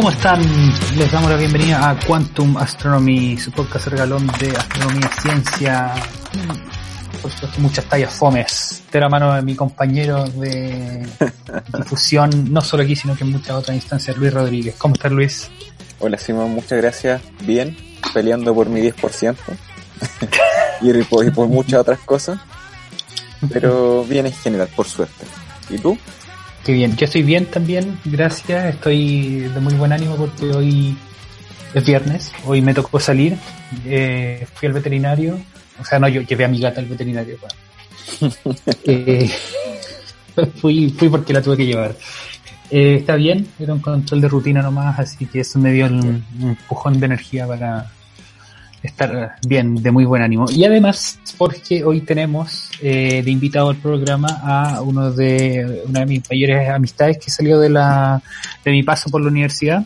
¿Cómo 0.00 0.12
están? 0.12 0.40
Les 0.96 1.12
damos 1.12 1.28
la 1.28 1.36
bienvenida 1.36 1.90
a 1.90 1.98
Quantum 1.98 2.56
Astronomy, 2.56 3.36
su 3.36 3.52
podcast 3.52 3.88
regalón 3.88 4.26
de 4.38 4.50
astronomía, 4.56 5.10
ciencia, 5.20 5.92
muchas 7.58 7.84
tallas 7.86 8.12
fomes. 8.12 8.82
De 8.92 9.00
la 9.00 9.08
mano 9.08 9.34
de 9.34 9.42
mi 9.42 9.54
compañero 9.54 10.24
de 10.24 11.06
difusión, 11.78 12.52
no 12.52 12.60
solo 12.60 12.82
aquí, 12.82 12.96
sino 12.96 13.16
que 13.16 13.24
en 13.24 13.32
muchas 13.32 13.56
otras 13.56 13.74
instancias, 13.74 14.16
Luis 14.16 14.32
Rodríguez. 14.32 14.74
¿Cómo 14.78 14.94
estás, 14.94 15.12
Luis? 15.12 15.50
Hola, 15.98 16.16
Simón, 16.18 16.50
muchas 16.50 16.78
gracias. 16.78 17.22
Bien, 17.42 17.76
peleando 18.14 18.54
por 18.54 18.68
mi 18.68 18.80
10% 18.80 19.36
y 20.80 21.02
por, 21.04 21.26
y 21.26 21.30
por 21.30 21.48
muchas 21.48 21.80
otras 21.80 21.98
cosas, 22.00 22.38
pero 23.52 24.04
bien 24.04 24.26
en 24.26 24.32
general, 24.32 24.68
por 24.74 24.86
suerte. 24.86 25.26
¿Y 25.68 25.78
tú? 25.78 25.98
Qué 26.64 26.72
bien, 26.72 26.96
yo 26.96 27.06
estoy 27.06 27.22
bien 27.22 27.46
también, 27.46 27.98
gracias. 28.04 28.74
Estoy 28.74 29.40
de 29.40 29.60
muy 29.60 29.74
buen 29.74 29.92
ánimo 29.92 30.16
porque 30.16 30.50
hoy 30.50 30.96
es 31.74 31.84
viernes, 31.84 32.32
hoy 32.44 32.60
me 32.60 32.74
tocó 32.74 33.00
salir. 33.00 33.36
Eh, 33.86 34.46
fui 34.54 34.68
al 34.68 34.74
veterinario, 34.74 35.38
o 35.80 35.84
sea, 35.84 35.98
no, 35.98 36.08
yo 36.08 36.22
llevé 36.22 36.44
a 36.44 36.48
mi 36.48 36.60
gata 36.60 36.80
al 36.80 36.86
veterinario. 36.86 37.36
eh, 38.84 39.30
fui, 40.60 40.90
fui 40.90 41.08
porque 41.08 41.32
la 41.32 41.42
tuve 41.42 41.56
que 41.56 41.66
llevar. 41.66 41.94
Eh, 42.70 42.96
está 43.00 43.16
bien, 43.16 43.48
era 43.58 43.74
un 43.74 43.80
control 43.80 44.20
de 44.20 44.28
rutina 44.28 44.62
nomás, 44.62 44.98
así 44.98 45.26
que 45.26 45.40
eso 45.40 45.58
me 45.58 45.72
dio 45.72 45.86
un, 45.86 46.24
un 46.40 46.50
empujón 46.50 47.00
de 47.00 47.06
energía 47.06 47.46
para 47.46 47.90
estar 48.82 49.36
bien, 49.46 49.74
de 49.76 49.90
muy 49.90 50.04
buen 50.04 50.22
ánimo. 50.22 50.46
Y 50.50 50.64
además, 50.64 51.18
porque 51.36 51.84
hoy 51.84 52.00
tenemos 52.00 52.70
eh, 52.80 53.22
de 53.22 53.30
invitado 53.30 53.70
al 53.70 53.76
programa 53.76 54.40
a 54.42 54.82
uno 54.82 55.10
de 55.12 55.82
una 55.86 56.00
de 56.00 56.06
mis 56.06 56.22
mayores 56.30 56.68
amistades 56.70 57.18
que 57.18 57.30
salió 57.30 57.58
de 57.58 57.70
la 57.70 58.22
de 58.64 58.70
mi 58.70 58.82
paso 58.82 59.10
por 59.10 59.20
la 59.20 59.28
universidad. 59.28 59.84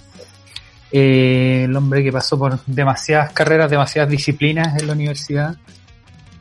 El 0.92 1.74
hombre 1.74 2.04
que 2.04 2.12
pasó 2.12 2.38
por 2.38 2.64
demasiadas 2.66 3.32
carreras, 3.32 3.68
demasiadas 3.68 4.10
disciplinas 4.10 4.80
en 4.80 4.86
la 4.86 4.92
universidad. 4.92 5.56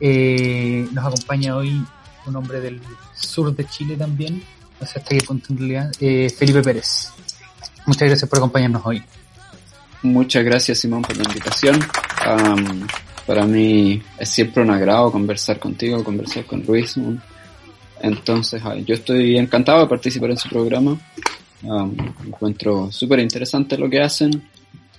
Eh, 0.06 0.86
nos 0.92 1.06
acompaña 1.06 1.56
hoy 1.56 1.82
un 2.26 2.36
hombre 2.36 2.60
del 2.60 2.78
sur 3.14 3.56
de 3.56 3.64
Chile 3.64 3.96
también, 3.96 4.42
no 4.78 4.86
sé 4.86 4.98
hasta 4.98 5.14
eh, 5.98 6.28
Felipe 6.28 6.60
Pérez. 6.60 7.08
Muchas 7.86 8.08
gracias 8.08 8.28
por 8.28 8.38
acompañarnos 8.38 8.82
hoy. 8.84 9.02
Muchas 10.02 10.44
gracias 10.44 10.80
Simón 10.80 11.00
por 11.00 11.16
la 11.16 11.22
invitación. 11.22 11.76
Um, 12.26 12.86
para 13.26 13.46
mí 13.46 14.02
es 14.18 14.28
siempre 14.28 14.62
un 14.62 14.72
agrado 14.72 15.10
conversar 15.10 15.58
contigo, 15.58 16.04
conversar 16.04 16.44
con 16.44 16.62
Luis. 16.66 16.96
Entonces, 18.02 18.62
yo 18.84 18.96
estoy 18.96 19.38
encantado 19.38 19.80
de 19.80 19.86
participar 19.86 20.32
en 20.32 20.36
su 20.36 20.50
programa. 20.50 21.00
Um, 21.62 21.96
encuentro 22.26 22.92
súper 22.92 23.20
interesante 23.20 23.78
lo 23.78 23.88
que 23.88 24.02
hacen. 24.02 24.50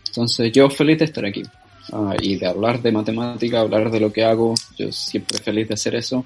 Entonces, 0.08 0.52
yo 0.52 0.68
feliz 0.68 0.98
de 0.98 1.06
estar 1.06 1.24
aquí. 1.24 1.44
Uh, 1.92 2.14
y 2.20 2.38
de 2.38 2.48
hablar 2.48 2.82
de 2.82 2.92
matemática, 2.92 3.60
hablar 3.60 3.92
de 3.92 4.00
lo 4.00 4.12
que 4.12 4.24
hago. 4.24 4.56
Yo 4.78 4.92
siempre 4.92 5.38
feliz 5.40 5.68
de 5.68 5.76
hacer 5.76 5.96
eso. 5.96 6.26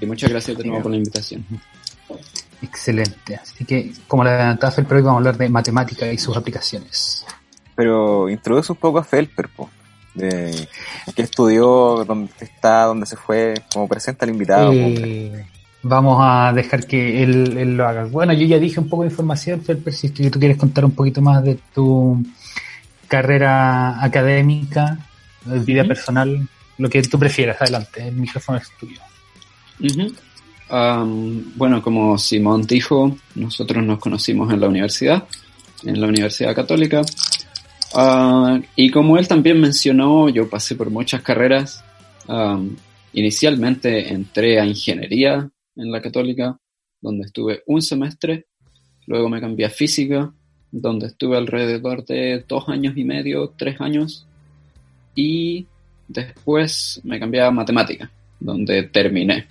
Y 0.00 0.06
muchas 0.06 0.30
gracias 0.30 0.56
de 0.58 0.64
nuevo 0.64 0.82
por 0.82 0.90
la 0.90 0.98
invitación. 0.98 1.44
Excelente. 2.62 3.36
Así 3.36 3.64
que, 3.64 3.92
como 4.06 4.24
la 4.24 4.30
adelantaba 4.30 4.72
Felper, 4.72 4.96
hoy 4.96 5.02
vamos 5.02 5.16
a 5.16 5.18
hablar 5.18 5.36
de 5.36 5.48
matemática 5.48 6.10
y 6.10 6.18
sus 6.18 6.36
aplicaciones. 6.36 7.24
Pero 7.74 8.28
introduce 8.28 8.72
un 8.72 8.78
poco 8.78 8.98
a 8.98 9.04
Felper, 9.04 9.48
po. 9.48 9.70
De 10.14 10.66
qué 11.14 11.22
estudió, 11.22 12.04
dónde 12.06 12.32
está, 12.40 12.84
dónde 12.84 13.04
se 13.04 13.16
fue, 13.16 13.54
como 13.72 13.86
presenta 13.86 14.24
al 14.24 14.30
invitado. 14.30 14.72
Eh, 14.72 15.46
vamos 15.82 16.18
a 16.22 16.52
dejar 16.54 16.86
que 16.86 17.22
él, 17.22 17.58
él, 17.58 17.76
lo 17.76 17.86
haga. 17.86 18.06
Bueno, 18.06 18.32
yo 18.32 18.46
ya 18.46 18.58
dije 18.58 18.80
un 18.80 18.88
poco 18.88 19.02
de 19.02 19.10
información, 19.10 19.60
Felper, 19.60 19.92
si 19.92 20.08
tú 20.08 20.38
quieres 20.38 20.56
contar 20.56 20.86
un 20.86 20.92
poquito 20.92 21.20
más 21.20 21.44
de 21.44 21.58
tu 21.74 22.22
carrera 23.08 24.02
académica, 24.04 24.98
vida 25.44 25.82
uh 25.82 25.84
-huh. 25.84 25.88
personal, 25.88 26.48
lo 26.78 26.88
que 26.88 27.02
tú 27.02 27.18
prefieras, 27.18 27.60
adelante, 27.60 28.06
el 28.08 28.14
micrófono 28.14 28.58
es 28.58 28.70
tuyo. 28.78 29.00
Uh 29.80 29.86
-huh. 29.86 31.02
um, 31.02 31.52
bueno, 31.56 31.82
como 31.82 32.18
Simón 32.18 32.66
dijo, 32.66 33.16
nosotros 33.34 33.84
nos 33.84 33.98
conocimos 33.98 34.52
en 34.52 34.60
la 34.60 34.68
universidad, 34.68 35.24
en 35.84 36.00
la 36.00 36.06
Universidad 36.06 36.54
Católica. 36.54 37.02
Uh, 37.94 38.60
y 38.74 38.90
como 38.90 39.16
él 39.16 39.26
también 39.26 39.60
mencionó, 39.60 40.28
yo 40.28 40.48
pasé 40.50 40.74
por 40.74 40.90
muchas 40.90 41.22
carreras. 41.22 41.82
Um, 42.28 42.76
inicialmente 43.12 44.12
entré 44.12 44.60
a 44.60 44.66
ingeniería 44.66 45.48
en 45.76 45.90
la 45.90 46.02
católica, 46.02 46.58
donde 47.00 47.26
estuve 47.26 47.62
un 47.66 47.80
semestre. 47.80 48.46
Luego 49.06 49.28
me 49.28 49.40
cambié 49.40 49.66
a 49.66 49.70
física, 49.70 50.32
donde 50.80 51.06
estuve 51.06 51.36
alrededor 51.36 52.04
de 52.04 52.44
dos 52.46 52.68
años 52.68 52.96
y 52.96 53.04
medio, 53.04 53.52
tres 53.56 53.80
años. 53.80 54.26
Y 55.14 55.66
después 56.06 57.00
me 57.02 57.18
cambié 57.18 57.42
a 57.42 57.50
matemática, 57.50 58.10
donde 58.38 58.84
terminé. 58.84 59.46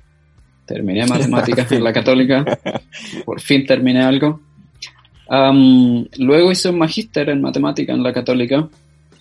Terminé 0.66 1.06
matemáticas 1.08 1.72
en 1.72 1.84
la 1.84 1.92
católica. 1.92 2.46
Por 3.26 3.42
fin 3.42 3.66
terminé 3.66 4.04
algo. 4.04 4.42
Um, 5.28 6.06
luego 6.18 6.52
hice 6.52 6.70
un 6.70 6.78
magíster 6.78 7.30
en 7.30 7.42
matemática 7.42 7.94
en 7.94 8.04
la 8.04 8.14
católica. 8.14 8.70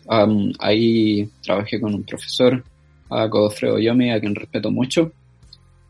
Um, 0.07 0.53
ahí 0.59 1.27
trabajé 1.43 1.81
con 1.81 1.95
un 1.95 2.03
profesor, 2.05 2.63
a 3.09 3.27
Godofredo 3.27 3.79
Yomi, 3.79 4.11
a 4.11 4.21
quien 4.21 4.35
respeto 4.35 4.71
mucho. 4.71 5.13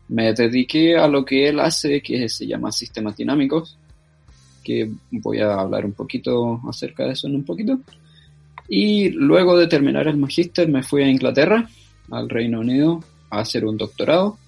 Me 0.09 0.33
dediqué 0.33 0.97
a 0.97 1.09
lo 1.09 1.25
que 1.25 1.49
él 1.49 1.59
hace, 1.59 2.01
que 2.01 2.29
se 2.29 2.47
llama 2.47 2.71
sistemas 2.71 3.17
dinámicos, 3.17 3.77
que 4.65 4.91
voy 5.11 5.39
a 5.41 5.55
hablar 5.55 5.85
un 5.85 5.93
poquito 5.93 6.61
acerca 6.69 7.05
de 7.05 7.13
eso 7.13 7.29
en 7.29 7.37
un 7.37 7.45
poquito. 7.45 7.79
Y 8.69 9.11
luego 9.11 9.57
de 9.57 9.69
terminar 9.69 10.09
el 10.09 10.17
magíster 10.17 10.69
me 10.69 10.83
fui 10.83 11.03
a 11.03 11.09
Inglaterra, 11.09 11.69
al 12.11 12.29
Reino 12.29 12.61
Unido, 12.61 13.05
a 13.31 13.41
hacer 13.41 13.65
un 13.65 13.77
doctorado 13.77 14.39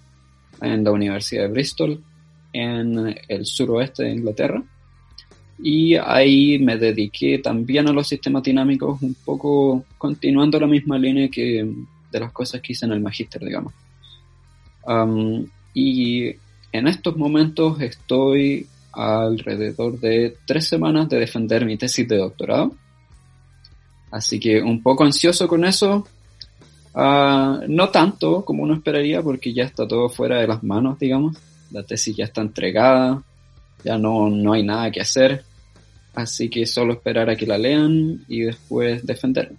en 0.61 0.83
la 0.83 0.91
Universidad 0.91 1.43
de 1.43 1.53
Bristol, 1.53 2.03
en 2.53 3.15
el 3.29 3.45
suroeste 3.45 4.05
de 4.05 4.13
Inglaterra 4.13 4.63
y 5.59 5.95
ahí 5.95 6.59
me 6.59 6.77
dediqué 6.77 7.39
también 7.39 7.89
a 7.89 7.93
los 7.93 8.09
sistemas 8.09 8.43
dinámicos, 8.43 9.01
un 9.01 9.15
poco 9.25 9.85
continuando 9.97 10.61
la 10.61 10.67
misma 10.67 10.99
línea 10.99 11.29
que 11.29 11.67
de 12.11 12.21
las 12.21 12.33
cosas 12.33 12.61
que 12.61 12.73
hice 12.73 12.85
en 12.87 12.93
el 12.93 13.01
magíster, 13.01 13.43
digamos. 13.43 13.73
Um, 14.87 15.47
y 15.75 16.29
en 16.73 16.87
estos 16.87 17.17
momentos 17.17 17.81
estoy 17.81 18.67
alrededor 18.97 20.01
de 20.01 20.37
tres 20.47 20.67
semanas 20.67 21.09
de 21.09 21.19
defender 21.19 21.65
mi 21.65 21.77
tesis 21.77 22.09
de 22.09 22.17
doctorado. 22.17 22.75
Así 24.11 24.41
que 24.41 24.63
un 24.63 24.83
poco 24.83 25.05
ansioso 25.05 25.47
con 25.47 25.65
eso. 25.65 26.07
Uh, 26.95 27.61
no 27.69 27.91
tanto 27.91 28.43
como 28.43 28.63
uno 28.63 28.75
esperaría 28.75 29.21
porque 29.21 29.53
ya 29.53 29.65
está 29.65 29.87
todo 29.87 30.09
fuera 30.09 30.41
de 30.41 30.47
las 30.47 30.63
manos, 30.63 30.99
digamos. 30.99 31.37
La 31.71 31.83
tesis 31.83 32.17
ya 32.17 32.25
está 32.25 32.41
entregada, 32.41 33.23
ya 33.85 33.99
no, 33.99 34.31
no 34.31 34.53
hay 34.55 34.63
nada 34.63 34.91
que 34.91 35.01
hacer, 35.01 35.45
así 36.15 36.49
que 36.49 36.65
solo 36.65 36.95
esperar 36.95 37.29
a 37.29 37.37
que 37.37 37.47
la 37.47 37.59
lean 37.59 38.25
y 38.29 38.43
después 38.43 39.05
defenderla, 39.05 39.59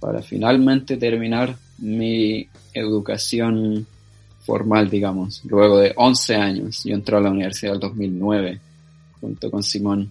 para 0.00 0.22
finalmente 0.22 0.96
terminar 0.96 1.56
mi 1.78 2.48
educación 2.74 3.86
formal, 4.46 4.88
digamos, 4.88 5.42
luego 5.44 5.80
de 5.80 5.92
11 5.96 6.36
años. 6.36 6.84
Yo 6.84 6.94
entré 6.94 7.16
a 7.16 7.20
la 7.20 7.30
universidad 7.30 7.74
en 7.74 7.80
2009, 7.80 8.60
junto 9.20 9.50
con 9.50 9.62
Simón. 9.62 10.10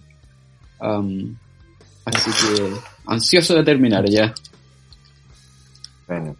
Um, 0.78 1.34
así 2.04 2.30
que 2.30 2.70
ansioso 3.06 3.54
de 3.54 3.64
terminar 3.64 4.04
ya. 4.08 4.34
Bueno. 6.06 6.36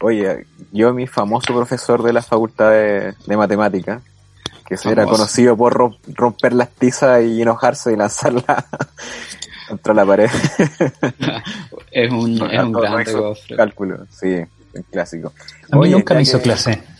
Oye, 0.00 0.46
yo 0.72 0.92
mi 0.92 1.06
famoso 1.06 1.54
profesor 1.54 2.02
de 2.02 2.12
la 2.12 2.20
facultad 2.20 2.70
de, 2.70 3.14
de 3.26 3.36
matemáticas, 3.36 4.02
que 4.66 4.76
se 4.76 4.90
era 4.90 5.06
conocido 5.06 5.56
por 5.56 5.96
romper 6.08 6.52
las 6.52 6.70
tizas 6.70 7.22
y 7.24 7.40
enojarse 7.40 7.92
y 7.92 7.96
lanzarla 7.96 8.66
contra 9.68 9.94
la 9.94 10.04
pared. 10.04 10.28
es 11.90 12.10
un, 12.10 12.32
es 12.32 12.62
un 12.62 12.72
grande 12.72 13.36
cálculo, 13.56 14.06
sí, 14.10 14.34
un 14.74 14.82
clásico. 14.90 15.32
A 15.70 15.76
mí 15.76 15.82
Oye, 15.82 15.92
nunca 15.92 16.14
me 16.14 16.22
hizo 16.22 16.38
que... 16.38 16.44
clase. 16.44 16.95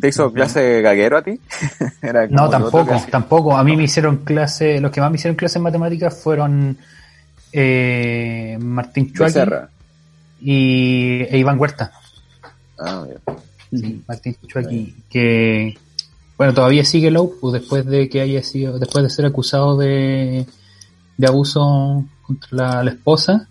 ¿Te 0.00 0.08
hizo 0.08 0.32
clase 0.32 0.80
gaguero 0.82 1.18
a 1.18 1.22
ti? 1.22 1.38
no, 2.30 2.48
tampoco, 2.48 3.00
tampoco. 3.10 3.56
A 3.56 3.64
mí 3.64 3.76
me 3.76 3.84
hicieron 3.84 4.18
clase, 4.18 4.80
los 4.80 4.90
que 4.90 5.00
más 5.00 5.10
me 5.10 5.16
hicieron 5.16 5.36
clase 5.36 5.58
en 5.58 5.64
matemáticas 5.64 6.20
fueron 6.22 6.76
eh, 7.52 8.58
Martín 8.60 9.12
Chuaki 9.12 9.40
y 10.42 11.22
e 11.22 11.38
Iván 11.38 11.58
Huerta. 11.58 11.92
Ah, 12.78 13.04
sí, 13.70 14.02
Martín 14.06 14.36
Chuaki, 14.46 14.94
que 15.08 15.76
bueno, 16.36 16.54
todavía 16.54 16.84
sigue 16.84 17.10
Lowe 17.10 17.34
pues, 17.40 17.52
después 17.52 17.84
de 17.84 18.08
que 18.08 18.22
haya 18.22 18.42
sido, 18.42 18.78
después 18.78 19.04
de 19.04 19.10
ser 19.10 19.26
acusado 19.26 19.76
de, 19.76 20.46
de 21.18 21.26
abuso 21.26 22.06
contra 22.22 22.82
la, 22.82 22.90
esposa. 22.92 23.46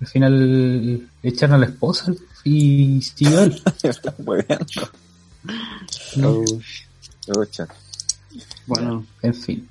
Al 0.00 0.06
final 0.06 0.98
le 1.22 1.28
echaron 1.28 1.56
a 1.56 1.58
la 1.58 1.66
esposa 1.66 2.12
y 2.44 3.00
siguió 3.02 3.42
él. 3.42 3.62
Bueno, 8.66 9.06
en 9.22 9.34
fin. 9.34 9.68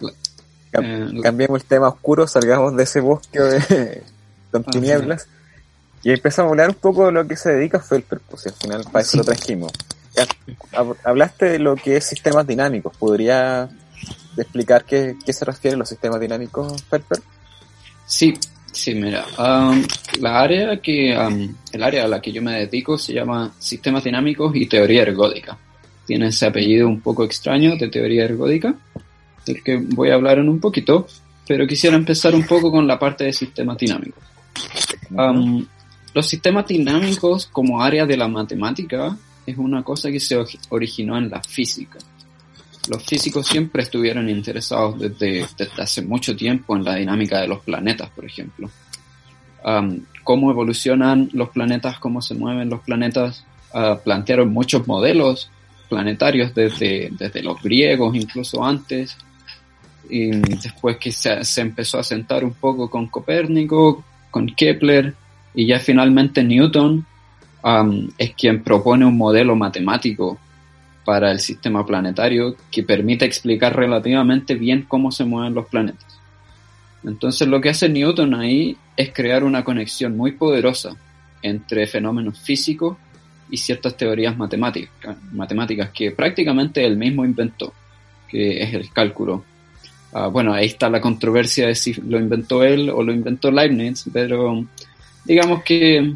Eh, 0.73 1.19
cambiemos 1.21 1.61
el 1.61 1.67
tema 1.67 1.87
oscuro, 1.87 2.27
salgamos 2.27 2.75
de 2.75 2.83
ese 2.83 2.99
bosque 2.99 3.39
de, 3.39 4.03
con 4.51 4.63
tinieblas 4.63 5.27
y 6.03 6.11
empezamos 6.11 6.49
a 6.49 6.51
hablar 6.51 6.69
un 6.69 6.75
poco 6.75 7.05
de 7.05 7.11
lo 7.11 7.27
que 7.27 7.37
se 7.37 7.51
dedica 7.53 7.79
Felper, 7.79 8.19
pues 8.19 8.47
al 8.47 8.53
final 8.53 8.83
para 8.91 9.01
eso 9.01 9.17
lo 9.17 9.23
trajimos. 9.23 9.71
Hablaste 11.03 11.45
de 11.45 11.59
lo 11.59 11.75
que 11.75 11.97
es 11.97 12.05
sistemas 12.05 12.45
dinámicos, 12.45 12.95
¿podría 12.97 13.69
explicar 14.35 14.83
qué, 14.83 15.15
qué 15.23 15.31
se 15.31 15.45
refiere 15.45 15.75
a 15.75 15.77
los 15.77 15.89
sistemas 15.89 16.19
dinámicos, 16.19 16.83
Felper? 16.83 17.21
Sí, 18.05 18.37
sí, 18.73 18.95
mira, 18.95 19.25
um, 19.37 19.83
la 20.19 20.41
área 20.41 20.81
que, 20.81 21.15
um, 21.17 21.55
el 21.71 21.83
área 21.83 22.05
a 22.05 22.07
la 22.07 22.21
que 22.21 22.31
yo 22.31 22.41
me 22.41 22.59
dedico 22.59 22.97
se 22.97 23.13
llama 23.13 23.53
sistemas 23.59 24.03
dinámicos 24.03 24.55
y 24.55 24.65
teoría 24.65 25.03
ergódica. 25.03 25.57
Tiene 26.05 26.27
ese 26.27 26.47
apellido 26.47 26.87
un 26.87 26.99
poco 26.99 27.23
extraño 27.23 27.77
de 27.77 27.87
teoría 27.87 28.25
ergódica 28.25 28.75
del 29.45 29.63
que 29.63 29.77
voy 29.77 30.09
a 30.09 30.15
hablar 30.15 30.39
en 30.39 30.49
un 30.49 30.59
poquito, 30.59 31.07
pero 31.47 31.67
quisiera 31.67 31.95
empezar 31.95 32.35
un 32.35 32.45
poco 32.45 32.71
con 32.71 32.87
la 32.87 32.99
parte 32.99 33.23
de 33.23 33.33
sistemas 33.33 33.77
dinámicos. 33.77 34.23
Um, 35.11 35.65
los 36.13 36.27
sistemas 36.27 36.67
dinámicos 36.67 37.47
como 37.47 37.81
área 37.81 38.05
de 38.05 38.17
la 38.17 38.27
matemática 38.27 39.17
es 39.45 39.57
una 39.57 39.83
cosa 39.83 40.11
que 40.11 40.19
se 40.19 40.37
originó 40.69 41.17
en 41.17 41.29
la 41.29 41.41
física. 41.41 41.99
Los 42.89 43.03
físicos 43.03 43.47
siempre 43.47 43.83
estuvieron 43.83 44.29
interesados 44.29 44.99
desde, 44.99 45.45
hace 45.77 46.01
mucho 46.01 46.35
tiempo 46.35 46.75
en 46.75 46.83
la 46.83 46.95
dinámica 46.95 47.39
de 47.39 47.47
los 47.47 47.61
planetas, 47.61 48.09
por 48.09 48.25
ejemplo. 48.25 48.69
Um, 49.65 50.01
cómo 50.23 50.51
evolucionan 50.51 51.29
los 51.33 51.49
planetas, 51.49 51.97
cómo 51.99 52.21
se 52.21 52.35
mueven 52.35 52.69
los 52.69 52.81
planetas. 52.81 53.45
Uh, 53.73 53.97
plantearon 54.03 54.51
muchos 54.51 54.85
modelos 54.87 55.49
planetarios 55.89 56.53
desde, 56.53 57.09
desde 57.11 57.41
los 57.41 57.61
griegos, 57.61 58.15
incluso 58.15 58.63
antes 58.63 59.17
y 60.09 60.31
después 60.31 60.97
que 60.97 61.11
se, 61.11 61.41
empezó 61.61 61.99
a 61.99 62.03
sentar 62.03 62.43
un 62.43 62.53
poco 62.53 62.89
con 62.89 63.07
Copérnico, 63.07 64.03
con 64.29 64.47
Kepler, 64.47 65.13
y 65.53 65.67
ya 65.67 65.79
finalmente 65.79 66.43
Newton 66.43 67.05
um, 67.63 68.09
es 68.17 68.33
quien 68.33 68.63
propone 68.63 69.05
un 69.05 69.17
modelo 69.17 69.55
matemático 69.55 70.39
para 71.05 71.31
el 71.31 71.39
sistema 71.39 71.85
planetario 71.85 72.55
que 72.71 72.83
permite 72.83 73.25
explicar 73.25 73.75
relativamente 73.75 74.55
bien 74.55 74.85
cómo 74.87 75.11
se 75.11 75.25
mueven 75.25 75.53
los 75.53 75.67
planetas. 75.67 76.19
Entonces 77.03 77.47
lo 77.47 77.59
que 77.59 77.69
hace 77.69 77.89
Newton 77.89 78.33
ahí 78.35 78.77
es 78.95 79.11
crear 79.11 79.43
una 79.43 79.63
conexión 79.63 80.15
muy 80.15 80.33
poderosa 80.33 80.95
entre 81.41 81.87
fenómenos 81.87 82.39
físicos 82.39 82.97
y 83.49 83.57
ciertas 83.57 83.97
teorías 83.97 84.37
matemáticas, 84.37 85.17
matemáticas 85.31 85.89
que 85.89 86.11
prácticamente 86.11 86.85
él 86.85 86.95
mismo 86.95 87.25
inventó, 87.25 87.73
que 88.29 88.63
es 88.63 88.73
el 88.73 88.89
cálculo 88.91 89.43
Ah, 90.15 90.27
bueno, 90.27 90.53
ahí 90.53 90.67
está 90.67 90.89
la 90.91 91.01
controversia 91.01 91.67
de 91.67 91.75
si 91.75 91.93
lo 91.93 92.19
inventó 92.19 92.63
él 92.63 92.91
o 92.91 93.01
lo 93.01 93.11
inventó 93.11 93.49
Leibniz, 93.49 94.05
pero 94.13 94.63
digamos 95.25 95.63
que 95.63 96.13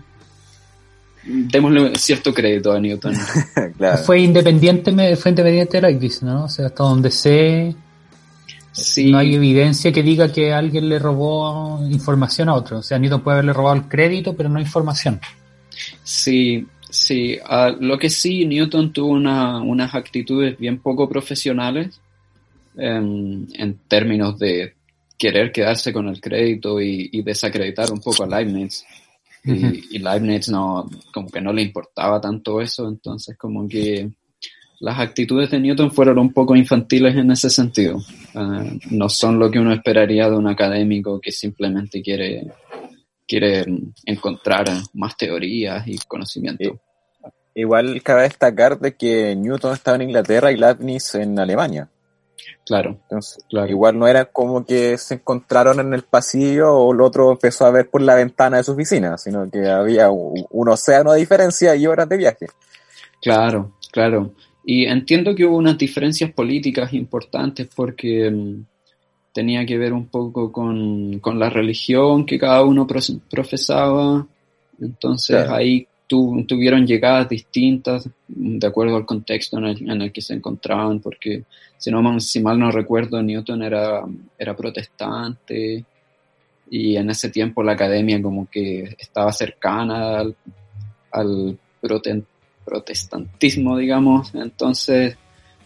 démosle 1.27 1.95
cierto 1.95 2.33
crédito 2.33 2.71
a 2.71 2.79
Newton. 2.79 3.15
Fue 4.06 4.19
independiente, 4.19 5.15
fue 5.15 5.31
independiente 5.31 5.77
de 5.77 5.81
Leibniz, 5.81 6.24
¿no? 6.24 6.45
O 6.45 6.50
sea, 6.50 6.68
hasta 6.68 6.83
donde 6.83 7.12
sé, 7.12 7.75
no 9.06 9.18
hay 9.18 9.35
evidencia 9.35 9.91
que 9.91 10.03
diga 10.03 10.31
que 10.31 10.53
alguien 10.53 10.88
le 10.88 11.00
robó 11.00 11.85
información 11.89 12.50
a 12.50 12.53
otro. 12.53 12.79
O 12.79 12.83
sea, 12.83 13.00
Newton 13.00 13.21
puede 13.21 13.35
haberle 13.35 13.53
robado 13.53 13.75
el 13.75 13.83
crédito, 13.83 14.35
pero 14.35 14.50
no 14.50 14.59
información. 14.59 15.19
Sí, 16.03 16.65
sí. 16.89 17.38
Ah, 17.45 17.75
lo 17.80 17.97
que 17.97 18.09
sí, 18.09 18.45
Newton 18.45 18.94
tuvo 18.94 19.13
unas 19.13 19.95
actitudes 19.95 20.57
bien 20.57 20.80
poco 20.80 21.09
profesionales 21.09 22.00
en, 22.77 23.80
términos 23.88 24.38
de 24.38 24.73
querer 25.18 25.51
quedarse 25.51 25.91
con 25.91 26.07
el 26.07 26.21
crédito 26.21 26.80
y, 26.80 27.21
desacreditar 27.23 27.91
un 27.91 28.00
poco 28.00 28.23
a 28.23 28.27
Leibniz. 28.27 28.85
Y, 29.47 29.99
Leibniz 29.99 30.49
no, 30.49 30.89
como 31.13 31.29
que 31.29 31.41
no 31.41 31.53
le 31.53 31.61
importaba 31.61 32.19
tanto 32.19 32.61
eso, 32.61 32.88
entonces 32.88 33.38
como 33.38 33.67
que 33.67 34.09
las 34.79 34.99
actitudes 34.99 35.49
de 35.49 35.59
Newton 35.59 35.91
fueron 35.91 36.19
un 36.19 36.33
poco 36.33 36.55
infantiles 36.55 37.15
en 37.15 37.31
ese 37.31 37.49
sentido. 37.49 37.97
Ah, 38.35 38.63
no 38.91 39.09
son 39.09 39.39
lo 39.39 39.49
que 39.49 39.59
uno 39.59 39.73
esperaría 39.73 40.29
de 40.29 40.35
un 40.35 40.47
académico 40.47 41.19
que 41.19 41.31
simplemente 41.31 42.01
quiere, 42.01 42.47
quiere 43.27 43.65
encontrar 44.05 44.67
más 44.94 45.17
teorías 45.17 45.88
y 45.88 45.97
conocimiento. 46.07 46.79
Igual 47.55 48.03
cabe 48.03 48.23
destacar 48.23 48.79
de 48.79 48.95
que 48.95 49.35
Newton 49.35 49.73
estaba 49.73 49.95
en 49.95 50.03
Inglaterra 50.03 50.51
y 50.51 50.57
Leibniz 50.57 51.15
en 51.15 51.39
Alemania. 51.39 51.89
Claro. 52.65 52.97
Entonces, 53.03 53.43
igual 53.69 53.97
no 53.97 54.07
era 54.07 54.25
como 54.25 54.65
que 54.65 54.97
se 54.97 55.15
encontraron 55.15 55.79
en 55.79 55.93
el 55.93 56.03
pasillo 56.03 56.73
o 56.73 56.93
el 56.93 57.01
otro 57.01 57.31
empezó 57.31 57.65
a 57.65 57.71
ver 57.71 57.89
por 57.89 58.01
la 58.01 58.15
ventana 58.15 58.57
de 58.57 58.63
su 58.63 58.73
oficina, 58.73 59.17
sino 59.17 59.49
que 59.49 59.67
había 59.69 60.09
un, 60.09 60.69
océano 60.69 61.13
de 61.13 61.19
diferencia 61.19 61.75
y 61.75 61.87
horas 61.87 62.09
de 62.09 62.17
viaje. 62.17 62.47
Claro, 63.21 63.73
claro. 63.91 64.33
Y 64.65 64.85
entiendo 64.85 65.33
que 65.33 65.45
hubo 65.45 65.57
unas 65.57 65.77
diferencias 65.77 66.31
políticas 66.31 66.93
importantes 66.93 67.69
porque 67.73 68.29
mm, 68.29 68.65
tenía 69.33 69.65
que 69.65 69.77
ver 69.77 69.93
un 69.93 70.07
poco 70.07 70.51
con, 70.51 71.21
la 71.39 71.49
religión 71.49 72.25
que 72.25 72.37
cada 72.37 72.63
uno 72.63 72.85
profesaba. 72.85 74.27
Entonces 74.79 75.47
ahí 75.49 75.87
tuvieron 76.07 76.88
llegadas 76.88 77.27
distintas 77.30 78.09
de 78.27 78.65
acuerdo 78.65 78.95
al 78.95 79.06
contexto 79.06 79.57
en 79.57 80.01
el, 80.01 80.12
que 80.12 80.21
se 80.21 80.33
encontraban, 80.33 81.00
porque 81.00 81.44
si, 81.77 81.92
no, 81.92 82.19
si 82.19 82.39
mal 82.42 82.57
no 82.59 82.71
recuerdo, 82.71 83.21
Newton 83.21 83.63
era, 83.63 84.04
era 84.38 84.56
protestante 84.56 85.83
y 86.69 86.95
en 86.95 87.09
ese 87.09 87.30
tiempo 87.30 87.63
la 87.63 87.74
academia 87.74 88.21
como 88.21 88.50
que 88.50 88.95
estaba 88.98 89.31
cercana 89.31 90.24
al, 91.12 91.59
protestantismo, 92.65 93.77
digamos, 93.77 94.33
entonces 94.36 95.18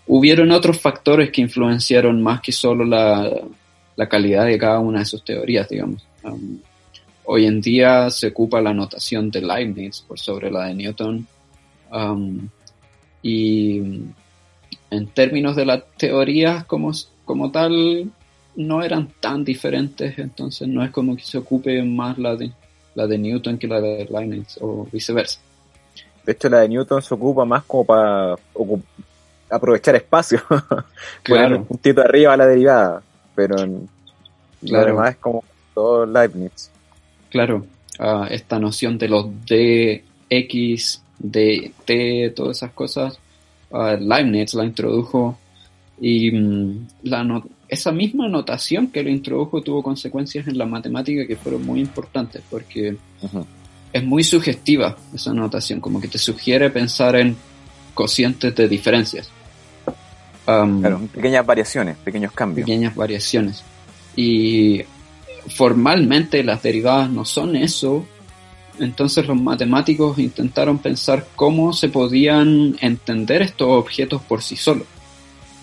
hubieron 0.05 0.51
otros 0.51 0.79
factores 0.79 1.31
que 1.31 1.41
influenciaron 1.41 2.21
más 2.21 2.41
que 2.41 2.51
solo 2.51 2.83
la, 2.85 3.31
calidad 4.09 4.45
de 4.45 4.57
cada 4.57 4.79
una 4.79 4.99
de 4.99 5.05
sus 5.05 5.23
teorías, 5.23 5.69
digamos. 5.69 6.05
Um, 6.23 6.59
Hoy 7.25 7.45
en 7.45 7.61
día 7.61 8.09
se 8.09 8.27
ocupa 8.27 8.61
la 8.61 8.73
notación 8.73 9.29
de 9.29 9.41
Leibniz 9.41 10.01
por 10.01 10.19
sobre 10.19 10.51
la 10.51 10.65
de 10.65 10.73
Newton. 10.73 11.27
Um, 11.91 12.49
y 13.21 13.79
en 14.89 15.07
términos 15.13 15.55
de 15.55 15.65
las 15.65 15.83
teorías 15.97 16.65
como, 16.65 16.91
como 17.25 17.51
tal, 17.51 18.11
no 18.55 18.81
eran 18.83 19.09
tan 19.19 19.43
diferentes, 19.43 20.17
entonces 20.17 20.67
no 20.67 20.83
es 20.83 20.91
como 20.91 21.15
que 21.15 21.23
se 21.23 21.37
ocupe 21.37 21.81
más 21.83 22.17
la 22.17 22.35
de, 22.35 22.51
la 22.95 23.07
de 23.07 23.17
Newton 23.17 23.57
que 23.57 23.67
la 23.67 23.79
de 23.79 24.07
Leibniz 24.09 24.57
o 24.59 24.87
viceversa. 24.91 25.39
De 26.25 26.33
hecho, 26.33 26.49
la 26.49 26.59
de 26.59 26.69
Newton 26.69 27.01
se 27.01 27.13
ocupa 27.13 27.45
más 27.45 27.63
como 27.63 27.85
para 27.85 28.35
aprovechar 29.49 29.95
espacio. 29.95 30.41
Claro. 31.23 31.57
un 31.57 31.65
puntito 31.65 32.01
arriba 32.01 32.33
a 32.33 32.37
la 32.37 32.47
derivada, 32.47 33.01
pero 33.35 33.55
claro. 34.65 34.93
lo 34.95 35.05
es 35.05 35.17
como 35.17 35.43
todo 35.73 36.05
Leibniz. 36.05 36.70
Claro, 37.31 37.65
esta 38.29 38.59
noción 38.59 38.97
de 38.97 39.07
los 39.07 39.25
D, 39.45 40.03
X, 40.29 41.01
D, 41.17 41.71
T, 41.85 42.33
todas 42.35 42.57
esas 42.57 42.71
cosas, 42.73 43.19
Leibniz 43.99 44.53
la 44.53 44.65
introdujo 44.65 45.37
y 45.99 46.29
mm, 46.31 46.87
la 47.03 47.41
esa 47.69 47.93
misma 47.93 48.27
notación 48.27 48.87
que 48.87 49.01
lo 49.01 49.09
introdujo 49.09 49.61
tuvo 49.61 49.81
consecuencias 49.81 50.45
en 50.45 50.57
la 50.57 50.65
matemática 50.65 51.25
que 51.25 51.37
fueron 51.37 51.65
muy 51.65 51.79
importantes 51.79 52.43
porque 52.49 52.97
es 53.93 54.03
muy 54.03 54.25
sugestiva 54.25 54.97
esa 55.15 55.33
notación, 55.33 55.79
como 55.79 56.01
que 56.01 56.09
te 56.09 56.17
sugiere 56.17 56.69
pensar 56.69 57.15
en 57.15 57.37
cocientes 57.93 58.53
de 58.55 58.67
diferencias. 58.67 59.29
claro, 60.45 61.07
pequeñas 61.13 61.45
variaciones, 61.45 61.95
pequeños 61.97 62.33
cambios. 62.33 62.65
Pequeñas 62.65 62.93
variaciones. 62.93 63.63
Y 64.17 64.81
formalmente 65.47 66.43
las 66.43 66.61
derivadas 66.61 67.09
no 67.09 67.25
son 67.25 67.55
eso, 67.55 68.05
entonces 68.79 69.27
los 69.27 69.39
matemáticos 69.39 70.17
intentaron 70.17 70.79
pensar 70.79 71.27
cómo 71.35 71.73
se 71.73 71.89
podían 71.89 72.75
entender 72.81 73.41
estos 73.41 73.67
objetos 73.69 74.21
por 74.21 74.41
sí 74.41 74.55
solos, 74.55 74.87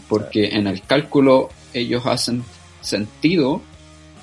porque 0.09 0.49
en 0.49 0.67
el 0.67 0.83
cálculo 0.83 1.49
ellos 1.73 2.07
hacen 2.07 2.45
sentido 2.81 3.61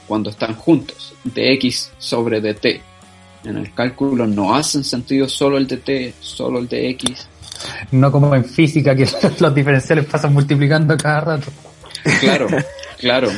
cuando 0.08 0.30
están 0.30 0.56
juntos, 0.56 1.14
de 1.24 1.54
x 1.54 1.92
sobre 1.98 2.42
dt. 2.42 2.82
En 3.44 3.58
el 3.58 3.74
cálculo 3.74 4.26
no 4.26 4.56
hacen 4.56 4.84
sentido 4.84 5.28
solo 5.30 5.58
el 5.58 5.68
dt, 5.68 6.14
solo 6.20 6.60
el 6.60 6.68
de 6.68 6.90
x. 6.92 7.28
no 7.92 8.12
como 8.12 8.34
en 8.36 8.46
física 8.46 8.96
que 8.96 9.08
los 9.40 9.54
diferenciales 9.54 10.06
pasan 10.06 10.34
multiplicando 10.34 10.96
cada 10.98 11.22
rato. 11.22 11.52
Claro, 12.20 12.48
claro. 13.00 13.30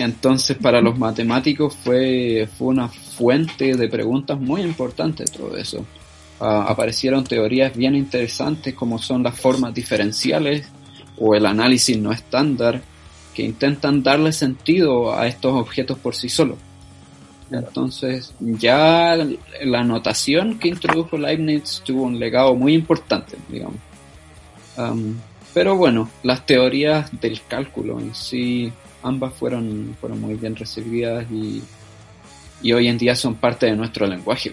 Entonces 0.00 0.56
para 0.56 0.80
los 0.80 0.98
matemáticos 0.98 1.76
fue, 1.76 2.48
fue 2.56 2.68
una 2.68 2.88
fuente 2.88 3.76
de 3.76 3.86
preguntas 3.86 4.40
muy 4.40 4.62
importante 4.62 5.24
todo 5.26 5.58
eso. 5.58 5.84
Ah, 6.40 6.64
aparecieron 6.68 7.22
teorías 7.22 7.76
bien 7.76 7.94
interesantes 7.94 8.72
como 8.72 8.98
son 8.98 9.22
las 9.22 9.38
formas 9.38 9.74
diferenciales 9.74 10.66
o 11.18 11.34
el 11.34 11.44
análisis 11.44 11.98
no 11.98 12.12
estándar 12.12 12.80
que 13.34 13.42
intentan 13.42 14.02
darle 14.02 14.32
sentido 14.32 15.14
a 15.14 15.26
estos 15.26 15.52
objetos 15.52 15.98
por 15.98 16.14
sí 16.14 16.30
solos. 16.30 16.56
Entonces, 17.50 18.32
ya 18.40 19.18
la 19.62 19.84
notación 19.84 20.58
que 20.58 20.68
introdujo 20.68 21.18
Leibniz 21.18 21.82
tuvo 21.84 22.04
un 22.04 22.18
legado 22.18 22.54
muy 22.54 22.72
importante, 22.72 23.36
digamos. 23.50 23.76
pero 25.52 25.76
bueno, 25.76 26.08
las 26.22 26.46
teorías 26.46 27.10
del 27.20 27.42
cálculo 27.46 28.00
en 28.00 28.14
sí, 28.14 28.72
ambas 29.02 29.34
fueron, 29.34 29.96
fueron 30.00 30.20
muy 30.20 30.34
bien 30.34 30.56
recibidas 30.56 31.26
y, 31.30 31.62
y 32.62 32.72
hoy 32.72 32.88
en 32.88 32.98
día 32.98 33.14
son 33.14 33.34
parte 33.34 33.66
de 33.66 33.76
nuestro 33.76 34.06
lenguaje. 34.06 34.52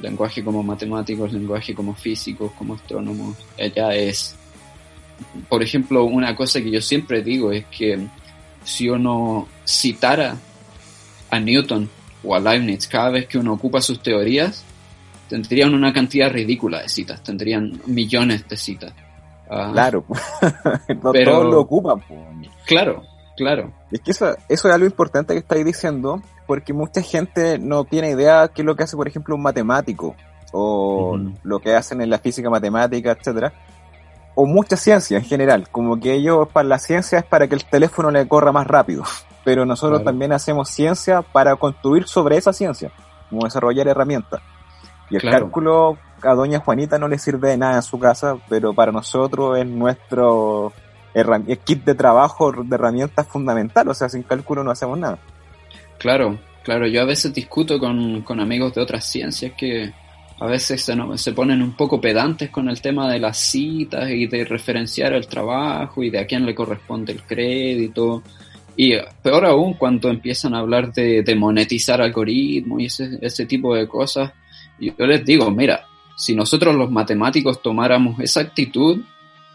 Lenguaje 0.00 0.44
como 0.44 0.62
matemáticos, 0.62 1.32
lenguaje 1.32 1.74
como 1.74 1.94
físicos, 1.94 2.52
como 2.52 2.74
astrónomos. 2.74 3.36
Ella 3.56 3.94
es, 3.94 4.36
por 5.48 5.62
ejemplo, 5.62 6.04
una 6.04 6.36
cosa 6.36 6.60
que 6.60 6.70
yo 6.70 6.80
siempre 6.80 7.22
digo 7.22 7.52
es 7.52 7.64
que 7.66 7.98
si 8.64 8.88
uno 8.88 9.48
citara 9.66 10.36
a 11.30 11.40
Newton 11.40 11.88
o 12.22 12.34
a 12.34 12.40
Leibniz, 12.40 12.86
cada 12.86 13.10
vez 13.10 13.26
que 13.26 13.38
uno 13.38 13.54
ocupa 13.54 13.80
sus 13.80 14.00
teorías, 14.00 14.64
tendrían 15.28 15.74
una 15.74 15.92
cantidad 15.92 16.30
ridícula 16.30 16.82
de 16.82 16.88
citas, 16.88 17.22
tendrían 17.22 17.80
millones 17.86 18.46
de 18.48 18.56
citas. 18.56 18.92
Ah, 19.50 19.70
claro, 19.72 20.04
pero, 21.12 21.32
todos 21.32 21.50
lo 21.50 21.60
ocupan. 21.60 22.02
Claro, 22.66 23.02
claro. 23.42 23.72
Es 23.90 24.00
que 24.00 24.10
eso, 24.10 24.34
eso 24.48 24.68
es 24.68 24.74
algo 24.74 24.86
importante 24.86 25.34
que 25.34 25.40
estáis 25.40 25.64
diciendo, 25.64 26.22
porque 26.46 26.72
mucha 26.72 27.02
gente 27.02 27.58
no 27.58 27.84
tiene 27.84 28.10
idea 28.10 28.48
qué 28.48 28.62
es 28.62 28.66
lo 28.66 28.76
que 28.76 28.84
hace, 28.84 28.96
por 28.96 29.08
ejemplo, 29.08 29.34
un 29.34 29.42
matemático, 29.42 30.14
o 30.52 31.18
lo 31.42 31.58
que 31.60 31.74
hacen 31.74 32.00
en 32.00 32.10
la 32.10 32.18
física 32.18 32.50
matemática, 32.50 33.12
etcétera 33.12 33.52
o 34.34 34.46
mucha 34.46 34.78
ciencia 34.78 35.18
en 35.18 35.24
general, 35.24 35.68
como 35.70 36.00
que 36.00 36.14
ellos 36.14 36.48
para 36.48 36.66
la 36.66 36.78
ciencia 36.78 37.18
es 37.18 37.24
para 37.26 37.48
que 37.48 37.54
el 37.54 37.66
teléfono 37.66 38.10
le 38.10 38.26
corra 38.26 38.50
más 38.50 38.66
rápido 38.66 39.04
pero 39.44 39.64
nosotros 39.64 40.04
también 40.04 40.32
hacemos 40.32 40.68
ciencia 40.68 41.22
para 41.22 41.56
construir 41.56 42.06
sobre 42.06 42.36
esa 42.36 42.52
ciencia, 42.52 42.92
como 43.28 43.44
desarrollar 43.44 43.88
herramientas. 43.88 44.40
Y 45.10 45.16
el 45.16 45.22
cálculo 45.22 45.98
a 46.22 46.34
doña 46.34 46.60
Juanita 46.60 46.98
no 46.98 47.08
le 47.08 47.18
sirve 47.18 47.50
de 47.50 47.58
nada 47.58 47.76
en 47.76 47.82
su 47.82 47.98
casa, 47.98 48.36
pero 48.48 48.72
para 48.72 48.92
nosotros 48.92 49.58
es 49.58 49.66
nuestro 49.66 50.72
de 51.14 51.94
trabajo, 51.94 52.52
de 52.52 52.74
herramientas 52.74 53.26
fundamental, 53.26 53.88
o 53.88 53.94
sea, 53.94 54.08
sin 54.08 54.22
cálculo 54.22 54.64
no 54.64 54.70
hacemos 54.70 54.98
nada. 54.98 55.18
Claro, 55.98 56.38
claro, 56.64 56.86
yo 56.86 57.02
a 57.02 57.06
veces 57.06 57.32
discuto 57.32 57.78
con, 57.78 58.22
con 58.22 58.40
amigos 58.40 58.74
de 58.74 58.80
otras 58.80 59.04
ciencias 59.04 59.52
que 59.56 59.92
a 60.40 60.46
veces 60.46 60.82
se, 60.82 60.94
se 61.16 61.32
ponen 61.32 61.62
un 61.62 61.76
poco 61.76 62.00
pedantes 62.00 62.50
con 62.50 62.68
el 62.68 62.80
tema 62.80 63.10
de 63.10 63.20
las 63.20 63.38
citas 63.38 64.10
y 64.10 64.26
de 64.26 64.44
referenciar 64.44 65.12
el 65.12 65.26
trabajo 65.26 66.02
y 66.02 66.10
de 66.10 66.18
a 66.18 66.26
quién 66.26 66.44
le 66.44 66.54
corresponde 66.54 67.12
el 67.12 67.22
crédito 67.22 68.22
y 68.76 68.94
peor 69.22 69.44
aún 69.46 69.74
cuando 69.74 70.08
empiezan 70.08 70.54
a 70.54 70.58
hablar 70.58 70.92
de, 70.92 71.34
monetizar 71.36 72.00
algoritmos 72.00 72.82
y 72.82 72.86
ese, 73.20 73.46
tipo 73.46 73.74
de 73.74 73.86
cosas. 73.86 74.32
Yo 74.80 75.06
les 75.06 75.24
digo, 75.24 75.50
mira, 75.50 75.84
si 76.16 76.34
nosotros 76.34 76.74
los 76.74 76.90
matemáticos 76.90 77.62
tomáramos 77.62 78.18
esa 78.20 78.40
actitud, 78.40 79.00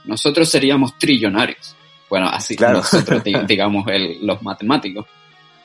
nosotros 0.07 0.49
seríamos 0.49 0.97
trillonarios. 0.97 1.75
Bueno, 2.09 2.27
así 2.29 2.55
claro. 2.55 2.77
nosotros 2.77 3.23
digamos 3.47 3.85
los 4.21 4.41
matemáticos. 4.41 5.05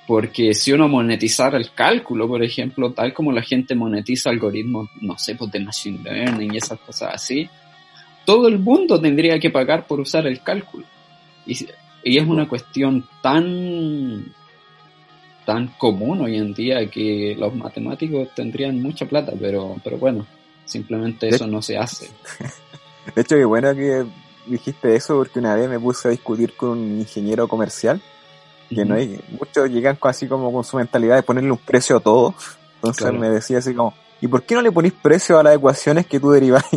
Porque 0.06 0.52
si 0.52 0.72
uno 0.72 0.88
monetizara 0.88 1.56
el 1.56 1.72
cálculo, 1.72 2.26
por 2.26 2.42
ejemplo, 2.42 2.92
tal 2.92 3.14
como 3.14 3.30
la 3.30 3.42
gente 3.42 3.74
monetiza 3.74 4.30
algoritmos, 4.30 4.90
no 5.00 5.16
sé, 5.16 5.36
pues 5.36 5.50
de 5.52 5.60
machine 5.60 6.00
learning 6.02 6.54
y 6.54 6.56
esas 6.56 6.80
cosas 6.80 7.14
así, 7.14 7.48
todo 8.24 8.48
el 8.48 8.58
mundo 8.58 9.00
tendría 9.00 9.38
que 9.38 9.50
pagar 9.50 9.86
por 9.86 10.00
usar 10.00 10.26
el 10.26 10.42
cálculo. 10.42 10.84
Y 11.46 11.54
y 12.04 12.18
es 12.18 12.26
una 12.26 12.48
cuestión 12.48 13.06
tan, 13.22 14.34
tan 15.44 15.68
común 15.78 16.22
hoy 16.22 16.36
en 16.36 16.52
día 16.52 16.88
que 16.90 17.36
los 17.38 17.54
matemáticos 17.54 18.34
tendrían 18.34 18.82
mucha 18.82 19.06
plata, 19.06 19.32
pero, 19.38 19.76
pero 19.84 19.98
bueno, 19.98 20.26
simplemente 20.64 21.28
eso 21.28 21.46
no 21.46 21.62
se 21.62 21.78
hace. 21.78 22.08
De 23.14 23.22
hecho, 23.22 23.36
qué 23.36 23.44
bueno 23.44 23.74
que 23.74 24.04
dijiste 24.46 24.94
eso 24.94 25.16
porque 25.16 25.38
una 25.38 25.54
vez 25.54 25.68
me 25.68 25.78
puse 25.78 26.08
a 26.08 26.10
discutir 26.10 26.56
con 26.56 26.70
un 26.70 27.00
ingeniero 27.00 27.48
comercial 27.48 28.02
que 28.74 28.84
no 28.84 28.94
hay, 28.94 29.20
muchos 29.38 29.70
llegan 29.70 29.98
así 30.02 30.26
como 30.26 30.52
con 30.52 30.64
su 30.64 30.76
mentalidad 30.76 31.16
de 31.16 31.22
ponerle 31.22 31.50
un 31.50 31.58
precio 31.58 31.98
a 31.98 32.00
todo. 32.00 32.34
Entonces 32.76 33.12
me 33.12 33.28
decía 33.28 33.58
así 33.58 33.74
como, 33.74 33.94
¿y 34.20 34.26
por 34.28 34.42
qué 34.42 34.54
no 34.54 34.62
le 34.62 34.72
ponís 34.72 34.92
precio 34.92 35.38
a 35.38 35.42
las 35.42 35.54
ecuaciones 35.54 36.06
que 36.06 36.20
tú 36.20 36.30
derivas? 36.30 36.64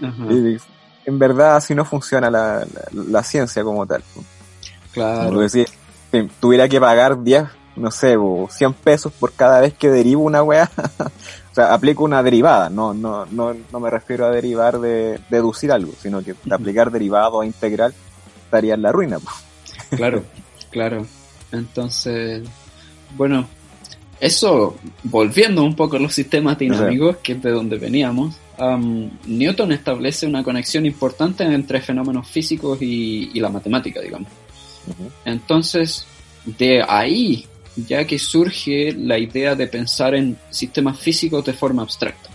Y 0.00 0.56
en 1.04 1.18
verdad 1.18 1.56
así 1.56 1.74
no 1.74 1.84
funciona 1.84 2.30
la, 2.30 2.64
la, 2.92 3.24
ciencia 3.24 3.64
como 3.64 3.84
tal. 3.84 4.04
Claro. 4.92 5.30
Porque 5.30 5.48
si 5.48 5.66
tuviera 6.38 6.68
que 6.68 6.80
pagar 6.80 7.20
10, 7.20 7.44
no 7.74 7.90
sé, 7.90 8.16
100 8.48 8.72
pesos 8.74 9.12
por 9.12 9.32
cada 9.32 9.60
vez 9.60 9.74
que 9.74 9.90
derivo 9.90 10.22
una 10.22 10.44
weá, 10.44 10.70
o 11.00 11.08
sea, 11.58 11.74
aplico 11.74 12.04
una 12.04 12.22
derivada, 12.22 12.70
no, 12.70 12.94
no, 12.94 13.26
no, 13.26 13.54
no 13.72 13.80
me 13.80 13.90
refiero 13.90 14.26
a 14.26 14.30
derivar 14.30 14.78
de 14.78 15.18
deducir 15.28 15.72
algo, 15.72 15.92
sino 16.00 16.22
que 16.22 16.34
aplicar 16.50 16.90
derivado 16.90 17.40
a 17.40 17.46
integral 17.46 17.92
estaría 18.44 18.74
en 18.74 18.82
la 18.82 18.92
ruina. 18.92 19.18
Claro, 19.90 20.22
claro. 20.70 21.06
Entonces, 21.50 22.48
bueno, 23.16 23.48
eso, 24.20 24.76
volviendo 25.04 25.62
un 25.64 25.74
poco 25.74 25.96
a 25.96 26.00
los 26.00 26.14
sistemas 26.14 26.58
dinámicos, 26.58 27.16
que 27.18 27.32
es 27.32 27.42
de 27.42 27.50
donde 27.50 27.78
veníamos, 27.78 28.36
Newton 29.26 29.72
establece 29.72 30.26
una 30.26 30.44
conexión 30.44 30.86
importante 30.86 31.44
entre 31.44 31.80
fenómenos 31.80 32.28
físicos 32.28 32.78
y, 32.80 33.38
la 33.40 33.48
matemática, 33.48 34.00
digamos. 34.00 34.28
Entonces, 35.24 36.06
de 36.44 36.82
ahí, 36.86 37.46
ya 37.86 38.04
que 38.06 38.18
surge 38.18 38.92
la 38.92 39.18
idea 39.18 39.54
de 39.54 39.66
pensar 39.66 40.14
en 40.14 40.36
sistemas 40.50 40.98
físicos 40.98 41.44
de 41.44 41.52
forma 41.52 41.82
abstracta. 41.82 42.30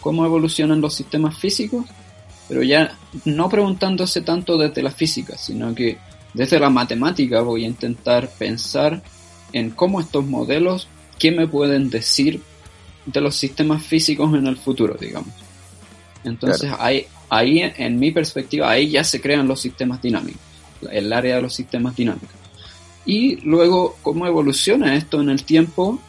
¿Cómo 0.00 0.24
evolucionan 0.24 0.80
los 0.80 0.94
sistemas 0.94 1.38
físicos? 1.38 1.86
Pero 2.48 2.62
ya 2.62 2.98
no 3.24 3.48
preguntándose 3.48 4.20
tanto 4.20 4.58
desde 4.58 4.82
la 4.82 4.90
física, 4.90 5.38
sino 5.38 5.74
que 5.74 5.96
desde 6.34 6.60
la 6.60 6.68
matemática 6.68 7.40
voy 7.40 7.64
a 7.64 7.68
intentar 7.68 8.28
pensar 8.28 9.02
en 9.52 9.70
cómo 9.70 10.00
estos 10.00 10.26
modelos, 10.26 10.88
qué 11.18 11.30
me 11.30 11.46
pueden 11.46 11.88
decir 11.88 12.42
de 13.06 13.20
los 13.20 13.36
sistemas 13.36 13.82
físicos 13.82 14.34
en 14.34 14.46
el 14.46 14.56
futuro, 14.56 14.96
digamos. 15.00 15.32
Entonces 16.24 16.70
ahí, 16.78 17.06
ahí, 17.28 17.60
en 17.60 17.98
mi 17.98 18.10
perspectiva, 18.10 18.70
ahí 18.70 18.90
ya 18.90 19.04
se 19.04 19.20
crean 19.20 19.46
los 19.46 19.60
sistemas 19.60 20.02
dinámicos, 20.02 20.40
el 20.90 21.12
área 21.12 21.36
de 21.36 21.42
los 21.42 21.54
sistemas 21.54 21.96
dinámicos. 21.96 22.43
Y 23.06 23.36
luego, 23.46 23.96
¿cómo 24.02 24.26
evoluciona 24.26 24.96
esto 24.96 25.20
en 25.20 25.28
el 25.28 25.44
tiempo? 25.44 26.00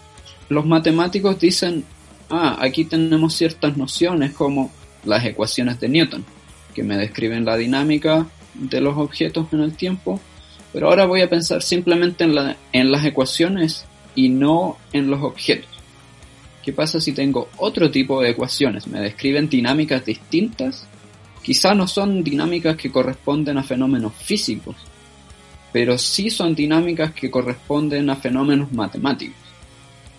Los 0.50 0.66
matemáticos 0.66 1.40
dicen, 1.40 1.84
ah, 2.30 2.58
aquí 2.60 2.86
tenemos 2.86 3.34
ciertas 3.34 3.75
nociones 3.75 4.34
como 4.34 4.72
las 5.04 5.25
ecuaciones 5.25 5.80
de 5.80 5.90
Newton, 5.90 6.25
que 6.74 6.84
me 6.84 6.98
describen 6.98 7.46
la 7.46 7.58
dinámica 7.58 8.28
de 8.54 8.82
los 8.82 8.98
objetos 8.98 9.48
en 9.52 9.62
el 9.62 9.75
tiempo, 9.75 10.20
pero 10.72 10.90
ahora 10.90 11.06
voy 11.06 11.22
a 11.22 11.30
pensar 11.30 11.62
simplemente 11.62 12.24
en, 12.24 12.36
la, 12.36 12.58
en 12.72 12.92
las 12.92 13.06
ecuaciones 13.06 13.86
y 14.16 14.30
no 14.30 14.78
en 14.94 15.10
los 15.10 15.22
objetos. 15.22 15.70
¿Qué 16.64 16.74
pasa 16.74 17.00
si 17.00 17.12
tengo 17.12 17.50
otro 17.58 17.92
tipo 17.92 18.22
de 18.22 18.32
ecuaciones? 18.32 18.88
Me 18.88 19.00
describen 19.00 19.48
dinámicas 19.48 20.04
distintas. 20.04 20.88
Quizá 21.44 21.75
no 21.75 21.88
son 21.88 22.24
dinámicas 22.24 22.75
que 22.75 22.92
corresponden 22.92 23.60
a 23.60 23.64
fenómenos 23.64 24.14
físicos, 24.16 24.75
pero 25.75 25.98
sí 25.98 26.29
son 26.29 26.55
dinámicas 26.55 27.12
que 27.12 27.29
corresponden 27.29 28.10
a 28.10 28.15
fenómenos 28.15 28.72
matemáticos. 28.72 29.36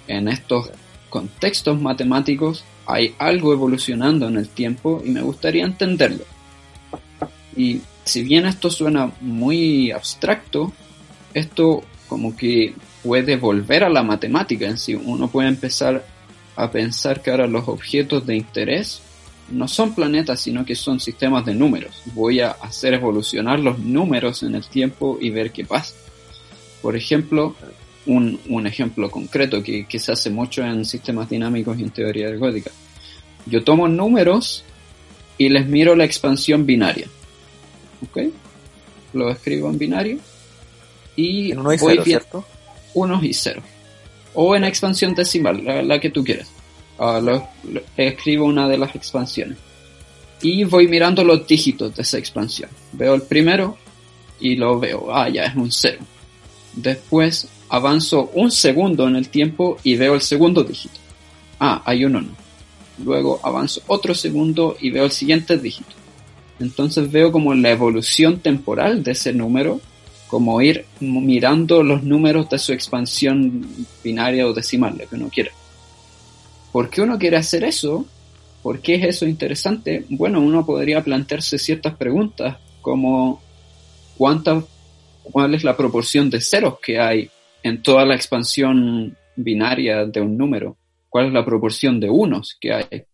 En 0.06 0.28
estos 0.28 0.70
contextos 1.08 1.80
matemáticos 1.80 2.62
hay 2.84 3.14
algo 3.16 3.54
evolucionando 3.54 4.28
en 4.28 4.36
el 4.36 4.50
tiempo 4.50 5.00
y 5.02 5.08
me 5.08 5.22
gustaría 5.22 5.64
entenderlo. 5.64 6.24
Y 7.56 7.80
si 8.04 8.22
bien 8.22 8.44
esto 8.44 8.68
suena 8.68 9.10
muy 9.22 9.90
abstracto, 9.92 10.74
esto 11.32 11.82
como 12.06 12.36
que 12.36 12.74
puede 13.02 13.36
volver 13.36 13.82
a 13.82 13.88
la 13.88 14.02
matemática 14.02 14.66
en 14.66 14.76
sí. 14.76 14.94
Uno 14.94 15.28
puede 15.28 15.48
empezar 15.48 16.04
a 16.54 16.70
pensar 16.70 17.22
que 17.22 17.30
ahora 17.30 17.46
los 17.46 17.66
objetos 17.66 18.26
de 18.26 18.36
interés 18.36 19.00
no 19.50 19.68
son 19.68 19.94
planetas, 19.94 20.40
sino 20.40 20.64
que 20.64 20.74
son 20.74 21.00
sistemas 21.00 21.44
de 21.44 21.54
números. 21.54 22.02
Voy 22.14 22.40
a 22.40 22.50
hacer 22.50 22.94
evolucionar 22.94 23.60
los 23.60 23.78
números 23.78 24.42
en 24.42 24.54
el 24.54 24.66
tiempo 24.66 25.18
y 25.20 25.30
ver 25.30 25.52
qué 25.52 25.64
pasa. 25.64 25.94
Por 26.82 26.96
ejemplo, 26.96 27.54
un, 28.06 28.40
un 28.48 28.66
ejemplo 28.66 29.10
concreto 29.10 29.62
que, 29.62 29.86
que, 29.86 29.98
se 29.98 30.12
hace 30.12 30.30
mucho 30.30 30.64
en 30.64 30.84
sistemas 30.84 31.28
dinámicos 31.28 31.78
y 31.78 31.82
en 31.82 31.90
teoría 31.90 32.28
ergótica. 32.28 32.70
Yo 33.46 33.62
tomo 33.62 33.88
números 33.88 34.64
y 35.38 35.48
les 35.48 35.66
miro 35.66 35.94
la 35.94 36.04
expansión 36.04 36.66
binaria. 36.66 37.06
¿Ok? 38.02 38.32
Lo 39.12 39.30
escribo 39.30 39.70
en 39.70 39.78
binario 39.78 40.18
y 41.14 41.52
En 41.52 41.60
uno 41.60 41.72
y 41.72 41.78
voy 41.78 42.00
cero, 42.04 42.44
unos 42.94 43.22
y 43.24 43.32
ceros. 43.32 43.64
O 44.34 44.54
en 44.54 44.64
expansión 44.64 45.14
decimal, 45.14 45.64
la, 45.64 45.82
la 45.82 45.98
que 45.98 46.10
tú 46.10 46.22
quieras. 46.22 46.50
Ah, 46.98 47.20
lo- 47.22 47.48
escribo 47.96 48.46
una 48.46 48.68
de 48.68 48.78
las 48.78 48.94
expansiones. 48.94 49.58
Y 50.42 50.64
voy 50.64 50.86
mirando 50.88 51.24
los 51.24 51.46
dígitos 51.46 51.94
de 51.94 52.02
esa 52.02 52.18
expansión. 52.18 52.70
Veo 52.92 53.14
el 53.14 53.22
primero 53.22 53.76
y 54.40 54.56
lo 54.56 54.78
veo. 54.78 55.14
Ah, 55.14 55.28
ya 55.28 55.44
es 55.44 55.56
un 55.56 55.70
cero. 55.72 56.00
Después 56.74 57.48
avanzo 57.68 58.30
un 58.34 58.50
segundo 58.50 59.08
en 59.08 59.16
el 59.16 59.28
tiempo 59.28 59.78
y 59.82 59.96
veo 59.96 60.14
el 60.14 60.20
segundo 60.20 60.62
dígito. 60.62 60.98
Ah, 61.58 61.82
hay 61.84 62.04
un 62.04 62.16
uno. 62.16 62.28
Luego 63.04 63.40
avanzo 63.42 63.82
otro 63.86 64.14
segundo 64.14 64.76
y 64.80 64.90
veo 64.90 65.04
el 65.04 65.10
siguiente 65.10 65.58
dígito. 65.58 65.90
Entonces 66.60 67.10
veo 67.10 67.32
como 67.32 67.54
la 67.54 67.70
evolución 67.70 68.38
temporal 68.40 69.02
de 69.02 69.12
ese 69.12 69.32
número 69.32 69.80
como 70.28 70.60
ir 70.60 70.86
mirando 71.00 71.82
los 71.82 72.02
números 72.02 72.48
de 72.50 72.58
su 72.58 72.72
expansión 72.72 73.64
binaria 74.02 74.46
o 74.46 74.52
decimal, 74.52 74.96
lo 74.98 75.08
que 75.08 75.14
uno 75.14 75.28
quiera. 75.28 75.52
¿Por 76.76 76.90
qué 76.90 77.00
uno 77.00 77.18
quiere 77.18 77.38
hacer 77.38 77.64
eso? 77.64 78.04
¿Por 78.62 78.82
qué 78.82 78.96
es 78.96 79.04
eso 79.04 79.26
interesante? 79.26 80.04
Bueno, 80.10 80.42
uno 80.42 80.66
podría 80.66 81.02
plantearse 81.02 81.58
ciertas 81.58 81.96
preguntas 81.96 82.58
como 82.82 83.40
cuánta, 84.18 84.62
cuál 85.22 85.54
es 85.54 85.64
la 85.64 85.74
proporción 85.74 86.28
de 86.28 86.42
ceros 86.42 86.78
que 86.78 87.00
hay 87.00 87.30
en 87.62 87.80
toda 87.80 88.04
la 88.04 88.14
expansión 88.14 89.16
binaria 89.36 90.04
de 90.04 90.20
un 90.20 90.36
número, 90.36 90.76
cuál 91.08 91.28
es 91.28 91.32
la 91.32 91.46
proporción 91.46 91.98
de 91.98 92.10
unos 92.10 92.58
que 92.60 92.74
hay, 92.74 93.04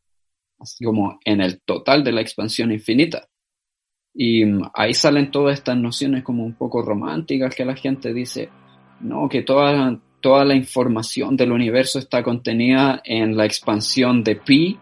como 0.84 1.20
en 1.24 1.40
el 1.40 1.60
total 1.62 2.02
de 2.02 2.10
la 2.10 2.20
expansión 2.20 2.72
infinita. 2.72 3.28
Y 4.12 4.44
mm, 4.44 4.70
ahí 4.74 4.92
salen 4.92 5.30
todas 5.30 5.54
estas 5.54 5.76
nociones 5.76 6.24
como 6.24 6.44
un 6.44 6.54
poco 6.54 6.82
románticas 6.82 7.54
que 7.54 7.64
la 7.64 7.76
gente 7.76 8.12
dice, 8.12 8.48
no, 8.98 9.28
que 9.28 9.42
toda, 9.42 10.00
toda 10.22 10.46
la 10.46 10.54
información 10.54 11.36
del 11.36 11.52
universo 11.52 11.98
está 11.98 12.22
contenida 12.22 13.02
en 13.04 13.36
la 13.36 13.44
expansión 13.44 14.24
de 14.24 14.36
pi, 14.36 14.78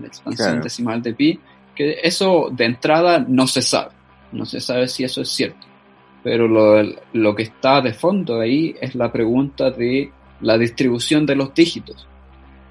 la 0.00 0.06
expansión 0.06 0.48
Claro. 0.48 0.62
decimal 0.62 1.02
de 1.02 1.12
pi, 1.12 1.40
que 1.74 1.98
eso 2.02 2.48
de 2.50 2.64
entrada 2.64 3.24
no 3.28 3.46
se 3.46 3.60
sabe, 3.60 3.90
no 4.32 4.46
se 4.46 4.60
sabe 4.60 4.88
si 4.88 5.04
eso 5.04 5.20
es 5.20 5.28
cierto. 5.28 5.66
Pero 6.22 6.48
lo, 6.48 6.82
lo 7.12 7.34
que 7.34 7.42
está 7.42 7.82
de 7.82 7.92
fondo 7.92 8.40
ahí 8.40 8.74
es 8.80 8.94
la 8.94 9.12
pregunta 9.12 9.70
de 9.70 10.10
la 10.40 10.56
distribución 10.56 11.26
de 11.26 11.36
los 11.36 11.52
dígitos 11.52 12.06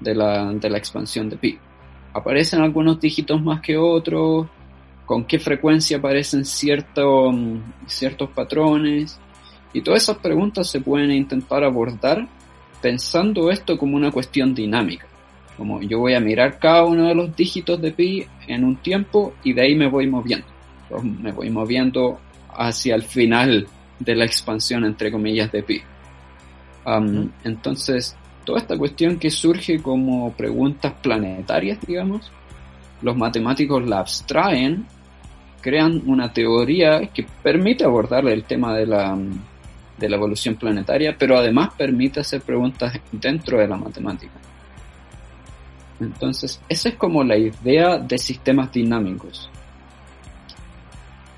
de 0.00 0.14
la, 0.14 0.52
de 0.52 0.70
la 0.70 0.78
expansión 0.78 1.28
de 1.28 1.36
pi. 1.36 1.58
Aparecen 2.12 2.60
algunos 2.60 3.00
dígitos 3.00 3.40
más 3.42 3.60
que 3.60 3.76
otros, 3.76 4.46
con 5.06 5.24
qué 5.24 5.38
frecuencia 5.38 5.98
aparecen 5.98 6.44
cierto, 6.44 7.32
ciertos 7.86 8.30
patrones. 8.30 9.20
Y 9.74 9.82
todas 9.82 10.04
esas 10.04 10.18
preguntas 10.18 10.70
se 10.70 10.80
pueden 10.80 11.10
intentar 11.10 11.64
abordar 11.64 12.26
pensando 12.80 13.50
esto 13.50 13.76
como 13.76 13.96
una 13.96 14.12
cuestión 14.12 14.54
dinámica. 14.54 15.06
Como 15.56 15.82
yo 15.82 15.98
voy 15.98 16.14
a 16.14 16.20
mirar 16.20 16.58
cada 16.58 16.84
uno 16.84 17.08
de 17.08 17.14
los 17.14 17.34
dígitos 17.34 17.80
de 17.82 17.90
pi 17.90 18.24
en 18.46 18.64
un 18.64 18.76
tiempo 18.76 19.34
y 19.42 19.52
de 19.52 19.62
ahí 19.62 19.74
me 19.74 19.88
voy 19.88 20.06
moviendo. 20.06 20.46
Pues 20.88 21.02
me 21.02 21.32
voy 21.32 21.50
moviendo 21.50 22.20
hacia 22.56 22.94
el 22.94 23.02
final 23.02 23.66
de 23.98 24.14
la 24.14 24.24
expansión, 24.24 24.84
entre 24.84 25.10
comillas, 25.10 25.50
de 25.50 25.62
pi. 25.64 25.82
Um, 26.86 27.30
entonces, 27.42 28.16
toda 28.44 28.60
esta 28.60 28.78
cuestión 28.78 29.18
que 29.18 29.30
surge 29.30 29.80
como 29.82 30.32
preguntas 30.32 30.92
planetarias, 31.02 31.78
digamos, 31.84 32.30
los 33.02 33.16
matemáticos 33.16 33.84
la 33.88 34.00
abstraen, 34.00 34.86
crean 35.60 36.02
una 36.06 36.32
teoría 36.32 37.06
que 37.06 37.26
permite 37.42 37.84
abordar 37.84 38.28
el 38.28 38.44
tema 38.44 38.74
de 38.74 38.86
la, 38.86 39.16
de 39.98 40.08
la 40.08 40.16
evolución 40.16 40.56
planetaria, 40.56 41.16
pero 41.18 41.36
además 41.38 41.70
permite 41.76 42.20
hacer 42.20 42.40
preguntas 42.42 42.98
dentro 43.12 43.58
de 43.58 43.68
la 43.68 43.76
matemática. 43.76 44.32
Entonces, 46.00 46.60
esa 46.68 46.88
es 46.88 46.94
como 46.96 47.22
la 47.22 47.36
idea 47.36 47.98
de 47.98 48.18
sistemas 48.18 48.72
dinámicos. 48.72 49.48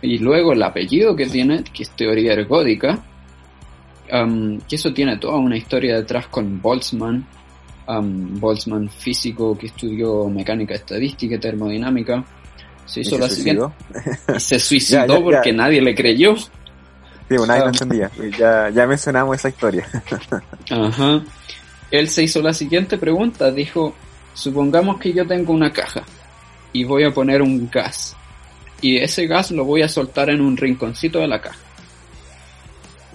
Y 0.02 0.18
luego 0.18 0.52
el 0.52 0.62
apellido 0.62 1.14
que 1.16 1.26
tiene, 1.26 1.62
que 1.64 1.82
es 1.82 1.90
teoría 1.90 2.32
ergódica, 2.32 2.98
um, 4.12 4.58
que 4.60 4.76
eso 4.76 4.92
tiene 4.92 5.16
toda 5.18 5.36
una 5.36 5.56
historia 5.56 5.96
detrás 5.96 6.28
con 6.28 6.60
Boltzmann, 6.60 7.26
um, 7.88 8.38
Boltzmann 8.40 8.88
físico 8.88 9.56
que 9.58 9.66
estudió 9.66 10.28
mecánica 10.28 10.74
estadística 10.74 11.34
y 11.34 11.38
termodinámica, 11.38 12.24
se 12.84 13.00
¿Y 13.02 13.02
hizo 13.02 13.16
se 13.16 13.18
la 13.18 13.28
siguiente 13.28 13.64
suicidó? 13.92 14.36
y 14.36 14.40
se 14.40 14.58
suicidó 14.58 15.06
Ya, 15.06 15.20
ya, 15.20 15.24
ya. 15.24 15.24
porque 15.24 15.52
nadie 15.52 15.82
le 15.82 15.94
creyó. 15.94 16.34
Sí, 17.28 17.36
bueno, 17.36 17.46
nadie 17.46 17.62
lo 17.62 17.68
entendía. 17.68 18.10
Ya, 18.38 18.70
ya 18.70 18.86
mencionamos 18.86 19.36
esa 19.36 19.48
historia. 19.48 19.86
Ajá. 20.70 21.22
Él 21.90 22.08
se 22.08 22.22
hizo 22.22 22.42
la 22.42 22.52
siguiente 22.52 22.98
pregunta, 22.98 23.50
dijo, 23.50 23.94
supongamos 24.34 24.98
que 24.98 25.12
yo 25.12 25.26
tengo 25.26 25.52
una 25.52 25.72
caja 25.72 26.02
y 26.72 26.84
voy 26.84 27.04
a 27.04 27.10
poner 27.12 27.42
un 27.42 27.68
gas 27.70 28.16
y 28.80 28.98
ese 28.98 29.26
gas 29.26 29.50
lo 29.50 29.64
voy 29.64 29.82
a 29.82 29.88
soltar 29.88 30.30
en 30.30 30.40
un 30.40 30.56
rinconcito 30.56 31.18
de 31.18 31.28
la 31.28 31.40
caja. 31.40 31.58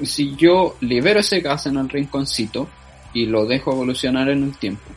Si 0.03 0.35
yo 0.35 0.75
libero 0.81 1.19
ese 1.19 1.41
gas 1.41 1.67
en 1.67 1.77
el 1.77 1.89
rinconcito 1.89 2.67
y 3.13 3.25
lo 3.25 3.45
dejo 3.45 3.71
evolucionar 3.71 4.29
en 4.29 4.43
el 4.43 4.57
tiempo, 4.57 4.89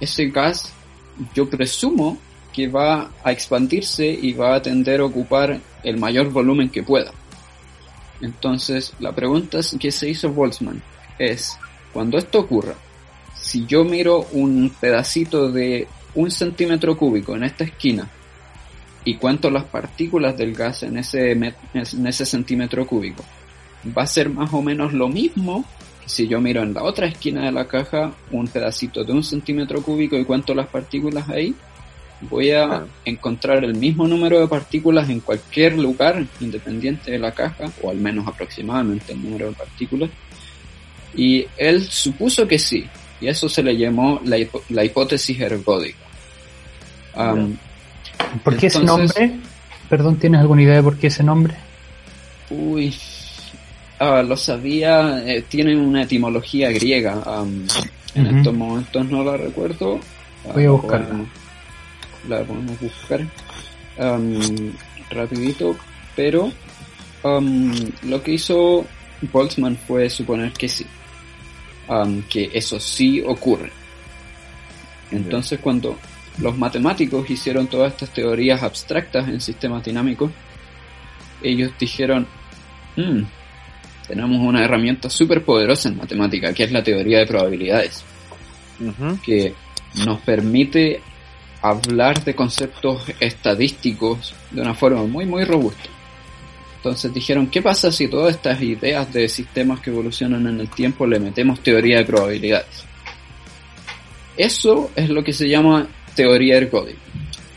ese 0.00 0.26
gas 0.26 0.72
yo 1.34 1.48
presumo 1.48 2.18
que 2.52 2.66
va 2.66 3.10
a 3.22 3.32
expandirse 3.32 4.06
y 4.06 4.32
va 4.32 4.56
a 4.56 4.62
tender 4.62 5.00
a 5.00 5.04
ocupar 5.04 5.60
el 5.82 5.96
mayor 5.98 6.30
volumen 6.30 6.68
que 6.68 6.82
pueda. 6.82 7.12
Entonces, 8.20 8.94
la 8.98 9.12
pregunta 9.12 9.60
que 9.78 9.92
se 9.92 10.08
hizo 10.08 10.30
Boltzmann 10.30 10.82
es, 11.18 11.58
cuando 11.92 12.18
esto 12.18 12.40
ocurra, 12.40 12.74
si 13.34 13.66
yo 13.66 13.84
miro 13.84 14.26
un 14.32 14.72
pedacito 14.80 15.50
de 15.50 15.86
un 16.14 16.30
centímetro 16.30 16.96
cúbico 16.96 17.36
en 17.36 17.44
esta 17.44 17.64
esquina 17.64 18.08
y 19.04 19.16
cuento 19.16 19.50
las 19.50 19.64
partículas 19.64 20.36
del 20.36 20.54
gas 20.54 20.82
en 20.82 20.98
ese, 20.98 21.32
en 21.32 22.06
ese 22.06 22.26
centímetro 22.26 22.86
cúbico, 22.86 23.24
va 23.96 24.02
a 24.02 24.06
ser 24.06 24.30
más 24.30 24.52
o 24.52 24.62
menos 24.62 24.92
lo 24.92 25.08
mismo 25.08 25.64
que 26.02 26.08
si 26.08 26.26
yo 26.26 26.40
miro 26.40 26.62
en 26.62 26.74
la 26.74 26.82
otra 26.82 27.06
esquina 27.06 27.44
de 27.44 27.52
la 27.52 27.68
caja 27.68 28.14
un 28.30 28.48
pedacito 28.48 29.04
de 29.04 29.12
un 29.12 29.22
centímetro 29.22 29.82
cúbico 29.82 30.16
y 30.16 30.24
cuento 30.24 30.54
las 30.54 30.68
partículas 30.68 31.28
ahí, 31.28 31.54
voy 32.22 32.50
a 32.50 32.84
encontrar 33.04 33.62
el 33.64 33.74
mismo 33.74 34.06
número 34.08 34.40
de 34.40 34.48
partículas 34.48 35.08
en 35.10 35.20
cualquier 35.20 35.76
lugar 35.78 36.24
independiente 36.40 37.10
de 37.10 37.18
la 37.18 37.32
caja, 37.32 37.70
o 37.82 37.90
al 37.90 37.98
menos 37.98 38.26
aproximadamente 38.26 39.12
el 39.12 39.22
número 39.22 39.46
de 39.48 39.52
partículas. 39.52 40.10
Y 41.14 41.46
él 41.56 41.82
supuso 41.84 42.46
que 42.48 42.58
sí, 42.58 42.86
y 43.20 43.28
eso 43.28 43.48
se 43.48 43.62
le 43.62 43.76
llamó 43.76 44.20
la, 44.24 44.36
hipo- 44.38 44.62
la 44.70 44.84
hipótesis 44.84 45.38
ergódica. 45.40 45.98
Am, 47.14 47.56
¿Por 48.44 48.56
qué 48.56 48.66
ese 48.66 48.80
nombre? 48.82 49.32
Perdón, 49.88 50.16
¿tienes 50.16 50.40
alguna 50.40 50.62
idea 50.62 50.76
de 50.76 50.82
por 50.82 50.96
qué 50.98 51.06
ese 51.06 51.22
nombre? 51.22 51.54
Uy, 52.50 52.94
ah, 53.98 54.22
lo 54.22 54.36
sabía, 54.36 55.22
eh, 55.26 55.42
tiene 55.48 55.76
una 55.76 56.02
etimología 56.02 56.70
griega. 56.70 57.22
am, 57.24 57.66
en 58.14 58.38
estos 58.38 58.54
momentos 58.54 59.06
no 59.10 59.22
la 59.24 59.36
recuerdo. 59.36 60.00
Ah, 60.46 60.52
Voy 60.54 60.62
a 60.62 60.66
la 60.66 60.72
buscarla. 60.72 61.24
La 62.28 62.42
podemos 62.42 62.80
buscar 62.80 63.20
am, 63.98 64.72
rapidito, 65.10 65.76
pero 66.14 66.50
am, 67.22 67.72
lo 68.02 68.22
que 68.22 68.32
hizo 68.32 68.84
Boltzmann 69.32 69.76
fue 69.76 70.10
suponer 70.10 70.52
que 70.52 70.68
sí, 70.68 70.86
am, 71.88 72.22
que 72.22 72.50
eso 72.52 72.80
sí 72.80 73.22
ocurre. 73.24 73.70
Entonces 75.10 75.60
cuando 75.60 75.98
los 76.38 76.56
matemáticos 76.58 77.28
hicieron 77.30 77.68
todas 77.68 77.92
estas 77.92 78.12
teorías 78.12 78.62
abstractas 78.62 79.28
en 79.28 79.40
sistemas 79.40 79.84
dinámicos, 79.84 80.30
ellos 81.42 81.72
dijeron, 81.78 82.26
"Mm, 82.96 83.22
tenemos 84.08 84.40
una 84.40 84.64
herramienta 84.64 85.08
súper 85.08 85.44
poderosa 85.44 85.88
en 85.88 85.96
matemática, 85.96 86.52
que 86.52 86.64
es 86.64 86.72
la 86.72 86.82
teoría 86.82 87.18
de 87.18 87.26
probabilidades, 87.26 88.04
que 89.24 89.54
nos 90.04 90.20
permite 90.20 91.00
hablar 91.70 92.24
de 92.24 92.34
conceptos 92.34 93.02
estadísticos 93.20 94.34
de 94.50 94.62
una 94.62 94.74
forma 94.74 95.04
muy, 95.04 95.26
muy 95.26 95.44
robusta. 95.44 95.88
Entonces 96.76 97.12
dijeron, 97.12 97.48
¿qué 97.48 97.62
pasa 97.62 97.90
si 97.90 98.06
todas 98.06 98.36
estas 98.36 98.62
ideas 98.62 99.12
de 99.12 99.28
sistemas 99.28 99.80
que 99.80 99.90
evolucionan 99.90 100.46
en 100.46 100.60
el 100.60 100.68
tiempo 100.68 101.06
le 101.06 101.18
metemos 101.18 101.60
teoría 101.60 101.98
de 101.98 102.04
probabilidades? 102.04 102.84
Eso 104.36 104.90
es 104.94 105.08
lo 105.08 105.24
que 105.24 105.32
se 105.32 105.48
llama 105.48 105.86
teoría 106.14 106.58
ergódica. 106.58 107.00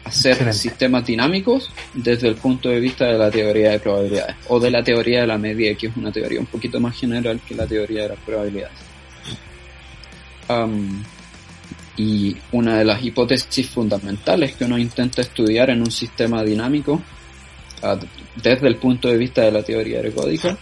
Hacer 0.03 0.31
Excelente. 0.31 0.57
sistemas 0.57 1.05
dinámicos 1.05 1.71
desde 1.93 2.27
el 2.29 2.35
punto 2.35 2.69
de 2.69 2.79
vista 2.79 3.05
de 3.05 3.17
la 3.17 3.29
teoría 3.29 3.71
de 3.71 3.79
probabilidades 3.79 4.35
o 4.47 4.59
de 4.59 4.71
la 4.71 4.83
teoría 4.83 5.21
de 5.21 5.27
la 5.27 5.37
medida, 5.37 5.75
que 5.75 5.87
es 5.87 5.95
una 5.95 6.11
teoría 6.11 6.39
un 6.39 6.47
poquito 6.47 6.79
más 6.79 6.99
general 6.99 7.39
que 7.47 7.53
la 7.53 7.67
teoría 7.67 8.03
de 8.03 8.09
las 8.09 8.19
probabilidades. 8.19 8.79
Am, 10.47 11.03
Y 11.99 12.33
una 12.53 12.77
de 12.77 12.85
las 12.85 13.03
hipótesis 13.03 13.67
fundamentales 13.67 14.55
que 14.55 14.63
uno 14.63 14.77
intenta 14.77 15.21
estudiar 15.21 15.69
en 15.69 15.81
un 15.81 15.91
sistema 15.91 16.41
dinámico 16.45 17.01
desde 18.41 18.67
el 18.67 18.77
punto 18.77 19.09
de 19.09 19.17
vista 19.17 19.41
de 19.41 19.51
la 19.51 19.63
teoría 19.63 19.99
ergódica 19.99 20.57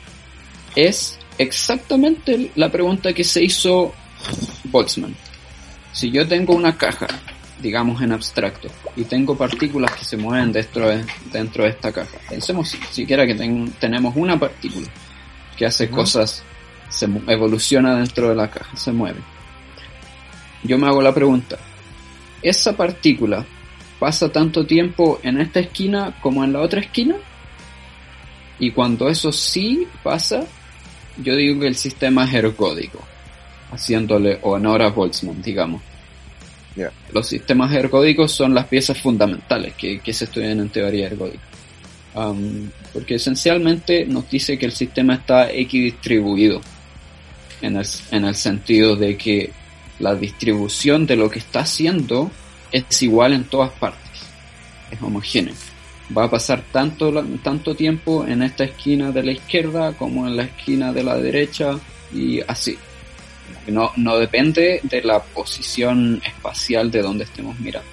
es 0.76 1.19
exactamente 1.38 2.50
la 2.56 2.71
pregunta 2.71 3.13
que 3.13 3.23
se 3.23 3.43
hizo 3.43 3.93
Boltzmann. 4.63 5.15
Si 5.91 6.10
yo 6.10 6.28
tengo 6.28 6.56
una 6.56 6.76
caja, 6.76 7.06
digamos 7.62 8.02
en 8.02 8.13
abstracto, 8.13 8.69
y 8.95 9.04
tengo 9.04 9.38
partículas 9.38 9.91
que 9.91 10.06
se 10.06 10.17
mueven 10.17 10.52
dentro 10.52 10.89
de, 10.89 11.06
dentro 11.32 11.65
de 11.65 11.69
esta 11.69 11.91
caja, 11.91 12.17
pensemos 12.28 12.76
siquiera 12.89 13.28
que 13.28 13.36
tenemos 13.80 14.15
una 14.15 14.39
partícula 14.39 14.88
que 15.56 15.67
hace 15.67 15.88
cosas, 15.88 16.41
se 16.89 17.06
evoluciona 17.28 17.95
dentro 17.95 18.30
de 18.30 18.36
la 18.36 18.50
caja, 18.50 18.76
se 18.76 18.91
mueve. 18.91 19.37
Yo 20.68 20.78
me 20.78 20.88
hago 20.88 21.02
la 21.02 21.14
pregunta, 21.14 21.58
¿esa 22.42 22.76
partícula 22.76 23.46
pasa 24.00 24.30
tanto 24.30 24.66
tiempo 24.66 25.20
en 25.24 25.40
esta 25.40 25.62
esquina 25.62 26.18
como 26.22 26.44
en 26.44 26.52
la 26.52 26.60
otra 26.60 26.82
esquina? 26.82 27.16
Y 28.60 28.72
cuando 28.72 29.08
eso 29.08 29.32
sí 29.32 29.88
pasa, 30.04 30.46
yo 31.24 31.38
digo 31.38 31.62
que 31.62 31.68
el 31.68 31.76
sistema 31.76 32.26
es 32.26 32.34
ergódico, 32.34 33.00
haciéndole 33.72 34.40
honor 34.42 34.82
a 34.82 34.90
Boltzmann, 34.90 35.42
digamos. 35.42 35.82
Los 37.14 37.28
sistemas 37.28 37.74
ergódicos 37.74 38.34
son 38.34 38.54
las 38.54 38.68
piezas 38.68 39.00
fundamentales 39.00 39.74
que, 39.74 40.02
se 40.14 40.26
estudian 40.26 40.60
en 40.60 40.70
teoría 40.70 41.08
ergódica. 41.08 41.44
Um, 42.14 42.70
porque 42.94 43.16
esencialmente 43.16 44.06
nos 44.06 44.30
dice 44.30 44.58
que 44.58 44.66
el 44.66 44.72
sistema 44.74 45.16
está 45.16 45.50
equidistribuido 45.50 46.60
en 47.62 47.78
el, 47.78 47.86
en 48.12 48.26
el 48.26 48.36
sentido 48.36 48.96
de 48.96 49.16
que 49.16 49.52
la 50.00 50.16
distribución 50.16 51.06
de 51.06 51.16
lo 51.16 51.30
que 51.30 51.40
está 51.40 51.62
haciendo 51.62 52.32
es 52.72 53.02
igual 53.02 53.34
en 53.34 53.46
todas 53.46 53.72
partes, 53.72 54.22
es 54.92 55.02
homogéneo. 55.02 55.54
Va 56.16 56.26
a 56.26 56.30
pasar 56.30 56.64
tanto, 56.72 57.12
tanto 57.44 57.76
tiempo 57.76 58.26
en 58.26 58.42
esta 58.42 58.64
esquina 58.64 59.12
de 59.12 59.24
la 59.24 59.32
izquierda 59.32 59.94
como 59.94 60.26
en 60.26 60.38
la 60.38 60.44
esquina 60.44 60.94
de 60.94 61.04
la 61.04 61.18
derecha 61.18 61.78
y 62.14 62.40
así. 62.48 62.78
No, 63.68 63.92
no 63.98 64.18
depende 64.18 64.80
de 64.84 65.02
la 65.02 65.22
posición 65.22 66.22
espacial 66.26 66.90
de 66.90 67.02
donde 67.02 67.26
estemos 67.26 67.60
mirando. 67.60 67.90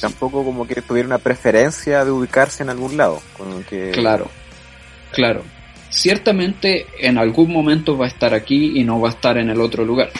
Tampoco 0.00 0.44
como 0.44 0.64
que 0.66 0.80
tuviera 0.80 1.08
una 1.08 1.18
preferencia 1.18 2.04
de 2.04 2.10
ubicarse 2.12 2.62
en 2.62 2.70
algún 2.70 2.96
lado. 2.96 3.20
que... 3.68 3.90
Claro, 3.90 4.30
claro. 5.10 5.42
Ciertamente 5.90 6.86
en 7.00 7.18
algún 7.18 7.52
momento 7.52 7.96
va 7.96 8.04
a 8.04 8.08
estar 8.08 8.32
aquí 8.34 8.78
y 8.78 8.84
no 8.84 9.00
va 9.00 9.08
a 9.08 9.12
estar 9.12 9.38
en 9.38 9.50
el 9.50 9.60
otro 9.60 9.84
lugar. 9.84 10.10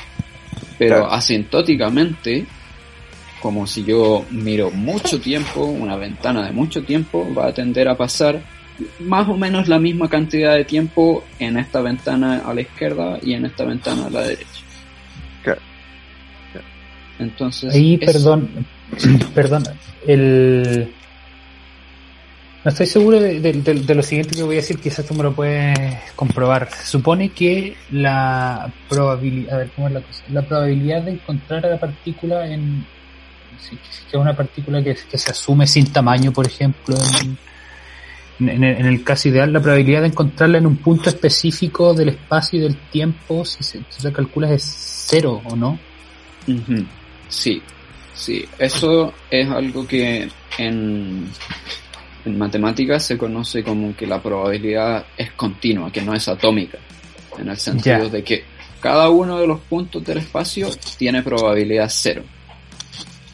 Pero 0.78 1.10
asintóticamente, 1.10 2.46
como 3.40 3.66
si 3.66 3.84
yo 3.84 4.24
miro 4.30 4.70
mucho 4.70 5.20
tiempo, 5.20 5.64
una 5.64 5.96
ventana 5.96 6.46
de 6.46 6.52
mucho 6.52 6.82
tiempo, 6.84 7.26
va 7.34 7.48
a 7.48 7.52
tender 7.52 7.88
a 7.88 7.96
pasar 7.96 8.40
más 9.00 9.28
o 9.28 9.36
menos 9.36 9.68
la 9.68 9.78
misma 9.78 10.08
cantidad 10.08 10.54
de 10.54 10.64
tiempo 10.64 11.24
en 11.38 11.58
esta 11.58 11.80
ventana 11.80 12.42
a 12.46 12.54
la 12.54 12.60
izquierda 12.60 13.18
y 13.22 13.34
en 13.34 13.46
esta 13.46 13.64
ventana 13.64 14.06
a 14.06 14.10
la 14.10 14.22
derecha. 14.22 14.62
Claro. 15.42 15.60
Entonces. 17.18 17.74
Ahí, 17.74 17.98
perdón, 17.98 18.66
perdón, 19.34 19.64
el. 20.06 20.92
No 22.64 22.70
estoy 22.70 22.86
seguro 22.86 23.20
de, 23.20 23.94
lo 23.94 24.02
siguiente 24.02 24.34
que 24.34 24.42
voy 24.42 24.56
a 24.56 24.60
decir, 24.60 24.78
quizás 24.78 25.06
tú 25.06 25.14
me 25.14 25.22
lo 25.22 25.32
puedes 25.32 25.78
comprobar. 26.16 26.68
Se 26.72 26.86
supone 26.86 27.30
que 27.30 27.76
la 27.92 28.72
probabilidad, 28.88 29.54
a 29.54 29.58
ver, 29.58 29.70
¿cómo 29.76 29.86
es 29.86 29.94
la 29.94 30.00
cosa? 30.00 30.24
La 30.30 30.42
probabilidad 30.42 31.02
de 31.02 31.12
encontrar 31.12 31.64
a 31.64 31.70
la 31.70 31.78
partícula 31.78 32.46
en, 32.48 32.84
si, 33.60 33.76
es 34.08 34.14
una 34.14 34.34
partícula 34.34 34.82
que, 34.82 34.96
se 34.96 35.30
asume 35.30 35.66
sin 35.68 35.92
tamaño, 35.92 36.32
por 36.32 36.46
ejemplo, 36.46 36.96
en, 38.40 38.64
el, 38.64 39.04
caso 39.04 39.28
ideal, 39.28 39.52
la 39.52 39.60
probabilidad 39.60 40.00
de 40.00 40.08
encontrarla 40.08 40.58
en 40.58 40.66
un 40.66 40.76
punto 40.76 41.10
específico 41.10 41.94
del 41.94 42.10
espacio 42.10 42.58
y 42.58 42.62
del 42.62 42.76
tiempo, 42.76 43.44
si 43.44 43.62
se, 43.62 43.80
si 43.88 44.12
calcula, 44.12 44.50
es 44.50 44.64
cero, 45.08 45.40
¿o 45.44 45.54
no? 45.54 45.78
Sí, 47.28 47.62
sí. 48.14 48.44
Eso 48.58 49.12
es 49.30 49.48
algo 49.48 49.86
que 49.86 50.28
en, 50.58 51.28
en 52.24 52.38
matemáticas 52.38 53.04
se 53.04 53.18
conoce 53.18 53.62
como 53.62 53.94
que 53.96 54.06
la 54.06 54.22
probabilidad 54.22 55.06
es 55.16 55.32
continua, 55.32 55.90
que 55.92 56.02
no 56.02 56.14
es 56.14 56.28
atómica, 56.28 56.78
en 57.38 57.48
el 57.48 57.56
sentido 57.56 58.08
de 58.08 58.22
que 58.22 58.44
cada 58.80 59.08
uno 59.10 59.38
de 59.38 59.46
los 59.46 59.60
puntos 59.60 60.04
del 60.04 60.18
espacio 60.18 60.68
tiene 60.96 61.22
probabilidad 61.22 61.88
cero. 61.90 62.22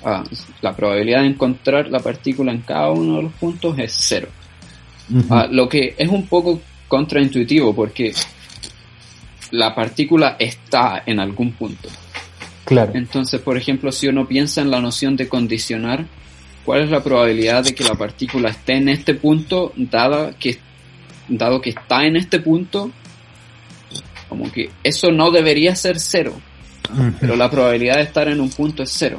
Ah, 0.04 0.22
la 0.60 0.76
probabilidad 0.76 1.20
de 1.20 1.28
encontrar 1.28 1.88
la 1.88 2.00
partícula 2.00 2.52
en 2.52 2.60
cada 2.60 2.90
uno 2.90 3.16
de 3.16 3.22
los 3.24 3.32
puntos 3.32 3.78
es 3.78 3.94
cero. 3.98 4.28
Ah, 5.30 5.46
lo 5.50 5.68
que 5.68 5.94
es 5.96 6.08
un 6.08 6.26
poco 6.26 6.60
contraintuitivo 6.88 7.74
porque 7.74 8.12
la 9.50 9.74
partícula 9.74 10.36
está 10.38 11.02
en 11.06 11.20
algún 11.20 11.52
punto. 11.52 11.88
Claro. 12.64 12.92
Entonces, 12.94 13.40
por 13.40 13.56
ejemplo, 13.56 13.92
si 13.92 14.08
uno 14.08 14.26
piensa 14.26 14.62
en 14.62 14.70
la 14.70 14.80
noción 14.80 15.16
de 15.16 15.28
condicionar, 15.28 16.06
¿cuál 16.64 16.82
es 16.82 16.90
la 16.90 17.02
probabilidad 17.02 17.64
de 17.64 17.74
que 17.74 17.84
la 17.84 17.94
partícula 17.94 18.50
esté 18.50 18.76
en 18.76 18.88
este 18.88 19.14
punto, 19.14 19.72
dada 19.76 20.32
que, 20.38 20.58
dado 21.28 21.60
que 21.60 21.70
está 21.70 22.04
en 22.04 22.16
este 22.16 22.40
punto? 22.40 22.90
Como 24.28 24.50
que 24.50 24.70
eso 24.82 25.10
no 25.12 25.30
debería 25.30 25.76
ser 25.76 26.00
cero, 26.00 26.34
pero 27.20 27.36
la 27.36 27.50
probabilidad 27.50 27.96
de 27.96 28.02
estar 28.02 28.28
en 28.28 28.40
un 28.40 28.50
punto 28.50 28.82
es 28.82 28.90
cero. 28.90 29.18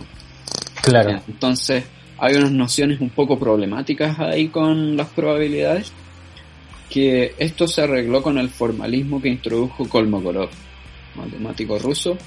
Claro. 0.81 1.21
Entonces, 1.27 1.83
hay 2.17 2.35
unas 2.35 2.51
nociones 2.51 3.01
un 3.01 3.09
poco 3.09 3.37
problemáticas 3.37 4.19
ahí 4.19 4.47
con 4.47 4.97
las 4.97 5.07
probabilidades, 5.09 5.91
que 6.89 7.33
esto 7.37 7.67
se 7.67 7.81
arregló 7.81 8.21
con 8.21 8.37
el 8.37 8.49
formalismo 8.49 9.21
que 9.21 9.29
introdujo 9.29 9.87
Kolmogorov, 9.87 10.49
matemático 11.15 11.79
ruso, 11.79 12.17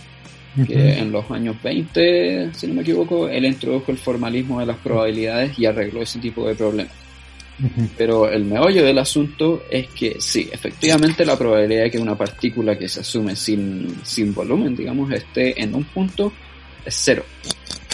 que 0.66 0.99
en 0.99 1.12
los 1.12 1.31
años 1.31 1.57
20, 1.62 2.51
si 2.53 2.66
no 2.66 2.75
me 2.75 2.83
equivoco, 2.83 3.29
él 3.29 3.44
introdujo 3.44 3.92
el 3.92 3.99
formalismo 3.99 4.61
de 4.61 4.66
las 4.66 4.77
probabilidades 4.79 5.59
y 5.59 5.66
arregló 5.66 6.03
ese 6.03 6.18
tipo 6.18 6.47
de 6.47 6.55
problemas. 6.55 6.92
Pero 7.97 8.31
el 8.31 8.44
meollo 8.44 8.85
del 8.85 8.99
asunto 8.99 9.64
es 9.68 9.88
que 9.88 10.16
sí, 10.21 10.49
efectivamente 10.53 11.25
la 11.25 11.37
probabilidad 11.37 11.85
de 11.85 11.90
que 11.90 11.99
una 11.99 12.16
partícula 12.16 12.79
que 12.79 12.88
se 12.88 13.01
asume 13.01 13.35
sin, 13.35 13.97
sin 14.05 14.33
volumen, 14.33 14.77
digamos, 14.77 15.11
esté 15.11 15.61
en 15.61 15.75
un 15.75 15.85
punto 15.85 16.33
es 16.85 16.94
cero. 16.94 17.25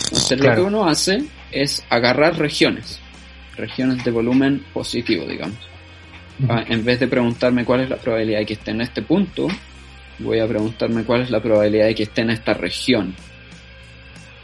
Entonces 0.04 0.38
lo 0.38 0.54
que 0.54 0.60
uno 0.60 0.86
hace 0.86 1.24
es 1.50 1.82
agarrar 1.88 2.38
regiones, 2.38 3.00
regiones 3.56 4.04
de 4.04 4.10
volumen 4.10 4.64
positivo, 4.72 5.24
digamos. 5.24 5.58
Ah, 6.48 6.64
en 6.68 6.84
vez 6.84 7.00
de 7.00 7.06
preguntarme 7.06 7.64
cuál 7.64 7.80
es 7.80 7.88
la 7.88 7.96
probabilidad 7.96 8.40
de 8.40 8.46
que 8.46 8.54
esté 8.54 8.72
en 8.72 8.82
este 8.82 9.02
punto, 9.02 9.48
voy 10.18 10.38
a 10.40 10.46
preguntarme 10.46 11.04
cuál 11.04 11.22
es 11.22 11.30
la 11.30 11.40
probabilidad 11.40 11.86
de 11.86 11.94
que 11.94 12.04
esté 12.04 12.22
en 12.22 12.30
esta 12.30 12.54
región. 12.54 13.14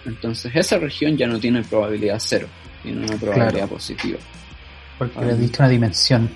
Entonces 0.06 0.52
esa 0.54 0.78
región 0.78 1.16
ya 1.16 1.26
no 1.26 1.38
tiene 1.38 1.62
probabilidad 1.62 2.18
cero, 2.18 2.48
tiene 2.82 3.04
una 3.06 3.16
probabilidad 3.16 3.68
positiva. 3.68 4.18
Porque 4.98 5.24
le 5.24 5.34
visto 5.34 5.62
una 5.62 5.68
dimensión. 5.68 6.30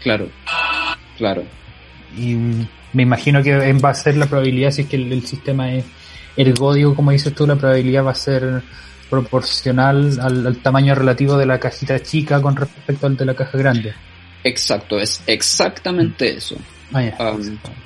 Claro, 0.00 0.28
claro. 1.16 1.44
Y 2.16 2.34
me 2.92 3.02
imagino 3.02 3.42
que 3.42 3.72
va 3.74 3.90
a 3.90 3.94
ser 3.94 4.16
la 4.16 4.26
probabilidad 4.26 4.70
si 4.70 4.82
es 4.82 4.88
que 4.88 4.96
el, 4.96 5.12
el 5.12 5.26
sistema 5.26 5.72
es 5.72 5.84
ergódico, 6.36 6.94
como 6.94 7.10
dices 7.10 7.34
tú, 7.34 7.46
la 7.46 7.56
probabilidad 7.56 8.04
va 8.04 8.12
a 8.12 8.14
ser 8.14 8.62
proporcional 9.12 10.18
al, 10.20 10.56
tamaño 10.62 10.94
relativo 10.94 11.36
de 11.36 11.44
la 11.44 11.60
cajita 11.60 12.00
chica 12.00 12.40
con 12.40 12.56
respecto 12.56 13.06
al 13.06 13.14
de 13.14 13.26
la 13.26 13.34
caja 13.34 13.58
grande. 13.58 13.92
Exacto, 14.42 14.98
es 14.98 15.22
exactamente 15.26 16.32
mm. 16.32 16.36
eso. 16.38 16.56
Ah, 16.94 17.36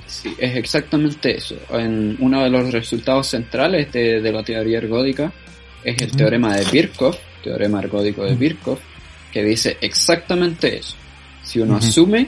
sí, 0.05 0.33
es 0.37 0.55
exactamente 0.55 1.37
eso. 1.37 1.55
En 1.71 2.17
uno 2.19 2.43
de 2.43 2.49
los 2.49 2.71
resultados 2.71 3.27
centrales 3.27 3.91
de, 3.91 4.31
la 4.31 4.43
teoría 4.43 4.79
ergódica 4.79 5.31
es 5.83 6.01
el 6.01 6.11
teorema 6.11 6.55
de 6.55 6.65
Birkhoff, 6.69 7.17
teorema 7.43 7.79
ergódico 7.79 8.25
de 8.25 8.35
Birkhoff, 8.35 8.79
que 9.31 9.43
dice 9.43 9.77
exactamente 9.81 10.77
eso. 10.77 10.95
Si 11.43 11.59
uno 11.59 11.77
asume 11.77 12.27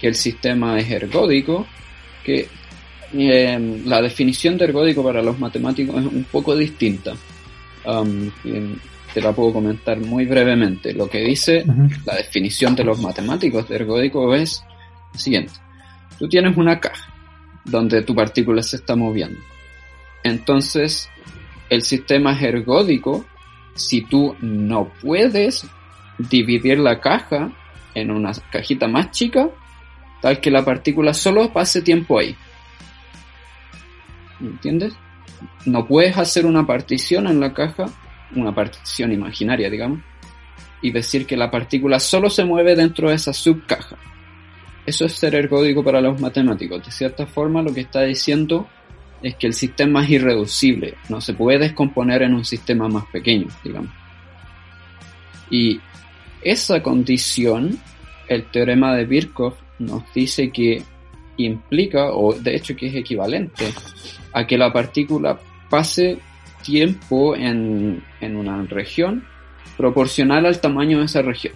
que 0.00 0.08
el 0.08 0.14
sistema 0.14 0.78
es 0.78 0.90
ergódico, 0.90 1.66
que 2.24 2.48
eh, 3.14 3.82
la 3.86 4.02
definición 4.02 4.58
de 4.58 4.64
ergódico 4.64 5.02
para 5.02 5.22
los 5.22 5.38
matemáticos 5.38 5.96
es 5.96 6.12
un 6.12 6.24
poco 6.24 6.56
distinta. 6.56 7.14
Um, 7.84 8.30
te 9.12 9.20
la 9.20 9.32
puedo 9.32 9.54
comentar 9.54 9.98
muy 10.00 10.24
brevemente. 10.24 10.94
Lo 10.94 11.08
que 11.08 11.18
dice 11.20 11.64
la 12.06 12.16
definición 12.16 12.74
de 12.74 12.84
los 12.84 13.00
matemáticos 13.00 13.68
de 13.68 13.76
ergódico 13.76 14.34
es 14.34 14.64
siguiente. 15.14 15.52
Tú 16.22 16.28
tienes 16.28 16.56
una 16.56 16.78
caja 16.78 17.12
donde 17.64 18.00
tu 18.02 18.14
partícula 18.14 18.62
se 18.62 18.76
está 18.76 18.94
moviendo. 18.94 19.40
Entonces, 20.22 21.10
el 21.68 21.82
sistema 21.82 22.38
ergódico 22.38 23.26
si 23.74 24.02
tú 24.02 24.36
no 24.40 24.92
puedes 25.02 25.66
dividir 26.18 26.78
la 26.78 27.00
caja 27.00 27.50
en 27.96 28.12
una 28.12 28.30
cajita 28.52 28.86
más 28.86 29.10
chica, 29.10 29.50
tal 30.20 30.38
que 30.38 30.52
la 30.52 30.64
partícula 30.64 31.12
solo 31.12 31.52
pase 31.52 31.82
tiempo 31.82 32.20
ahí. 32.20 32.36
¿Entiendes? 34.40 34.94
no 35.66 35.88
puedes 35.88 36.16
hacer 36.16 36.46
una 36.46 36.64
partición 36.64 37.26
en 37.26 37.40
la 37.40 37.52
caja, 37.52 37.86
una 38.36 38.54
partición 38.54 39.10
imaginaria, 39.10 39.68
digamos, 39.68 39.98
y 40.82 40.92
decir 40.92 41.26
que 41.26 41.36
la 41.36 41.50
partícula 41.50 41.98
solo 41.98 42.30
se 42.30 42.44
mueve 42.44 42.76
dentro 42.76 43.08
de 43.08 43.16
esa 43.16 43.32
subcaja. 43.32 43.96
Eso 44.84 45.04
es 45.04 45.12
ser 45.12 45.34
ergódico 45.34 45.84
para 45.84 46.00
los 46.00 46.20
matemáticos. 46.20 46.84
De 46.84 46.90
cierta 46.90 47.26
forma, 47.26 47.62
lo 47.62 47.72
que 47.72 47.82
está 47.82 48.02
diciendo 48.02 48.68
es 49.22 49.36
que 49.36 49.46
el 49.46 49.54
sistema 49.54 50.02
es 50.04 50.10
irreducible, 50.10 50.94
no 51.08 51.20
se 51.20 51.34
puede 51.34 51.60
descomponer 51.60 52.22
en 52.22 52.34
un 52.34 52.44
sistema 52.44 52.88
más 52.88 53.06
pequeño, 53.06 53.46
digamos. 53.62 53.92
Y 55.50 55.80
esa 56.42 56.82
condición, 56.82 57.78
el 58.26 58.44
teorema 58.46 58.96
de 58.96 59.04
Birkhoff 59.04 59.54
nos 59.78 60.02
dice 60.12 60.50
que 60.50 60.82
implica, 61.36 62.10
o 62.12 62.32
de 62.34 62.56
hecho 62.56 62.74
que 62.74 62.86
es 62.86 62.94
equivalente, 62.96 63.72
a 64.32 64.46
que 64.46 64.58
la 64.58 64.72
partícula 64.72 65.38
pase 65.70 66.18
tiempo 66.62 67.36
en, 67.36 68.02
en 68.20 68.36
una 68.36 68.62
región 68.64 69.24
proporcional 69.76 70.46
al 70.46 70.60
tamaño 70.60 70.98
de 70.98 71.04
esa 71.04 71.22
región. 71.22 71.54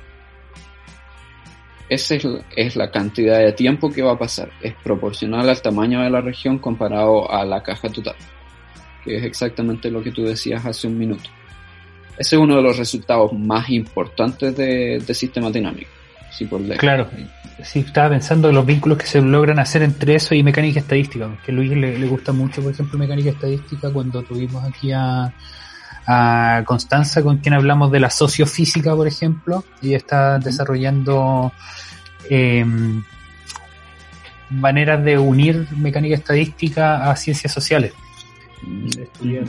Esa 1.88 2.16
es 2.56 2.76
la, 2.76 2.90
cantidad 2.90 3.38
de 3.38 3.52
tiempo 3.52 3.92
que 3.92 4.02
va 4.02 4.12
a 4.12 4.18
pasar. 4.18 4.50
Es 4.60 4.74
proporcional 4.82 5.48
al 5.48 5.62
tamaño 5.62 6.02
de 6.02 6.10
la 6.10 6.20
región 6.20 6.58
comparado 6.58 7.30
a 7.30 7.44
la 7.44 7.62
caja 7.62 7.88
total. 7.88 8.16
Que 9.04 9.18
es 9.18 9.24
exactamente 9.24 9.90
lo 9.90 10.02
que 10.02 10.10
tú 10.10 10.24
decías 10.24 10.66
hace 10.66 10.88
un 10.88 10.98
minuto. 10.98 11.30
Ese 12.18 12.36
es 12.36 12.42
uno 12.42 12.56
de 12.56 12.62
los 12.62 12.76
resultados 12.76 13.32
más 13.32 13.70
importantes 13.70 14.56
de, 14.56 14.98
de 14.98 15.14
sistema 15.14 15.50
dinámico. 15.50 15.90
Sí, 16.32 16.44
por 16.46 16.62
Claro, 16.76 17.08
sí, 17.62 17.78
estaba 17.80 18.10
pensando 18.10 18.48
en 18.48 18.56
los 18.56 18.66
vínculos 18.66 18.98
que 18.98 19.06
se 19.06 19.22
logran 19.22 19.58
hacer 19.58 19.82
entre 19.82 20.16
eso 20.16 20.34
y 20.34 20.42
mecánica 20.42 20.80
estadística, 20.80 21.38
que 21.44 21.52
a 21.52 21.54
Luis 21.54 21.70
le, 21.70 21.98
le 21.98 22.06
gusta 22.06 22.32
mucho, 22.32 22.62
por 22.62 22.72
ejemplo, 22.72 22.98
mecánica 22.98 23.30
estadística 23.30 23.90
cuando 23.92 24.22
tuvimos 24.22 24.62
aquí 24.64 24.92
a, 24.92 25.32
a 26.06 26.62
Constanza, 26.64 27.22
con 27.22 27.38
quien 27.38 27.54
hablamos 27.54 27.90
de 27.90 28.00
la 28.00 28.10
sociofísica, 28.10 28.94
por 28.94 29.06
ejemplo, 29.06 29.64
y 29.82 29.94
está 29.94 30.38
desarrollando 30.38 31.52
em, 32.30 33.02
maneras 34.50 35.04
de 35.04 35.18
unir 35.18 35.66
mecánica 35.76 36.14
estadística 36.14 37.10
a 37.10 37.16
ciencias 37.16 37.52
sociales. 37.52 37.92
estudiar 38.98 39.44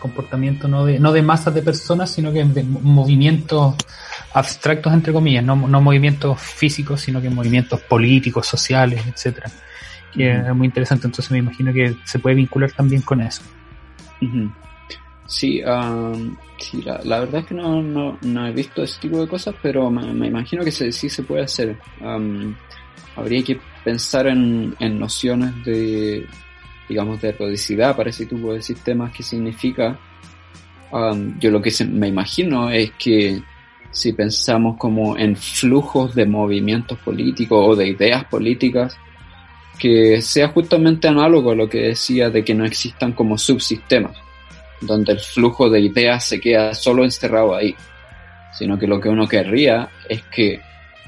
comportamiento 0.00 0.66
no 0.66 0.86
de, 0.86 0.98
no 0.98 1.12
de 1.12 1.22
masas 1.22 1.54
de 1.54 1.62
personas, 1.62 2.10
sino 2.10 2.32
que 2.32 2.42
de 2.42 2.64
movimientos 2.64 3.76
abstractos, 4.32 4.92
entre 4.92 5.12
comillas, 5.12 5.44
no, 5.44 5.54
no 5.54 5.80
movimientos 5.80 6.40
físicos, 6.40 7.02
sino 7.02 7.20
que 7.20 7.30
movimientos 7.30 7.80
políticos, 7.82 8.46
sociales, 8.46 9.04
etcétera 9.06 9.50
Que 10.12 10.30
es 10.30 10.54
muy 10.54 10.66
interesante, 10.66 11.06
entonces 11.06 11.30
me 11.30 11.38
imagino 11.38 11.72
que 11.72 11.96
se 12.04 12.18
puede 12.18 12.36
vincular 12.36 12.72
también 12.72 13.02
con 13.02 13.20
eso. 13.20 13.42
Sí, 15.30 15.62
sí 16.58 16.82
la, 16.82 17.20
verdad 17.20 17.42
es 17.42 17.46
que 17.46 17.54
no, 17.54 17.80
no, 17.80 18.18
no, 18.20 18.46
he 18.48 18.52
visto 18.52 18.82
ese 18.82 19.00
tipo 19.00 19.20
de 19.20 19.28
cosas, 19.28 19.54
pero 19.62 19.88
me, 19.88 20.26
imagino 20.26 20.64
que 20.64 20.72
sí 20.72 21.08
se 21.08 21.22
puede 21.22 21.44
hacer. 21.44 21.78
habría 23.14 23.44
que 23.44 23.60
pensar 23.84 24.26
en, 24.26 24.74
en, 24.80 24.98
nociones 24.98 25.64
de, 25.64 26.26
digamos, 26.88 27.22
de 27.22 27.28
ergodicidad 27.28 27.94
para 27.94 28.10
ese 28.10 28.26
tipo 28.26 28.52
de 28.52 28.60
sistemas 28.60 29.12
que 29.12 29.22
significa. 29.22 29.96
yo 31.38 31.50
lo 31.52 31.62
que 31.62 31.72
me 31.84 32.08
imagino 32.08 32.68
es 32.68 32.90
que 32.98 33.40
si 33.92 34.12
pensamos 34.12 34.78
como 34.78 35.16
en 35.16 35.36
flujos 35.36 36.12
de 36.16 36.26
movimientos 36.26 36.98
políticos 36.98 37.66
o 37.68 37.76
de 37.76 37.86
ideas 37.86 38.24
políticas, 38.24 38.98
que 39.78 40.20
sea 40.22 40.48
justamente 40.48 41.06
análogo 41.06 41.52
a 41.52 41.54
lo 41.54 41.68
que 41.68 41.82
decía 41.82 42.30
de 42.30 42.44
que 42.44 42.52
no 42.52 42.64
existan 42.64 43.12
como 43.12 43.38
subsistemas 43.38 44.16
donde 44.80 45.12
el 45.12 45.20
flujo 45.20 45.68
de 45.68 45.80
ideas 45.80 46.24
se 46.24 46.40
queda 46.40 46.74
solo 46.74 47.04
encerrado 47.04 47.54
ahí, 47.54 47.74
sino 48.52 48.78
que 48.78 48.86
lo 48.86 49.00
que 49.00 49.08
uno 49.08 49.28
querría 49.28 49.88
es 50.08 50.22
que 50.24 50.60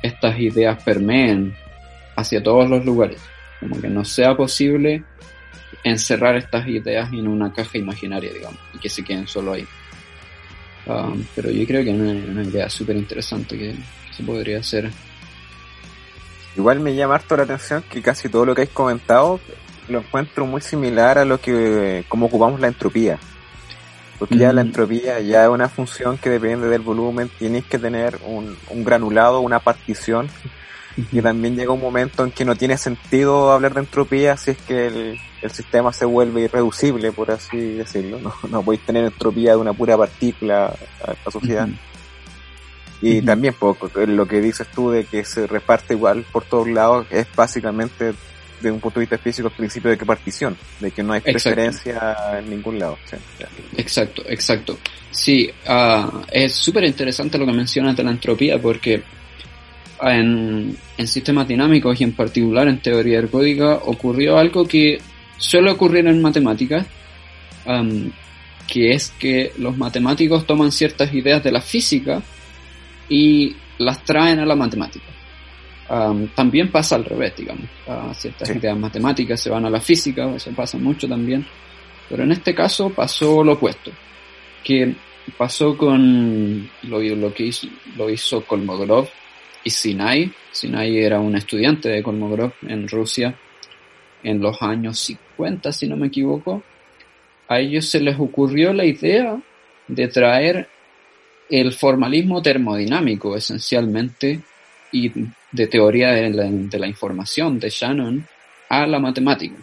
estas 0.03 0.39
ideas 0.39 0.83
permeen 0.83 1.55
hacia 2.17 2.43
todos 2.43 2.69
los 2.69 2.85
lugares, 2.85 3.21
como 3.61 3.81
que 3.81 3.89
no 3.89 4.05
sea 4.05 4.37
posible 4.37 5.05
encerrar 5.85 6.37
estas 6.37 6.67
ideas 6.69 7.13
en 7.13 7.27
una 7.27 7.53
caja 7.53 7.79
imaginaria, 7.79 8.33
digamos, 8.33 8.61
y 8.75 8.79
que 8.79 8.89
se 8.89 9.03
queden 9.03 9.27
solo 9.27 9.53
ahí. 9.53 9.67
Um, 10.87 11.25
pero 11.35 11.51
yo 11.51 11.65
creo 11.67 11.85
que 11.85 11.91
es 11.91 11.97
una, 11.97 12.43
idea 12.43 12.69
súper 12.69 12.97
interesante 12.97 13.57
que, 13.57 13.75
se 14.11 14.23
podría 14.25 14.59
hacer. 14.59 14.91
Igual 16.55 16.81
me 16.81 16.95
llama 16.95 17.15
harto 17.15 17.35
la 17.35 17.45
atención 17.45 17.83
que 17.89 18.03
casi 18.03 18.29
todo 18.29 18.45
lo 18.45 18.55
que 18.55 18.63
habéis 18.63 18.75
comentado 18.75 19.41
lo 19.89 20.01
encuentro 20.01 20.45
muy 20.45 20.61
similar 20.61 21.17
a 21.17 21.25
lo 21.25 21.41
que, 21.41 22.05
como 22.09 22.27
ocupamos 22.27 22.61
la 22.61 22.69
entropía. 22.69 23.19
Porque 24.23 24.39
ya 24.39 24.53
la 24.53 24.61
entropía 24.61 25.19
ya 25.19 25.43
es 25.43 25.49
una 25.49 25.69
función 25.69 26.17
que 26.17 26.31
depende 26.31 26.69
del 26.69 26.83
volumen, 26.83 27.29
tienes 27.41 27.65
que 27.65 27.77
tener 27.77 28.21
un, 28.25 28.57
granulado, 28.85 29.41
una 29.41 29.59
partición. 29.59 30.29
Y 31.11 31.21
también 31.21 31.57
llega 31.57 31.73
un 31.73 31.81
momento 31.81 32.23
en 32.23 32.31
que 32.31 32.45
no 32.45 32.55
tiene 32.55 32.79
sentido 32.79 33.51
hablar 33.51 33.75
de 33.75 33.81
entropía 33.81 34.37
si 34.37 34.53
es 34.53 34.59
que 34.59 34.87
el, 34.87 35.51
sistema 35.51 35.93
se 35.93 36.05
vuelve 36.05 36.43
irreducible, 36.43 37.11
por 37.11 37.33
así 37.33 37.75
decirlo. 37.75 38.21
No, 38.21 38.33
no 38.49 38.63
podéis 38.63 38.87
tener 38.87 39.07
entropía 39.07 39.53
de 39.53 39.57
una 39.57 39.73
pura 39.73 39.99
partícula 39.99 40.67
a 41.03 41.15
la 41.25 41.33
sociedad. 41.33 41.67
Y 43.01 43.23
también, 43.23 43.57
pues, 43.59 43.77
lo 44.07 44.29
que 44.29 44.41
dices 44.41 44.69
tú 44.69 44.93
de 44.93 45.03
que 45.03 45.25
se 45.25 45.49
reparte 45.49 45.95
igual 45.95 46.25
por 46.31 46.45
todos 46.45 46.69
lados 46.69 47.09
es 47.11 47.27
básicamente 47.35 48.15
de 48.63 48.71
un 48.71 48.81
punto 48.81 49.01
de 49.01 49.05
vista 49.05 49.19
físico 49.19 49.49
el 49.49 49.55
principio 49.55 49.91
de 49.91 49.99
que 49.99 50.07
partición, 50.07 50.57
de 50.81 50.91
que 50.91 51.03
no 51.03 51.13
hay 51.13 51.21
preferencia 51.21 52.17
en 52.39 52.49
ningún 52.49 52.79
lado. 52.79 52.99
exacto, 53.77 54.23
exacto. 54.29 54.79
Sí, 55.11 55.51
uh, 55.69 56.23
es 56.31 56.55
súper 56.55 56.85
interesante 56.85 57.37
lo 57.39 57.47
que 57.47 57.53
mencionas 57.53 57.97
de 57.97 58.05
la 58.05 58.13
entropía 58.13 58.61
porque 58.61 59.03
en, 60.01 60.77
en, 60.97 61.07
sistemas 61.07 61.47
dinámicos 61.47 62.01
y 62.01 62.05
en 62.05 62.13
particular 62.13 62.67
en 62.69 62.79
teoría 62.79 63.19
ergódica 63.19 63.75
ocurrió 63.85 64.39
algo 64.39 64.67
que 64.67 65.01
suele 65.37 65.71
ocurrir 65.71 66.07
en 66.07 66.23
matemáticas, 66.23 66.87
um, 67.67 68.11
que 68.67 68.93
es 68.93 69.11
que 69.19 69.53
los 69.59 69.77
matemáticos 69.77 70.47
toman 70.47 70.73
ciertas 70.73 71.13
ideas 71.13 71.43
de 71.43 71.53
la 71.53 71.61
física 71.61 72.23
y 73.09 73.55
las 73.79 74.03
traen 74.05 74.39
a 74.39 74.47
la 74.47 74.57
matemática 74.57 75.13
también 76.35 76.71
pasa 76.71 76.97
al 76.97 77.05
revés, 77.05 77.37
digamos. 77.37 77.69
ciertas 78.17 78.49
ideas 78.49 78.77
matemáticas 78.77 79.41
se 79.41 79.51
van 79.51 79.67
a 79.67 79.71
la 79.71 79.81
física, 79.81 80.35
eso 80.35 80.51
pasa 80.53 80.79
mucho 80.79 81.07
también. 81.07 81.45
Pero 82.09 82.23
en 82.25 82.33
este 82.33 82.55
caso 82.55 82.91
pasó 82.91 83.45
lo 83.45 83.53
opuesto, 83.53 83.91
que 84.65 84.95
pasó 85.37 85.77
con 85.77 86.69
lo, 86.85 87.01
lo 87.01 87.35
que 87.35 87.45
hizo, 87.45 87.69
lo 87.97 88.09
hizo 88.09 88.45
Kolmogorov 88.45 89.09
y 89.65 89.71
Sinai. 89.71 90.33
Sinai 90.51 90.99
era 90.99 91.21
un 91.21 91.37
estudiante 91.37 91.89
de 91.91 92.03
Kolmogorov 92.03 92.53
en 92.67 92.89
Rusia 92.89 93.35
en 94.23 94.41
los 94.41 94.63
años 94.63 94.99
50, 94.99 95.73
si 95.73 95.87
no 95.87 95.97
me 95.97 96.07
equivoco. 96.07 96.63
A 97.49 97.61
ellos 97.61 97.87
se 97.87 98.01
les 98.01 98.19
ocurrió 98.19 98.73
la 98.73 98.87
idea 98.87 99.39
de 99.89 100.09
traer 100.09 100.69
el 101.51 101.73
formalismo 101.73 102.41
termodinámico 102.41 103.37
esencialmente 103.37 104.41
y 104.91 105.11
de 105.53 105.67
teoría 105.67 106.13
de 106.13 106.31
la, 106.79 106.87
información 106.87 107.59
de 107.59 107.69
Shannon 107.69 108.27
a 108.71 108.87
la 108.87 108.99
matemática. 108.99 109.57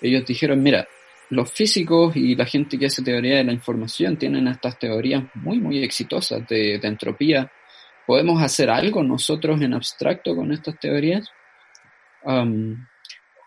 Ellos 0.00 0.24
dijeron, 0.26 0.62
mira, 0.62 0.86
los 1.30 1.50
físicos 1.50 2.14
y 2.14 2.36
la 2.36 2.44
gente 2.44 2.78
que 2.78 2.86
hace 2.86 3.02
teoría 3.02 3.38
de 3.38 3.44
la 3.44 3.52
información 3.52 4.18
tienen 4.18 4.46
estas 4.48 4.78
teorías 4.78 5.24
muy, 5.34 5.58
muy 5.58 5.82
exitosas 5.82 6.46
de, 6.46 6.74
entropía. 6.74 7.50
¿Podemos 8.06 8.42
hacer 8.42 8.68
algo 8.68 9.02
nosotros 9.02 9.60
en 9.62 9.72
abstracto 9.72 10.36
con 10.36 10.52
estas 10.52 10.78
teorías? 10.78 11.26
Um, 12.22 12.86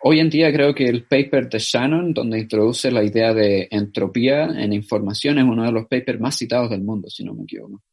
hoy 0.02 0.20
en 0.20 0.32
día 0.32 0.52
creo 0.52 0.74
que 0.74 0.90
el 0.90 1.06
paper 1.06 1.48
de 1.48 1.60
Shannon, 1.60 2.12
donde 2.12 2.40
introduce 2.40 2.90
la 2.90 3.04
idea 3.04 3.36
de 3.36 3.68
entropía 3.70 4.46
en 4.46 4.74
información, 4.74 5.38
es 5.38 5.44
uno 5.44 5.63
de 5.63 5.72
los 5.72 5.86
papers 5.86 6.20
más 6.20 6.36
citados 6.36 6.72
del 6.72 6.82
mundo, 6.82 7.08
si 7.08 7.24
no 7.24 7.36
me 7.36 7.44
equivoco. 7.44 7.84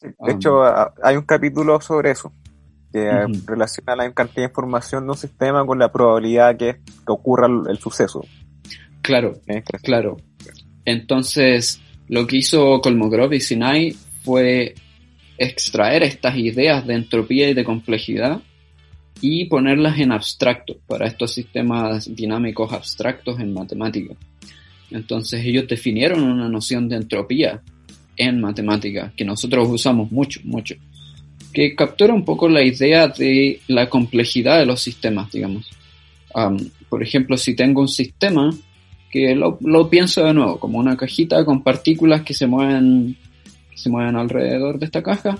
De 0.00 0.32
hecho, 0.32 0.60
um, 0.60 0.66
hay 1.02 1.16
un 1.16 1.24
capítulo 1.24 1.80
sobre 1.80 2.12
eso 2.12 2.32
que 2.96 3.26
relaciona 3.46 3.94
la 3.94 4.12
cantidad 4.12 4.44
de 4.44 4.50
información 4.50 5.04
de 5.04 5.10
un 5.10 5.18
sistema 5.18 5.66
con 5.66 5.78
la 5.78 5.92
probabilidad 5.92 6.56
que, 6.56 6.76
que 6.76 7.12
ocurra 7.12 7.46
el, 7.68 7.78
suceso. 7.78 8.24
Claro, 9.02 9.34
claro. 9.82 10.16
Entonces, 10.84 11.80
lo 12.08 12.26
que 12.26 12.38
hizo 12.38 12.80
Kolmogorov 12.80 13.34
y 13.34 13.40
Sinai 13.40 13.94
fue 14.22 14.74
extraer 15.36 16.04
estas 16.04 16.36
ideas 16.36 16.86
de 16.86 16.94
entropía 16.94 17.50
y 17.50 17.54
de 17.54 17.64
complejidad 17.64 18.40
y 19.20 19.44
ponerlas 19.46 19.98
en 19.98 20.12
abstracto 20.12 20.76
para 20.86 21.06
estos 21.06 21.34
sistemas 21.34 22.14
dinámicos 22.14 22.72
abstractos 22.72 23.38
en 23.40 23.52
matemática. 23.52 24.14
Entonces 24.90 25.44
ellos 25.44 25.66
definieron 25.68 26.22
una 26.22 26.48
noción 26.48 26.88
de 26.88 26.96
entropía 26.96 27.60
en 28.16 28.40
matemática 28.40 29.12
que 29.14 29.24
nosotros 29.24 29.68
usamos 29.68 30.10
mucho, 30.10 30.40
mucho 30.44 30.76
que 31.56 31.74
captura 31.74 32.12
un 32.12 32.22
poco 32.22 32.50
la 32.50 32.62
idea 32.62 33.08
de 33.08 33.62
la 33.68 33.88
complejidad 33.88 34.58
de 34.58 34.66
los 34.66 34.82
sistemas, 34.82 35.32
digamos. 35.32 35.70
por 36.90 37.02
ejemplo, 37.02 37.38
si 37.38 37.56
tengo 37.56 37.80
un 37.80 37.88
sistema 37.88 38.50
que 39.10 39.34
lo, 39.34 39.88
pienso 39.88 40.22
de 40.22 40.34
nuevo, 40.34 40.60
como 40.60 40.78
una 40.78 40.98
cajita 40.98 41.46
con 41.46 41.62
partículas 41.62 42.20
que 42.24 42.34
se 42.34 42.46
mueven, 42.46 43.16
se 43.74 43.88
mueven 43.88 44.16
alrededor 44.16 44.78
de 44.78 44.84
esta 44.84 45.02
caja, 45.02 45.38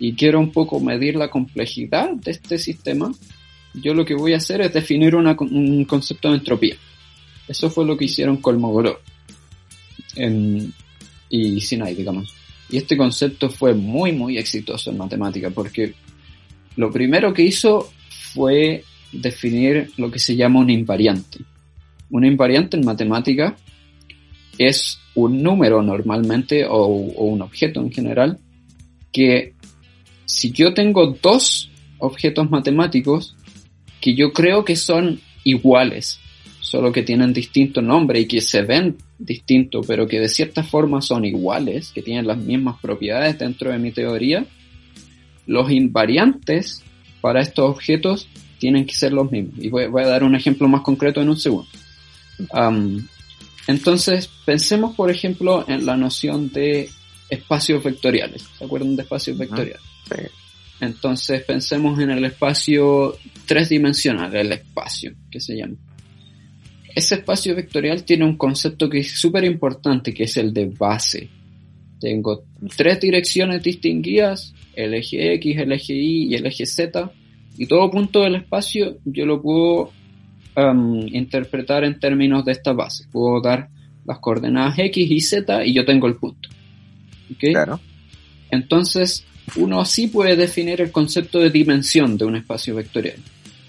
y 0.00 0.14
quiero 0.14 0.40
un 0.40 0.50
poco 0.50 0.80
medir 0.80 1.14
la 1.14 1.30
complejidad 1.30 2.10
de 2.10 2.32
este 2.32 2.58
sistema, 2.58 3.12
yo 3.72 3.94
lo 3.94 4.04
que 4.04 4.16
voy 4.16 4.32
a 4.32 4.38
hacer 4.38 4.62
es 4.62 4.74
definir 4.74 5.14
una, 5.14 5.36
un 5.38 5.84
concepto 5.84 6.30
de 6.30 6.38
entropía. 6.38 6.74
Eso 7.46 7.70
fue 7.70 7.86
lo 7.86 7.96
que 7.96 8.06
hicieron 8.06 8.38
Kolmogorov 8.38 8.98
y 11.30 11.60
Sinai, 11.60 11.94
digamos. 11.94 12.35
Y 12.68 12.78
este 12.78 12.96
concepto 12.96 13.48
fue 13.48 13.74
muy, 13.74 14.12
muy 14.12 14.38
exitoso 14.38 14.90
en 14.90 14.98
matemática 14.98 15.50
porque 15.50 15.94
lo 16.76 16.90
primero 16.90 17.32
que 17.32 17.42
hizo 17.42 17.90
fue 18.34 18.84
definir 19.12 19.90
lo 19.96 20.10
que 20.10 20.18
se 20.18 20.36
llama 20.36 20.60
un 20.60 20.70
invariante. 20.70 21.38
Un 22.10 22.24
invariante 22.24 22.76
en 22.76 22.84
matemática 22.84 23.56
es 24.58 24.98
un 25.14 25.42
número 25.42 25.82
normalmente 25.82 26.66
o, 26.68 26.86
un 26.86 27.42
objeto 27.42 27.80
en 27.80 27.90
general 27.90 28.38
que 29.12 29.54
si 30.24 30.50
yo 30.52 30.74
tengo 30.74 31.16
dos 31.22 31.70
objetos 31.98 32.50
matemáticos 32.50 33.36
que 34.00 34.14
yo 34.14 34.32
creo 34.32 34.64
que 34.64 34.76
son 34.76 35.20
iguales, 35.44 36.20
solo 36.60 36.92
que 36.92 37.02
tienen 37.02 37.32
distinto 37.32 37.80
nombre 37.80 38.20
y 38.20 38.26
que 38.26 38.40
se 38.40 38.62
ven 38.62 38.96
distintos, 39.18 39.86
pero 39.86 40.06
que 40.06 40.20
de 40.20 40.28
cierta 40.28 40.62
forma 40.62 41.00
son 41.00 41.24
iguales, 41.24 41.90
que 41.92 42.02
tienen 42.02 42.26
las 42.26 42.38
mismas 42.38 42.80
propiedades 42.80 43.38
dentro 43.38 43.70
de 43.70 43.78
mi 43.78 43.92
teoría, 43.92 44.46
los 45.46 45.70
invariantes 45.70 46.82
para 47.20 47.40
estos 47.40 47.70
objetos 47.70 48.28
tienen 48.58 48.86
que 48.86 48.94
ser 48.94 49.12
los 49.12 49.30
mismos. 49.30 49.54
Y 49.58 49.68
voy, 49.68 49.84
a 49.84 50.06
dar 50.06 50.24
un 50.24 50.34
ejemplo 50.34 50.68
más 50.68 50.82
concreto 50.82 51.20
en 51.20 51.28
un 51.28 51.36
segundo. 51.36 51.68
entonces, 53.66 54.28
pensemos, 54.44 54.94
por 54.94 55.10
ejemplo, 55.10 55.64
en 55.68 55.86
la 55.86 55.96
noción 55.96 56.50
de 56.52 56.88
espacios 57.28 57.82
vectoriales. 57.82 58.44
¿Se 58.58 58.64
acuerdan 58.64 58.96
de 58.96 59.02
espacios 59.02 59.36
vectoriales? 59.38 59.82
Entonces 60.80 61.42
pensemos 61.42 61.98
en 62.00 62.10
el 62.10 62.24
espacio 62.24 63.16
tres 63.46 63.70
dimensional, 63.70 64.34
el 64.36 64.52
espacio, 64.52 65.14
que 65.30 65.40
se 65.40 65.56
llama. 65.56 65.76
Ese 66.96 67.16
espacio 67.16 67.54
vectorial 67.54 68.04
tiene 68.04 68.24
un 68.24 68.38
concepto 68.38 68.88
que 68.88 69.00
es 69.00 69.20
súper 69.20 69.44
importante, 69.44 70.14
que 70.14 70.24
es 70.24 70.36
el 70.38 70.54
de 70.54 70.64
base. 70.64 71.28
Tengo 72.00 72.44
tres 72.74 72.98
direcciones 73.00 73.62
distinguidas, 73.62 74.54
el 74.74 74.94
eje 74.94 75.34
X, 75.34 75.58
el 75.58 75.72
eje 75.72 75.92
Y 75.92 76.32
y 76.32 76.34
el 76.36 76.46
eje 76.46 76.64
Z, 76.64 77.12
y 77.58 77.66
todo 77.66 77.90
punto 77.90 78.22
del 78.22 78.36
espacio 78.36 78.96
yo 79.04 79.26
lo 79.26 79.42
puedo 79.42 79.92
um, 80.56 81.06
interpretar 81.12 81.84
en 81.84 82.00
términos 82.00 82.46
de 82.46 82.52
esta 82.52 82.72
base. 82.72 83.04
Puedo 83.12 83.42
dar 83.42 83.68
las 84.06 84.18
coordenadas 84.18 84.78
X 84.78 85.10
y 85.10 85.20
Z 85.20 85.66
y 85.66 85.74
yo 85.74 85.84
tengo 85.84 86.06
el 86.06 86.16
punto. 86.16 86.48
Claro. 87.38 87.78
Entonces, 88.50 89.26
uno 89.56 89.82
así 89.82 90.06
puede 90.06 90.34
definir 90.34 90.80
el 90.80 90.90
concepto 90.90 91.40
de 91.40 91.50
dimensión 91.50 92.16
de 92.16 92.24
un 92.24 92.36
espacio 92.36 92.74
vectorial, 92.74 93.18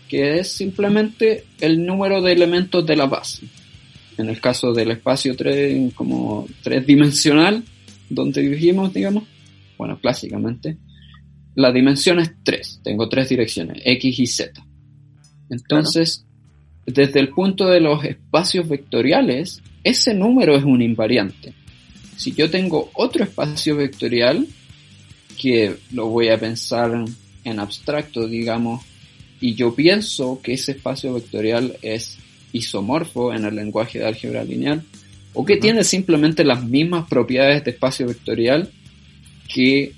que 0.07 0.39
es 0.39 0.51
simplemente 0.51 1.45
el 1.59 1.85
número 1.85 2.21
de 2.21 2.31
elementos 2.31 2.85
de 2.85 2.95
la 2.95 3.05
base. 3.05 3.47
En 4.17 4.29
el 4.29 4.39
caso 4.41 4.73
del 4.73 4.91
espacio 4.91 5.35
3, 5.35 5.93
como 5.93 6.47
dimensional, 6.85 7.63
donde 8.09 8.41
vivimos, 8.41 8.93
digamos, 8.93 9.23
bueno, 9.77 9.99
clásicamente, 9.99 10.77
la 11.55 11.71
dimensión 11.71 12.19
es 12.19 12.31
3, 12.43 12.81
tengo 12.83 13.09
tres 13.09 13.29
direcciones, 13.29 13.81
X 13.85 14.19
y 14.19 14.27
Z. 14.27 14.65
Entonces, 15.49 16.25
desde 16.85 17.19
el 17.19 17.29
punto 17.29 17.67
de 17.67 17.79
los 17.79 18.03
espacios 18.03 18.67
vectoriales, 18.67 19.61
ese 19.83 20.13
número 20.13 20.55
es 20.55 20.63
un 20.63 20.81
invariante. 20.81 21.53
Si 22.15 22.33
yo 22.33 22.49
tengo 22.49 22.89
otro 22.93 23.23
espacio 23.23 23.75
vectorial, 23.75 24.47
que 25.37 25.75
lo 25.91 26.07
voy 26.07 26.29
a 26.29 26.39
pensar 26.39 27.05
en 27.43 27.59
abstracto, 27.59 28.27
digamos, 28.27 28.83
y 29.39 29.55
yo 29.55 29.75
pienso 29.75 30.41
que 30.41 30.53
ese 30.53 30.73
espacio 30.73 31.13
vectorial 31.13 31.77
es 31.81 32.17
isomorfo 32.51 33.33
en 33.33 33.45
el 33.45 33.55
lenguaje 33.55 33.99
de 33.99 34.05
álgebra 34.05 34.43
lineal, 34.43 34.83
o 35.33 35.45
que 35.45 35.57
tiene 35.57 35.83
simplemente 35.83 36.43
las 36.43 36.63
mismas 36.63 37.07
propiedades 37.07 37.63
de 37.63 37.71
espacio 37.71 38.07
vectorial 38.07 38.69
que 39.47 39.93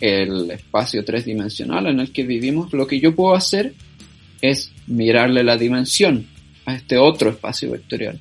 el 0.00 0.50
espacio 0.50 1.04
tres-dimensional 1.04 1.86
en 1.86 2.00
el 2.00 2.12
que 2.12 2.24
vivimos, 2.24 2.72
lo 2.72 2.86
que 2.86 3.00
yo 3.00 3.14
puedo 3.14 3.34
hacer 3.34 3.74
es 4.40 4.70
mirarle 4.86 5.42
la 5.42 5.56
dimensión 5.56 6.26
a 6.66 6.74
este 6.74 6.98
otro 6.98 7.30
espacio 7.30 7.70
vectorial. 7.70 8.20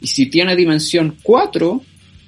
Y 0.00 0.06
si 0.06 0.26
tiene 0.26 0.54
dimensión 0.56 1.16
4, 1.22 1.82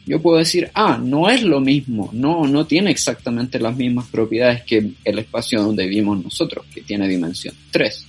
yo 0.07 0.23
puedo 0.23 0.39
decir, 0.39 0.71
ah, 0.75 1.01
no 1.03 1.29
es 1.29 1.43
lo 1.43 1.61
mismo, 1.61 2.11
no, 2.13 2.47
no 2.47 2.65
tiene 2.65 2.93
exactamente 2.93 3.59
las 3.59 3.77
mismas 3.77 4.07
propiedades 4.07 4.63
que 4.63 4.93
el 5.05 5.19
espacio 5.19 5.61
donde 5.61 5.87
vivimos 5.87 6.23
nosotros, 6.23 6.65
que 6.73 6.83
tiene 6.83 7.09
dimensión 7.09 7.55
3. 7.73 8.07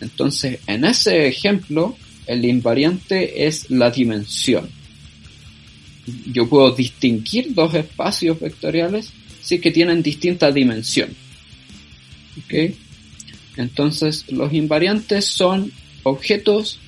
Entonces, 0.00 0.58
en 0.66 0.84
ese 0.84 1.28
ejemplo, 1.28 1.96
el 2.26 2.44
invariante 2.44 3.46
es 3.46 3.70
la 3.70 3.90
dimensión. 3.90 4.68
Yo 6.26 6.48
puedo 6.48 6.72
distinguir 6.72 7.54
dos 7.54 7.72
espacios 7.74 8.38
vectoriales 8.40 9.12
si 9.42 9.60
que 9.60 9.70
tienen 9.70 10.02
distinta 10.02 10.50
dimensión. 10.50 11.10
¿Ok? 12.38 12.74
Entonces, 13.56 14.24
los 14.30 14.52
invariantes 14.52 15.26
son 15.26 15.72
objetos 16.02 16.80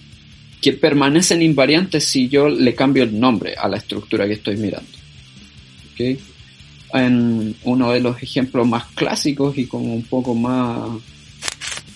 que 0.60 0.72
permanecen 0.72 1.42
invariantes 1.42 2.04
si 2.04 2.28
yo 2.28 2.48
le 2.48 2.74
cambio 2.74 3.04
el 3.04 3.18
nombre 3.18 3.54
a 3.56 3.68
la 3.68 3.76
estructura 3.76 4.26
que 4.26 4.34
estoy 4.34 4.56
mirando. 4.56 4.88
¿Okay? 5.92 6.18
En 6.94 7.54
uno 7.64 7.92
de 7.92 8.00
los 8.00 8.22
ejemplos 8.22 8.66
más 8.66 8.86
clásicos 8.94 9.56
y 9.58 9.66
como 9.66 9.94
un 9.94 10.04
poco 10.04 10.34
más, 10.34 10.90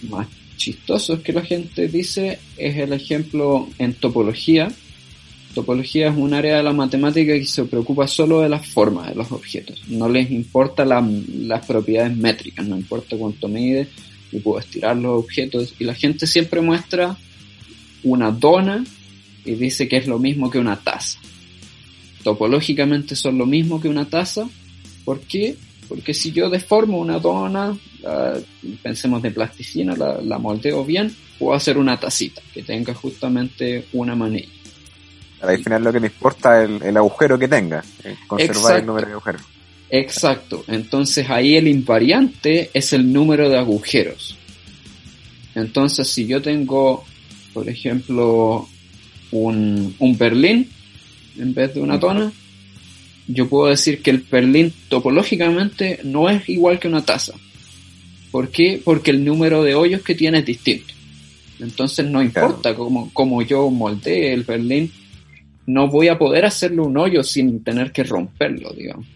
más 0.09 0.29
chistosos 0.57 1.21
que 1.21 1.33
la 1.33 1.43
gente 1.43 1.89
dice 1.89 2.39
es 2.57 2.77
el 2.77 2.93
ejemplo 2.93 3.69
en 3.79 3.95
topología. 3.95 4.71
Topología 5.55 6.09
es 6.09 6.17
un 6.17 6.33
área 6.33 6.59
de 6.59 6.63
la 6.63 6.73
matemática 6.73 7.33
que 7.33 7.45
se 7.45 7.65
preocupa 7.65 8.07
solo 8.07 8.41
de 8.41 8.49
las 8.49 8.67
formas 8.67 9.09
de 9.09 9.17
los 9.17 9.33
objetos. 9.33 9.83
No 9.89 10.09
les 10.09 10.31
importa 10.31 10.85
las 10.85 11.67
propiedades 11.67 12.17
métricas, 12.17 12.67
no 12.67 12.77
importa 12.77 13.17
cuánto 13.17 13.49
mide, 13.49 13.89
y 14.31 14.39
puedo 14.39 14.61
estirar 14.61 14.97
los 14.97 15.25
objetos. 15.25 15.75
Y 15.79 15.85
la 15.85 15.95
gente 15.95 16.27
siempre 16.27 16.61
muestra 16.61 17.17
una 18.05 18.31
dona 18.31 18.85
y 19.45 19.55
dice 19.55 19.89
que 19.89 19.97
es 19.97 20.07
lo 20.07 20.19
mismo 20.19 20.51
que 20.51 20.59
una 20.59 20.77
taza. 20.77 21.19
Topológicamente 22.23 23.17
son 23.17 23.39
lo 23.39 23.47
mismo 23.47 23.81
que 23.81 23.89
una 23.89 24.05
taza. 24.05 24.49
¿Por 25.05 25.21
qué? 25.21 25.57
Porque 25.89 26.15
si 26.15 26.33
yo 26.33 26.49
deformo 26.49 26.99
una 26.99 27.19
dona, 27.19 27.77
pensemos 28.83 29.23
de 29.23 29.31
plasticina, 29.31 29.95
la, 29.97 30.39
moldeo 30.39 30.85
bien, 30.85 31.15
puedo 31.39 31.55
hacer 31.55 31.77
una 31.77 31.99
tacita 31.99 32.41
que 32.53 32.63
tenga 32.63 32.95
justamente 32.95 33.87
una 33.93 34.15
manilla. 34.15 34.49
Al 35.41 35.59
final 35.63 35.83
lo 35.83 35.93
que 35.93 36.01
me 36.01 36.07
importa 36.07 36.63
es 36.63 36.83
el, 36.83 36.97
agujero 36.97 37.37
que 37.39 37.49
tenga, 37.49 37.85
conservar 38.29 38.79
el 38.79 38.87
número 38.87 39.07
de 39.07 39.13
agujeros. 39.13 39.43
Exacto, 39.91 40.65
entonces 40.69 41.29
ahí 41.29 41.57
el 41.57 41.69
invariante 41.69 42.71
es 42.73 42.93
el 42.93 43.13
número 43.13 43.51
de 43.51 43.59
agujeros. 43.59 44.39
Entonces 45.55 46.09
si 46.09 46.27
yo 46.27 46.41
tengo 46.41 47.05
por 47.53 47.69
ejemplo, 47.69 48.69
un, 49.31 49.95
un 49.99 50.19
Berlín 50.19 50.69
en 51.39 51.55
vez 51.55 51.75
de 51.75 51.81
una 51.81 51.99
tona, 51.99 52.33
yo 53.27 53.49
puedo 53.49 53.69
decir 53.69 54.03
que 54.03 54.11
el 54.11 54.19
Berlín 54.19 54.73
topológicamente 54.89 56.01
no 56.05 56.29
es 56.29 56.49
igual 56.49 56.79
que 56.79 56.89
una 56.89 57.05
taza. 57.05 57.33
¿Por 58.31 58.49
qué? 58.49 58.81
Porque 58.83 59.11
el 59.11 59.25
número 59.25 59.63
de 59.63 59.75
hoyos 59.75 60.03
que 60.03 60.15
tiene 60.15 60.39
es 60.39 60.47
distinto. 60.47 60.93
Entonces 61.61 62.07
no 62.07 62.23
importa 62.23 62.75
cómo, 62.75 63.11
cómo 63.13 63.43
yo 63.43 63.71
moldee 63.71 64.33
el 64.33 64.43
Berlín, 64.43 64.91
no 65.67 65.89
voy 65.89 66.09
a 66.09 66.19
poder 66.19 66.45
hacerle 66.45 66.81
un 66.81 66.97
hoyo 66.97 67.23
sin 67.23 67.63
tener 67.63 67.93
que 67.93 68.03
romperlo, 68.03 68.73
digamos. 68.73 69.07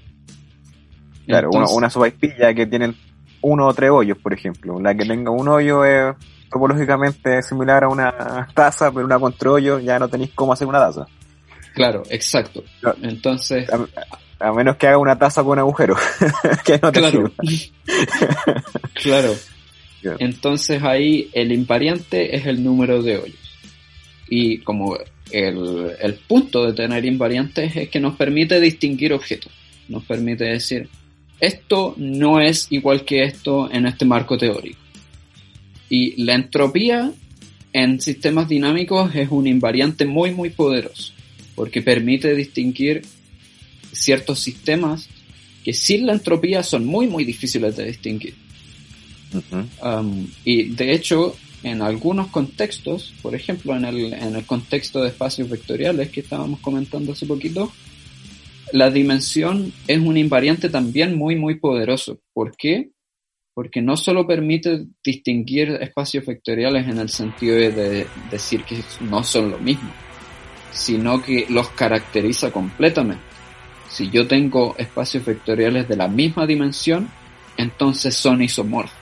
Claro, 1.26 1.50
una, 1.52 1.66
una 1.68 2.54
que 2.54 2.66
tiene 2.66 2.94
uno 3.40 3.66
o 3.66 3.74
tres 3.74 3.90
hoyos, 3.90 4.16
por 4.18 4.32
ejemplo. 4.32 4.80
La 4.80 4.94
que 4.94 5.04
tenga 5.04 5.30
un 5.30 5.48
hoyo 5.48 5.84
es 5.84 6.14
topológicamente 6.56 7.42
similar 7.42 7.84
a 7.84 7.88
una 7.88 8.48
taza, 8.54 8.90
pero 8.90 9.04
una 9.04 9.18
controllo, 9.18 9.78
ya 9.78 9.98
no 9.98 10.08
tenéis 10.08 10.30
cómo 10.34 10.54
hacer 10.54 10.66
una 10.66 10.78
taza. 10.78 11.06
Claro, 11.74 12.02
exacto. 12.08 12.64
Entonces. 13.02 13.68
A, 14.40 14.52
menos 14.52 14.76
que 14.76 14.86
haga 14.86 14.98
una 14.98 15.18
taza 15.18 15.44
con 15.44 15.58
agujero. 15.58 15.96
que 16.64 16.78
no 16.82 16.90
te 16.90 17.00
claro. 17.00 17.32
claro. 18.94 19.34
Entonces 20.18 20.82
ahí 20.82 21.30
el 21.32 21.52
invariante 21.52 22.36
es 22.36 22.46
el 22.46 22.64
número 22.64 23.02
de 23.02 23.18
hoyos. 23.18 23.58
Y 24.28 24.58
como 24.58 24.96
el, 25.30 25.92
el 26.00 26.14
punto 26.14 26.64
de 26.64 26.72
tener 26.72 27.04
invariantes 27.04 27.76
es 27.76 27.88
que 27.90 28.00
nos 28.00 28.16
permite 28.16 28.60
distinguir 28.60 29.12
objetos. 29.12 29.52
Nos 29.88 30.04
permite 30.04 30.44
decir, 30.44 30.88
esto 31.38 31.94
no 31.98 32.40
es 32.40 32.68
igual 32.70 33.04
que 33.04 33.24
esto 33.24 33.70
en 33.70 33.86
este 33.86 34.04
marco 34.04 34.38
teórico. 34.38 34.85
Y 35.88 36.22
la 36.22 36.34
entropía 36.34 37.12
en 37.72 38.00
sistemas 38.00 38.48
dinámicos 38.48 39.14
es 39.14 39.30
un 39.30 39.46
invariante 39.46 40.06
muy, 40.06 40.32
muy 40.32 40.50
poderoso, 40.50 41.12
porque 41.54 41.82
permite 41.82 42.34
distinguir 42.34 43.02
ciertos 43.92 44.40
sistemas 44.40 45.08
que 45.64 45.72
sin 45.72 46.06
la 46.06 46.12
entropía 46.12 46.62
son 46.62 46.86
muy, 46.86 47.06
muy 47.06 47.24
difíciles 47.24 47.76
de 47.76 47.86
distinguir. 47.86 48.34
Um, 49.82 50.28
y 50.44 50.64
de 50.70 50.92
hecho, 50.92 51.36
en 51.62 51.82
algunos 51.82 52.28
contextos, 52.28 53.12
por 53.22 53.34
ejemplo, 53.34 53.76
en 53.76 53.84
el, 53.84 54.12
en 54.12 54.36
el 54.36 54.46
contexto 54.46 55.02
de 55.02 55.08
espacios 55.08 55.48
vectoriales 55.48 56.10
que 56.10 56.20
estábamos 56.20 56.60
comentando 56.60 57.12
hace 57.12 57.26
poquito, 57.26 57.72
la 58.72 58.90
dimensión 58.90 59.72
es 59.86 59.98
un 59.98 60.16
invariante 60.16 60.68
también 60.68 61.16
muy, 61.16 61.36
muy 61.36 61.56
poderoso. 61.56 62.20
¿Por 62.32 62.56
qué? 62.56 62.90
Porque 63.56 63.80
no 63.80 63.96
solo 63.96 64.26
permite 64.26 64.84
distinguir 65.02 65.70
espacios 65.80 66.26
vectoriales 66.26 66.86
en 66.86 66.98
el 66.98 67.08
sentido 67.08 67.56
de 67.56 68.06
decir 68.30 68.64
que 68.64 68.82
no 69.00 69.24
son 69.24 69.50
lo 69.50 69.58
mismo, 69.58 69.90
sino 70.72 71.22
que 71.22 71.46
los 71.48 71.70
caracteriza 71.70 72.52
completamente. 72.52 73.24
Si 73.88 74.10
yo 74.10 74.26
tengo 74.28 74.74
espacios 74.76 75.24
vectoriales 75.24 75.88
de 75.88 75.96
la 75.96 76.06
misma 76.06 76.46
dimensión, 76.46 77.08
entonces 77.56 78.14
son 78.14 78.42
isomorfos. 78.42 78.98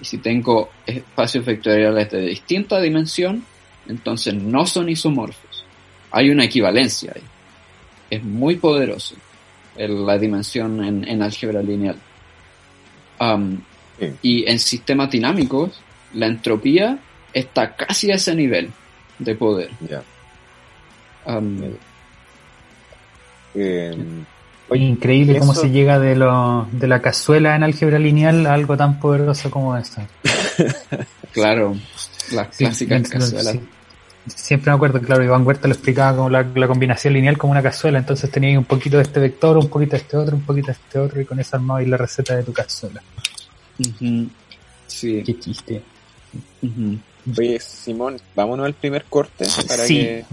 Y 0.00 0.04
si 0.04 0.18
tengo 0.18 0.70
espacios 0.86 1.44
vectoriales 1.44 2.10
de 2.12 2.20
distinta 2.20 2.80
dimensión, 2.80 3.44
entonces 3.88 4.34
no 4.34 4.66
son 4.66 4.88
isomorfos. 4.88 5.64
Hay 6.12 6.30
una 6.30 6.44
equivalencia 6.44 7.12
ahí. 7.14 7.22
Es 8.08 8.22
muy 8.22 8.56
poderoso 8.56 9.16
la 9.76 10.18
dimensión 10.18 10.84
en, 10.84 11.22
álgebra 11.22 11.62
lineal. 11.62 11.96
Um, 13.22 13.60
y 14.20 14.50
en 14.50 14.58
sistemas 14.58 15.10
dinámicos, 15.10 15.80
la 16.14 16.26
entropía 16.26 16.98
está 17.32 17.76
casi 17.76 18.10
a 18.10 18.16
ese 18.16 18.34
nivel 18.34 18.70
de 19.18 19.34
poder. 19.36 19.70
Um, 21.24 21.60
eh, 23.54 23.96
Oye, 24.68 24.84
increíble 24.84 25.38
cómo 25.38 25.54
se 25.54 25.70
llega 25.70 26.00
de, 26.00 26.16
lo, 26.16 26.66
de 26.72 26.88
la 26.88 27.00
cazuela 27.00 27.54
en 27.54 27.62
álgebra 27.62 27.98
lineal 27.98 28.46
a 28.46 28.54
algo 28.54 28.76
tan 28.76 28.98
poderoso 28.98 29.50
como 29.50 29.76
esto. 29.76 30.00
claro, 31.32 31.76
las 32.32 32.56
clásicas 32.56 33.08
cazuelas. 33.08 33.58
Siempre 34.26 34.70
me 34.70 34.76
acuerdo, 34.76 35.00
claro, 35.00 35.24
Iván 35.24 35.46
Huerta 35.46 35.66
lo 35.66 35.74
explicaba 35.74 36.16
como 36.16 36.30
la, 36.30 36.44
combinación 36.68 37.14
lineal 37.14 37.38
como 37.38 37.50
una 37.50 37.62
cazuela, 37.62 37.98
entonces 37.98 38.30
tenías 38.30 38.56
un 38.56 38.64
poquito 38.64 38.96
de 38.96 39.02
este 39.02 39.18
vector, 39.18 39.56
un 39.56 39.68
poquito 39.68 39.92
de 39.92 40.02
este 40.02 40.16
otro, 40.16 40.36
un 40.36 40.42
poquito 40.42 40.68
de 40.68 40.72
este 40.72 40.98
otro, 40.98 41.20
y 41.20 41.24
con 41.24 41.40
eso 41.40 41.56
armabas 41.56 41.86
la 41.88 41.96
receta 41.96 42.36
de 42.36 42.44
tu 42.44 42.52
cazuela. 42.52 43.02
Sí. 44.86 45.22
Qué 45.24 45.38
chiste. 45.38 45.82
Oye, 47.36 47.58
Simón, 47.60 48.20
vámonos 48.34 48.66
al 48.66 48.74
primer 48.74 49.04
corte 49.04 49.44
para 49.66 49.86
que 49.86 50.24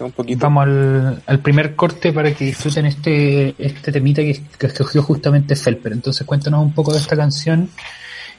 un 0.00 0.12
poquito. 0.12 0.40
Vamos 0.40 1.18
al, 1.26 1.40
primer 1.40 1.74
corte 1.74 2.12
para 2.12 2.34
que 2.34 2.44
disfruten 2.46 2.86
este, 2.86 3.54
este 3.58 3.92
temita 3.92 4.22
que, 4.22 4.40
escogió 4.60 5.02
justamente 5.02 5.56
Felper. 5.56 5.92
Entonces 5.92 6.26
cuéntanos 6.26 6.62
un 6.62 6.72
poco 6.72 6.92
de 6.92 6.98
esta 6.98 7.16
canción 7.16 7.68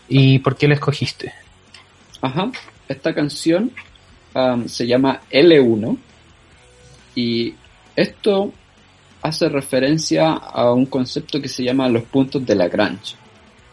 y 0.08 0.40
por 0.40 0.56
qué 0.56 0.68
la 0.68 0.76
escogiste. 0.76 1.34
Ajá, 2.22 2.52
esta 2.88 3.14
canción 3.14 3.72
se 4.68 4.86
llama 4.86 5.22
L1 5.32 5.98
y 7.16 7.54
esto 7.96 8.52
hace 9.22 9.50
referencia 9.50 10.34
a 10.34 10.74
un 10.74 10.86
concepto 10.88 11.42
que 11.42 11.48
se 11.48 11.64
llama 11.64 11.88
los 11.88 12.04
puntos 12.04 12.46
de 12.46 12.56
Lagrange. 12.56 13.16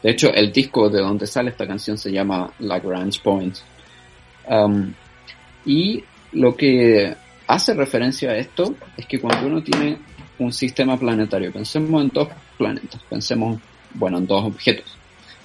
De 0.02 0.10
hecho, 0.10 0.32
el 0.32 0.52
disco 0.52 0.88
de 0.88 1.00
donde 1.00 1.26
sale 1.26 1.50
esta 1.50 1.66
canción 1.66 1.98
se 1.98 2.10
llama 2.10 2.50
Lagrange 2.60 3.20
Point. 3.22 3.56
Um, 4.48 4.92
y 5.66 6.02
lo 6.32 6.56
que 6.56 7.14
hace 7.46 7.74
referencia 7.74 8.30
a 8.30 8.36
esto 8.36 8.74
es 8.96 9.06
que 9.06 9.20
cuando 9.20 9.46
uno 9.46 9.62
tiene 9.62 9.98
un 10.38 10.52
sistema 10.52 10.96
planetario, 10.96 11.52
pensemos 11.52 12.02
en 12.02 12.08
dos 12.08 12.28
planetas, 12.56 13.02
pensemos, 13.08 13.60
bueno, 13.94 14.18
en 14.18 14.26
dos 14.26 14.44
objetos, 14.44 14.96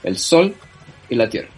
el 0.03 0.18
Sol 0.18 0.55
y 1.09 1.15
la 1.15 1.30
Tierra. 1.30 1.56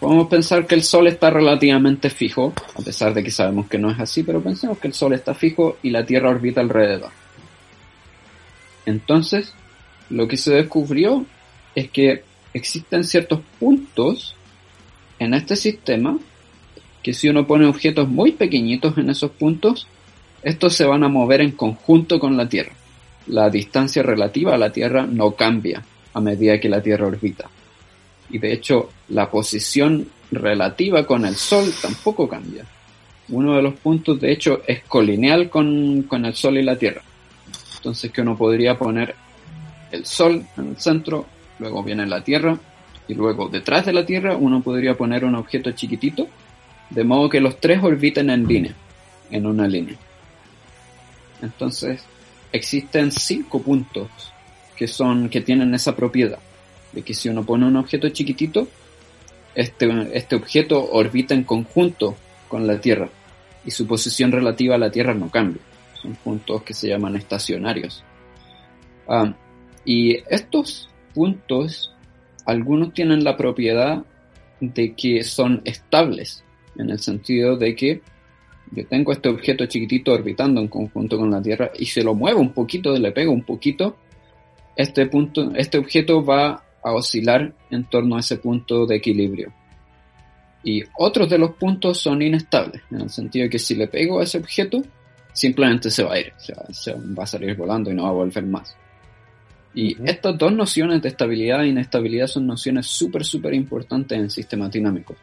Podemos 0.00 0.28
pensar 0.28 0.66
que 0.66 0.76
el 0.76 0.84
Sol 0.84 1.08
está 1.08 1.30
relativamente 1.30 2.08
fijo, 2.08 2.52
a 2.76 2.82
pesar 2.82 3.14
de 3.14 3.24
que 3.24 3.32
sabemos 3.32 3.68
que 3.68 3.78
no 3.78 3.90
es 3.90 3.98
así, 3.98 4.22
pero 4.22 4.40
pensemos 4.40 4.78
que 4.78 4.88
el 4.88 4.94
Sol 4.94 5.12
está 5.12 5.34
fijo 5.34 5.76
y 5.82 5.90
la 5.90 6.06
Tierra 6.06 6.30
orbita 6.30 6.60
alrededor. 6.60 7.10
Entonces, 8.86 9.52
lo 10.08 10.28
que 10.28 10.36
se 10.36 10.54
descubrió 10.54 11.26
es 11.74 11.90
que 11.90 12.22
existen 12.54 13.02
ciertos 13.04 13.40
puntos 13.58 14.36
en 15.18 15.34
este 15.34 15.56
sistema 15.56 16.18
que 17.02 17.12
si 17.12 17.28
uno 17.28 17.46
pone 17.46 17.66
objetos 17.66 18.08
muy 18.08 18.32
pequeñitos 18.32 18.96
en 18.98 19.10
esos 19.10 19.32
puntos, 19.32 19.88
estos 20.42 20.74
se 20.74 20.84
van 20.84 21.02
a 21.02 21.08
mover 21.08 21.40
en 21.40 21.52
conjunto 21.52 22.20
con 22.20 22.36
la 22.36 22.48
Tierra. 22.48 22.72
La 23.26 23.50
distancia 23.50 24.02
relativa 24.02 24.54
a 24.54 24.58
la 24.58 24.70
Tierra 24.70 25.06
no 25.06 25.32
cambia 25.32 25.84
a 26.14 26.20
medida 26.20 26.60
que 26.60 26.68
la 26.68 26.82
Tierra 26.82 27.06
orbita. 27.06 27.50
Y 28.30 28.38
de 28.38 28.52
hecho, 28.52 28.90
la 29.08 29.30
posición 29.30 30.08
relativa 30.30 31.06
con 31.06 31.24
el 31.24 31.34
Sol 31.34 31.72
tampoco 31.80 32.28
cambia. 32.28 32.64
Uno 33.30 33.56
de 33.56 33.62
los 33.62 33.74
puntos, 33.74 34.20
de 34.20 34.32
hecho, 34.32 34.62
es 34.66 34.82
colineal 34.84 35.50
con, 35.50 36.02
con 36.02 36.24
el 36.24 36.34
Sol 36.34 36.58
y 36.58 36.62
la 36.62 36.76
Tierra. 36.76 37.02
Entonces 37.76 38.10
que 38.10 38.22
uno 38.22 38.36
podría 38.36 38.76
poner 38.76 39.14
el 39.92 40.04
Sol 40.04 40.44
en 40.56 40.68
el 40.68 40.76
centro, 40.76 41.26
luego 41.58 41.82
viene 41.82 42.06
la 42.06 42.22
Tierra, 42.22 42.58
y 43.06 43.14
luego 43.14 43.48
detrás 43.48 43.86
de 43.86 43.92
la 43.92 44.04
Tierra 44.04 44.36
uno 44.36 44.62
podría 44.62 44.94
poner 44.94 45.24
un 45.24 45.34
objeto 45.34 45.70
chiquitito 45.72 46.28
de 46.90 47.04
modo 47.04 47.28
que 47.28 47.40
los 47.40 47.58
tres 47.60 47.82
orbiten 47.82 48.30
en 48.30 48.46
línea, 48.46 48.74
en 49.30 49.46
una 49.46 49.66
línea. 49.66 49.96
Entonces, 51.42 52.02
existen 52.52 53.12
cinco 53.12 53.62
puntos 53.62 54.08
que 54.76 54.86
son, 54.86 55.28
que 55.28 55.40
tienen 55.40 55.74
esa 55.74 55.94
propiedad, 55.94 56.38
de 56.92 57.02
que 57.02 57.14
si 57.14 57.28
uno 57.28 57.44
pone 57.44 57.66
un 57.66 57.76
objeto 57.76 58.08
chiquitito, 58.08 58.68
este, 59.54 59.88
este 60.12 60.36
objeto 60.36 60.88
orbita 60.92 61.34
en 61.34 61.44
conjunto 61.44 62.16
con 62.48 62.66
la 62.66 62.80
Tierra 62.80 63.08
y 63.64 63.70
su 63.70 63.86
posición 63.86 64.32
relativa 64.32 64.76
a 64.76 64.78
la 64.78 64.90
Tierra 64.90 65.14
no 65.14 65.30
cambia. 65.30 65.62
Son 66.00 66.14
puntos 66.14 66.62
que 66.62 66.74
se 66.74 66.88
llaman 66.88 67.16
estacionarios. 67.16 68.04
Ah, 69.08 69.34
y 69.84 70.16
estos 70.28 70.88
puntos, 71.14 71.94
algunos 72.44 72.92
tienen 72.92 73.24
la 73.24 73.36
propiedad 73.36 74.04
de 74.60 74.94
que 74.94 75.22
son 75.24 75.62
estables 75.64 76.44
en 76.76 76.90
el 76.90 76.98
sentido 76.98 77.56
de 77.56 77.74
que 77.74 78.00
yo 78.70 78.86
tengo 78.86 79.12
este 79.12 79.28
objeto 79.28 79.66
chiquitito 79.66 80.12
orbitando 80.12 80.60
en 80.60 80.68
conjunto 80.68 81.16
con 81.16 81.30
la 81.30 81.42
Tierra 81.42 81.70
y 81.78 81.86
se 81.86 82.02
lo 82.02 82.14
muevo 82.14 82.40
un 82.40 82.52
poquito, 82.52 82.92
le 82.96 83.12
pego 83.12 83.32
un 83.32 83.42
poquito, 83.42 83.96
este 84.76 85.06
punto, 85.06 85.52
este 85.56 85.78
objeto 85.78 86.24
va 86.24 86.64
a 86.82 86.92
oscilar 86.92 87.52
en 87.70 87.84
torno 87.84 88.16
a 88.16 88.20
ese 88.20 88.36
punto 88.38 88.86
de 88.86 88.96
equilibrio. 88.96 89.52
Y 90.64 90.82
otros 90.96 91.28
de 91.30 91.38
los 91.38 91.52
puntos 91.52 92.00
son 92.00 92.20
inestables, 92.22 92.82
en 92.90 93.02
el 93.02 93.10
sentido 93.10 93.44
de 93.44 93.50
que 93.50 93.58
si 93.58 93.74
le 93.74 93.88
pego 93.88 94.20
a 94.20 94.24
ese 94.24 94.38
objeto, 94.38 94.82
simplemente 95.32 95.90
se 95.90 96.02
va 96.02 96.14
a 96.14 96.20
ir, 96.20 96.32
o 96.36 96.40
sea, 96.40 96.56
se 96.70 96.92
va 96.94 97.24
a 97.24 97.26
salir 97.26 97.56
volando 97.56 97.90
y 97.90 97.94
no 97.94 98.04
va 98.04 98.10
a 98.10 98.12
volver 98.12 98.44
más. 98.44 98.76
Y 99.74 99.96
estas 100.08 100.36
dos 100.36 100.52
nociones 100.52 101.00
de 101.02 101.08
estabilidad 101.08 101.62
e 101.62 101.68
inestabilidad 101.68 102.26
son 102.26 102.46
nociones 102.46 102.86
súper, 102.86 103.24
súper 103.24 103.54
importantes 103.54 104.18
en 104.18 104.30
sistemas 104.30 104.72
dinámicos. 104.72 105.16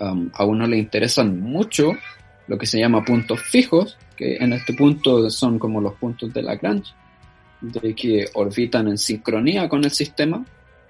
Um, 0.00 0.30
a 0.34 0.44
uno 0.44 0.66
le 0.66 0.78
interesan 0.78 1.40
mucho 1.40 1.92
lo 2.48 2.58
que 2.58 2.66
se 2.66 2.80
llama 2.80 3.04
puntos 3.04 3.40
fijos, 3.40 3.96
que 4.16 4.36
en 4.36 4.52
este 4.52 4.74
punto 4.74 5.30
son 5.30 5.58
como 5.58 5.80
los 5.80 5.94
puntos 5.94 6.32
de 6.34 6.42
Lagrange, 6.42 6.92
de 7.62 7.94
que 7.94 8.26
orbitan 8.34 8.88
en 8.88 8.98
sincronía 8.98 9.68
con 9.68 9.84
el 9.84 9.90
sistema, 9.90 10.44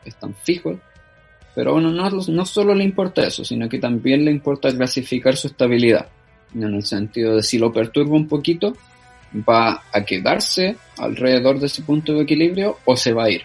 están 0.04 0.34
fijos, 0.34 0.78
pero 1.54 1.72
a 1.72 1.74
uno 1.74 1.92
no, 1.92 2.10
no 2.10 2.46
solo 2.46 2.74
le 2.74 2.82
importa 2.82 3.26
eso, 3.26 3.44
sino 3.44 3.68
que 3.68 3.78
también 3.78 4.24
le 4.24 4.30
importa 4.30 4.74
clasificar 4.74 5.36
su 5.36 5.48
estabilidad, 5.48 6.08
en 6.54 6.62
el 6.62 6.82
sentido 6.82 7.36
de 7.36 7.42
si 7.42 7.58
lo 7.58 7.72
perturba 7.72 8.16
un 8.16 8.26
poquito, 8.26 8.74
va 9.48 9.82
a 9.92 10.04
quedarse 10.04 10.76
alrededor 10.98 11.58
de 11.58 11.66
ese 11.66 11.82
punto 11.82 12.14
de 12.14 12.22
equilibrio 12.22 12.78
o 12.84 12.96
se 12.96 13.12
va 13.12 13.24
a 13.24 13.30
ir. 13.30 13.42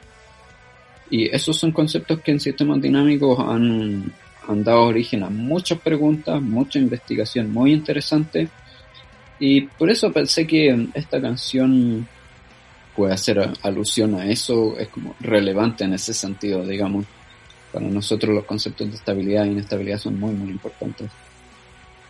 Y 1.10 1.34
esos 1.34 1.58
son 1.58 1.72
conceptos 1.72 2.22
que 2.22 2.32
en 2.32 2.40
sistemas 2.40 2.82
dinámicos 2.82 3.40
han, 3.40 4.12
han 4.48 4.64
dado 4.64 4.84
origen 4.84 5.24
a 5.24 5.30
muchas 5.30 5.80
preguntas, 5.80 6.42
mucha 6.42 6.80
investigación 6.80 7.52
muy 7.52 7.74
interesante. 7.74 8.50
Y 9.40 9.62
por 9.62 9.90
eso 9.90 10.12
pensé 10.12 10.46
que 10.46 10.90
esta 10.94 11.22
canción 11.22 12.08
puede 12.98 13.14
hacer 13.14 13.52
alusión 13.62 14.16
a 14.16 14.26
eso, 14.26 14.76
es 14.78 14.90
como 14.90 15.16
relevante 15.20 15.86
en 15.86 15.94
ese 15.94 16.14
sentido, 16.14 16.66
digamos. 16.66 17.06
Para 17.72 17.86
nosotros 17.86 18.34
los 18.34 18.44
conceptos 18.46 18.90
de 18.90 18.96
estabilidad 18.96 19.46
e 19.46 19.52
inestabilidad 19.52 20.00
son 20.00 20.20
muy, 20.20 20.34
muy 20.34 20.50
importantes. 20.50 21.10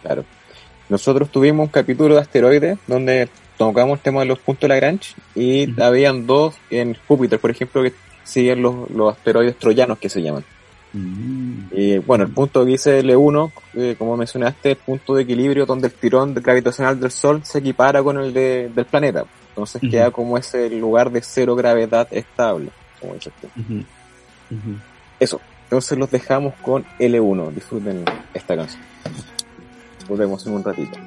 Claro. 0.02 0.24
Nosotros 0.88 1.30
tuvimos 1.30 1.66
un 1.66 1.72
capítulo 1.72 2.16
de 2.16 2.22
asteroides 2.22 2.80
donde 2.88 3.28
tocamos 3.58 3.98
el 3.98 4.04
tema 4.04 4.22
de 4.22 4.28
los 4.28 4.40
puntos 4.40 4.62
de 4.62 4.68
Lagrange 4.70 5.14
y 5.36 5.80
habían 5.82 6.26
dos 6.26 6.56
en 6.70 6.96
Júpiter, 7.08 7.38
por 7.38 7.52
ejemplo, 7.52 7.84
que 7.84 7.94
siguen 8.24 8.62
los, 8.62 8.90
los 8.90 9.14
asteroides 9.14 9.58
troyanos 9.58 10.00
que 10.00 10.10
se 10.10 10.22
llaman 10.22 10.46
Mm. 10.94 11.68
Y 11.72 11.98
bueno, 12.00 12.24
el 12.24 12.32
punto 12.32 12.64
que 12.64 12.72
dice 12.72 13.04
L1, 13.04 13.52
eh, 13.76 13.96
como 13.98 14.18
mencionaste, 14.18 14.72
el 14.72 14.78
punto 14.78 15.16
de 15.16 15.24
equilibrio 15.24 15.66
donde 15.66 15.88
el 15.88 15.94
tirón 15.94 16.34
gravitacional 16.34 17.00
del 17.00 17.12
Sol 17.12 17.42
se 17.44 17.60
equipara 17.60 18.02
con 18.02 18.18
el 18.18 18.34
de, 18.34 18.70
del 18.74 18.86
planeta. 18.86 19.26
Entonces 19.58 19.82
queda 19.89 20.12
como 20.12 20.38
ese 20.38 20.70
lugar 20.70 21.10
de 21.10 21.20
cero 21.24 21.55
gravedad 21.55 22.08
estable, 22.12 22.70
como 23.01 23.16
dices 23.16 23.34
tú. 23.41 23.47
Eso. 25.20 25.41
Entonces 25.64 25.97
los 25.97 26.12
dejamos 26.12 26.53
con 26.62 26.86
L1. 26.99 27.49
Disfruten 27.53 28.05
esta 28.36 28.55
canción. 28.55 28.84
Volvemos 30.08 30.45
en 30.45 30.53
un 30.53 30.64
ratito. 30.64 30.99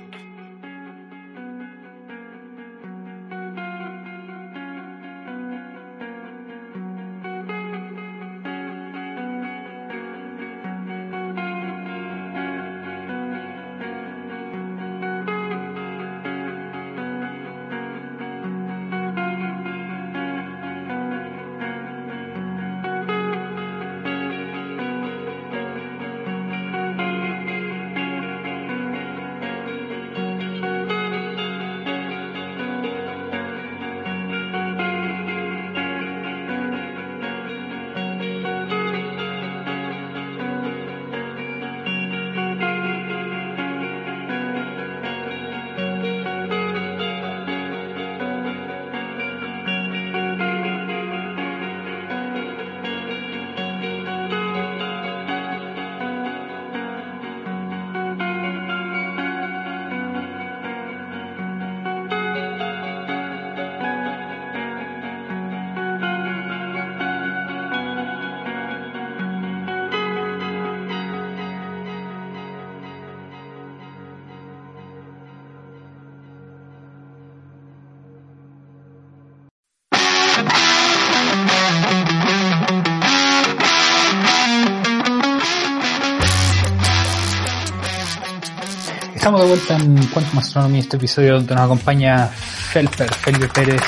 En 89.81 90.07
Quantum 90.09 90.39
Astronomy, 90.39 90.81
este 90.81 90.97
episodio 90.97 91.35
donde 91.35 91.55
nos 91.55 91.65
acompaña 91.65 92.27
Felper, 92.27 93.13
Felipe 93.15 93.49
Pérez, 93.49 93.81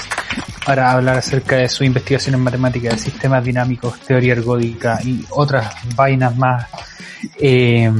para 0.64 0.92
hablar 0.92 1.18
acerca 1.18 1.56
de 1.56 1.68
su 1.68 1.84
investigación 1.84 2.34
en 2.34 2.40
matemáticas, 2.40 3.00
sistemas 3.00 3.44
dinámicos, 3.44 4.00
teoría 4.00 4.32
ergódica 4.32 4.98
y 5.04 5.24
otras 5.30 5.74
vainas 5.94 6.36
más 6.36 6.66
eh, 7.38 7.92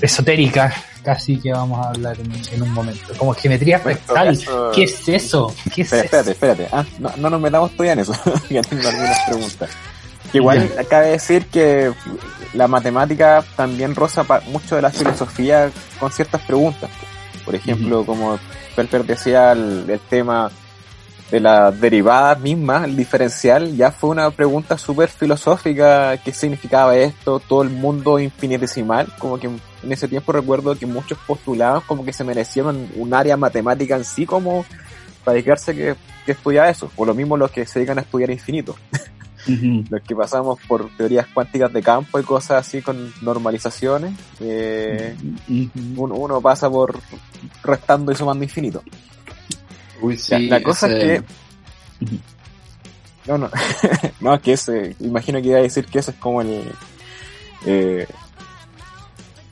esotéricas, 0.00 0.74
casi 1.02 1.38
que 1.38 1.52
vamos 1.52 1.84
a 1.84 1.90
hablar 1.90 2.16
en, 2.52 2.62
un 2.62 2.70
momento. 2.70 3.14
Como 3.16 3.34
geometría 3.34 3.78
fractal, 3.78 4.38
¿qué 4.74 4.84
es 4.84 5.08
eso? 5.08 5.54
¿Qué 5.74 5.82
es 5.82 5.92
espérate, 5.92 6.32
espérate, 6.32 6.68
Ah, 6.72 6.84
no, 6.98 7.12
no 7.16 7.30
nos 7.30 7.40
metamos 7.40 7.70
todavía 7.72 7.92
en 7.92 7.98
eso, 8.00 8.14
ya 8.50 8.62
tengo 8.62 8.88
algunas 8.88 9.18
preguntas. 9.26 9.70
igual 10.32 10.70
cabe 10.88 11.10
decir 11.10 11.46
que 11.46 11.92
la 12.52 12.68
matemática 12.68 13.42
también 13.56 13.94
roza 13.94 14.24
mucho 14.48 14.76
de 14.76 14.82
la 14.82 14.90
filosofía 14.90 15.70
con 15.98 16.12
ciertas 16.12 16.42
preguntas. 16.42 16.90
Por 17.44 17.54
ejemplo, 17.54 18.04
como 18.04 18.38
Pelper 18.76 19.04
decía, 19.04 19.52
el, 19.52 20.00
tema 20.08 20.50
de 21.30 21.40
la 21.40 21.70
derivada 21.70 22.34
misma, 22.34 22.84
el 22.84 22.96
diferencial, 22.96 23.76
ya 23.76 23.90
fue 23.90 24.10
una 24.10 24.30
pregunta 24.30 24.76
súper 24.76 25.08
filosófica, 25.08 26.16
qué 26.18 26.32
significaba 26.32 26.94
esto, 26.96 27.40
todo 27.40 27.62
el 27.62 27.70
mundo 27.70 28.18
infinitesimal, 28.18 29.12
como 29.18 29.38
que 29.38 29.46
en 29.46 29.92
ese 29.92 30.08
tiempo 30.08 30.32
recuerdo 30.32 30.78
que 30.78 30.86
muchos 30.86 31.18
postulaban 31.26 31.80
como 31.86 32.04
que 32.04 32.12
se 32.12 32.22
merecían 32.22 32.88
un 32.96 33.14
área 33.14 33.36
matemática 33.36 33.96
en 33.96 34.04
sí 34.04 34.26
como 34.26 34.64
para 35.24 35.34
dedicarse 35.34 35.74
que, 35.74 35.94
que 36.26 36.32
estudiar 36.32 36.68
eso, 36.68 36.90
o 36.96 37.04
lo 37.04 37.14
mismo 37.14 37.36
los 37.36 37.50
que 37.50 37.64
se 37.66 37.78
dedican 37.78 37.98
a 37.98 38.02
estudiar 38.02 38.30
infinito. 38.30 38.76
los 39.46 40.02
que 40.02 40.14
pasamos 40.14 40.58
por 40.68 40.88
teorías 40.96 41.26
cuánticas 41.32 41.72
de 41.72 41.82
campo 41.82 42.18
y 42.18 42.22
cosas 42.22 42.66
así 42.66 42.82
con 42.82 43.12
normalizaciones, 43.22 44.14
eh, 44.40 45.16
uno, 45.96 46.40
pasa 46.40 46.70
por 46.70 46.98
restando 47.62 48.12
y 48.12 48.14
sumando 48.14 48.44
infinito. 48.44 48.82
la, 50.28 50.62
cosa 50.62 50.86
es 50.88 51.22
que... 51.22 51.24
No, 53.26 53.38
no, 53.38 53.50
no, 54.20 54.40
que 54.40 54.54
ese, 54.54 54.96
imagino 55.00 55.40
que 55.40 55.48
iba 55.48 55.58
a 55.58 55.62
decir 55.62 55.86
que 55.86 55.98
eso 55.98 56.10
es 56.10 56.16
como 56.18 56.40
el... 56.42 56.62
Eh, 57.66 58.06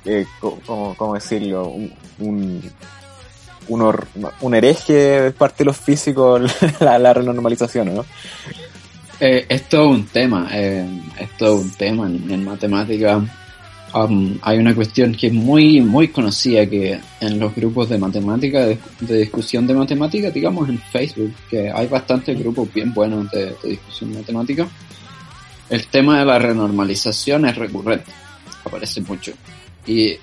eh, 0.05 0.27
¿cómo, 0.41 1.15
decirlo? 1.15 1.69
Un, 1.69 1.93
un, 3.69 4.31
un, 4.41 4.55
hereje 4.55 4.93
de 4.93 5.31
parte 5.31 5.59
de 5.59 5.67
los 5.67 5.77
físicos 5.77 6.41
la, 6.81 6.99
la 6.99 7.13
renormalización, 7.13 7.95
¿no? 7.95 8.05
Eh, 9.21 9.45
es 9.51 9.69
todo 9.69 9.91
un 9.91 10.07
tema, 10.07 10.49
eh, 10.51 10.87
es 11.19 11.37
todo 11.37 11.57
un 11.57 11.71
tema 11.73 12.07
en, 12.07 12.43
matemática. 12.43 13.23
Um, 13.93 14.39
hay 14.41 14.59
una 14.59 14.75
cuestión 14.75 15.15
que 15.15 15.27
es 15.27 15.33
muy, 15.33 15.83
muy 15.83 16.09
conocida 16.09 16.65
que 16.65 16.99
en 17.21 17.39
los 17.39 17.55
grupos 17.55 17.91
de 17.91 17.99
matemática, 17.99 18.65
de, 18.65 18.79
discusión 19.01 19.67
de 19.67 19.75
matemática, 19.75 20.31
digamos 20.31 20.71
en 20.71 20.79
Facebook, 20.79 21.35
que 21.51 21.71
hay 21.71 21.87
bastantes 21.89 22.39
grupos 22.39 22.73
bien 22.73 22.95
buenos 22.95 23.31
de, 23.31 23.55
discusión 23.63 24.13
de 24.13 24.21
matemática, 24.21 24.69
el 25.69 25.87
tema 25.89 26.21
de 26.21 26.25
la 26.25 26.39
renormalización 26.39 27.45
es 27.45 27.57
recurrente, 27.57 28.11
aparece 28.65 29.03
mucho. 29.03 29.33
Y 29.87 30.15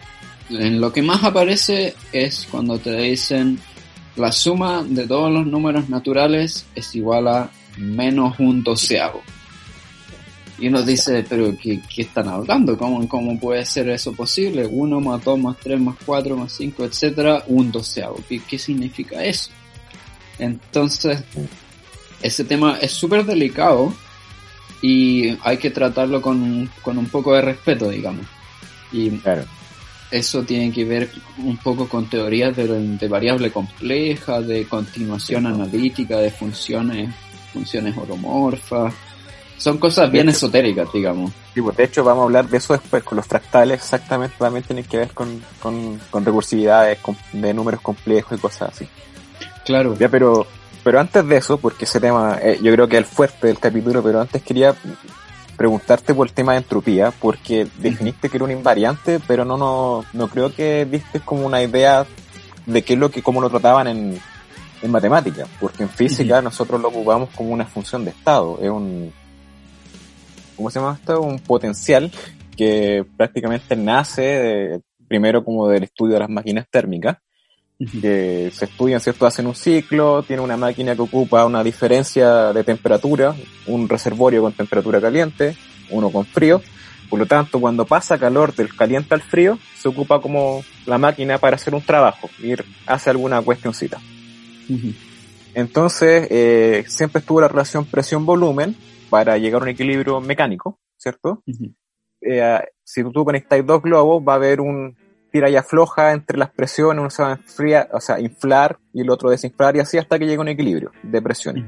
en 0.49 0.81
lo 0.81 0.91
que 0.91 1.03
más 1.03 1.23
aparece 1.23 1.93
es 2.11 2.47
cuando 2.49 2.79
te 2.79 2.97
dicen 2.97 3.59
la 4.15 4.31
suma 4.31 4.83
de 4.83 5.05
todos 5.05 5.31
los 5.31 5.45
números 5.45 5.87
naturales 5.87 6.65
es 6.73 6.95
igual 6.95 7.27
a 7.27 7.51
menos 7.77 8.39
un 8.39 8.63
doceavo. 8.63 9.21
Y 10.59 10.69
uno 10.69 10.81
dice, 10.81 11.23
pero 11.29 11.55
¿qué, 11.61 11.81
están 11.97 12.27
hablando? 12.29 12.77
¿Cómo, 12.77 13.07
¿Cómo 13.07 13.39
puede 13.39 13.63
ser 13.63 13.89
eso 13.89 14.13
posible? 14.13 14.65
1 14.65 14.99
más 15.01 15.23
2 15.23 15.39
más 15.39 15.57
3 15.57 15.79
más 15.79 15.95
4 16.03 16.35
más 16.35 16.51
5, 16.51 16.85
etcétera, 16.85 17.43
un 17.47 17.71
doceavo. 17.71 18.19
¿Qué, 18.27 18.39
qué 18.39 18.57
significa 18.57 19.23
eso? 19.23 19.51
Entonces, 20.39 21.23
ese 22.21 22.43
tema 22.43 22.79
es 22.81 22.91
súper 22.91 23.23
delicado 23.23 23.93
y 24.81 25.37
hay 25.43 25.57
que 25.57 25.69
tratarlo 25.69 26.21
con, 26.21 26.69
con, 26.81 26.97
un 26.97 27.07
poco 27.07 27.33
de 27.35 27.41
respeto, 27.41 27.89
digamos. 27.89 28.25
Y 28.91 29.11
eso 30.09 30.43
tiene 30.43 30.71
que 30.71 30.85
ver 30.85 31.11
un 31.37 31.57
poco 31.57 31.87
con 31.87 32.09
teorías 32.09 32.55
de, 32.55 32.67
de 32.67 33.07
variable 33.07 33.51
compleja, 33.51 34.41
de 34.41 34.65
continuación 34.65 35.45
analítica, 35.45 36.17
de 36.17 36.31
funciones 36.31 37.13
funciones 37.57 37.97
oromorfas. 37.97 38.93
Son 39.57 39.79
cosas 39.79 40.11
bien 40.11 40.29
esotéricas, 40.29 40.87
digamos. 40.93 41.31
Sí, 41.53 41.61
pues 41.61 41.75
de 41.75 41.85
hecho 41.85 42.03
vamos 42.03 42.21
a 42.21 42.25
hablar 42.25 42.47
de 42.47 42.57
eso 42.57 42.73
después, 42.73 43.03
con 43.03 43.15
los 43.15 43.25
fractales 43.25 43.81
exactamente 43.81 44.35
también 44.37 44.63
tienen 44.63 44.85
que 44.85 44.97
ver 44.97 45.11
con, 45.11 45.41
con, 45.59 45.99
con 46.11 46.23
recursividades 46.23 46.99
de 47.33 47.53
números 47.55 47.81
complejos 47.81 48.37
y 48.37 48.41
cosas 48.41 48.69
así. 48.73 48.87
Claro. 49.65 49.95
Ya, 49.97 50.09
pero, 50.09 50.45
pero 50.83 50.99
antes 50.99 51.27
de 51.27 51.37
eso, 51.37 51.57
porque 51.57 51.85
ese 51.85 51.99
tema 51.99 52.37
eh, 52.39 52.59
yo 52.61 52.71
creo 52.71 52.87
que 52.87 52.97
es 52.97 52.99
el 52.99 53.05
fuerte 53.05 53.47
del 53.47 53.57
capítulo, 53.57 54.03
pero 54.03 54.21
antes 54.21 54.43
quería 54.43 54.75
preguntarte 55.57 56.13
por 56.13 56.27
el 56.27 56.33
tema 56.33 56.51
de 56.51 56.59
entropía, 56.59 57.11
porque 57.19 57.67
definiste 57.79 58.29
que 58.29 58.37
era 58.37 58.45
un 58.45 58.51
invariante, 58.51 59.19
pero 59.25 59.43
no, 59.43 59.57
no, 59.57 60.05
no 60.13 60.27
creo 60.27 60.53
que 60.53 60.85
diste 60.85 61.19
como 61.19 61.47
una 61.47 61.63
idea 61.63 62.05
de 62.67 62.83
qué 62.83 62.93
es 62.93 62.99
lo 62.99 63.09
que, 63.09 63.23
cómo 63.23 63.41
lo 63.41 63.49
trataban 63.49 63.87
en, 63.87 64.21
en 64.81 64.91
matemática, 64.91 65.45
porque 65.59 65.83
en 65.83 65.89
física 65.89 66.41
nosotros 66.41 66.81
lo 66.81 66.89
ocupamos 66.89 67.29
como 67.35 67.49
una 67.49 67.65
función 67.65 68.05
de 68.05 68.11
estado, 68.11 68.59
es 68.61 68.69
un, 68.69 69.11
¿cómo 70.55 70.69
se 70.69 70.79
llama 70.79 70.97
esto? 70.99 71.21
Un 71.21 71.39
potencial 71.39 72.11
que 72.55 73.05
prácticamente 73.15 73.75
nace 73.75 74.81
primero 75.07 75.43
como 75.43 75.67
del 75.67 75.83
estudio 75.83 76.15
de 76.15 76.19
las 76.19 76.29
máquinas 76.29 76.67
térmicas, 76.69 77.17
que 78.01 78.51
se 78.53 78.65
estudian, 78.65 78.99
¿cierto? 78.99 79.27
Hacen 79.27 79.45
un 79.45 79.53
ciclo, 79.53 80.23
tiene 80.23 80.41
una 80.41 80.57
máquina 80.57 80.95
que 80.95 81.01
ocupa 81.01 81.45
una 81.45 81.63
diferencia 81.63 82.51
de 82.51 82.63
temperatura, 82.63 83.35
un 83.67 83.87
reservorio 83.87 84.41
con 84.41 84.53
temperatura 84.53 84.99
caliente, 84.99 85.55
uno 85.91 86.09
con 86.09 86.25
frío, 86.25 86.61
Por 87.09 87.19
lo 87.19 87.25
tanto, 87.25 87.59
cuando 87.59 87.85
pasa 87.85 88.17
calor 88.17 88.53
del 88.53 88.75
caliente 88.75 89.13
al 89.13 89.21
frío, 89.21 89.57
se 89.77 89.87
ocupa 89.87 90.19
como 90.19 90.63
la 90.85 90.97
máquina 90.97 91.37
para 91.37 91.55
hacer 91.55 91.73
un 91.73 91.81
trabajo, 91.81 92.29
ir 92.39 92.65
hace 92.85 93.09
alguna 93.09 93.41
cuestioncita. 93.41 93.99
Entonces, 95.53 96.27
eh, 96.29 96.83
siempre 96.87 97.19
estuvo 97.19 97.41
la 97.41 97.47
relación 97.47 97.85
presión-volumen 97.85 98.75
para 99.09 99.37
llegar 99.37 99.61
a 99.61 99.63
un 99.63 99.69
equilibrio 99.69 100.21
mecánico, 100.21 100.79
¿cierto? 100.97 101.43
Eh, 102.21 102.59
si 102.83 103.03
tú 103.03 103.25
conectáis 103.25 103.65
dos 103.65 103.81
globos, 103.81 104.23
va 104.27 104.33
a 104.33 104.35
haber 104.35 104.61
un 104.61 104.95
tira 105.31 105.49
y 105.49 105.55
afloja 105.55 106.13
entre 106.13 106.37
las 106.37 106.51
presiones, 106.51 106.99
uno 106.99 107.09
se 107.09 107.23
va 107.23 107.29
a 107.29 107.33
enfriar, 107.33 107.89
o 107.91 107.99
sea, 107.99 108.19
inflar 108.19 108.77
y 108.93 109.01
el 109.01 109.09
otro 109.09 109.29
desinflar 109.29 109.75
y 109.75 109.79
así 109.79 109.97
hasta 109.97 110.17
que 110.17 110.25
llega 110.25 110.39
a 110.39 110.41
un 110.41 110.47
equilibrio 110.49 110.91
de 111.03 111.21
presiones. 111.21 111.65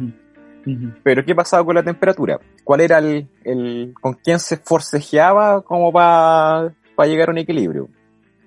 Pero 1.04 1.26
¿qué 1.26 1.34
pasaba 1.34 1.66
con 1.66 1.76
la 1.76 1.84
temperatura? 1.84 2.40
¿Cuál 2.64 2.82
era 2.82 3.00
el, 3.00 3.28
el 3.44 3.94
con 4.00 4.14
quién 4.14 4.40
se 4.40 4.58
forcejeaba 4.58 5.62
como 5.64 5.92
para 5.92 6.74
llegar 7.06 7.30
a 7.30 7.32
un 7.32 7.38
equilibrio? 7.40 7.90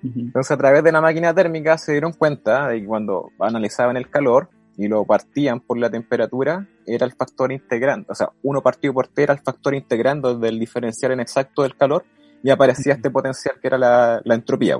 Entonces 0.03 0.51
a 0.51 0.57
través 0.57 0.83
de 0.83 0.91
la 0.91 0.99
máquina 0.99 1.33
térmica 1.33 1.77
se 1.77 1.93
dieron 1.93 2.11
cuenta 2.11 2.67
de 2.67 2.81
que 2.81 2.85
cuando 2.85 3.31
analizaban 3.39 3.95
el 3.95 4.09
calor 4.09 4.49
y 4.77 4.87
lo 4.87 5.05
partían 5.05 5.61
por 5.61 5.77
la 5.77 5.89
temperatura, 5.89 6.67
era 6.85 7.05
el 7.05 7.13
factor 7.13 7.51
integrante. 7.51 8.11
O 8.11 8.15
sea, 8.15 8.29
uno 8.41 8.61
partido 8.61 8.93
por 8.93 9.07
T 9.07 9.23
era 9.23 9.33
el 9.33 9.39
factor 9.39 9.73
integrando 9.75 10.37
del 10.37 10.59
diferencial 10.59 11.13
en 11.13 11.21
exacto 11.21 11.61
del 11.61 11.77
calor 11.77 12.03
y 12.43 12.49
aparecía 12.49 12.93
este 12.93 13.09
potencial 13.09 13.55
que 13.61 13.67
era 13.67 13.77
la, 13.77 14.21
la 14.25 14.35
entropía 14.35 14.77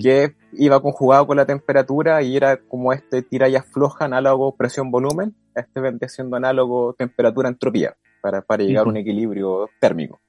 que 0.00 0.34
iba 0.52 0.80
conjugado 0.80 1.26
con 1.26 1.36
la 1.36 1.46
temperatura 1.46 2.22
y 2.22 2.36
era 2.36 2.56
como 2.56 2.92
este 2.92 3.22
tira 3.22 3.48
y 3.48 3.56
afloja 3.56 4.06
análogo 4.06 4.56
presión-volumen, 4.56 5.34
este 5.54 5.80
vendría 5.80 6.08
siendo 6.08 6.36
análogo 6.36 6.94
temperatura-entropía, 6.94 7.96
para, 8.22 8.42
para 8.42 8.64
llegar 8.64 8.86
a 8.86 8.88
un 8.88 8.96
equilibrio 8.96 9.68
térmico. 9.80 10.20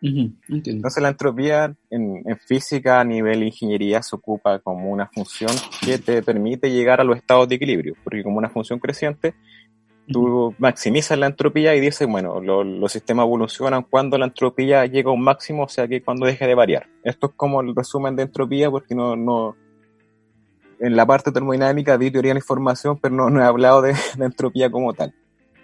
Entonces 0.00 1.02
la 1.02 1.08
entropía 1.08 1.74
en, 1.90 2.22
en, 2.24 2.38
física 2.38 3.00
a 3.00 3.04
nivel 3.04 3.42
ingeniería 3.42 4.02
se 4.02 4.14
ocupa 4.14 4.60
como 4.60 4.90
una 4.90 5.08
función 5.08 5.50
que 5.84 5.98
te 5.98 6.22
permite 6.22 6.70
llegar 6.70 7.00
a 7.00 7.04
los 7.04 7.16
estados 7.16 7.48
de 7.48 7.56
equilibrio, 7.56 7.94
porque 8.04 8.22
como 8.22 8.38
una 8.38 8.48
función 8.48 8.78
creciente 8.78 9.34
tú 10.10 10.54
maximizas 10.58 11.18
la 11.18 11.26
entropía 11.26 11.74
y 11.74 11.80
dices, 11.80 12.08
bueno, 12.08 12.40
los 12.40 12.92
sistemas 12.92 13.26
evolucionan 13.26 13.82
cuando 13.82 14.18
la 14.18 14.26
entropía 14.26 14.86
llega 14.86 15.10
a 15.10 15.12
un 15.12 15.22
máximo, 15.22 15.64
o 15.64 15.68
sea 15.68 15.86
que 15.86 16.02
cuando 16.02 16.26
deje 16.26 16.46
de 16.46 16.54
variar. 16.54 16.86
Esto 17.04 17.28
es 17.28 17.32
como 17.36 17.60
el 17.60 17.74
resumen 17.74 18.16
de 18.16 18.22
entropía, 18.22 18.70
porque 18.70 18.94
no, 18.94 19.16
no, 19.16 19.56
en 20.80 20.96
la 20.96 21.06
parte 21.06 21.30
termodinámica 21.30 21.96
vi 21.96 22.10
teoría 22.10 22.30
de 22.30 22.34
la 22.34 22.40
información, 22.40 22.98
pero 22.98 23.14
no, 23.14 23.30
no 23.30 23.40
he 23.40 23.44
hablado 23.44 23.82
de, 23.82 23.94
entropía 24.18 24.70
como 24.70 24.94
tal. 24.94 25.14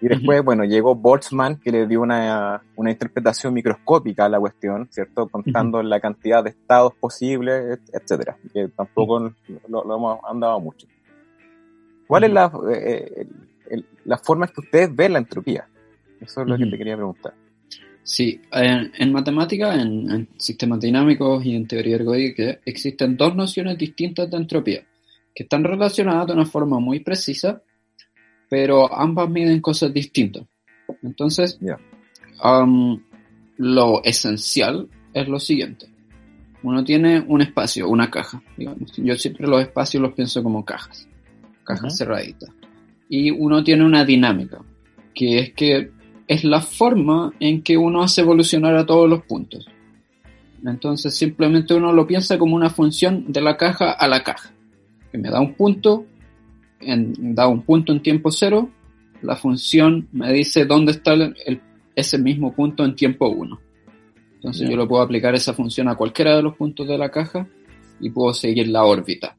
Y 0.01 0.09
después, 0.09 0.45
bueno, 0.45 0.65
llegó 0.65 0.95
Boltzmann, 0.95 1.61
que 1.61 1.71
le 1.71 1.87
dio 1.87 2.03
una, 2.03 2.63
una, 2.77 2.91
interpretación 2.91 3.55
microscópica 3.55 4.27
a 4.27 4.29
la 4.29 4.39
cuestión, 4.39 4.87
¿cierto? 4.91 5.29
Contando 5.29 5.83
la 5.83 5.99
cantidad 6.01 6.45
de 6.45 6.51
estados 6.51 6.93
posibles, 6.95 7.79
etcétera, 7.93 8.37
que 8.53 8.69
tampoco 8.69 9.33
lo, 9.69 9.97
hemos 9.97 10.19
andado 10.29 10.61
mucho. 10.61 10.87
¿Cuál 12.07 12.25
es 12.25 12.33
la, 12.33 12.53
eh, 12.71 13.27
eh, 13.71 13.83
la 14.05 14.19
forma 14.19 14.47
que 14.49 14.61
ustedes 14.61 14.95
ven 14.95 15.13
la 15.15 15.19
entropía. 15.19 15.67
Eso 16.21 16.43
es 16.43 16.49
lo 16.49 16.57
que 16.57 16.67
te 16.67 16.79
quería 16.79 16.97
preguntar. 16.97 17.35
Sí, 18.03 18.41
en, 18.53 19.13
matemática, 19.13 19.75
en, 19.75 20.29
sistemas 20.37 20.81
dinámicos 20.81 21.45
y 21.45 21.55
en 21.57 21.67
teoría 21.67 21.97
ergodica 21.97 22.59
existen 22.65 23.17
dos 23.17 23.35
nociones 23.35 23.79
distintas 23.79 24.31
de 24.31 24.37
entropía, 24.37 24.83
que 25.35 25.45
están 25.45 25.65
relacionadas 25.65 26.27
de 26.27 26.35
una 26.35 26.45
forma 26.45 26.79
muy 26.79 27.01
precisa, 27.01 27.63
pero 28.55 28.95
ambas 28.95 29.29
miden 29.29 29.61
cosas 29.61 29.93
distintas. 29.93 30.45
Entonces, 31.03 31.59
lo 33.57 34.05
esencial 34.05 34.89
es 35.13 35.27
lo 35.27 35.41
siguiente. 35.41 35.89
Uno 36.63 36.85
tiene 36.85 37.19
un 37.19 37.43
espacio, 37.43 37.89
una 37.89 38.13
caja, 38.13 38.41
digamos. 38.57 38.93
Yo 38.97 39.17
siempre 39.17 39.49
los 39.49 39.61
espacios 39.61 40.01
los 40.01 40.13
pienso 40.13 40.41
como 40.45 40.65
cajas, 40.65 41.09
cajas 41.65 41.99
cerraditas 41.99 42.49
y 43.09 43.33
uno 43.33 43.65
tiene 43.65 43.85
una 43.85 44.05
dinámica, 44.05 44.61
que 45.17 45.41
es 45.41 45.53
que 45.55 45.91
es 46.29 46.45
la 46.45 46.61
forma 46.61 47.33
en 47.41 47.61
que 47.61 47.77
uno 47.77 48.05
hace 48.05 48.21
evolucionar 48.21 48.77
a 48.77 48.87
todos 48.87 49.11
los 49.11 49.25
puntos. 49.25 49.67
Entonces 50.65 51.17
simplemente 51.17 51.75
uno 51.75 51.93
lo 51.93 52.07
piensa 52.07 52.39
como 52.39 52.55
una 52.55 52.71
función 52.71 53.33
de 53.33 53.41
la 53.41 53.57
caja 53.57 53.91
a 53.91 54.07
la 54.07 54.23
caja, 54.23 54.53
que 55.11 55.19
me 55.19 55.29
da 55.29 55.41
un 55.41 55.55
punto, 55.55 56.07
en, 56.87 57.35
da 57.35 57.47
un 57.49 57.63
punto 57.63 57.93
en 57.93 58.03
tiempo 58.03 58.31
cero, 58.31 58.71
la 59.23 59.37
función 59.37 60.09
me 60.13 60.33
dice 60.33 60.65
dónde 60.65 60.93
está 60.93 61.15
el, 61.15 61.35
ese 61.95 62.19
mismo 62.19 62.55
punto 62.55 62.85
en 62.85 62.95
tiempo 62.95 63.29
1. 63.29 63.61
Entonces 64.37 64.69
yo 64.69 64.77
lo 64.77 64.87
puedo 64.87 65.03
aplicar 65.03 65.35
esa 65.35 65.55
función 65.55 65.89
a 65.89 65.97
cualquiera 65.97 66.37
de 66.37 66.43
los 66.43 66.57
puntos 66.57 66.87
de 66.87 66.99
la 66.99 67.11
caja 67.11 67.49
y 68.01 68.11
puedo 68.11 68.35
seguir 68.35 68.69
la 68.69 68.85
órbita 68.85 69.37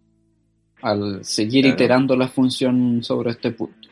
al 0.81 1.23
seguir 1.23 1.65
iterando 1.65 2.15
la 2.15 2.27
función 2.27 3.03
sobre 3.03 3.31
este 3.31 3.51
punto. 3.51 3.89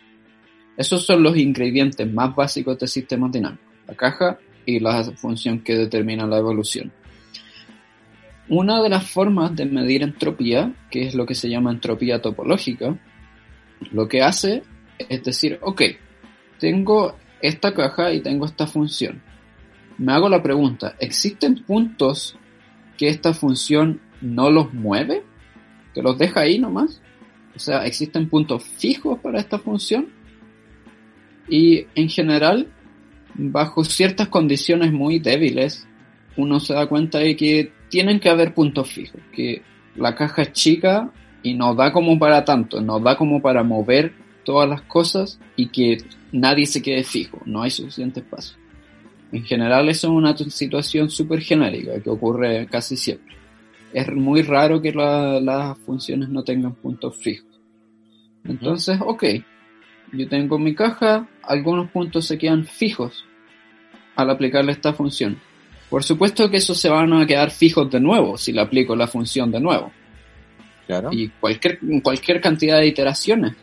Esos 0.78 1.06
son 1.06 1.24
los 1.24 1.38
ingredientes 1.38 2.12
más 2.12 2.36
básicos 2.36 2.78
de 2.80 2.88
sistemas 2.88 3.32
dinámicos, 3.32 3.66
la 3.88 3.95
caja 3.95 4.39
y 4.66 4.80
la 4.80 5.04
función 5.04 5.60
que 5.60 5.76
determina 5.76 6.26
la 6.26 6.38
evolución. 6.38 6.91
Una 8.49 8.82
de 8.82 8.89
las 8.89 9.10
formas 9.10 9.56
de 9.56 9.66
medir 9.66 10.04
entropía, 10.04 10.74
que 10.91 11.08
es 11.08 11.16
lo 11.16 11.26
que 11.26 11.36
se 11.36 11.49
llama 11.49 11.72
entropía 11.72 12.22
topológica, 12.22 12.97
lo 13.91 14.07
que 14.07 14.21
hace 14.21 14.63
es 14.97 15.23
decir, 15.23 15.59
ok, 15.61 15.81
tengo 16.59 17.15
esta 17.41 17.73
caja 17.73 18.13
y 18.13 18.21
tengo 18.21 18.45
esta 18.45 18.67
función. 18.67 19.21
Me 19.97 20.13
hago 20.13 20.29
la 20.29 20.41
pregunta, 20.41 20.95
¿existen 20.99 21.63
puntos 21.63 22.38
que 22.97 23.09
esta 23.09 23.34
función 23.34 24.01
no 24.21 24.49
los 24.49 24.73
mueve? 24.73 25.23
que 25.93 26.01
los 26.01 26.17
deja 26.17 26.41
ahí 26.41 26.59
nomás. 26.59 27.01
O 27.55 27.59
sea, 27.59 27.86
existen 27.86 28.29
puntos 28.29 28.63
fijos 28.63 29.19
para 29.19 29.39
esta 29.39 29.59
función. 29.59 30.07
Y 31.47 31.86
en 31.95 32.09
general, 32.09 32.67
bajo 33.36 33.84
ciertas 33.84 34.27
condiciones 34.29 34.91
muy 34.91 35.19
débiles, 35.19 35.88
uno 36.36 36.59
se 36.59 36.73
da 36.73 36.88
cuenta 36.88 37.19
de 37.19 37.36
que 37.36 37.71
tienen 37.89 38.19
que 38.19 38.29
haber 38.29 38.53
puntos 38.53 38.89
fijos, 38.89 39.21
que 39.31 39.61
la 39.95 40.15
caja 40.15 40.43
es 40.43 40.53
chica 40.53 41.11
y 41.44 41.54
no 41.54 41.76
da 41.76 41.91
como 41.91 42.18
para 42.18 42.44
tanto, 42.44 42.82
no 42.82 43.00
da 43.00 43.16
como 43.18 43.41
para 43.41 43.64
mover 43.64 44.14
todas 44.44 44.68
las 44.68 44.82
cosas 44.82 45.39
y 45.56 45.68
que 45.68 45.98
nadie 46.32 46.66
se 46.66 46.82
quede 46.82 47.04
fijo, 47.04 47.41
no 47.46 47.62
hay 47.62 47.70
suficiente 47.70 48.22
espacio. 48.22 48.58
En 49.32 49.44
general 49.44 49.89
eso 49.89 50.08
es 50.08 50.14
una 50.14 50.36
situación 50.38 51.10
súper 51.10 51.41
genérica 51.41 52.00
que 52.02 52.10
ocurre 52.10 52.68
casi 52.68 52.96
siempre 52.96 53.34
es 53.94 54.12
muy 54.12 54.41
raro 54.41 54.82
que 54.82 54.91
las 54.91 55.78
funciones 55.80 56.30
no 56.30 56.44
tengan 56.44 56.74
puntos 56.74 57.16
fijos. 57.18 57.48
Entonces, 58.44 59.00
ok, 59.00 59.24
yo 60.12 60.28
tengo 60.28 60.58
mi 60.60 60.76
caja, 60.76 61.28
algunos 61.44 61.89
puntos 61.91 62.26
se 62.26 62.38
quedan 62.38 62.66
fijos 62.66 63.24
al 64.16 64.30
aplicarle 64.30 64.72
esta 64.72 64.94
función. 64.94 65.39
Por 65.89 66.04
supuesto 66.04 66.50
que 66.50 66.58
esos 66.58 66.80
se 66.80 66.89
van 66.89 67.14
a 67.14 67.26
quedar 67.26 67.52
fijos 67.52 67.89
de 67.91 68.00
nuevo 68.00 68.38
si 68.38 68.52
le 68.52 68.62
aplico 68.62 68.96
la 68.96 69.08
función 69.08 69.52
de 69.52 69.60
nuevo. 69.60 69.91
Y 71.11 71.29
cualquier, 71.29 71.79
cualquier 72.01 72.41
cantidad 72.41 72.79
de 72.79 72.88
iteraciones 72.88 73.53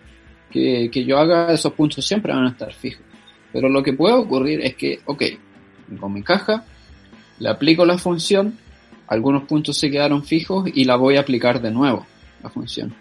que, 0.50 0.90
que 0.92 1.04
yo 1.04 1.18
haga, 1.18 1.52
esos 1.52 1.72
puntos 1.72 2.04
siempre 2.04 2.32
van 2.32 2.46
a 2.46 2.50
estar 2.50 2.72
fijos. 2.72 3.02
Pero 3.52 3.68
lo 3.68 3.82
que 3.82 3.92
puede 3.92 4.14
ocurrir 4.14 4.60
es 4.62 4.74
que, 4.74 5.00
ok, 5.04 5.22
tengo 5.88 6.08
mi 6.08 6.22
caja, 6.22 6.64
le 7.38 7.48
aplico 7.48 7.84
la 7.84 7.98
función, 7.98 8.58
algunos 9.06 9.44
puntos 9.44 9.76
se 9.76 9.90
quedaron 9.90 10.24
fijos 10.24 10.70
y 10.72 10.84
la 10.84 10.96
voy 10.96 11.16
a 11.16 11.20
aplicar 11.20 11.60
de 11.60 11.70
nuevo, 11.70 12.06
la 12.42 12.50
función. 12.50 12.94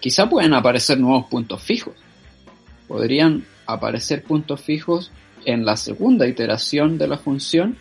Quizá 0.00 0.28
pueden 0.28 0.52
aparecer 0.52 1.00
nuevos 1.00 1.26
puntos 1.26 1.62
fijos. 1.62 1.94
Podrían 2.86 3.44
aparecer 3.66 4.22
puntos 4.22 4.60
fijos 4.60 5.10
en 5.44 5.64
la 5.64 5.76
segunda 5.76 6.26
iteración 6.26 6.98
de 6.98 7.08
la 7.08 7.18
función 7.18 7.76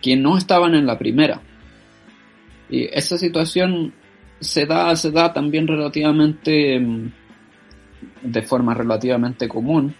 que 0.00 0.16
no 0.16 0.38
estaban 0.38 0.74
en 0.74 0.86
la 0.86 0.98
primera. 0.98 1.40
Y 2.70 2.84
esa 2.84 3.18
situación 3.18 3.92
se 4.40 4.66
da, 4.66 4.94
se 4.96 5.10
da 5.10 5.32
también 5.32 5.66
relativamente, 5.66 6.78
mm, 6.78 7.12
de 8.22 8.42
forma 8.42 8.74
relativamente 8.74 9.48
común, 9.48 9.94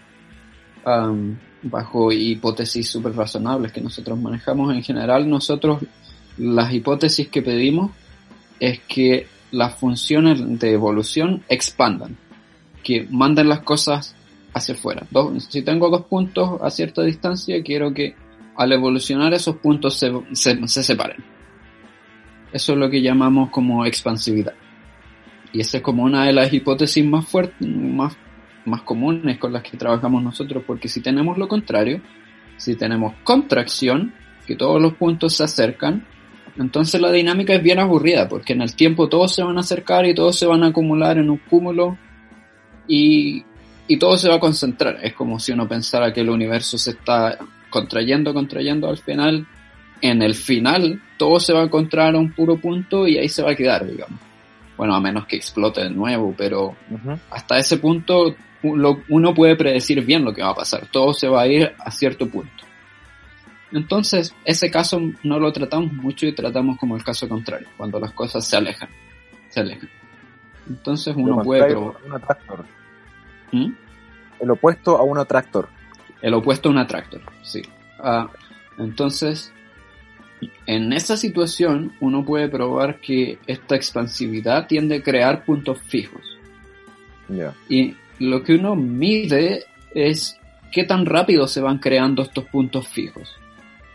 bajo 1.63 2.11
hipótesis 2.11 2.89
súper 2.89 3.13
razonables 3.13 3.73
que 3.73 3.81
nosotros 3.81 4.17
manejamos. 4.17 4.73
En 4.73 4.83
general, 4.83 5.29
nosotros 5.29 5.81
las 6.37 6.73
hipótesis 6.73 7.27
que 7.27 7.41
pedimos 7.41 7.91
es 8.59 8.79
que 8.87 9.27
las 9.51 9.75
funciones 9.75 10.59
de 10.59 10.73
evolución 10.73 11.43
expandan, 11.49 12.17
que 12.83 13.07
manden 13.09 13.49
las 13.49 13.61
cosas 13.61 14.15
hacia 14.53 14.75
afuera. 14.75 15.05
si 15.49 15.61
tengo 15.61 15.89
dos 15.89 16.05
puntos 16.05 16.59
a 16.61 16.69
cierta 16.69 17.03
distancia, 17.03 17.61
quiero 17.63 17.93
que 17.93 18.15
al 18.55 18.71
evolucionar 18.71 19.33
esos 19.33 19.57
puntos 19.57 19.97
se, 19.97 20.11
se, 20.33 20.83
separen. 20.83 21.23
Eso 22.51 22.73
es 22.73 22.79
lo 22.79 22.89
que 22.89 23.01
llamamos 23.01 23.49
como 23.49 23.85
expansividad. 23.85 24.53
Y 25.51 25.61
esa 25.61 25.77
es 25.77 25.83
como 25.83 26.03
una 26.03 26.25
de 26.25 26.33
las 26.33 26.51
hipótesis 26.51 27.03
más 27.05 27.27
fuertes, 27.27 27.67
más, 27.67 28.15
más 28.65 28.81
comunes 28.81 29.37
con 29.37 29.53
las 29.53 29.63
que 29.63 29.77
trabajamos 29.77 30.23
nosotros, 30.23 30.63
porque 30.65 30.87
si 30.87 31.01
tenemos 31.01 31.37
lo 31.37 31.47
contrario, 31.47 32.01
si 32.57 32.75
tenemos 32.75 33.13
contracción, 33.23 34.13
que 34.45 34.55
todos 34.55 34.81
los 34.81 34.93
puntos 34.93 35.35
se 35.35 35.43
acercan, 35.43 36.05
entonces 36.57 36.99
la 36.99 37.11
dinámica 37.11 37.53
es 37.53 37.61
bien 37.61 37.79
aburrida, 37.79 38.27
porque 38.27 38.53
en 38.53 38.61
el 38.61 38.75
tiempo 38.75 39.09
todos 39.09 39.35
se 39.35 39.43
van 39.43 39.57
a 39.57 39.61
acercar 39.61 40.05
y 40.05 40.15
todos 40.15 40.37
se 40.37 40.45
van 40.45 40.63
a 40.63 40.67
acumular 40.67 41.17
en 41.17 41.29
un 41.29 41.37
cúmulo 41.37 41.97
y, 42.87 43.43
y 43.87 43.97
todo 43.97 44.17
se 44.17 44.29
va 44.29 44.35
a 44.35 44.39
concentrar. 44.39 44.99
Es 45.03 45.13
como 45.13 45.39
si 45.39 45.51
uno 45.51 45.67
pensara 45.67 46.11
que 46.11 46.21
el 46.21 46.29
universo 46.29 46.77
se 46.77 46.91
está 46.91 47.37
contrayendo, 47.69 48.33
contrayendo 48.33 48.89
al 48.89 48.97
final. 48.97 49.47
En 50.01 50.21
el 50.21 50.35
final 50.35 51.01
todo 51.17 51.39
se 51.39 51.53
va 51.53 51.61
a 51.61 51.63
encontrar 51.63 52.15
a 52.15 52.19
un 52.19 52.31
puro 52.31 52.57
punto 52.57 53.07
y 53.07 53.17
ahí 53.17 53.29
se 53.29 53.41
va 53.41 53.51
a 53.51 53.55
quedar, 53.55 53.85
digamos. 53.85 54.19
Bueno, 54.77 54.93
a 54.93 55.01
menos 55.01 55.25
que 55.25 55.35
explote 55.35 55.81
de 55.81 55.89
nuevo, 55.89 56.35
pero 56.37 56.75
hasta 57.31 57.57
ese 57.57 57.77
punto 57.77 58.35
uno 58.61 59.33
puede 59.33 59.55
predecir 59.55 60.05
bien 60.05 60.23
lo 60.23 60.33
que 60.33 60.43
va 60.43 60.49
a 60.49 60.55
pasar. 60.55 60.87
Todo 60.91 61.13
se 61.13 61.27
va 61.27 61.41
a 61.41 61.47
ir 61.47 61.73
a 61.79 61.89
cierto 61.89 62.29
punto. 62.29 62.65
Entonces, 63.71 64.33
ese 64.45 64.71
caso 64.71 65.01
no 65.23 65.39
lo 65.39 65.51
tratamos 65.51 65.91
mucho 65.93 66.25
y 66.25 66.33
tratamos 66.33 66.77
como 66.77 66.95
el 66.95 67.03
caso 67.03 67.27
contrario, 67.27 67.67
cuando 67.75 67.99
las 67.99 68.13
cosas 68.13 68.45
se 68.47 68.55
alejan. 68.55 68.89
Se 69.49 69.59
alejan. 69.59 69.89
Entonces 70.69 71.15
uno 71.15 71.41
puede 71.41 71.67
probar. 71.71 71.95
¿Mm? 73.51 73.71
El 74.39 74.51
opuesto 74.51 74.97
a 74.97 75.03
un 75.03 75.17
atractor. 75.17 75.69
El 76.21 76.33
opuesto 76.33 76.69
a 76.69 76.71
un 76.71 76.77
atractor, 76.77 77.21
sí. 77.41 77.61
Ah, 77.99 78.29
entonces, 78.77 79.51
en 80.65 80.93
esa 80.93 81.17
situación 81.17 81.93
uno 81.99 82.23
puede 82.23 82.47
probar 82.47 82.99
que 82.99 83.39
esta 83.47 83.75
expansividad 83.75 84.67
tiende 84.67 84.97
a 84.97 85.03
crear 85.03 85.45
puntos 85.45 85.81
fijos. 85.81 86.21
Y 87.67 87.95
lo 88.19 88.43
que 88.43 88.55
uno 88.55 88.75
mide 88.75 89.65
es 89.93 90.37
qué 90.71 90.83
tan 90.83 91.05
rápido 91.05 91.47
se 91.47 91.61
van 91.61 91.79
creando 91.79 92.21
estos 92.23 92.45
puntos 92.45 92.87
fijos. 92.87 93.35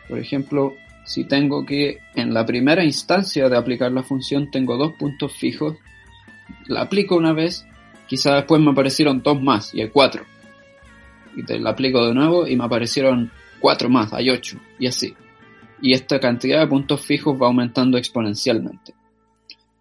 Por 0.09 0.19
ejemplo, 0.19 0.77
si 1.05 1.25
tengo 1.25 1.65
que 1.65 1.99
en 2.15 2.35
la 2.35 2.45
primera 2.45 2.85
instancia 2.85 3.49
de 3.49 3.57
aplicar 3.57 3.93
la 3.93 4.03
función 4.03 4.51
tengo 4.51 4.77
dos 4.77 4.93
puntos 4.93 5.33
fijos, 5.37 5.77
la 6.67 6.83
aplico 6.83 7.17
una 7.17 7.33
vez, 7.33 7.67
quizá 8.07 8.35
después 8.37 8.61
me 8.61 8.73
aparecieron 8.73 9.23
dos 9.23 9.41
más 9.41 9.75
y 9.75 9.81
hay 9.81 9.89
cuatro. 9.89 10.25
Y 11.35 11.45
te 11.45 11.59
la 11.59 11.71
aplico 11.71 12.07
de 12.07 12.15
nuevo 12.15 12.47
y 12.47 12.57
me 12.57 12.65
aparecieron 12.65 13.31
cuatro 13.59 13.89
más, 13.89 14.13
hay 14.13 14.29
ocho, 14.29 14.59
y 14.79 14.87
así. 14.87 15.15
Y 15.83 15.93
esta 15.93 16.21
cantidad 16.21 16.61
de 16.61 16.69
puntos 16.69 17.01
fijos 17.01 17.37
va 17.41 17.49
aumentando 17.49 17.99
exponencialmente. 17.99 18.95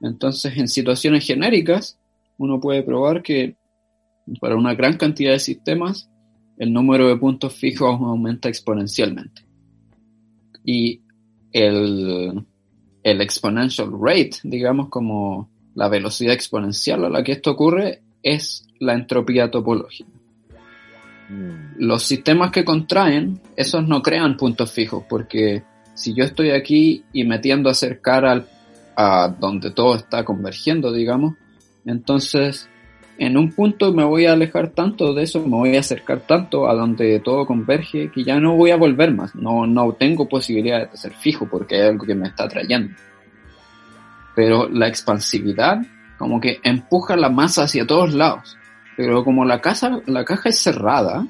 Entonces, 0.02 0.58
en 0.58 0.68
situaciones 0.68 1.26
genéricas, 1.26 2.00
uno 2.38 2.60
puede 2.60 2.82
probar 2.82 3.22
que 3.22 3.56
para 4.40 4.56
una 4.56 4.74
gran 4.74 4.98
cantidad 4.98 5.32
de 5.32 5.40
sistemas, 5.40 6.10
el 6.58 6.74
número 6.74 7.08
de 7.08 7.18
puntos 7.18 7.54
fijos 7.54 8.00
aumenta 8.02 8.50
exponencialmente. 8.50 9.44
Y 10.66 11.02
el, 11.52 12.46
el 13.04 13.22
exponential 13.22 13.92
rate, 14.00 14.38
digamos 14.44 14.90
como 14.90 15.50
la 15.76 15.88
velocidad 15.88 16.34
exponencial 16.34 17.06
a 17.06 17.10
la 17.10 17.24
que 17.24 17.34
esto 17.34 17.52
ocurre, 17.52 18.02
es 18.24 18.68
la 18.80 18.94
entropía 18.94 19.50
topológica. 19.50 20.10
Mm. 21.30 21.76
Los 21.78 22.04
sistemas 22.04 22.52
que 22.52 22.66
contraen, 22.66 23.40
esos 23.56 23.88
no 23.88 24.02
crean 24.02 24.38
puntos 24.38 24.72
fijos, 24.72 25.04
porque 25.08 25.64
si 26.02 26.16
yo 26.16 26.24
estoy 26.24 26.50
aquí 26.50 27.04
y 27.14 27.24
me 27.26 27.38
tiendo 27.38 27.70
a 27.70 27.74
acercar 27.74 28.26
al, 28.26 28.48
a 28.96 29.28
donde 29.40 29.70
todo 29.70 29.96
está 29.96 30.26
convergiendo, 30.26 30.92
digamos, 30.92 31.36
entonces 31.86 32.68
en 33.20 33.38
un 33.38 33.52
punto 33.52 33.94
me 33.94 34.04
voy 34.04 34.26
a 34.26 34.34
alejar 34.34 34.70
tanto 34.70 35.14
de 35.14 35.24
eso, 35.24 35.42
me 35.42 35.58
voy 35.58 35.76
a 35.76 35.82
acercar 35.82 36.22
tanto 36.22 36.68
a 36.68 36.74
donde 36.74 37.20
todo 37.20 37.46
converge 37.46 38.10
que 38.12 38.24
ya 38.24 38.40
no 38.40 38.56
voy 38.56 38.72
a 38.72 38.78
volver 38.78 39.14
más. 39.14 39.36
No, 39.36 39.68
no 39.68 39.94
tengo 39.94 40.28
posibilidad 40.28 40.90
de 40.90 40.98
ser 40.98 41.14
fijo 41.14 41.48
porque 41.48 41.76
hay 41.76 41.90
algo 41.90 42.06
que 42.06 42.16
me 42.16 42.28
está 42.28 42.46
atrayendo. 42.46 42.96
Pero 44.36 44.68
la 44.70 44.88
expansividad 44.88 45.82
como 46.18 46.42
que 46.42 46.60
empuja 46.64 47.16
la 47.16 47.30
masa 47.30 47.64
hacia 47.64 47.86
todos 47.86 48.14
lados. 48.16 48.58
Pero 48.98 49.24
como 49.24 49.46
la, 49.46 49.62
casa, 49.62 50.02
la 50.08 50.26
caja 50.26 50.50
es 50.50 50.58
cerrada, 50.58 51.28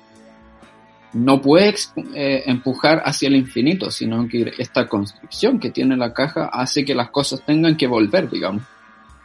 no 1.14 1.42
puede 1.42 1.76
eh, 2.14 2.44
empujar 2.46 3.02
hacia 3.06 3.28
el 3.28 3.36
infinito, 3.36 3.92
sino 3.92 4.28
que 4.28 4.54
esta 4.58 4.88
constricción 4.88 5.60
que 5.60 5.72
tiene 5.72 5.98
la 5.98 6.14
caja 6.14 6.46
hace 6.46 6.86
que 6.86 6.96
las 6.96 7.10
cosas 7.10 7.44
tengan 7.46 7.76
que 7.76 7.88
volver, 7.88 8.30
digamos. 8.30 8.64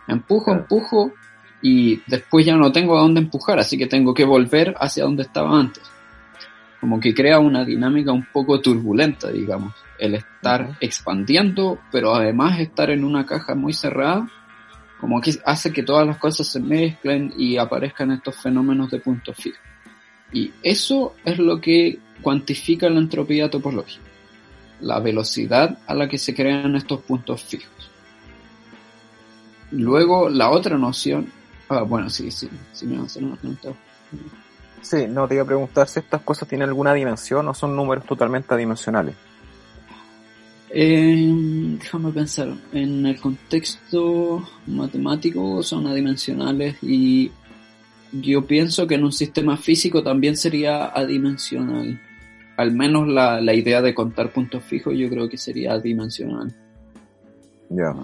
Empujo, 0.08 0.52
empujo, 0.52 1.12
y 1.62 2.00
después 2.06 2.44
ya 2.46 2.56
no 2.56 2.70
tengo 2.72 2.96
a 2.96 3.02
dónde 3.02 3.20
empujar, 3.20 3.58
así 3.58 3.78
que 3.78 3.86
tengo 3.86 4.14
que 4.14 4.24
volver 4.24 4.74
hacia 4.78 5.04
donde 5.04 5.22
estaba 5.22 5.58
antes. 5.58 5.82
Como 6.80 7.00
que 7.00 7.14
crea 7.14 7.38
una 7.38 7.64
dinámica 7.64 8.12
un 8.12 8.26
poco 8.32 8.60
turbulenta, 8.60 9.30
digamos. 9.30 9.74
El 9.98 10.14
estar 10.14 10.76
expandiendo, 10.80 11.78
pero 11.90 12.14
además 12.14 12.60
estar 12.60 12.90
en 12.90 13.02
una 13.02 13.24
caja 13.24 13.54
muy 13.54 13.72
cerrada, 13.72 14.28
como 15.00 15.20
que 15.20 15.32
hace 15.44 15.72
que 15.72 15.82
todas 15.82 16.06
las 16.06 16.18
cosas 16.18 16.46
se 16.46 16.60
mezclen 16.60 17.32
y 17.36 17.56
aparezcan 17.56 18.12
estos 18.12 18.36
fenómenos 18.36 18.90
de 18.90 19.00
puntos 19.00 19.36
fijos. 19.36 19.60
Y 20.32 20.52
eso 20.62 21.14
es 21.24 21.38
lo 21.38 21.60
que 21.60 21.98
cuantifica 22.22 22.88
la 22.88 22.98
entropía 22.98 23.50
topológica, 23.50 24.02
la 24.80 25.00
velocidad 25.00 25.78
a 25.86 25.94
la 25.94 26.08
que 26.08 26.18
se 26.18 26.34
crean 26.34 26.76
estos 26.76 27.00
puntos 27.00 27.42
fijos. 27.42 27.90
Luego, 29.70 30.28
la 30.28 30.50
otra 30.50 30.78
noción 30.78 31.32
Ah, 31.68 31.82
bueno, 31.82 32.08
sí, 32.08 32.30
sí, 32.30 32.48
sí 32.72 32.86
me 32.86 32.96
va 32.96 33.02
a 33.02 33.06
hacer 33.06 33.24
una 33.24 33.36
pregunta. 33.36 33.70
Sí, 34.82 35.06
no, 35.08 35.26
te 35.26 35.34
iba 35.34 35.42
a 35.42 35.46
preguntar 35.46 35.88
si 35.88 35.98
estas 35.98 36.22
cosas 36.22 36.48
tienen 36.48 36.68
alguna 36.68 36.94
dimensión 36.94 37.48
o 37.48 37.54
son 37.54 37.74
números 37.74 38.06
totalmente 38.06 38.54
adimensionales. 38.54 39.14
Eh, 40.70 41.32
déjame 41.80 42.12
pensar, 42.12 42.48
en 42.72 43.06
el 43.06 43.20
contexto 43.20 44.46
matemático 44.66 45.62
son 45.62 45.86
adimensionales 45.86 46.76
y 46.82 47.30
yo 48.12 48.46
pienso 48.46 48.86
que 48.86 48.94
en 48.94 49.04
un 49.04 49.12
sistema 49.12 49.56
físico 49.56 50.02
también 50.02 50.36
sería 50.36 50.86
adimensional. 50.86 52.00
Al 52.56 52.72
menos 52.72 53.06
la, 53.08 53.40
la 53.40 53.54
idea 53.54 53.82
de 53.82 53.94
contar 53.94 54.32
puntos 54.32 54.64
fijos 54.64 54.94
yo 54.96 55.08
creo 55.10 55.28
que 55.28 55.36
sería 55.36 55.72
adimensional. 55.72 56.54
Ya. 57.68 57.94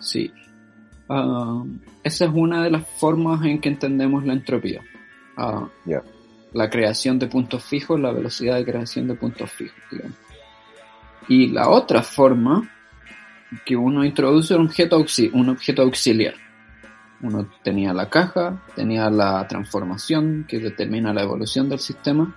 sí. 0.00 0.30
Ah, 1.08 1.64
esa 2.04 2.26
es 2.26 2.30
una 2.34 2.62
de 2.62 2.70
las 2.70 2.86
formas 2.86 3.44
en 3.44 3.60
que 3.60 3.70
entendemos 3.70 4.24
la 4.24 4.34
entropía. 4.34 4.80
Uh, 5.36 5.66
La 6.52 6.68
creación 6.70 7.18
de 7.18 7.26
puntos 7.26 7.64
fijos, 7.64 7.98
la 8.00 8.12
velocidad 8.12 8.56
de 8.56 8.64
creación 8.64 9.08
de 9.08 9.14
puntos 9.14 9.50
fijos, 9.50 9.78
digamos. 9.90 10.16
Y 11.28 11.48
la 11.48 11.68
otra 11.68 12.02
forma 12.02 12.68
que 13.64 13.76
uno 13.76 14.04
introduce 14.04 14.54
un 14.54 14.66
objeto, 14.66 15.04
un 15.32 15.48
objeto 15.48 15.82
auxiliar. 15.82 16.34
Uno 17.20 17.48
tenía 17.62 17.92
la 17.92 18.08
caja, 18.08 18.62
tenía 18.76 19.10
la 19.10 19.46
transformación 19.48 20.46
que 20.48 20.58
determina 20.58 21.12
la 21.12 21.22
evolución 21.22 21.68
del 21.68 21.80
sistema, 21.80 22.36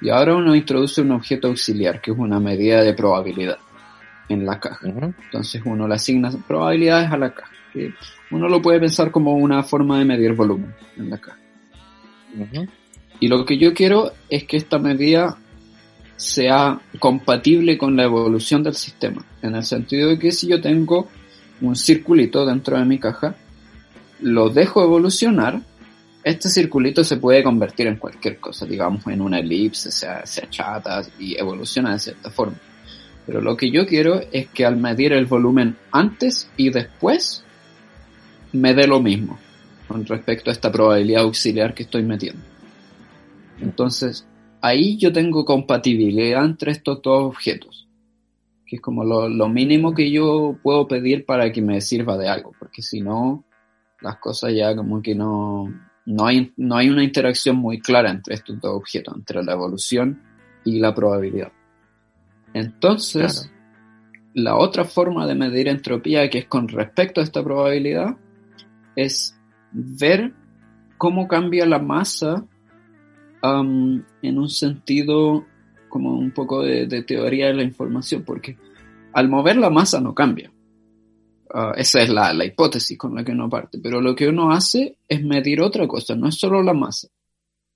y 0.00 0.08
ahora 0.08 0.36
uno 0.36 0.54
introduce 0.54 1.02
un 1.02 1.12
objeto 1.12 1.48
auxiliar, 1.48 2.00
que 2.00 2.12
es 2.12 2.18
una 2.18 2.40
medida 2.40 2.82
de 2.82 2.94
probabilidad 2.94 3.58
en 4.28 4.46
la 4.46 4.58
caja. 4.60 4.88
Entonces 4.88 5.60
uno 5.64 5.88
le 5.88 5.94
asigna 5.94 6.30
probabilidades 6.46 7.10
a 7.10 7.16
la 7.16 7.34
caja 7.34 7.50
que 7.72 7.94
uno 8.30 8.48
lo 8.48 8.60
puede 8.60 8.80
pensar 8.80 9.10
como 9.10 9.34
una 9.34 9.62
forma 9.62 9.98
de 9.98 10.04
medir 10.04 10.32
volumen 10.34 10.74
en 10.96 11.10
la 11.10 11.18
caja. 11.18 11.38
Y 13.18 13.28
lo 13.28 13.44
que 13.44 13.58
yo 13.58 13.74
quiero 13.74 14.12
es 14.28 14.44
que 14.44 14.56
esta 14.56 14.78
medida 14.78 15.36
sea 16.16 16.80
compatible 16.98 17.78
con 17.78 17.96
la 17.96 18.04
evolución 18.04 18.62
del 18.62 18.74
sistema, 18.74 19.24
en 19.42 19.54
el 19.54 19.64
sentido 19.64 20.10
de 20.10 20.18
que 20.18 20.32
si 20.32 20.48
yo 20.48 20.60
tengo 20.60 21.08
un 21.60 21.76
circulito 21.76 22.44
dentro 22.44 22.78
de 22.78 22.84
mi 22.84 22.98
caja, 22.98 23.34
lo 24.22 24.50
dejo 24.50 24.82
evolucionar, 24.82 25.60
este 26.22 26.48
circulito 26.48 27.02
se 27.04 27.16
puede 27.16 27.42
convertir 27.42 27.86
en 27.86 27.96
cualquier 27.96 28.38
cosa, 28.38 28.66
digamos 28.66 29.06
en 29.06 29.20
una 29.20 29.38
elipse, 29.38 29.90
se, 29.90 30.08
se 30.24 30.44
achata 30.44 31.02
y 31.18 31.38
evoluciona 31.38 31.92
de 31.92 31.98
cierta 31.98 32.30
forma. 32.30 32.56
Pero 33.26 33.40
lo 33.40 33.56
que 33.56 33.70
yo 33.70 33.86
quiero 33.86 34.20
es 34.32 34.48
que 34.48 34.66
al 34.66 34.76
medir 34.76 35.12
el 35.12 35.26
volumen 35.26 35.76
antes 35.92 36.50
y 36.56 36.70
después, 36.70 37.44
me 38.52 38.74
dé 38.74 38.86
lo 38.86 39.00
mismo 39.00 39.38
con 39.86 40.04
respecto 40.06 40.50
a 40.50 40.52
esta 40.52 40.70
probabilidad 40.70 41.22
auxiliar 41.22 41.74
que 41.74 41.82
estoy 41.82 42.02
metiendo. 42.02 42.42
Entonces, 43.60 44.26
ahí 44.60 44.96
yo 44.96 45.12
tengo 45.12 45.44
compatibilidad 45.44 46.44
entre 46.44 46.72
estos 46.72 47.02
dos 47.02 47.24
objetos, 47.24 47.88
que 48.66 48.76
es 48.76 48.82
como 48.82 49.04
lo, 49.04 49.48
mínimo 49.48 49.94
que 49.94 50.10
yo 50.10 50.56
puedo 50.62 50.86
pedir 50.86 51.24
para 51.24 51.50
que 51.52 51.60
me 51.60 51.80
sirva 51.80 52.16
de 52.16 52.28
algo, 52.28 52.52
porque 52.58 52.82
si 52.82 53.00
no, 53.00 53.44
las 54.00 54.16
cosas 54.16 54.52
ya 54.54 54.74
como 54.74 55.02
que 55.02 55.14
no, 55.14 55.72
no 56.06 56.26
hay, 56.26 56.52
no 56.56 56.76
hay 56.76 56.88
una 56.88 57.04
interacción 57.04 57.56
muy 57.56 57.80
clara 57.80 58.10
entre 58.10 58.34
estos 58.34 58.60
dos 58.60 58.76
objetos, 58.76 59.14
entre 59.16 59.42
la 59.42 59.52
evolución 59.52 60.22
y 60.64 60.78
la 60.80 60.94
probabilidad. 60.94 61.52
Entonces, 62.52 63.50
la 64.34 64.56
otra 64.56 64.84
forma 64.84 65.26
de 65.26 65.34
medir 65.34 65.68
entropía, 65.68 66.28
que 66.30 66.38
es 66.38 66.46
con 66.46 66.68
respecto 66.68 67.20
a 67.20 67.24
esta 67.24 67.42
probabilidad, 67.42 68.16
es 68.96 69.36
ver 69.72 70.32
cómo 70.98 71.28
cambia 71.28 71.66
la 71.66 71.78
masa 71.78 72.44
en 73.42 74.38
un 74.38 74.48
sentido 74.50 75.46
como 75.88 76.18
un 76.18 76.30
poco 76.30 76.62
de, 76.62 77.02
teoría 77.02 77.46
de 77.46 77.54
la 77.54 77.62
información, 77.62 78.22
porque 78.24 78.56
al 79.12 79.28
mover 79.28 79.56
la 79.56 79.70
masa 79.70 80.00
no 80.00 80.14
cambia. 80.14 80.52
Ah, 81.52 81.72
esa 81.76 82.02
es 82.02 82.08
la, 82.10 82.32
la, 82.32 82.44
hipótesis 82.44 82.96
con 82.96 83.14
la 83.14 83.24
que 83.24 83.32
uno 83.32 83.48
parte, 83.48 83.78
pero 83.82 84.00
lo 84.00 84.14
que 84.14 84.28
uno 84.28 84.52
hace 84.52 84.96
es 85.08 85.22
medir 85.22 85.60
otra 85.60 85.88
cosa, 85.88 86.14
no 86.14 86.28
es 86.28 86.36
solo 86.36 86.62
la 86.62 86.74
masa. 86.74 87.08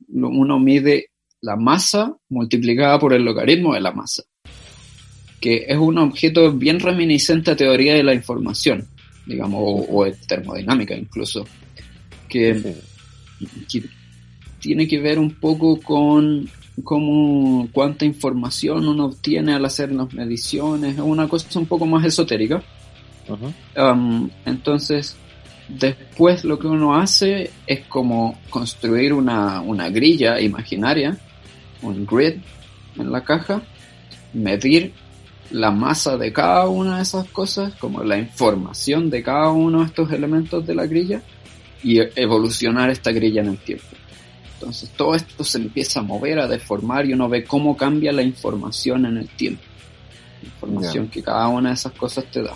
Uno 0.09 0.61
mide 0.61 1.11
la 1.41 1.57
masa 1.57 2.16
multiplicada 2.29 2.99
por 2.99 3.12
el 3.14 3.25
logaritmo 3.25 3.75
de 3.75 3.81
la 3.81 3.93
masa, 3.93 4.22
que 5.41 5.64
es 5.66 5.77
un 5.77 5.99
objeto 5.99 6.53
bien 6.53 6.79
reminiscente 6.79 7.51
a 7.51 7.57
teoría 7.57 7.95
de 7.95 8.05
la 8.05 8.14
información, 8.14 8.87
digamos, 9.27 9.87
o, 9.89 10.05
de 10.05 10.12
termodinámica 10.12 10.95
incluso, 10.95 11.45
que, 12.29 12.77
que 13.68 13.83
tiene 14.61 14.87
que 14.87 15.01
ver 15.01 15.18
un 15.18 15.33
poco 15.35 15.81
con 15.81 16.49
cómo, 16.83 17.68
cuánta 17.72 18.05
información 18.05 18.87
uno 18.87 19.07
obtiene 19.07 19.53
al 19.53 19.64
hacer 19.64 19.93
las 19.93 20.12
mediciones, 20.14 20.95
es 20.95 21.01
una 21.01 21.29
cosa 21.29 21.59
un 21.59 21.66
poco 21.66 21.87
más 21.87 22.05
esotérica. 22.05 22.62
Um, 23.77 24.31
entonces, 24.45 25.16
después 25.68 26.45
lo 26.45 26.59
que 26.59 26.66
uno 26.66 26.97
hace 26.97 27.51
es 27.66 27.87
como 27.87 28.39
construir 28.51 29.12
una, 29.12 29.61
una 29.61 29.89
grilla 29.89 30.41
imaginaria, 30.41 31.16
un 31.83 32.07
grid 32.07 32.35
en 32.97 33.11
la 33.11 33.25
caja, 33.25 33.62
medir 34.33 34.93
la 35.51 35.70
masa 35.70 36.16
de 36.16 36.33
cada 36.33 36.68
una 36.68 36.97
de 36.97 37.03
esas 37.03 37.29
cosas, 37.29 37.75
como 37.75 38.03
la 38.03 38.18
información 38.18 39.11
de 39.11 39.22
cada 39.22 39.51
uno 39.51 39.81
de 39.81 39.87
estos 39.87 40.11
elementos 40.12 40.66
de 40.66 40.75
la 40.75 40.87
grilla, 40.87 41.22
y 41.83 42.01
evolucionar 42.16 42.91
esta 42.91 43.12
grilla 43.12 43.43
en 43.43 43.49
el 43.49 43.59
tiempo. 43.59 43.85
Entonces 44.55 44.91
todo 44.97 45.14
esto 45.14 45.45
se 45.45 45.59
empieza 45.59 46.01
a 46.01 46.03
mover, 46.03 46.39
a 46.39 46.49
deformar 46.49 47.05
y 47.07 47.12
uno 47.12 47.29
ve 47.29 47.45
cómo 47.45 47.77
cambia 47.77 48.11
la 48.11 48.22
información 48.22 49.05
en 49.05 49.18
el 49.18 49.29
tiempo. 49.29 49.62
La 50.41 50.49
información 50.49 51.09
que 51.09 51.22
cada 51.22 51.49
una 51.49 51.68
de 51.68 51.75
esas 51.75 51.93
cosas 51.93 52.25
te 52.31 52.43
da. 52.43 52.55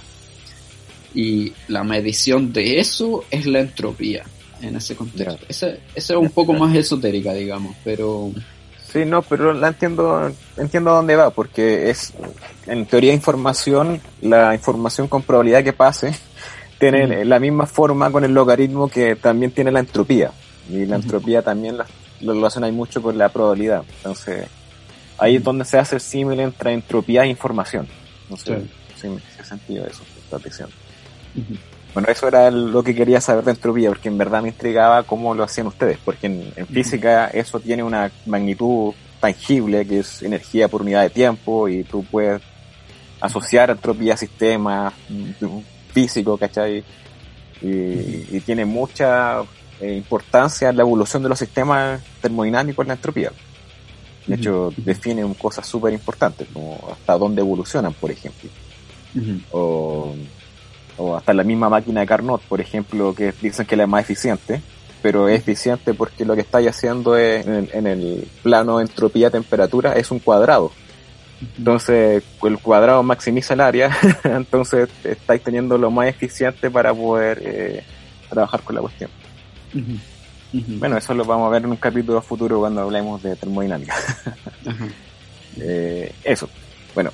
Y 1.15 1.53
la 1.69 1.85
medición 1.85 2.53
de 2.53 2.81
eso 2.81 3.25
es 3.31 3.47
la 3.47 3.61
entropía 3.61 4.25
en 4.61 4.77
ese 4.77 4.97
contexto. 4.97 5.39
Esa, 5.49 5.71
es 5.95 6.11
un 6.11 6.31
poco 6.31 6.53
más 6.53 6.75
esotérica, 6.75 7.33
digamos, 7.33 7.77
pero... 7.85 8.31
Sí, 8.93 9.05
no, 9.05 9.21
pero 9.21 9.53
la 9.53 9.69
entiendo, 9.69 10.33
entiendo 10.57 10.93
dónde 10.93 11.15
va, 11.15 11.29
porque 11.31 11.91
es, 11.91 12.15
en 12.67 12.87
teoría 12.87 13.11
de 13.11 13.17
información, 13.17 14.01
la 14.23 14.55
información 14.55 15.09
con 15.09 15.23
probabilidad 15.23 15.63
que 15.63 15.75
pase 15.75 16.15
tiene 16.79 17.25
la 17.27 17.39
misma 17.39 17.67
forma 17.67 18.11
con 18.11 18.25
el 18.25 18.33
logaritmo 18.33 18.89
que 18.89 19.15
también 19.17 19.53
tiene 19.53 19.71
la 19.71 19.81
entropía. 19.81 20.33
Y 20.71 20.87
la 20.87 20.97
entropía 20.97 21.43
también 21.43 21.77
lo 22.21 22.33
relaciona 22.33 22.71
mucho 22.71 23.03
con 23.03 23.17
la 23.19 23.29
probabilidad. 23.29 23.85
Entonces, 23.99 24.47
ahí 25.19 25.37
es 25.37 25.45
donde 25.45 25.65
se 25.65 25.79
hace 25.79 25.97
el 25.97 26.01
símil 26.01 26.41
entre 26.41 26.73
entropía 26.73 27.25
e 27.25 27.29
información. 27.29 27.87
No 28.31 28.37
sé 28.37 28.63
si 29.01 29.09
me 29.09 29.17
hace 29.17 29.45
sentido 29.45 29.87
eso, 29.87 30.03
esta 30.19 30.39
diciendo. 30.39 30.75
Bueno, 31.95 32.09
eso 32.11 32.29
era 32.29 32.51
lo 32.51 32.83
que 32.83 32.95
quería 32.95 33.21
saber 33.21 33.45
de 33.45 33.53
entropía, 33.53 33.89
porque 33.89 34.09
en 34.09 34.19
verdad 34.19 34.43
me 34.43 34.49
intrigaba 34.49 35.03
cómo 35.03 35.35
lo 35.35 35.43
hacían 35.43 35.67
ustedes, 35.67 35.99
porque 36.05 36.27
en, 36.27 36.67
física 36.67 37.29
eso 37.29 37.59
tiene 37.61 37.83
una 37.83 38.11
magnitud 38.27 38.95
tangible, 39.21 39.87
que 39.87 40.01
es 40.01 40.23
energía 40.23 40.69
por 40.69 40.83
unidad 40.83 41.03
de 41.03 41.11
tiempo, 41.11 41.69
y 41.69 41.85
tú 41.85 42.05
puedes 42.05 42.41
asociar 43.21 43.71
entropía 43.71 44.15
a 44.15 44.17
sistemas 44.17 44.95
físicos, 45.93 46.39
¿cachai? 46.39 46.85
Y, 47.61 48.37
y 48.37 48.43
tiene 48.45 48.65
mucha 48.65 49.43
eh, 49.81 49.95
importancia 49.95 50.71
en 50.71 50.77
la 50.77 50.83
evolución 50.83 51.23
de 51.23 51.29
los 51.29 51.39
sistemas 51.39 52.01
termodinámicos 52.21 52.85
en 52.85 52.89
la 52.89 52.95
entropía. 52.95 53.33
De 54.27 54.35
hecho, 54.35 54.73
define 54.77 55.25
cosas 55.35 55.67
súper 55.67 55.93
importantes, 55.93 56.49
como 56.53 56.79
hasta 56.93 57.17
dónde 57.17 57.41
evolucionan, 57.41 57.95
por 57.95 58.11
ejemplo. 58.11 58.51
o, 59.53 60.15
hasta 61.17 61.35
la 61.35 61.45
misma 61.45 61.69
máquina 61.69 62.01
de 62.01 62.07
Carnot, 62.07 62.43
por 62.43 62.61
ejemplo, 62.61 63.15
que 63.15 63.33
dicen 63.41 63.67
que 63.67 63.75
es 63.75 63.79
la 63.79 63.87
más 63.87 64.03
eficiente, 64.03 64.61
pero 65.03 65.29
es 65.29 65.41
eficiente 65.41 65.95
porque 65.95 66.25
lo 66.25 66.35
que 66.35 66.41
estáis 66.43 66.69
haciendo 66.69 67.17
es, 67.17 67.47
en, 67.47 67.87
el, 67.87 68.29
plano 68.43 68.81
entropía-temperatura 68.81 69.93
es 69.95 70.11
un 70.11 70.19
cuadrado. 70.19 70.73
Entonces, 71.57 72.25
el 72.43 72.59
cuadrado 72.59 73.03
maximiza 73.05 73.55
el 73.55 73.61
área, 73.61 73.97
entonces 74.25 74.89
estáis 75.05 75.43
teniendo 75.43 75.79
lo 75.79 75.91
más 75.91 76.09
eficiente 76.09 76.71
para 76.71 76.93
poder 76.93 77.41
eh, 77.45 77.85
trabajar 78.29 78.63
con 78.63 78.75
la 78.75 78.81
cuestión. 78.81 79.11
Bueno, 80.53 80.97
eso 80.97 81.15
lo 81.15 81.25
vamos 81.25 81.47
a 81.47 81.51
ver 81.51 81.63
en 81.65 81.71
un 81.71 81.77
capítulo 81.77 82.21
futuro 82.23 82.59
cuando 82.59 82.81
hablemos 82.81 83.23
de 83.23 83.37
termodinámica. 83.37 83.95
Eh, 85.61 86.13
eso. 86.23 86.49
Bueno, 86.95 87.11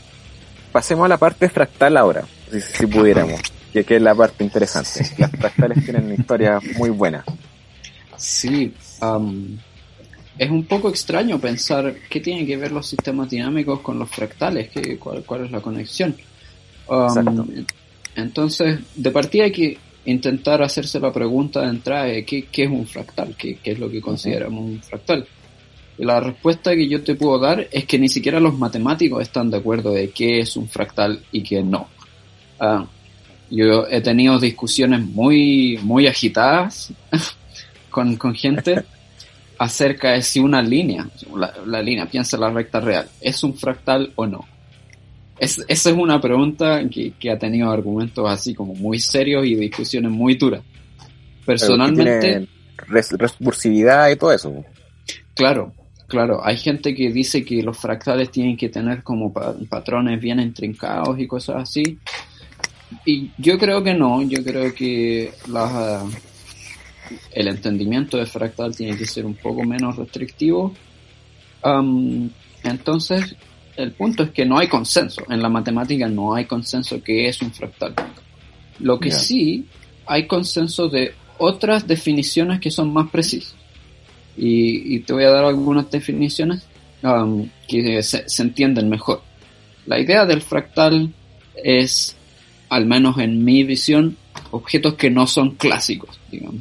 pasemos 0.70 1.06
a 1.06 1.08
la 1.08 1.16
parte 1.16 1.48
fractal 1.48 1.96
ahora, 1.96 2.24
si, 2.50 2.86
pudiéramos, 2.86 3.40
que, 3.82 3.96
es 3.96 4.02
la 4.02 4.14
parte 4.14 4.44
interesante. 4.44 5.04
Las 5.18 5.30
fractales 5.32 5.84
tienen 5.84 6.04
una 6.04 6.14
historia 6.14 6.60
muy 6.76 6.90
buena. 6.90 7.24
Sí, 8.16 8.72
es 10.38 10.50
un 10.50 10.64
poco 10.64 10.88
extraño 10.88 11.38
pensar 11.38 11.94
qué 12.08 12.20
tienen 12.20 12.46
que 12.46 12.56
ver 12.56 12.72
los 12.72 12.86
sistemas 12.86 13.30
dinámicos 13.30 13.80
con 13.80 13.98
los 13.98 14.08
fractales, 14.08 14.70
¿Qué, 14.70 14.98
cuál, 14.98 15.24
cuál 15.24 15.44
es 15.44 15.50
la 15.50 15.60
conexión. 15.60 16.14
entonces, 18.16 18.78
de 18.94 19.10
partida 19.10 19.44
hay 19.44 19.52
que 19.52 19.78
intentar 20.06 20.62
hacerse 20.62 21.00
la 21.00 21.12
pregunta 21.12 21.62
de 21.62 21.68
entrada 21.68 22.04
de 22.04 22.24
qué, 22.24 22.46
es 22.52 22.70
un 22.70 22.86
fractal, 22.86 23.34
qué, 23.36 23.58
es 23.62 23.78
lo 23.78 23.90
que 23.90 24.00
consideramos 24.00 24.64
un 24.64 24.82
fractal. 24.82 25.26
Y 25.96 26.04
la 26.04 26.18
respuesta 26.18 26.74
que 26.74 26.88
yo 26.88 27.02
te 27.04 27.14
puedo 27.14 27.38
dar 27.38 27.68
es 27.70 27.84
que 27.84 27.98
ni 27.98 28.08
siquiera 28.08 28.40
los 28.40 28.58
matemáticos 28.58 29.22
están 29.22 29.50
de 29.50 29.58
acuerdo 29.58 29.92
de 29.92 30.10
qué 30.10 30.40
es 30.40 30.56
un 30.56 30.68
fractal 30.68 31.22
y 31.30 31.42
qué 31.42 31.62
no. 31.62 31.88
Ah, 32.58 32.84
yo 33.50 33.86
he 33.88 34.00
tenido 34.00 34.38
discusiones 34.38 35.00
muy, 35.00 35.78
muy 35.82 36.06
agitadas 36.06 36.92
con, 37.90 38.18
gente 38.34 38.84
acerca 39.58 40.12
de 40.12 40.22
si 40.22 40.40
una 40.40 40.62
línea, 40.62 41.08
la, 41.36 41.54
la 41.66 41.82
línea, 41.82 42.06
piensa 42.06 42.36
la 42.36 42.50
recta 42.50 42.80
real, 42.80 43.08
es 43.20 43.42
un 43.42 43.54
fractal 43.54 44.12
o 44.16 44.26
no. 44.26 44.46
Es, 45.38 45.58
esa 45.66 45.90
es 45.90 45.96
una 45.96 46.20
pregunta 46.20 46.88
que, 46.88 47.12
que, 47.18 47.30
ha 47.30 47.38
tenido 47.38 47.70
argumentos 47.70 48.28
así 48.28 48.54
como 48.54 48.74
muy 48.74 49.00
serios 49.00 49.44
y 49.44 49.56
discusiones 49.56 50.10
muy 50.10 50.36
duras. 50.36 50.62
Personalmente... 51.44 52.48
recursividad 52.88 54.10
y 54.10 54.16
todo 54.16 54.32
eso. 54.32 54.64
Claro, 55.34 55.72
claro. 56.06 56.40
Hay 56.44 56.56
gente 56.56 56.94
que 56.94 57.10
dice 57.10 57.44
que 57.44 57.62
los 57.62 57.76
fractales 57.76 58.30
tienen 58.30 58.56
que 58.56 58.68
tener 58.68 59.02
como 59.02 59.32
patrones 59.32 60.20
bien 60.20 60.40
intrincados 60.40 61.18
y 61.18 61.26
cosas 61.26 61.62
así. 61.62 61.98
Y 63.04 63.30
yo 63.38 63.58
creo 63.58 63.82
que 63.82 63.94
no, 63.94 64.22
yo 64.22 64.42
creo 64.44 64.74
que 64.74 65.32
el 67.32 67.48
entendimiento 67.48 68.16
de 68.16 68.26
fractal 68.26 68.74
tiene 68.74 68.96
que 68.96 69.06
ser 69.06 69.26
un 69.26 69.34
poco 69.34 69.62
menos 69.64 69.96
restrictivo. 69.96 70.74
entonces, 72.62 73.36
el 73.76 73.92
punto 73.92 74.22
es 74.24 74.30
que 74.30 74.44
no 74.44 74.58
hay 74.58 74.68
consenso. 74.68 75.22
En 75.28 75.42
la 75.42 75.48
matemática 75.48 76.08
no 76.08 76.34
hay 76.34 76.44
consenso 76.44 77.02
que 77.02 77.28
es 77.28 77.42
un 77.42 77.52
fractal. 77.52 77.94
Lo 78.80 78.98
que 78.98 79.10
sí 79.10 79.66
hay 80.06 80.26
consenso 80.26 80.88
de 80.88 81.14
otras 81.38 81.86
definiciones 81.86 82.60
que 82.60 82.70
son 82.70 82.92
más 82.92 83.10
precisas. 83.10 83.54
Y, 84.36 84.98
te 85.00 85.12
voy 85.12 85.24
a 85.24 85.30
dar 85.30 85.44
algunas 85.44 85.90
definiciones 85.90 86.66
um, 87.02 87.48
que 87.68 88.02
se, 88.02 88.24
entienden 88.42 88.88
mejor. 88.88 89.22
La 89.86 89.98
idea 89.98 90.26
del 90.26 90.42
fractal 90.42 91.12
es, 91.62 92.13
al 92.74 92.86
menos 92.86 93.18
en 93.18 93.44
mi 93.44 93.62
visión, 93.62 94.16
objetos 94.50 94.94
que 94.94 95.08
no 95.08 95.28
son 95.28 95.52
clásicos, 95.52 96.18
digamos. 96.28 96.60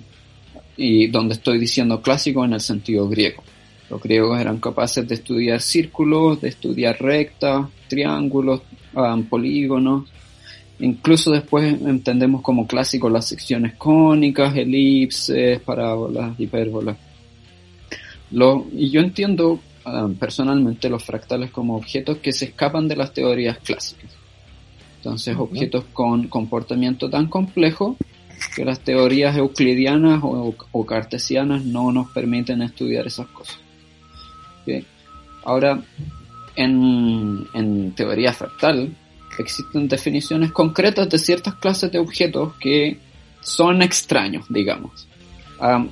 Y 0.78 1.08
donde 1.08 1.34
estoy 1.34 1.58
diciendo 1.58 2.04
clásico 2.04 2.46
en 2.46 2.54
el 2.54 2.62
sentido 2.62 3.10
griego. 3.10 3.44
Los 3.90 4.00
griegos 4.00 4.40
eran 4.40 4.60
capaces 4.60 5.08
de 5.08 5.16
estudiar 5.16 5.60
círculos, 5.60 6.40
de 6.40 6.50
estudiar 6.50 7.02
rectas, 7.02 7.66
triángulos, 7.88 8.62
um, 8.94 9.24
polígonos. 9.24 10.08
Incluso 10.80 11.32
después 11.32 11.82
entendemos 11.82 12.42
como 12.42 12.68
clásicos 12.68 13.12
las 13.12 13.28
secciones 13.28 13.74
cónicas, 13.74 14.56
elipses, 14.56 15.60
parábolas, 15.62 16.40
hipérbolas. 16.40 16.98
Y 18.72 18.90
yo 18.92 19.02
entiendo 19.02 19.60
um, 19.84 20.14
personalmente 20.14 20.90
los 20.90 21.04
fractales 21.04 21.50
como 21.50 21.76
objetos 21.76 22.20
que 22.20 22.32
se 22.34 22.46
escapan 22.46 22.88
de 22.88 22.98
las 22.98 23.14
teorías 23.14 23.58
clásicas. 23.58 24.23
Entonces, 25.04 25.36
objetos 25.38 25.84
con 25.92 26.30
comportamiento 26.30 27.10
tan 27.10 27.28
complejo 27.28 27.98
que 28.56 28.64
las 28.64 28.80
teorías 28.80 29.36
euclidianas 29.36 30.22
o 30.24 30.86
cartesianas 30.86 31.66
no 31.66 31.92
nos 31.92 32.10
permiten 32.12 32.62
estudiar 32.62 33.06
esas 33.06 33.28
cosas. 33.28 33.60
Ahora, 35.44 35.84
en, 36.56 37.92
teoría 37.98 38.32
fractal 38.32 38.96
existen 39.38 39.90
definiciones 39.90 40.54
concretas 40.54 41.10
de 41.10 41.20
ciertas 41.20 41.56
clases 41.56 41.92
de 41.92 42.00
objetos 42.00 42.54
que 42.54 42.98
son 43.42 43.82
extraños, 43.82 44.46
digamos. 44.48 45.06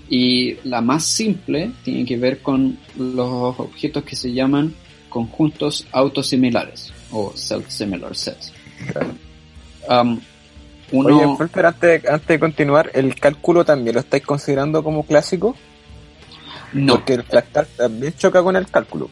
y 0.10 0.56
la 0.64 0.80
más 0.80 1.04
simple 1.04 1.72
tiene 1.84 2.06
que 2.06 2.16
ver 2.16 2.42
con 2.42 2.80
los 2.98 3.60
objetos 3.60 4.06
que 4.06 4.16
se 4.16 4.32
llaman 4.32 4.74
conjuntos 5.10 5.86
autosimilares 5.92 6.94
o 7.12 7.34
self-similar 7.36 8.16
sets. 8.16 8.61
Um, 9.90 10.20
uno, 10.92 11.08
Oye, 11.08 11.28
Fulper, 11.38 11.66
antes, 11.66 12.06
antes 12.08 12.28
de 12.28 12.40
continuar, 12.40 12.92
¿el 12.94 13.16
cálculo 13.16 13.66
también 13.66 13.96
lo 13.96 14.02
estáis 14.02 14.24
considerando 14.26 14.84
como 14.84 15.06
clásico? 15.06 15.56
no, 16.74 16.96
Porque 16.96 17.14
el 17.16 17.24
fractal 17.24 17.68
también 17.76 18.14
choca 18.18 18.42
con 18.44 18.56
el 18.56 18.70
cálculo. 18.70 19.10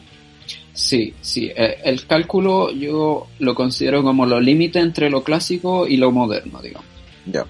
sí, 0.72 1.14
sí. 1.20 1.50
eh, 1.54 1.78
el 1.84 2.06
cálculo 2.06 2.70
yo 2.72 3.32
lo 3.38 3.54
considero 3.54 4.02
como 4.02 4.26
lo 4.26 4.40
límite 4.40 4.78
entre 4.80 5.10
lo 5.10 5.22
clásico 5.24 5.86
y 5.86 5.96
lo 5.96 6.10
moderno, 6.12 6.60
digamos. 6.62 6.88
Ya. 7.24 7.46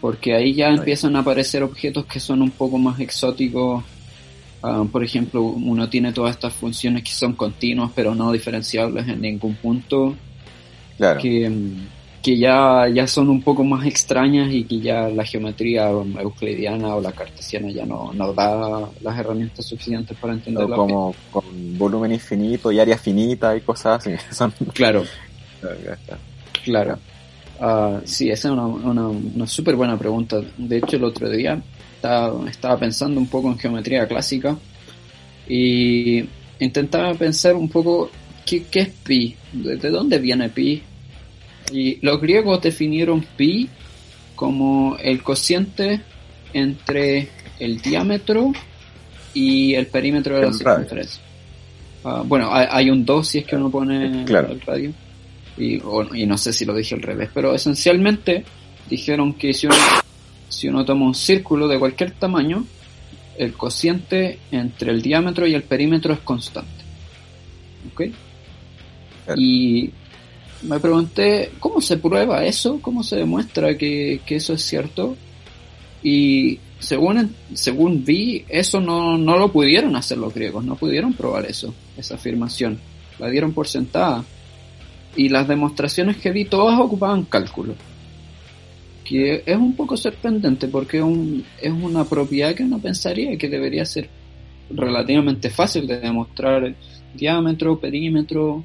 porque 0.00 0.34
ahí 0.34 0.54
ya 0.54 0.68
empiezan 0.70 1.14
a 1.16 1.20
aparecer 1.20 1.62
objetos 1.62 2.06
que 2.06 2.18
son 2.20 2.42
un 2.42 2.50
poco 2.50 2.78
más 2.78 2.98
exóticos. 3.00 3.84
Ah, 4.62 4.84
por 4.90 5.04
ejemplo, 5.04 5.42
uno 5.42 5.88
tiene 5.88 6.12
todas 6.12 6.32
estas 6.36 6.52
funciones 6.54 7.02
que 7.04 7.10
son 7.12 7.34
continuas 7.34 7.90
pero 7.94 8.14
no 8.14 8.32
diferenciables 8.32 9.08
en 9.08 9.20
ningún 9.20 9.54
punto, 9.56 10.16
Claro. 10.96 11.20
que, 11.20 11.48
mm, 11.48 11.86
que 12.22 12.38
ya, 12.38 12.88
ya 12.88 13.06
son 13.06 13.28
un 13.28 13.42
poco 13.42 13.64
más 13.64 13.84
extrañas 13.84 14.52
y 14.52 14.64
que 14.64 14.78
ya 14.78 15.08
la 15.08 15.24
geometría 15.24 15.90
euclidiana 15.90 16.94
o 16.94 17.00
la 17.00 17.10
cartesiana 17.12 17.70
ya 17.70 17.84
no 17.84 18.12
nos 18.14 18.36
da 18.36 18.88
las 19.00 19.18
herramientas 19.18 19.66
suficientes 19.66 20.16
para 20.18 20.34
entenderlo. 20.34 20.76
como 20.76 21.14
con 21.32 21.44
volumen 21.76 22.12
infinito 22.12 22.70
y 22.70 22.78
área 22.78 22.96
finita 22.96 23.56
y 23.56 23.60
cosas 23.60 24.06
así. 24.06 24.14
Son... 24.34 24.52
Claro. 24.72 25.04
Claro. 26.64 26.98
Ah, 27.60 28.00
sí, 28.04 28.30
esa 28.30 28.48
es 28.48 28.52
una, 28.52 28.66
una, 28.66 29.08
una 29.08 29.46
súper 29.46 29.76
buena 29.76 29.98
pregunta. 29.98 30.40
De 30.56 30.78
hecho, 30.78 30.96
el 30.96 31.04
otro 31.04 31.28
día 31.28 31.60
estaba, 31.96 32.48
estaba 32.48 32.78
pensando 32.78 33.20
un 33.20 33.26
poco 33.26 33.48
en 33.48 33.58
geometría 33.58 34.06
clásica 34.06 34.56
y 35.48 36.24
intentaba 36.58 37.14
pensar 37.14 37.54
un 37.54 37.68
poco 37.68 38.10
qué, 38.46 38.64
qué 38.64 38.80
es 38.80 38.88
pi, 38.90 39.34
de, 39.52 39.76
de 39.76 39.90
dónde 39.90 40.18
viene 40.18 40.48
pi. 40.48 40.82
Y 41.72 41.98
los 42.04 42.20
griegos 42.20 42.60
definieron 42.60 43.24
pi 43.36 43.68
como 44.36 44.96
el 45.00 45.22
cociente 45.22 46.00
entre 46.52 47.28
el 47.60 47.80
diámetro 47.80 48.52
y 49.34 49.74
el 49.74 49.86
perímetro 49.86 50.34
de 50.36 50.42
la 50.42 50.48
El 50.48 50.54
circunferencia. 50.54 51.22
Ah, 52.04 52.22
bueno, 52.26 52.52
hay, 52.52 52.66
hay 52.70 52.90
un 52.90 53.04
2 53.04 53.26
si 53.28 53.38
es 53.38 53.44
que 53.46 53.56
uno 53.56 53.70
pone 53.70 54.24
Claro. 54.24 54.52
el 54.52 54.60
radio. 54.60 54.92
Y, 55.56 55.78
o- 55.80 56.14
y 56.14 56.26
no 56.26 56.36
sé 56.36 56.52
si 56.52 56.64
lo 56.64 56.74
dije 56.74 56.94
al 56.94 57.02
revés, 57.02 57.30
pero 57.32 57.54
esencialmente 57.54 58.44
dijeron 58.90 59.34
que 59.34 59.52
si 59.54 59.66
uno, 59.66 59.76
si 60.48 60.66
uno 60.68 60.84
toma 60.84 61.06
un 61.06 61.14
círculo 61.14 61.68
de 61.68 61.78
cualquier 61.78 62.10
tamaño, 62.12 62.64
el 63.38 63.52
cociente 63.54 64.38
entre 64.50 64.90
el 64.90 65.00
diámetro 65.00 65.46
y 65.46 65.54
el 65.54 65.62
perímetro 65.62 66.12
es 66.12 66.20
constante. 66.20 66.82
¿Ok? 67.92 68.02
Y 69.36 69.90
me 70.62 70.78
pregunté, 70.80 71.50
¿cómo 71.58 71.80
se 71.80 71.96
prueba 71.98 72.44
eso? 72.44 72.78
¿Cómo 72.80 73.02
se 73.02 73.16
demuestra 73.16 73.76
que, 73.76 74.20
que 74.26 74.36
eso 74.36 74.52
es 74.54 74.62
cierto? 74.62 75.16
Y 76.02 76.58
según, 76.78 77.34
según 77.54 78.04
vi, 78.04 78.44
eso 78.48 78.80
no, 78.80 79.16
no 79.16 79.38
lo 79.38 79.52
pudieron 79.52 79.94
hacer 79.96 80.18
los 80.18 80.34
griegos, 80.34 80.64
no 80.64 80.74
pudieron 80.76 81.12
probar 81.14 81.46
eso, 81.46 81.72
esa 81.96 82.16
afirmación. 82.16 82.78
La 83.18 83.28
dieron 83.28 83.52
por 83.52 83.68
sentada. 83.68 84.24
Y 85.14 85.28
las 85.28 85.46
demostraciones 85.46 86.16
que 86.16 86.30
vi 86.32 86.44
todas 86.46 86.78
ocupaban 86.80 87.24
cálculo. 87.24 87.74
Que 89.04 89.42
es 89.44 89.56
un 89.56 89.74
poco 89.76 89.96
sorprendente 89.96 90.68
porque 90.68 91.02
un- 91.02 91.44
es 91.60 91.70
una 91.72 92.04
propiedad 92.04 92.54
que 92.54 92.62
uno 92.64 92.78
pensaría 92.78 93.36
que 93.36 93.48
debería 93.48 93.84
ser 93.84 94.08
relativamente 94.70 95.50
fácil 95.50 95.86
de 95.86 96.00
demostrar 96.00 96.74
diámetro, 97.14 97.78
perímetro, 97.78 98.64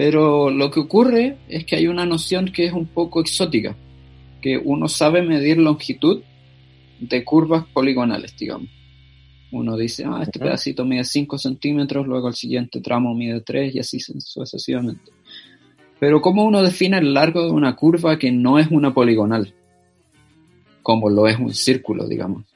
pero 0.00 0.48
lo 0.50 0.70
que 0.70 0.80
ocurre 0.80 1.36
es 1.46 1.66
que 1.66 1.76
hay 1.76 1.86
una 1.86 2.06
noción 2.06 2.52
que 2.52 2.64
es 2.64 2.72
un 2.72 2.86
poco 2.86 3.20
exótica, 3.20 3.76
que 4.40 4.56
uno 4.56 4.88
sabe 4.88 5.20
medir 5.20 5.58
longitud 5.58 6.22
de 7.00 7.22
curvas 7.22 7.66
poligonales, 7.74 8.34
digamos. 8.34 8.70
Uno 9.52 9.76
dice, 9.76 10.04
ah, 10.06 10.20
este 10.22 10.38
pedacito 10.38 10.86
mide 10.86 11.04
5 11.04 11.36
centímetros, 11.36 12.06
luego 12.06 12.28
el 12.28 12.34
siguiente 12.34 12.80
tramo 12.80 13.14
mide 13.14 13.42
3 13.42 13.74
y 13.74 13.78
así 13.80 14.00
sucesivamente. 14.00 15.10
Pero 15.98 16.22
¿cómo 16.22 16.44
uno 16.46 16.62
define 16.62 16.96
el 16.96 17.12
largo 17.12 17.44
de 17.44 17.50
una 17.50 17.76
curva 17.76 18.18
que 18.18 18.32
no 18.32 18.58
es 18.58 18.68
una 18.70 18.94
poligonal? 18.94 19.52
Como 20.82 21.10
lo 21.10 21.28
es 21.28 21.38
un 21.38 21.52
círculo, 21.52 22.08
digamos. 22.08 22.46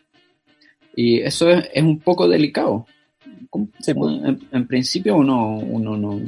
Y 0.96 1.18
eso 1.18 1.50
es, 1.50 1.68
es 1.74 1.82
un 1.82 1.98
poco 1.98 2.26
delicado. 2.26 2.86
¿Cómo- 3.50 3.68
Sí, 3.80 3.92
pues. 3.92 4.14
en, 4.24 4.40
en 4.50 4.66
principio 4.66 5.16
uno, 5.16 5.58
uno 5.58 5.96
no, 5.98 6.20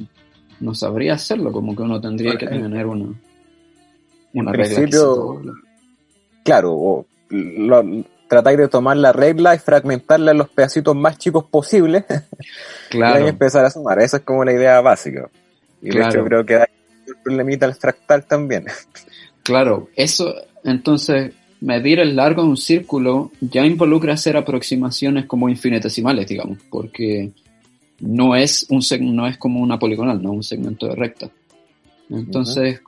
no 0.60 0.74
sabría 0.74 1.14
hacerlo, 1.14 1.52
como 1.52 1.74
que 1.76 1.82
uno 1.82 2.00
tendría 2.00 2.36
que 2.36 2.46
en- 2.46 2.62
tener 2.62 2.86
una, 2.86 3.04
en 3.04 4.40
una 4.40 4.52
regla. 4.52 4.66
se 4.66 4.74
principio. 4.82 5.42
Claro, 6.44 6.72
o 6.74 7.06
lo- 7.30 8.04
tratáis 8.28 8.58
de 8.58 8.68
tomar 8.68 8.96
la 8.96 9.12
regla 9.12 9.54
y 9.54 9.58
fragmentarla 9.58 10.32
en 10.32 10.38
los 10.38 10.48
pedacitos 10.48 10.96
más 10.96 11.16
chicos 11.18 11.44
posibles 11.44 12.04
y 12.08 12.12
ahí 12.12 12.26
Claro, 12.90 13.28
empezar 13.28 13.64
a 13.64 13.70
sumar. 13.70 14.00
Esa 14.00 14.18
es 14.18 14.22
como 14.24 14.44
la 14.44 14.52
idea 14.52 14.80
básica. 14.80 15.28
Y 15.80 15.86
de 15.86 15.90
Claro. 15.92 16.08
hecho 16.10 16.24
creo 16.24 16.46
que 16.46 16.54
hay 16.56 16.66
un 17.08 17.22
problemita 17.22 17.66
al 17.66 17.74
fractal 17.74 18.24
también. 18.26 18.64
claro. 19.42 19.88
Eso, 19.94 20.34
entonces, 20.64 21.32
medir 21.60 22.00
el 22.00 22.16
largo 22.16 22.42
de 22.42 22.48
un 22.48 22.56
círculo 22.56 23.30
ya 23.40 23.64
involucra 23.64 24.14
hacer 24.14 24.36
aproximaciones 24.36 25.26
como 25.26 25.48
infinitesimales, 25.48 26.26
digamos, 26.28 26.58
porque 26.70 27.30
no 28.00 28.36
es 28.36 28.66
un 28.68 28.80
no 29.14 29.26
es 29.26 29.38
como 29.38 29.60
una 29.60 29.78
poligonal, 29.78 30.22
no 30.22 30.32
un 30.32 30.42
segmento 30.42 30.86
de 30.86 30.94
recta. 30.94 31.30
Entonces, 32.10 32.80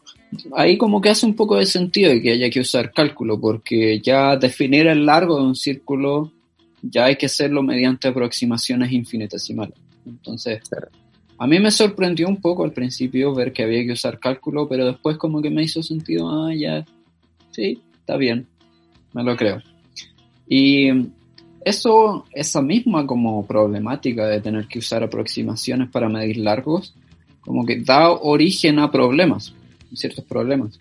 ahí 0.54 0.76
como 0.76 1.00
que 1.00 1.10
hace 1.10 1.26
un 1.26 1.34
poco 1.34 1.56
de 1.56 1.66
sentido 1.66 2.10
de 2.10 2.22
que 2.22 2.32
haya 2.32 2.50
que 2.50 2.60
usar 2.60 2.92
cálculo, 2.92 3.40
porque 3.40 4.00
ya 4.00 4.36
definir 4.36 4.86
el 4.86 5.06
largo 5.06 5.38
de 5.38 5.44
un 5.44 5.56
círculo 5.56 6.32
ya 6.82 7.06
hay 7.06 7.16
que 7.16 7.26
hacerlo 7.26 7.62
mediante 7.62 8.08
aproximaciones 8.08 8.92
infinitesimales. 8.92 9.76
Entonces, 10.06 10.60
a 11.38 11.46
mí 11.46 11.58
me 11.58 11.70
sorprendió 11.70 12.28
un 12.28 12.40
poco 12.40 12.64
al 12.64 12.72
principio 12.72 13.34
ver 13.34 13.52
que 13.52 13.64
había 13.64 13.84
que 13.84 13.92
usar 13.92 14.18
cálculo, 14.18 14.68
pero 14.68 14.86
después 14.86 15.16
como 15.16 15.42
que 15.42 15.50
me 15.50 15.62
hizo 15.62 15.82
sentido, 15.82 16.28
ah, 16.30 16.54
ya, 16.54 16.84
sí, 17.50 17.80
está 17.98 18.16
bien, 18.16 18.46
me 19.12 19.24
lo 19.24 19.36
creo. 19.36 19.60
Y 20.48 20.90
eso, 21.64 22.24
esa 22.32 22.62
misma 22.62 23.06
como 23.06 23.46
problemática 23.46 24.26
de 24.26 24.40
tener 24.40 24.66
que 24.66 24.78
usar 24.78 25.02
aproximaciones 25.02 25.88
para 25.90 26.08
medir 26.08 26.38
largos, 26.38 26.94
como 27.40 27.64
que 27.64 27.80
da 27.80 28.10
origen 28.10 28.78
a 28.78 28.90
problemas, 28.90 29.54
ciertos 29.94 30.24
problemas. 30.24 30.78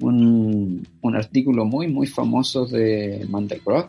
Un, 0.00 0.86
un 1.00 1.16
artículo 1.16 1.64
muy, 1.64 1.88
muy 1.88 2.06
famoso 2.06 2.66
de 2.66 3.26
Mandelbrot, 3.28 3.88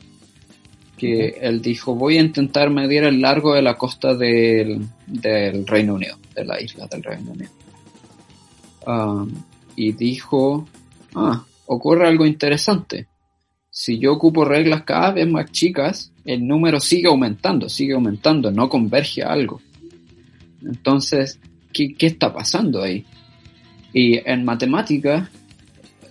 que 0.97 1.38
él 1.41 1.61
dijo, 1.61 1.95
voy 1.95 2.17
a 2.17 2.21
intentar 2.21 2.69
medir 2.69 3.03
el 3.03 3.21
largo 3.21 3.53
de 3.53 3.61
la 3.61 3.75
costa 3.75 4.15
del, 4.15 4.88
del 5.05 5.65
Reino 5.67 5.93
Unido, 5.93 6.17
de 6.35 6.43
la 6.43 6.61
isla 6.61 6.88
del 6.88 7.03
Reino 7.03 7.31
Unido. 7.31 7.51
Ah, 8.85 9.25
y 9.75 9.91
dijo, 9.91 10.67
ah, 11.15 11.45
ocurre 11.67 12.07
algo 12.07 12.25
interesante. 12.25 13.07
Si 13.80 13.99
yo 13.99 14.13
ocupo 14.13 14.43
reglas 14.43 14.82
cada 14.82 15.11
vez 15.11 15.28
más 15.28 15.51
chicas, 15.51 16.11
el 16.25 16.47
número 16.47 16.80
sigue 16.80 17.09
aumentando, 17.09 17.69
sigue 17.69 17.93
aumentando, 17.93 18.49
no 18.49 18.67
converge 18.67 19.21
a 19.21 19.32
algo. 19.32 19.61
Entonces, 20.63 21.39
¿qué, 21.71 21.95
está 21.99 22.34
pasando 22.34 22.82
ahí? 22.82 23.05
Y 23.93 24.17
en 24.28 24.43
matemáticas, 24.45 25.30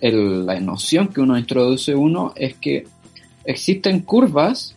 la 0.01 0.57
noción 0.61 1.09
que 1.09 1.19
uno 1.19 1.37
introduce 1.37 1.93
uno 1.93 2.31
es 2.37 2.55
que 2.55 2.85
existen 3.43 3.99
curvas 3.99 4.73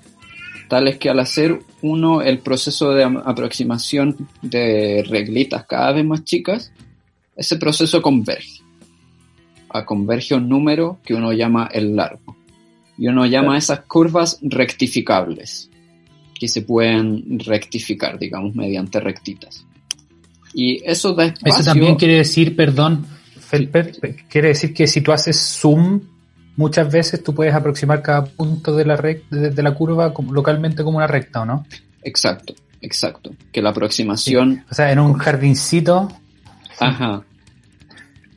tales 0.67 0.99
que 0.99 1.11
al 1.11 1.21
hacer 1.21 1.61
uno 1.83 2.23
el 2.23 2.41
proceso 2.41 2.91
de 2.93 3.05
aproximación 3.05 4.29
de 4.43 5.05
reglitas 5.09 5.65
cada 5.65 5.93
vez 5.93 6.05
más 6.05 6.25
chicas, 6.25 6.73
ese 7.37 7.57
proceso 7.57 8.03
converge. 8.03 8.63
A 9.69 9.85
converge 9.85 10.35
un 10.35 10.49
número 10.49 10.99
que 11.05 11.15
uno 11.15 11.33
llama 11.33 11.71
el 11.73 11.95
largo. 11.95 12.40
Y 13.01 13.09
uno 13.09 13.25
llama 13.25 13.47
Claro. 13.47 13.55
a 13.55 13.59
esas 13.59 13.81
curvas 13.81 14.39
rectificables, 14.43 15.71
que 16.39 16.47
se 16.47 16.63
pueden 16.63 17.41
rectificar, 17.41 18.19
digamos, 18.19 18.55
mediante 18.55 19.01
rectitas. 19.01 19.65
Y 20.53 20.83
eso 20.85 21.15
da 21.15 21.25
espacio... 21.25 21.61
Eso 21.61 21.65
también 21.65 21.97
quiere 21.97 22.17
decir, 22.19 22.55
perdón, 22.55 23.07
Felper, 23.39 23.93
quiere 24.29 24.49
decir 24.49 24.75
que 24.75 24.87
si 24.87 25.01
tú 25.01 25.13
haces 25.13 25.37
zoom, 25.37 26.03
muchas 26.57 26.93
veces 26.93 27.25
tú 27.25 27.35
puedes 27.35 27.55
aproximar 27.55 28.03
cada 28.03 28.25
punto 28.27 28.77
de 28.77 28.85
la, 28.85 28.99
rec- 28.99 29.27
de, 29.31 29.63
la 29.63 29.73
curva 29.75 30.13
localmente 30.31 30.85
como 30.85 30.99
una 30.99 31.07
recta, 31.07 31.41
¿o 31.41 31.47
no? 31.47 31.67
Exacto, 32.03 32.55
exacto. 32.83 33.31
Que 33.51 33.63
la 33.63 33.71
aproximación... 33.71 34.63
O 34.71 34.75
sea, 34.75 34.93
en 34.93 34.99
un 34.99 35.15
jardincito, 35.15 36.13
Ajá. 36.79 37.23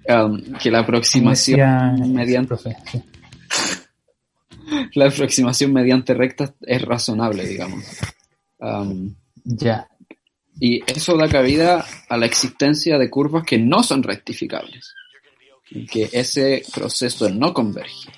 Um, 0.07 0.41
que 0.61 0.70
la 0.72 0.80
aproximación 0.80 1.59
decía 1.59 2.07
mediante 2.07 2.47
profe, 2.47 2.76
sí. 2.91 3.01
la 4.93 5.07
aproximación 5.07 5.74
mediante 5.74 6.13
rectas 6.13 6.53
es 6.61 6.82
razonable, 6.82 7.45
digamos. 7.45 7.84
Um, 8.59 9.15
Ya. 9.43 9.88
Y 10.59 10.82
eso 10.88 11.17
da 11.17 11.28
cabida 11.28 11.86
a 12.07 12.17
la 12.17 12.26
existencia 12.26 12.97
de 12.97 13.09
curvas 13.09 13.43
que 13.43 13.57
no 13.57 13.84
son 13.84 14.03
rectificables. 14.03 14.93
Y 15.69 15.86
que 15.86 16.09
ese 16.11 16.63
proceso 16.74 17.30
no 17.30 17.53
converge. 17.53 18.09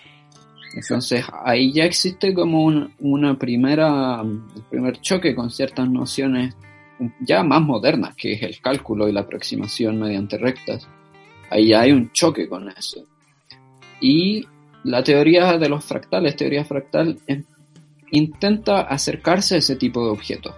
Entonces 0.75 1.23
ahí 1.43 1.71
ya 1.71 1.85
existe 1.85 2.33
como 2.33 2.65
una 2.99 3.39
primera, 3.39 4.21
un 4.21 4.45
primer 4.69 4.99
choque 4.99 5.33
con 5.33 5.49
ciertas 5.49 5.89
nociones 5.89 6.53
ya 7.21 7.43
más 7.43 7.61
modernas, 7.61 8.13
que 8.15 8.33
es 8.33 8.41
el 8.41 8.59
cálculo 8.59 9.07
y 9.07 9.13
la 9.13 9.21
aproximación 9.21 9.99
mediante 9.99 10.37
rectas. 10.37 10.87
Ahí 11.49 11.69
ya 11.69 11.81
hay 11.81 11.91
un 11.93 12.11
choque 12.11 12.49
con 12.49 12.69
eso. 12.69 13.05
Y 14.01 14.45
la 14.85 15.03
teoría 15.03 15.57
de 15.57 15.67
los 15.67 15.83
fractales, 15.83 16.35
teoría 16.35 16.63
fractal, 16.63 17.17
intenta 18.11 18.81
acercarse 18.81 19.55
a 19.55 19.57
ese 19.57 19.75
tipo 19.75 20.05
de 20.05 20.11
objetos, 20.11 20.53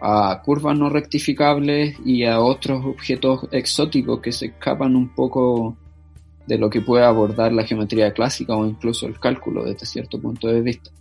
a 0.00 0.40
curvas 0.44 0.78
no 0.78 0.88
rectificables 0.88 1.96
y 2.04 2.24
a 2.24 2.40
otros 2.40 2.84
objetos 2.84 3.48
exóticos 3.50 4.20
que 4.20 4.30
se 4.30 4.46
escapan 4.46 4.94
un 4.94 5.08
poco 5.08 5.76
de 6.46 6.58
lo 6.58 6.70
que 6.70 6.80
puede 6.80 7.04
abordar 7.04 7.52
la 7.52 7.64
geometría 7.64 8.12
clásica 8.12 8.54
o 8.54 8.64
incluso 8.64 9.08
el 9.08 9.18
cálculo 9.18 9.64
desde 9.64 9.84
cierto 9.84 10.20
punto 10.20 10.46
de 10.46 10.60
vista. 10.60 10.92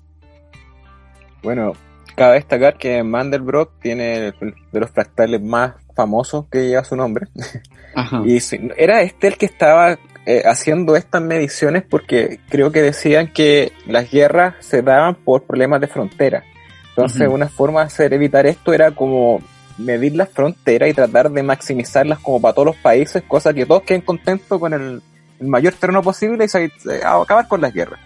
Bueno, 1.43 1.73
cabe 2.15 2.37
destacar 2.37 2.79
que 2.79 3.03
Mandelbrot 3.03 3.79
tiene 3.79 4.33
de 4.71 4.79
los 4.79 4.89
fractales 4.89 5.39
más 5.39 5.75
famosos 5.95 6.47
que 6.47 6.67
lleva 6.67 6.83
su 6.83 6.95
nombre. 6.95 7.27
y 8.25 8.39
era 8.75 9.03
este 9.03 9.27
el 9.27 9.37
que 9.37 9.45
estaba 9.45 9.99
eh, 10.25 10.43
haciendo 10.45 10.95
estas 10.95 11.21
mediciones 11.21 11.83
porque 11.83 12.39
creo 12.49 12.71
que 12.71 12.81
decían 12.81 13.31
que 13.31 13.71
las 13.85 14.09
guerras 14.09 14.55
se 14.59 14.81
daban 14.81 15.15
por 15.15 15.43
problemas 15.43 15.81
de 15.81 15.87
frontera. 15.87 16.43
Entonces, 16.89 17.27
una 17.27 17.49
forma 17.49 17.81
de 17.81 17.87
hacer 17.87 18.13
evitar 18.13 18.45
esto 18.45 18.73
era 18.73 18.91
como 18.91 19.41
medir 19.77 20.15
las 20.15 20.29
fronteras 20.29 20.89
y 20.89 20.93
tratar 20.93 21.29
de 21.29 21.43
maximizarlas 21.43 22.19
como 22.19 22.41
para 22.41 22.53
todos 22.53 22.67
los 22.67 22.75
países, 22.77 23.23
cosa 23.27 23.53
que 23.53 23.65
todos 23.65 23.83
queden 23.83 24.01
contentos 24.01 24.59
con 24.59 24.73
el, 24.73 25.01
mayor 25.41 25.73
terreno 25.73 26.01
posible 26.01 26.45
y 26.45 26.57
eh, 26.57 27.01
acabar 27.03 27.47
con 27.47 27.61
las 27.61 27.73
guerras. 27.73 27.99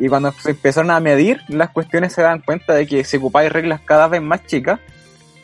Y 0.00 0.08
cuando 0.08 0.32
se 0.32 0.50
empezaron 0.50 0.90
a 0.90 0.98
medir, 0.98 1.40
las 1.46 1.70
cuestiones 1.70 2.12
se 2.12 2.20
dan 2.20 2.40
cuenta 2.40 2.74
de 2.74 2.84
que 2.84 3.04
si 3.04 3.18
ocupáis 3.18 3.52
reglas 3.52 3.80
cada 3.84 4.08
vez 4.08 4.20
más 4.20 4.44
chicas, 4.44 4.80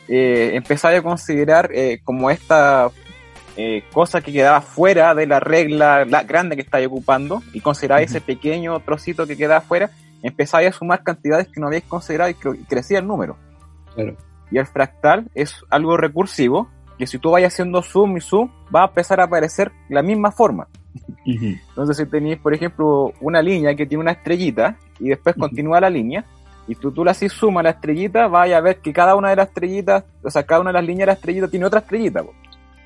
eh, 0.09 0.51
empezáis 0.55 0.99
a 0.99 1.01
considerar 1.01 1.69
eh, 1.73 2.01
como 2.03 2.29
esta 2.29 2.89
eh, 3.57 3.83
cosa 3.91 4.21
que 4.21 4.31
quedaba 4.31 4.61
fuera 4.61 5.13
de 5.15 5.27
la 5.27 5.39
regla 5.39 6.05
grande 6.05 6.55
que 6.55 6.61
estáis 6.61 6.87
ocupando 6.87 7.41
y 7.53 7.61
consideráis 7.61 8.09
ese 8.09 8.21
pequeño 8.21 8.79
trocito 8.81 9.27
que 9.27 9.37
quedaba 9.37 9.61
fuera, 9.61 9.89
empezáis 10.23 10.69
a 10.69 10.71
sumar 10.71 11.03
cantidades 11.03 11.47
que 11.47 11.59
no 11.59 11.67
habéis 11.67 11.83
considerado 11.83 12.29
y, 12.29 12.63
crecía 12.65 12.99
el 12.99 13.07
número. 13.07 13.37
Y 14.51 14.57
el 14.57 14.65
fractal 14.65 15.29
es 15.35 15.55
algo 15.69 15.97
recursivo 15.97 16.69
que 16.97 17.07
si 17.07 17.17
tú 17.17 17.31
vayas 17.31 17.53
haciendo 17.53 17.81
zoom 17.81 18.17
y 18.17 18.21
zoom, 18.21 18.49
va 18.73 18.83
a 18.83 18.87
empezar 18.87 19.21
a 19.21 19.23
aparecer 19.23 19.71
la 19.87 20.01
misma 20.01 20.31
forma. 20.31 20.67
Entonces, 21.25 21.97
si 21.97 22.05
tenéis, 22.05 22.39
por 22.39 22.53
ejemplo, 22.53 23.13
una 23.21 23.41
línea 23.41 23.75
que 23.75 23.85
tiene 23.85 24.01
una 24.01 24.11
estrellita 24.11 24.77
y 24.99 25.09
después 25.09 25.35
continúa 25.35 25.79
la 25.79 25.89
línea, 25.89 26.25
y 26.67 26.75
tú, 26.75 26.91
tú 26.91 27.03
la 27.03 27.11
así 27.11 27.29
suma 27.29 27.63
la 27.63 27.71
estrellita, 27.71 28.27
vaya 28.27 28.57
a 28.57 28.61
ver 28.61 28.79
que 28.79 28.93
cada 28.93 29.15
una 29.15 29.29
de 29.29 29.37
las 29.37 29.47
estrellitas, 29.47 30.03
o 30.23 30.29
sea, 30.29 30.43
cada 30.43 30.61
una 30.61 30.69
de 30.69 30.73
las 30.73 30.83
líneas 30.83 30.99
de 30.99 31.05
la 31.07 31.13
estrellita 31.13 31.47
tiene 31.47 31.65
otra 31.65 31.79
estrellita. 31.79 32.23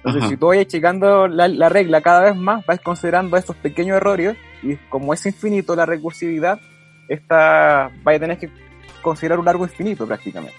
Entonces, 0.05 0.29
si 0.29 0.37
tú 0.37 0.47
vayas 0.47 0.67
checando 0.67 1.27
la, 1.29 1.69
regla 1.69 2.01
cada 2.01 2.23
vez 2.23 2.35
más, 2.35 2.65
vas 2.65 2.79
considerando 2.81 3.37
estos 3.37 3.55
pequeños 3.55 3.97
errores, 3.97 4.35
y 4.61 4.75
como 4.89 5.13
es 5.13 5.25
infinito 5.25 5.75
la 5.75 5.85
recursividad, 5.85 6.59
esta 7.07 7.89
vaya 8.03 8.17
a 8.17 8.19
tener 8.19 8.37
que 8.37 8.49
considerar 9.01 9.39
un 9.39 9.45
largo 9.45 9.63
infinito 9.63 10.05
prácticamente. 10.05 10.57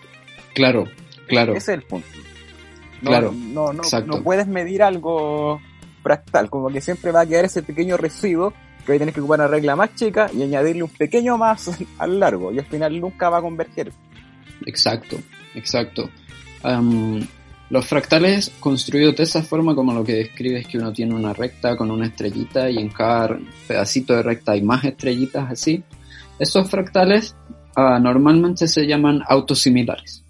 Claro, 0.55 0.85
claro. 1.27 1.53
Ese 1.53 1.73
es 1.73 1.79
el 1.79 1.83
punto. 1.83 2.09
No, 3.03 3.11
claro. 3.11 3.33
No, 3.35 3.73
no, 3.75 3.83
no, 4.07 4.23
puedes 4.23 4.47
medir 4.47 4.83
algo 4.83 5.61
fractal, 6.03 6.49
como 6.49 6.71
que 6.71 6.81
siempre 6.81 7.13
va 7.13 7.21
a 7.21 7.27
quedar 7.27 7.45
ese 7.45 7.63
pequeño 7.63 7.99
residuo 7.99 8.55
que 8.87 8.93
hoy 8.93 8.99
tenés 8.99 9.15
que 9.15 9.21
ocupar 9.21 9.41
una 9.41 9.49
regla 9.49 9.77
más 9.77 9.95
chica 9.95 10.31
y 10.33 10.43
añadirle 10.43 10.83
un 10.83 10.91
pequeño 10.91 11.37
más 11.37 11.71
al 11.99 12.19
largo 12.19 12.51
y 12.51 12.59
al 12.59 12.67
final 12.67 12.99
nunca 12.99 13.29
va 13.29 13.39
a 13.39 13.43
converger. 13.43 13.93
Exacto, 14.65 15.19
exacto. 15.55 16.09
Los 17.71 17.87
fractales 17.87 18.53
construidos 18.61 19.17
de 19.17 19.23
esa 19.23 19.43
forma 19.43 19.75
como 19.75 19.93
lo 19.93 20.05
que 20.05 20.15
describes 20.15 20.67
que 20.67 20.79
uno 20.79 20.93
tiene 20.93 21.15
una 21.15 21.33
recta 21.33 21.77
con 21.77 21.91
una 21.91 22.07
estrellita 22.07 22.71
y 22.71 22.79
en 22.79 22.89
cada 22.89 23.39
pedacito 23.67 24.15
de 24.15 24.23
recta 24.23 24.53
hay 24.53 24.63
más 24.63 24.85
estrellitas 24.85 25.51
así. 25.51 25.83
Esos 26.39 26.69
fractales 26.69 27.35
ah, 27.77 27.99
normalmente 27.99 28.69
se 28.69 28.87
llaman 28.87 29.23
autosimilares, 29.27 30.23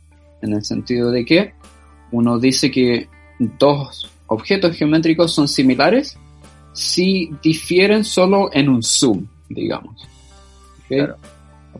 en 0.43 0.53
el 0.53 0.65
sentido 0.65 1.11
de 1.11 1.25
que 1.25 1.55
uno 2.13 2.39
dice 2.39 2.71
que 2.71 3.09
dos 3.39 4.11
objetos 4.27 4.77
geométricos 4.77 5.35
son 5.35 5.49
similares 5.49 6.17
si 6.73 7.31
difieren 7.43 8.05
solo 8.05 8.51
en 8.53 8.69
un 8.69 8.83
zoom, 8.83 9.27
digamos. 9.49 10.07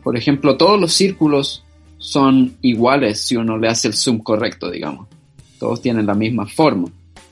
Por 0.03 0.17
ejemplo, 0.17 0.57
todos 0.57 0.79
los 0.79 0.93
círculos 0.93 1.63
son 1.97 2.57
iguales 2.61 3.21
si 3.21 3.35
uno 3.35 3.57
le 3.57 3.67
hace 3.67 3.87
el 3.87 3.93
zoom 3.93 4.19
correcto, 4.19 4.69
digamos. 4.69 5.07
Todos 5.59 5.81
tienen 5.81 6.05
la 6.05 6.13
misma 6.13 6.45
forma, 6.45 6.87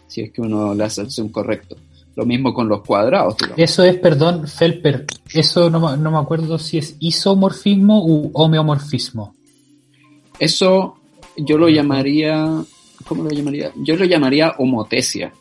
si 0.08 0.22
es 0.22 0.32
que 0.32 0.42
uno 0.42 0.74
le 0.74 0.84
hace 0.84 1.02
el 1.02 1.12
zoom 1.12 1.30
correcto. 1.30 1.76
Lo 2.16 2.26
mismo 2.26 2.54
con 2.54 2.68
los 2.68 2.82
cuadrados. 2.82 3.36
Eso 3.58 3.84
es, 3.84 3.98
perdón, 3.98 4.48
Felper, 4.48 5.06
eso 5.34 5.72
no, 5.72 5.98
no 5.98 6.12
me 6.12 6.18
acuerdo 6.18 6.60
si 6.60 6.78
es 6.78 6.96
isomorfismo 7.00 8.06
u 8.06 8.30
homeomorfismo. 8.34 9.34
Eso 10.38 10.96
yo 11.36 11.58
lo 11.58 11.70
llamaría 11.70 12.64
¿cómo 13.04 13.24
lo 13.24 13.30
llamaría? 13.30 13.72
Yo 13.76 13.96
lo 13.96 14.06
llamaría 14.06 14.56
homotesia. 14.58 15.34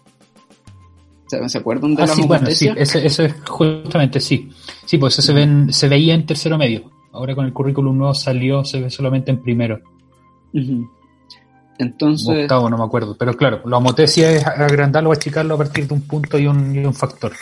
¿Se 1.27 1.59
acuerdan 1.59 1.95
de 1.95 2.03
ah, 2.03 2.07
la 2.07 2.15
sí, 2.15 2.23
Bueno, 2.27 2.47
sí, 2.51 2.69
eso, 2.77 2.99
es 2.99 3.35
justamente, 3.49 4.21
sí. 4.21 4.51
Sí, 4.85 4.99
pues 4.99 5.15
eso 5.15 5.23
se, 5.23 5.33
ven, 5.33 5.73
se 5.73 5.89
veía 5.89 6.15
en 6.15 6.27
tercero 6.27 6.59
medio. 6.59 6.91
Ahora 7.13 7.35
con 7.35 7.47
el 7.47 7.55
currículum 7.55 7.97
nuevo 7.97 8.13
salió, 8.13 8.65
se 8.65 8.83
ve 8.83 8.91
solamente 8.91 9.31
en 9.31 9.41
primero. 9.43 9.81
Entonces... 11.83 12.43
Octavo, 12.43 12.71
no 12.71 12.79
me 12.79 12.85
acuerdo. 12.85 13.17
Pero 13.19 13.37
claro, 13.37 13.61
la 13.65 13.79
homotesia 13.79 14.31
es 14.31 14.47
agrandarlo 14.47 15.11
o 15.11 15.13
achicarlo 15.13 15.55
a 15.55 15.59
partir 15.59 15.89
de 15.89 15.95
un 15.95 16.03
punto 16.03 16.39
y 16.39 16.47
un, 16.47 16.75
y 16.75 16.85
un 16.85 16.95
factor. 16.95 17.33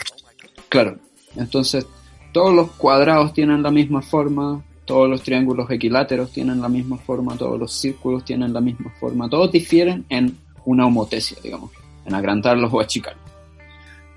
Claro. 0.67 0.97
Entonces, 1.35 1.85
todos 2.33 2.53
los 2.53 2.71
cuadrados 2.71 3.33
tienen 3.33 3.61
la 3.61 3.71
misma 3.71 4.01
forma, 4.01 4.63
todos 4.85 5.07
los 5.07 5.21
triángulos 5.21 5.69
equiláteros 5.69 6.31
tienen 6.31 6.59
la 6.59 6.69
misma 6.69 6.97
forma, 6.97 7.37
todos 7.37 7.59
los 7.59 7.71
círculos 7.71 8.25
tienen 8.25 8.51
la 8.51 8.61
misma 8.61 8.91
forma, 8.99 9.29
todos 9.29 9.51
difieren 9.51 10.05
en 10.09 10.37
una 10.65 10.87
homotesia, 10.87 11.37
digamos, 11.43 11.71
en 12.05 12.15
agrandarlos 12.15 12.73
o 12.73 12.79
achicarlos. 12.79 13.23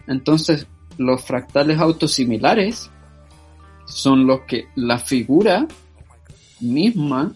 Entonces, 0.06 0.66
los 0.96 1.22
fractales 1.22 1.78
autosimilares 1.78 2.90
son 3.86 4.26
los 4.26 4.40
que 4.42 4.68
la 4.74 4.98
figura 4.98 5.66
misma 6.60 7.34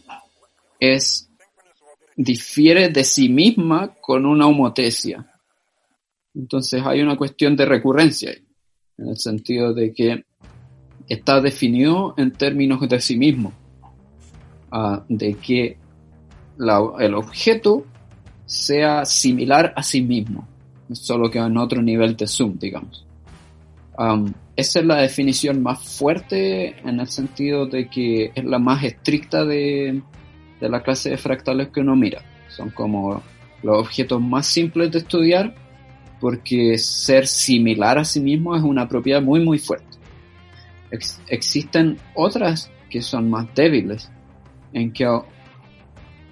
es 0.81 1.28
difiere 2.19 2.89
de 2.89 3.05
sí 3.05 3.29
misma 3.29 3.95
con 4.01 4.27
una 4.27 4.49
homotesia. 4.49 5.25
Entonces 6.35 6.83
hay 6.85 7.01
una 7.01 7.17
cuestión 7.17 7.57
de 7.57 7.65
recurrencia 7.65 8.33
en 8.99 9.09
el 9.09 9.17
sentido 9.17 9.73
de 9.73 9.93
que 9.95 10.25
está 11.09 11.41
definido 11.41 12.15
en 12.19 12.33
términos 12.33 12.87
de 12.87 13.01
sí 13.01 13.17
mismo, 13.17 13.53
ah, 14.73 15.05
de 15.09 15.35
que 15.35 15.79
el 16.59 17.15
objeto 17.15 17.87
sea 18.45 19.05
similar 19.05 19.73
a 19.77 19.83
sí 19.85 20.03
mismo, 20.03 20.49
solo 20.93 21.31
que 21.31 21.39
en 21.39 21.57
otro 21.57 21.81
nivel 21.81 22.17
de 22.17 22.27
zoom, 22.27 22.59
digamos. 22.59 23.07
esa 24.57 24.81
es 24.81 24.85
la 24.85 24.97
definición 24.97 25.63
más 25.63 25.79
fuerte 25.97 26.81
en 26.81 26.99
el 26.99 27.07
sentido 27.07 27.67
de 27.67 27.89
que 27.89 28.33
es 28.35 28.45
la 28.45 28.59
más 28.59 28.83
estricta 28.83 29.45
de, 29.45 30.03
de 30.61 30.69
la 30.69 30.83
clase 30.83 31.11
de 31.11 31.19
fractales 31.19 31.69
que 31.69 31.81
uno 31.81 31.97
mira. 31.97 32.23
Son 32.49 32.71
como 32.71 33.23
los 33.63 33.79
objetos 33.79 34.21
más 34.21 34.47
simples 34.47 34.91
de 34.91 34.99
estudiar 34.99 35.55
porque 36.21 36.79
ser 36.79 37.27
similar 37.27 37.99
a 37.99 38.05
sí 38.05 38.21
mismo 38.21 38.57
es 38.57 38.63
una 38.63 38.89
propiedad 38.89 39.23
muy 39.23 39.41
muy 39.41 39.59
fuerte 39.59 39.99
existen 40.91 41.99
otras 42.15 42.71
que 42.91 43.03
son 43.03 43.29
más 43.31 43.47
débiles, 43.55 44.11
en 44.73 44.93
que 44.93 45.07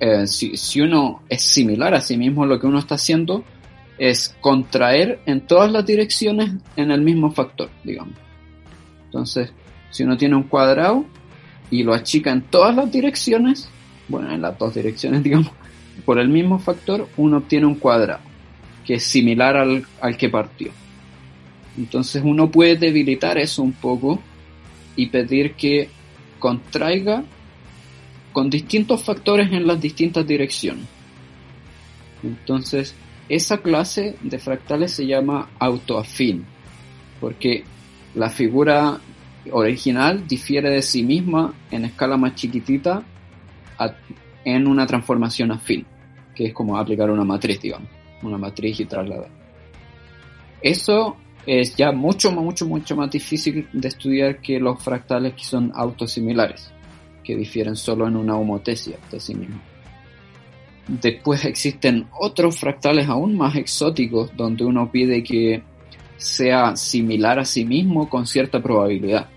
eh, 0.01 0.27
si, 0.27 0.81
uno 0.81 1.23
es 1.29 1.43
similar 1.43 1.95
a 1.95 2.01
sí 2.01 2.17
mismo, 2.17 2.47
lo 2.47 2.59
que 2.59 2.67
uno 2.67 2.79
está 2.79 2.95
haciendo 2.95 3.45
es 3.99 4.35
contraer 4.41 5.21
en 5.27 5.47
todas 5.47 5.71
las 5.71 5.87
direcciones 5.87 6.53
en 6.77 6.91
el 6.91 7.01
mismo 7.01 7.31
factor, 7.31 7.71
digamos. 7.83 8.15
Entonces, 9.07 9.53
si 9.91 10.03
uno 10.03 10.17
tiene 10.17 10.37
un 10.37 10.45
cuadrado 10.45 11.05
y 11.71 11.83
lo 11.83 11.95
achica 11.95 12.31
en 12.31 12.43
todas 12.43 12.75
las 12.75 12.91
direcciones, 12.91 13.69
bueno, 14.09 14.33
en 14.33 14.43
las 14.43 14.59
dos 14.59 14.75
direcciones, 14.75 15.23
digamos, 15.25 15.51
por 16.05 16.19
el 16.19 16.29
mismo 16.29 16.59
factor, 16.59 17.09
uno 17.17 17.39
obtiene 17.39 17.67
un 17.67 17.77
cuadrado 17.77 18.21
que 18.85 18.95
es 18.95 19.03
similar 19.03 19.57
al, 19.57 19.85
al 20.01 20.17
que 20.17 20.29
partió. 20.29 20.71
Entonces 21.77 22.23
uno 22.25 22.51
puede 22.51 22.77
debilitar 22.77 23.37
eso 23.37 23.63
un 23.63 23.73
poco 23.73 24.21
y 24.95 25.07
pedir 25.07 25.55
que 25.55 25.89
contraiga 26.39 27.25
con 28.33 28.49
distintos 28.49 29.03
factores 29.03 29.51
en 29.51 29.67
las 29.67 29.81
distintas 29.81 30.27
direcciones. 30.27 30.85
Entonces, 32.23 32.95
esa 33.29 33.59
clase 33.59 34.17
de 34.23 34.39
fractales 34.39 34.93
se 34.93 35.07
llama 35.07 35.49
autoafín, 35.59 36.45
porque 37.21 37.65
la 38.15 38.31
figura 38.31 39.01
original 39.51 40.27
difiere 40.27 40.71
de 40.71 40.83
sí 40.83 41.03
misma 41.03 41.55
en 41.71 41.85
escala 41.85 42.17
más 42.17 42.35
chiquitita 42.35 43.03
en 44.45 44.67
una 44.67 44.87
transformación 44.87 45.53
afín, 45.53 45.87
que 46.35 46.47
es 46.47 46.55
como 46.55 46.77
aplicar 46.77 47.11
una 47.11 47.25
matriz, 47.25 47.61
digamos, 47.61 47.89
una 48.23 48.39
matriz 48.39 48.81
y 48.81 48.85
trasladar. 48.87 49.29
Eso 50.63 51.17
es 51.47 51.77
ya 51.77 51.93
mucho, 51.93 52.33
mucho, 52.33 52.67
mucho 52.67 52.97
más 52.97 53.11
difícil 53.11 53.69
de 53.73 53.89
estudiar 53.89 54.41
que 54.41 54.59
los 54.59 54.83
fractales 54.83 55.35
que 55.35 55.45
son 55.45 55.73
autosimilares, 55.75 56.73
que 57.23 57.37
difieren 57.37 57.77
solo 57.77 58.07
en 58.09 58.17
una 58.17 58.37
homotesia 58.37 58.99
de 59.11 59.21
sí 59.21 59.35
mismos. 59.35 59.61
Después 60.89 61.45
existen 61.45 62.07
otros 62.19 62.59
fractales 62.59 63.09
aún 63.09 63.37
más 63.37 63.57
exóticos 63.57 64.31
donde 64.37 64.65
uno 64.65 64.91
pide 64.91 65.23
que 65.23 65.63
sea 66.17 66.77
similar 66.77 67.39
a 67.39 67.45
sí 67.45 67.65
mismo 67.65 68.09
con 68.09 68.27
cierta 68.27 68.63
probabilidad. 68.63 69.29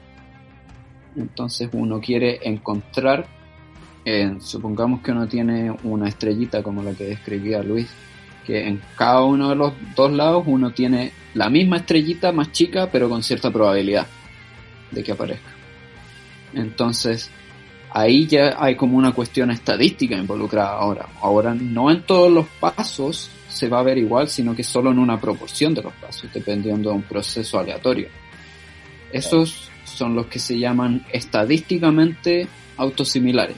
Entonces 1.15 1.69
uno 1.73 1.99
quiere 1.99 2.39
encontrar, 2.43 3.27
eh, 4.05 4.35
supongamos 4.39 5.01
que 5.01 5.11
uno 5.11 5.27
tiene 5.27 5.75
una 5.83 6.07
estrellita 6.07 6.63
como 6.63 6.81
la 6.81 6.93
que 6.93 7.05
describía 7.05 7.61
Luis, 7.61 7.87
que 8.45 8.67
en 8.67 8.81
cada 8.95 9.23
uno 9.23 9.49
de 9.49 9.55
los 9.55 9.73
dos 9.95 10.11
lados 10.11 10.43
uno 10.47 10.71
tiene 10.71 11.11
la 11.33 11.49
misma 11.49 11.77
estrellita 11.77 12.31
más 12.31 12.51
chica 12.51 12.89
pero 12.91 13.09
con 13.09 13.21
cierta 13.21 13.51
probabilidad 13.51 14.07
de 14.91 15.03
que 15.03 15.11
aparezca. 15.11 15.51
Entonces 16.53 17.29
ahí 17.91 18.27
ya 18.27 18.55
hay 18.57 18.75
como 18.75 18.97
una 18.97 19.11
cuestión 19.11 19.51
estadística 19.51 20.15
involucrada 20.15 20.71
ahora. 20.71 21.07
Ahora 21.21 21.53
no 21.53 21.91
en 21.91 22.03
todos 22.03 22.31
los 22.31 22.47
pasos 22.59 23.29
se 23.49 23.67
va 23.67 23.79
a 23.79 23.83
ver 23.83 23.97
igual, 23.97 24.29
sino 24.29 24.55
que 24.55 24.63
solo 24.63 24.91
en 24.91 24.99
una 24.99 25.19
proporción 25.19 25.73
de 25.73 25.83
los 25.83 25.93
pasos, 25.93 26.31
dependiendo 26.33 26.89
de 26.89 26.95
un 26.95 27.01
proceso 27.01 27.59
aleatorio. 27.59 28.07
Esos 29.11 29.69
son 29.85 30.15
los 30.15 30.27
que 30.27 30.39
se 30.39 30.57
llaman 30.57 31.05
estadísticamente 31.11 32.47
autosimilares. 32.77 33.57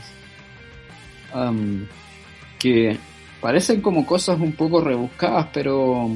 Que 2.60 2.98
parecen 3.40 3.82
como 3.82 4.06
cosas 4.06 4.40
un 4.40 4.54
poco 4.54 4.82
rebuscadas, 4.82 5.48
pero, 5.54 6.10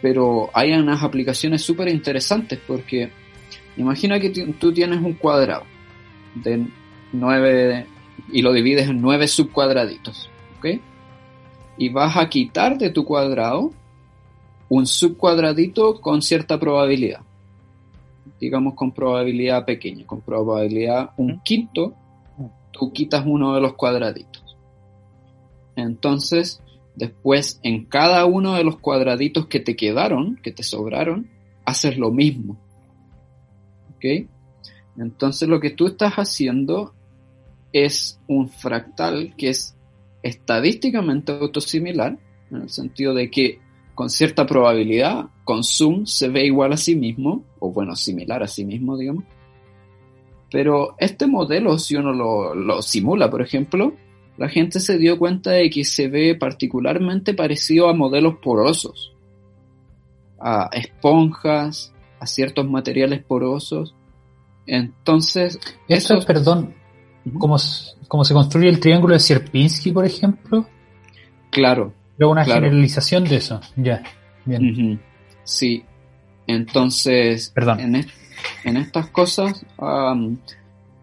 pero 0.00 0.50
hay 0.54 0.72
unas 0.72 1.02
aplicaciones 1.02 1.62
súper 1.62 1.88
interesantes 1.88 2.58
porque 2.66 3.10
imagina 3.76 4.18
que 4.18 4.30
tú 4.30 4.72
tienes 4.72 5.00
un 5.00 5.14
cuadrado 5.14 5.64
de 6.34 6.66
nueve 7.12 7.86
y 8.32 8.42
lo 8.42 8.52
divides 8.52 8.88
en 8.88 9.00
nueve 9.00 9.28
subcuadraditos, 9.28 10.30
¿ok? 10.58 10.80
Y 11.78 11.88
vas 11.88 12.16
a 12.16 12.28
quitar 12.28 12.78
de 12.78 12.90
tu 12.90 13.04
cuadrado 13.04 13.72
un 14.68 14.86
subcuadradito 14.86 16.00
con 16.00 16.22
cierta 16.22 16.58
probabilidad 16.58 17.20
digamos 18.42 18.74
con 18.74 18.90
probabilidad 18.90 19.64
pequeña, 19.64 20.04
con 20.04 20.20
probabilidad 20.20 21.10
un 21.16 21.40
quinto, 21.44 21.94
tú 22.82 22.92
quitas 22.92 23.22
uno 23.24 23.54
de 23.54 23.60
los 23.60 23.74
cuadraditos. 23.74 24.42
Entonces, 25.76 26.60
después 26.96 27.60
en 27.62 27.84
cada 27.84 28.26
uno 28.26 28.54
de 28.54 28.64
los 28.64 28.76
cuadraditos 28.78 29.46
que 29.46 29.60
te 29.60 29.76
quedaron, 29.76 30.34
que 30.42 30.50
te 30.50 30.64
sobraron, 30.64 31.30
haces 31.64 31.96
lo 31.96 32.10
mismo. 32.10 32.58
¿Ok? 33.94 34.26
Entonces 34.98 35.48
lo 35.48 35.60
que 35.60 35.70
tú 35.70 35.86
estás 35.86 36.14
haciendo 36.14 36.92
es 37.72 38.18
un 38.26 38.48
fractal 38.48 39.36
que 39.36 39.50
es 39.50 39.76
estadísticamente 40.24 41.30
autosimilar, 41.30 42.18
en 42.50 42.62
el 42.62 42.68
sentido 42.68 43.14
de 43.14 43.30
que 43.30 43.60
con 43.94 44.10
cierta 44.10 44.44
probabilidad, 44.44 45.26
con 45.44 45.62
zoom 45.62 46.04
se 46.06 46.28
ve 46.28 46.46
igual 46.46 46.72
a 46.72 46.76
sí 46.76 46.96
mismo, 46.96 47.44
o 47.60 47.70
bueno, 47.70 47.94
similar 47.94 48.42
a 48.42 48.48
sí 48.48 48.64
mismo, 48.64 48.98
digamos. 48.98 49.22
Pero 50.52 50.94
este 50.98 51.26
modelo, 51.26 51.78
si 51.78 51.96
uno 51.96 52.12
lo, 52.12 52.82
simula, 52.82 53.30
por 53.30 53.40
ejemplo, 53.40 53.94
la 54.36 54.48
gente 54.48 54.80
se 54.80 54.98
dio 54.98 55.18
cuenta 55.18 55.52
de 55.52 55.70
que 55.70 55.84
se 55.84 56.08
ve 56.08 56.34
particularmente 56.34 57.32
parecido 57.32 57.88
a 57.88 57.94
modelos 57.94 58.36
porosos, 58.42 59.14
a 60.38 60.68
esponjas, 60.72 61.94
a 62.20 62.26
ciertos 62.26 62.68
materiales 62.68 63.24
porosos. 63.24 63.94
Entonces... 64.66 65.58
Eso, 65.88 66.20
perdón, 66.26 66.74
¿cómo, 67.38 67.58
se 67.58 68.34
construye 68.34 68.68
el 68.68 68.78
triángulo 68.78 69.14
de 69.14 69.20
Sierpinski, 69.20 69.90
por 69.90 70.04
ejemplo? 70.04 70.66
Claro, 71.50 71.94
una 72.18 72.44
generalización 72.44 73.24
de 73.24 73.36
eso, 73.36 73.60
ya. 73.76 74.02
Bien. 74.44 75.00
Sí. 75.44 75.84
Entonces, 76.46 77.50
Perdón. 77.54 77.80
En, 77.80 78.06
estas 78.64 79.08
cosas, 79.10 79.64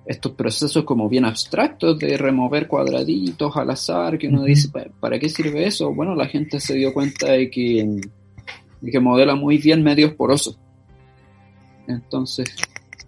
estos 0.06 0.32
procesos 0.34 0.84
como 0.84 1.08
bien 1.08 1.26
abstractos 1.26 2.00
de 2.00 2.18
remover 2.18 2.68
cuadraditos 2.68 3.56
al 3.56 3.70
azar, 3.70 4.18
que 4.18 4.28
uno 4.28 4.44
dice, 4.44 4.70
¿para 5.00 5.20
qué 5.20 5.30
sirve 5.30 5.68
eso? 5.68 5.94
Bueno, 5.94 6.16
la 6.16 6.28
gente 6.28 6.60
se 6.60 6.76
dio 6.76 6.94
cuenta 6.94 7.32
de 7.32 7.50
que, 7.50 8.02
de 8.82 8.92
que 8.92 9.00
modela 9.00 9.36
muy 9.36 9.58
bien 9.58 9.84
medios 9.84 10.14
porosos. 10.14 10.58
Entonces, 11.88 12.56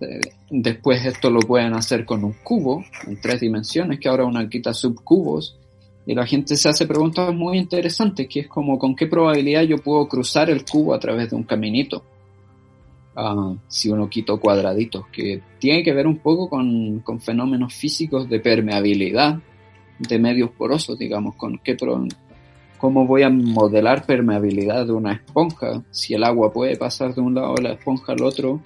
eh, 0.02 0.20
después 0.50 1.06
esto 1.06 1.30
lo 1.30 1.40
pueden 1.40 1.74
hacer 1.74 2.06
con 2.06 2.24
un 2.24 2.34
cubo 2.44 2.84
en 3.08 3.20
tres 3.22 3.40
dimensiones, 3.42 4.00
que 4.00 4.10
ahora 4.10 4.26
uno 4.26 4.48
quita 4.50 4.74
subcubos 4.74 5.58
y 6.06 6.16
la 6.16 6.26
gente 6.26 6.56
se 6.56 6.68
hace 6.68 6.88
preguntas 6.88 7.34
muy 7.34 7.58
interesantes, 7.58 8.28
que 8.28 8.42
es 8.42 8.48
como 8.48 8.80
con 8.80 8.96
qué 8.96 9.08
probabilidad 9.08 9.62
yo 9.64 9.78
puedo 9.78 10.08
cruzar 10.08 10.50
el 10.50 10.66
cubo 10.66 10.94
a 10.94 11.00
través 11.00 11.30
de 11.30 11.36
un 11.36 11.44
caminito. 11.44 12.04
Ah, 13.16 13.54
si 13.68 13.90
uno 13.90 14.10
quito 14.10 14.40
cuadraditos, 14.40 15.08
que 15.08 15.42
tiene 15.60 15.84
que 15.84 15.94
ver 15.94 16.08
un 16.08 16.20
poco 16.20 16.50
con, 16.50 17.04
fenómenos 17.20 17.74
físicos 17.74 18.30
de 18.30 18.40
permeabilidad 18.40 19.40
de 20.00 20.20
medios 20.20 20.52
porosos, 20.52 20.98
digamos, 20.98 21.36
con 21.36 21.60
qué 21.60 21.76
cómo 22.78 23.06
voy 23.06 23.24
a 23.24 23.30
modelar 23.30 24.06
permeabilidad 24.06 24.86
de 24.86 24.94
una 24.94 25.14
esponja, 25.14 25.84
si 25.92 26.14
el 26.14 26.24
agua 26.24 26.54
puede 26.54 26.78
pasar 26.78 27.14
de 27.14 27.22
un 27.22 27.36
lado 27.36 27.56
de 27.56 27.64
la 27.64 27.74
esponja 27.74 28.14
al 28.14 28.24
otro, 28.24 28.62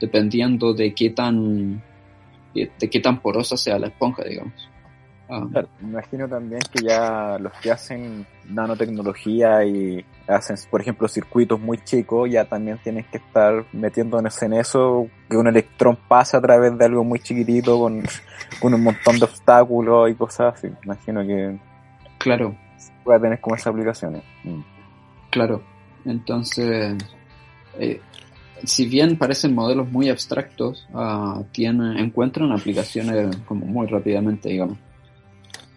dependiendo 0.00 0.72
de 0.72 0.94
qué 0.94 1.10
tan 1.10 1.82
de 2.54 2.90
qué 2.90 3.00
tan 3.00 3.20
porosa 3.20 3.56
sea 3.56 3.78
la 3.78 3.88
esponja, 3.88 4.22
digamos. 4.24 4.68
Ah. 5.28 5.46
me 5.80 5.88
imagino 5.88 6.28
también 6.28 6.60
que 6.70 6.84
ya 6.84 7.38
los 7.40 7.52
que 7.54 7.70
hacen 7.70 8.26
nanotecnología 8.50 9.64
y 9.64 10.04
hacen, 10.26 10.56
por 10.70 10.80
ejemplo, 10.80 11.08
circuitos 11.08 11.60
muy 11.60 11.78
chicos, 11.78 12.30
ya 12.30 12.44
también 12.44 12.78
tienen 12.82 13.04
que 13.10 13.18
estar 13.18 13.64
metiéndose 13.72 14.46
en 14.46 14.54
eso, 14.54 15.08
que 15.28 15.36
un 15.36 15.46
electrón 15.46 15.98
pase 16.08 16.36
a 16.36 16.40
través 16.40 16.76
de 16.76 16.84
algo 16.84 17.04
muy 17.04 17.20
chiquitito 17.20 17.78
con, 17.78 18.02
un 18.62 18.82
montón 18.82 19.18
de 19.18 19.24
obstáculos 19.24 20.10
y 20.10 20.14
cosas 20.14 20.54
así. 20.54 20.68
Imagino 20.84 21.22
que... 21.26 21.58
Claro. 22.18 22.56
Puede 23.04 23.20
tener 23.20 23.40
como 23.40 23.56
esas 23.56 23.68
aplicaciones. 23.68 24.22
Mm. 24.44 24.60
Claro. 25.30 25.62
Entonces, 26.04 26.96
eh, 27.78 28.00
si 28.64 28.86
bien 28.86 29.16
parecen 29.16 29.54
modelos 29.54 29.90
muy 29.90 30.08
abstractos, 30.08 30.88
uh, 30.92 31.44
tienen, 31.52 31.98
encuentran 31.98 32.52
aplicaciones 32.52 33.36
como 33.46 33.66
muy 33.66 33.86
rápidamente, 33.86 34.48
digamos 34.48 34.78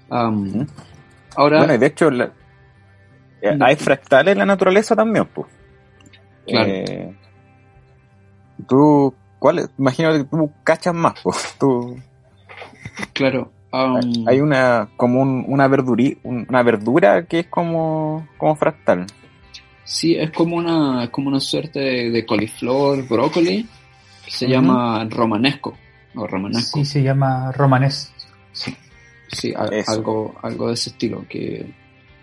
ahora, 0.10 1.58
bueno, 1.60 1.74
y 1.74 1.78
de 1.78 1.86
hecho, 1.88 2.10
eh, 3.42 3.58
hay 3.60 3.76
fractales 3.76 4.34
en 4.34 4.40
la 4.40 4.46
naturaleza 4.46 4.96
también, 4.96 5.26
pues. 5.34 5.48
Claro. 6.48 6.70
Eh, 6.70 7.16
tú, 8.68 9.14
¿cuál? 9.40 9.70
Imagino 9.78 10.12
que 10.12 10.24
tú 10.24 10.52
cachas 10.64 10.94
más, 10.94 11.14
pues. 11.24 11.56
Tú, 11.60 11.98
claro. 13.14 13.52
hay 13.72 14.40
una, 14.40 14.90
como 14.96 15.22
una, 15.22 15.68
verduri, 15.68 16.20
una 16.24 16.64
verdura 16.64 17.26
que 17.26 17.40
es 17.40 17.48
como, 17.48 18.28
como 18.38 18.56
fractal. 18.56 19.06
Sí, 19.84 20.16
es 20.16 20.32
como 20.32 20.56
una, 20.56 21.10
como 21.12 21.30
una 21.30 21.40
suerte 21.40 21.80
de, 21.80 22.26
coliflor, 22.26 23.08
brócoli, 23.08 23.68
que 24.24 24.32
se 24.32 24.48
llama 24.48 25.06
romanesco. 25.10 25.78
O 26.16 26.26
romanesco. 26.26 26.80
Sí, 26.80 26.86
se 26.86 27.04
llama 27.04 27.52
romanesco. 27.52 28.14
Sí. 28.52 28.76
Sí, 29.28 29.54
algo, 29.88 30.36
algo 30.42 30.68
de 30.68 30.74
ese 30.74 30.92
estilo, 30.92 31.26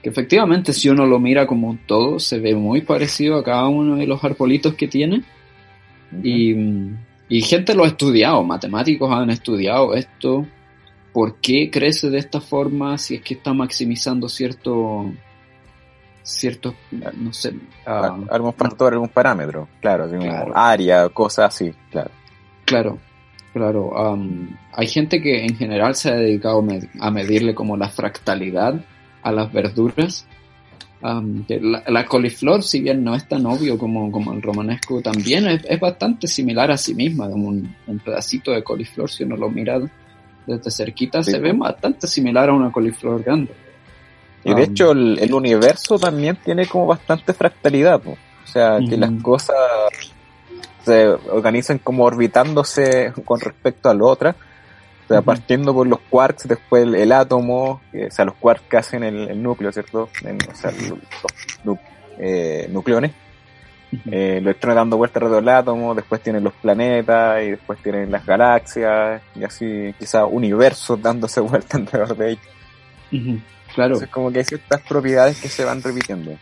que, 0.02 0.08
efectivamente 0.08 0.72
si 0.72 0.88
uno 0.88 1.06
lo 1.06 1.18
mira 1.18 1.46
como 1.46 1.68
un 1.68 1.78
todo, 1.78 2.18
se 2.18 2.38
ve 2.38 2.54
muy 2.54 2.82
parecido 2.82 3.36
a 3.36 3.44
cada 3.44 3.68
uno 3.68 3.96
de 3.96 4.06
los 4.06 4.22
arbolitos 4.22 4.74
que 4.74 4.88
tiene. 4.88 5.22
y, 6.22 6.54
y, 7.28 7.42
gente 7.42 7.74
lo 7.74 7.84
ha 7.84 7.88
estudiado, 7.88 8.42
matemáticos 8.42 9.10
han 9.12 9.30
estudiado 9.30 9.94
esto, 9.94 10.46
por 11.12 11.36
qué 11.36 11.70
crece 11.70 12.10
de 12.10 12.18
esta 12.18 12.40
forma, 12.40 12.98
si 12.98 13.16
es 13.16 13.22
que 13.22 13.34
está 13.34 13.52
maximizando 13.54 14.28
cierto 14.28 15.10
ciertos, 16.24 16.74
no 16.90 17.32
sé... 17.32 17.50
Uh, 17.84 18.26
algún 18.30 18.52
factor, 18.52 18.92
algún 18.92 19.08
parámetro, 19.08 19.68
claro, 19.80 20.08
claro. 20.08 20.52
área, 20.54 21.08
cosas 21.08 21.46
así, 21.54 21.74
claro. 21.90 22.10
Claro, 22.64 22.98
Claro, 23.52 23.92
hay 24.72 24.86
gente 24.86 25.20
que 25.20 25.44
en 25.44 25.56
general 25.56 25.94
se 25.94 26.08
ha 26.10 26.14
dedicado 26.14 26.64
a 27.00 27.10
medirle 27.10 27.54
como 27.54 27.76
la 27.76 27.90
fractalidad 27.90 28.82
a 29.23 29.32
las 29.32 29.53
verduras. 29.53 30.27
la, 31.01 32.07
coliflor, 32.07 32.62
si 32.62 32.81
bien 32.81 33.03
no 33.03 33.15
es 33.15 33.27
tan 33.27 33.47
obvio 33.47 33.78
como, 33.78 34.11
como 34.12 34.32
el 34.32 34.43
romanesco, 34.43 35.01
también 35.01 35.47
es, 35.47 35.81
bastante 35.81 36.27
similar 36.27 36.70
a 36.70 36.77
sí 36.77 36.94
misma, 36.94 37.31
como 37.31 37.49
un, 37.49 37.74
pedacito 38.05 38.53
de 38.53 38.62
coliflor, 38.62 39.11
si 39.11 39.24
uno 39.24 39.36
lo 39.36 39.49
mira 39.51 39.81
desde 40.47 40.70
cerquita, 40.70 41.23
se 41.23 41.39
ve 41.39 41.53
bastante 41.53 42.07
similar 42.07 42.49
a 42.51 42.53
una 42.53 42.70
coliflor 42.70 43.23
grande. 43.23 43.53
Y 44.44 44.55
de 44.55 44.65
hecho 44.65 44.90
el, 44.90 45.32
universo 45.32 45.99
también 45.99 46.36
tiene 46.44 46.66
como 46.66 46.86
bastante 46.86 47.32
fractalidad, 47.32 48.03
o 48.07 48.16
sea, 48.44 48.78
que 48.89 48.97
las 48.97 49.12
cosas 49.23 49.57
se 50.85 51.07
organizan 51.07 51.78
como 51.78 52.05
orbitándose 52.05 53.12
con 53.24 53.40
respecto 53.40 53.89
a 53.89 53.94
la 53.94 54.05
otra 54.05 54.36
o 55.04 55.08
sea, 55.08 55.22
partiendo 55.22 55.74
por 55.74 55.86
los 55.86 56.00
quarks, 56.08 56.48
después 56.48 56.84
el, 56.84 57.12
átomo, 57.12 57.80
o 57.92 58.10
sea, 58.10 58.24
los 58.24 58.34
quarks 58.36 58.62
que 58.68 58.76
hacen 58.76 59.02
el, 59.02 59.42
núcleo, 59.42 59.72
¿cierto? 59.72 60.02
o 60.04 60.54
sea, 60.54 60.72
los, 61.64 61.78
eh, 62.18 62.68
nucleones. 62.70 63.12
Eh, 64.10 64.36
los 64.36 64.52
electrones 64.52 64.76
dando 64.76 64.96
vuelta 64.96 65.18
alrededor 65.18 65.44
del 65.44 65.54
átomo, 65.54 65.94
después 65.94 66.22
tienen 66.22 66.42
los 66.42 66.54
planetas 66.54 67.42
y 67.42 67.50
después 67.50 67.78
tienen 67.82 68.10
las 68.10 68.24
galaxias 68.24 69.20
y 69.34 69.44
así 69.44 69.94
quizás 69.98 70.24
universos 70.30 71.02
dándose 71.02 71.40
vuelta 71.42 71.76
alrededor 71.76 72.16
de 72.16 72.30
ellos. 72.30 72.46
Claro. 73.74 73.94
Entonces 73.94 74.08
como 74.08 74.32
que 74.32 74.38
hay 74.38 74.44
ciertas 74.44 74.80
propiedades 74.82 75.40
que 75.40 75.48
se 75.48 75.64
van 75.64 75.82
repitiendo. 75.82 76.32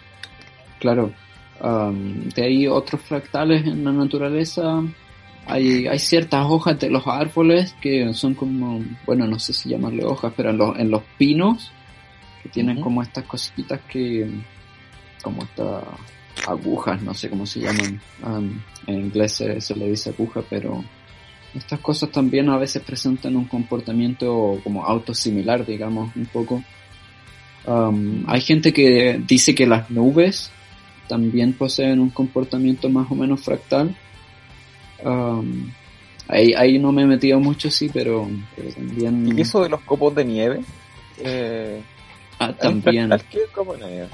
Claro. 0.79 1.13
Um, 1.61 2.29
de 2.31 2.45
ahí 2.45 2.67
otros 2.69 3.03
fractales 3.03 3.67
en 3.67 3.85
la 3.85 3.93
naturaleza 3.93 4.83
hay, 5.51 5.87
hay 5.87 5.99
ciertas 5.99 6.47
hojas 6.49 6.79
de 6.79 6.91
los 6.91 7.07
árboles 7.07 7.75
que 7.81 8.13
son 8.15 8.35
como, 8.35 8.83
bueno, 9.07 9.27
no 9.27 9.39
sé 9.39 9.53
si 9.53 9.69
llamarle 9.69 10.05
hojas, 10.05 10.33
pero 10.37 10.51
en 10.51 10.59
los, 10.59 10.79
en 10.79 10.91
los 10.91 11.03
pinos, 11.19 11.73
que 12.43 12.49
tienen 12.49 12.81
como 12.81 13.03
estas 13.03 13.25
cositas 13.25 13.81
que, 13.89 14.31
como 15.23 15.43
estas 15.43 15.85
agujas, 16.47 17.03
no 17.03 17.13
sé 17.15 17.29
cómo 17.29 17.47
se 17.47 17.61
llaman, 17.61 18.01
en 18.87 18.95
inglés 18.95 19.33
se, 19.33 19.77
le 19.77 19.91
dice 19.91 20.11
aguja, 20.11 20.43
pero 20.49 20.85
estas 21.55 21.81
cosas 21.81 22.11
también 22.11 22.49
a 22.49 22.57
veces 22.57 22.83
presentan 22.83 23.37
un 23.37 23.47
comportamiento 23.47 24.61
como 24.63 24.85
autosimilar, 24.85 25.67
digamos, 25.67 26.15
un 26.15 26.27
poco. 26.27 26.63
hay 28.27 28.41
gente 28.41 28.73
que 28.73 29.21
dice 29.27 29.55
que 29.55 29.67
las 29.67 29.91
nubes 29.91 30.51
también 31.09 31.55
poseen 31.55 31.99
un 31.99 32.11
comportamiento 32.11 32.89
más 32.89 33.11
o 33.11 33.17
menos 33.17 33.41
fractal 33.41 33.97
Um, 35.05 35.71
ahí, 36.29 36.53
ahí 36.55 36.79
no 36.79 36.93
me 36.93 37.03
he 37.03 37.07
metido 37.07 37.41
mucho, 37.41 37.71
sí, 37.71 37.91
pero, 37.93 38.29
también... 38.75 39.39
¿Y 39.39 39.41
eso 39.41 39.63
de 39.63 39.69
los 39.69 39.81
copos 39.81 40.15
de 40.15 40.25
nieve? 40.25 40.61
Eh, 41.19 41.83
ah, 42.39 42.53
también. 42.53 43.11
¿Qué 43.31 43.41
copo 43.53 43.77
de 43.77 43.87
nieve? 43.87 44.09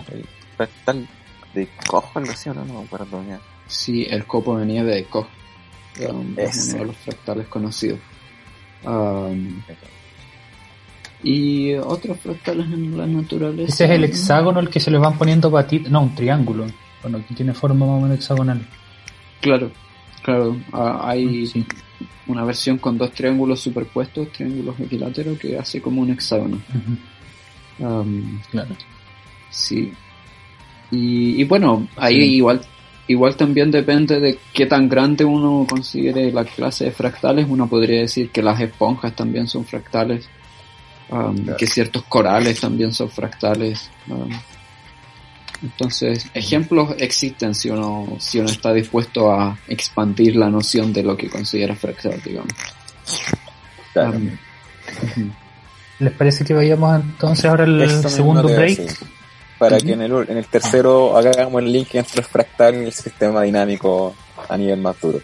fractal 0.56 1.06
de 1.54 1.68
Koch, 1.86 2.16
algo 2.16 2.30
así, 2.30 2.48
no? 2.48 2.64
No 2.64 2.80
me 2.80 2.84
acuerdo 2.84 3.22
Sí, 3.66 4.06
el 4.08 4.24
copo 4.24 4.58
de 4.58 4.66
nieve 4.66 4.94
de 4.94 5.04
Koch. 5.04 5.28
Um, 6.08 6.34
es 6.36 6.68
uno 6.70 6.80
de 6.80 6.86
los 6.86 6.96
fractales 6.96 7.46
conocidos. 7.48 7.98
Um, 8.84 9.62
y 11.22 11.74
otros 11.74 12.18
fractales 12.20 12.66
en 12.66 12.96
la 12.96 13.06
naturaleza. 13.06 13.72
Ese 13.72 13.84
es 13.84 13.90
el 13.90 14.04
hexágono 14.04 14.60
el 14.60 14.68
que 14.68 14.80
se 14.80 14.90
le 14.90 14.98
van 14.98 15.16
poniendo 15.16 15.50
patitas. 15.50 15.90
No, 15.90 16.02
un 16.02 16.14
triángulo. 16.14 16.66
Bueno, 17.02 17.18
aquí 17.18 17.34
tiene 17.34 17.54
forma 17.54 17.86
más 17.86 17.98
o 17.98 18.00
menos 18.00 18.18
hexagonal. 18.18 18.66
Claro, 19.40 19.70
Claro, 20.26 20.56
hay 20.72 21.48
una 22.26 22.44
versión 22.44 22.78
con 22.78 22.98
dos 22.98 23.12
triángulos 23.12 23.60
superpuestos, 23.60 24.32
triángulos 24.32 24.74
equiláteros, 24.80 25.38
que 25.38 25.56
hace 25.56 25.80
como 25.80 26.02
un 26.02 26.10
hexágono. 26.10 26.58
claro. 28.50 28.76
Sí. 29.50 29.92
Y, 30.90 31.44
bueno, 31.44 31.86
ahí 31.96 32.16
igual 32.38 32.60
igual 33.06 33.36
también 33.36 33.70
depende 33.70 34.18
de 34.18 34.40
qué 34.52 34.66
tan 34.66 34.88
grande 34.88 35.24
uno 35.24 35.64
considere 35.70 36.32
la 36.32 36.44
clase 36.44 36.86
de 36.86 36.90
fractales. 36.90 37.46
Uno 37.48 37.68
podría 37.68 38.00
decir 38.00 38.30
que 38.30 38.42
las 38.42 38.60
esponjas 38.60 39.14
también 39.14 39.46
son 39.46 39.64
fractales, 39.64 40.28
que 41.56 41.68
ciertos 41.68 42.02
corales 42.08 42.58
también 42.58 42.92
son 42.92 43.08
fractales. 43.10 43.92
Entonces, 45.66 46.30
ejemplos 46.32 46.94
existen 46.98 47.52
si 47.54 47.70
uno, 47.70 48.16
si 48.20 48.38
uno 48.38 48.48
está 48.48 48.72
dispuesto 48.72 49.32
a 49.32 49.58
expandir 49.66 50.36
la 50.36 50.48
noción 50.48 50.92
de 50.92 51.02
lo 51.02 51.16
que 51.16 51.28
considera 51.28 51.74
fractal, 51.74 52.22
digamos. 52.24 52.52
¿Les 55.98 56.12
parece 56.12 56.44
que 56.44 56.54
vayamos 56.54 57.02
entonces 57.02 57.46
ahora 57.46 57.64
al 57.64 58.08
segundo 58.08 58.44
break? 58.44 58.96
Para 59.58 59.78
que 59.78 59.92
en 59.92 60.02
el, 60.02 60.12
en 60.28 60.36
el 60.36 60.46
tercero 60.46 61.16
hagamos 61.16 61.62
el 61.62 61.72
link 61.72 61.94
entre 61.94 62.20
el 62.20 62.26
fractal 62.26 62.74
y 62.76 62.84
el 62.84 62.92
sistema 62.92 63.42
dinámico 63.42 64.14
a 64.48 64.56
nivel 64.56 64.80
más 64.80 65.00
duro. 65.00 65.20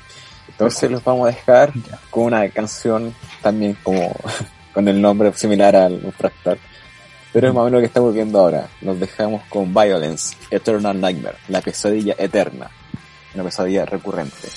Entonces 0.49 0.91
los 0.91 1.05
vamos 1.05 1.29
a 1.29 1.31
dejar 1.31 1.73
con 2.11 2.25
una 2.25 2.49
canción 2.49 3.15
también 3.43 3.77
como 3.83 4.13
con 4.75 4.89
el 4.89 5.01
nombre 5.01 5.33
similar 5.35 5.77
al 5.77 6.01
fractal 6.19 6.59
pero 7.33 7.49
es 7.49 7.55
más 7.55 7.63
o 7.63 7.65
menos 7.65 7.79
lo 7.79 7.81
que 7.81 7.87
estamos 7.87 8.15
viendo 8.15 8.39
ahora. 8.39 8.69
Nos 8.81 9.01
dejamos 9.01 9.43
con 9.49 9.73
Violence, 9.73 10.37
Eternal 10.51 11.01
Nightmare, 11.01 11.37
la 11.49 11.61
pesadilla 11.61 12.15
eterna, 12.19 12.71
una 13.35 13.45
pesadilla 13.45 13.87
recurrente. 13.87 14.49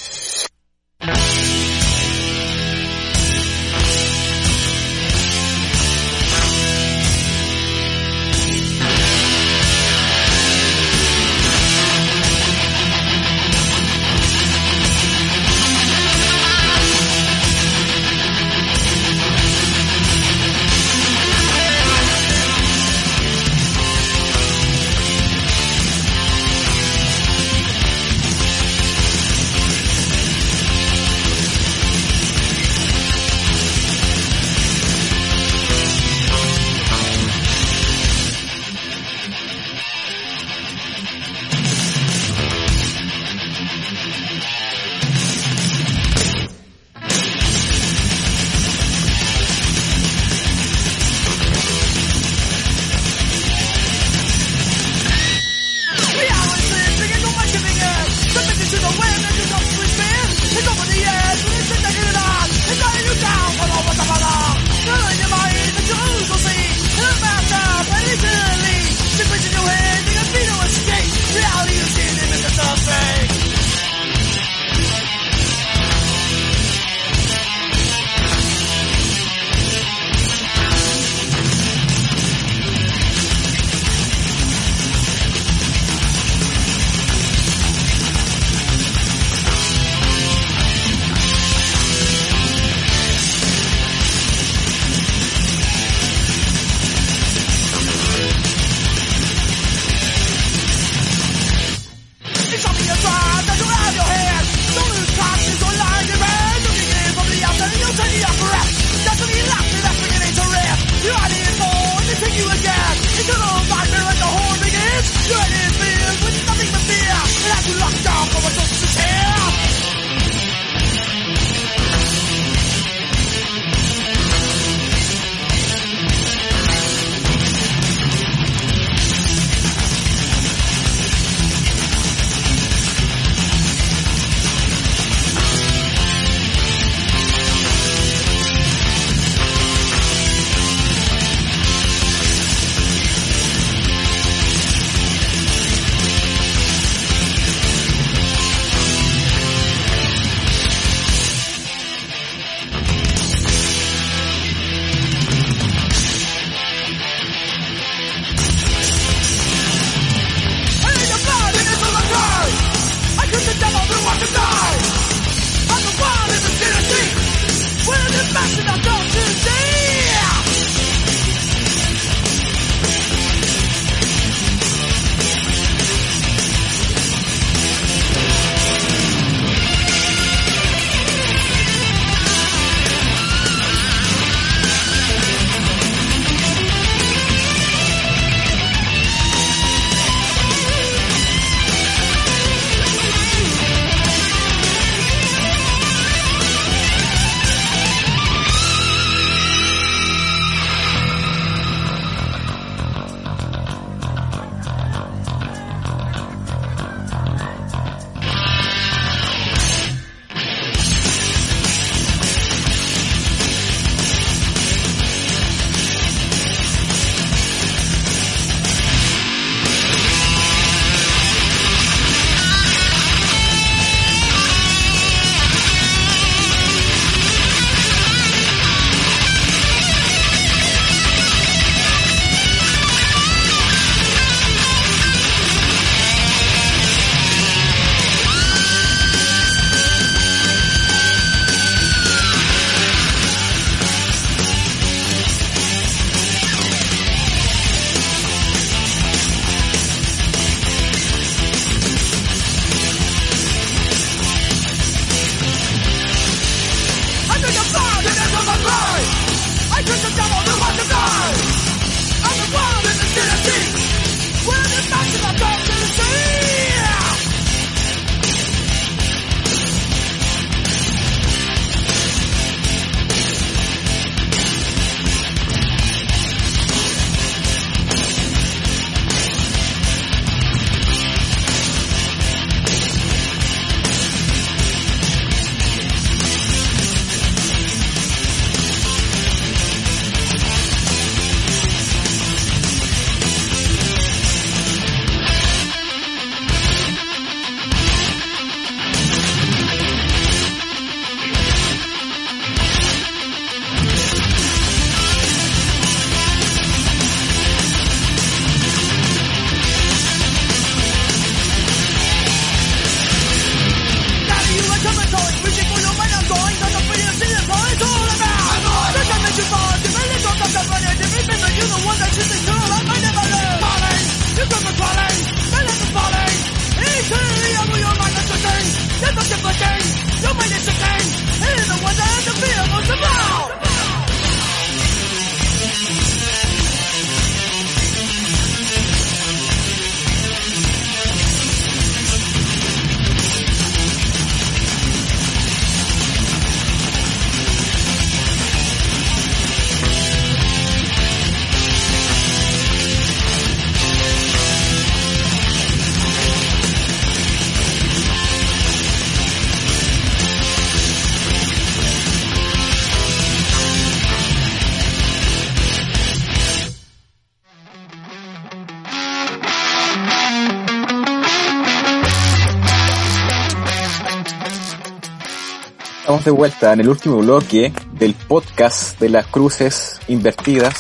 De 376.25 376.31
vuelta 376.31 376.73
en 376.73 376.79
el 376.79 376.89
último 376.89 377.17
bloque 377.17 377.71
del 377.93 378.15
podcast 378.15 378.99
de 378.99 379.09
las 379.09 379.27
cruces 379.27 379.99
invertidas 380.07 380.73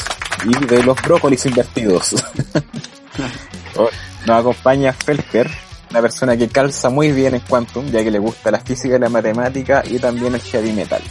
y 0.43 0.65
de 0.65 0.83
los 0.83 0.99
brócolis 1.01 1.45
invertidos. 1.45 2.15
Oh, 3.77 3.89
nos 4.25 4.39
acompaña 4.39 4.93
Felper, 4.93 5.49
una 5.89 6.01
persona 6.01 6.37
que 6.37 6.47
calza 6.47 6.89
muy 6.89 7.11
bien 7.11 7.35
en 7.35 7.41
Quantum, 7.41 7.85
ya 7.87 8.01
que 8.05 8.11
le 8.11 8.19
gusta 8.19 8.49
la 8.49 8.59
física 8.61 8.95
y 8.95 8.99
la 8.99 9.09
matemática 9.09 9.83
y 9.85 9.99
también 9.99 10.33
el 10.33 10.39
heavy 10.39 10.71
metal. 10.71 11.01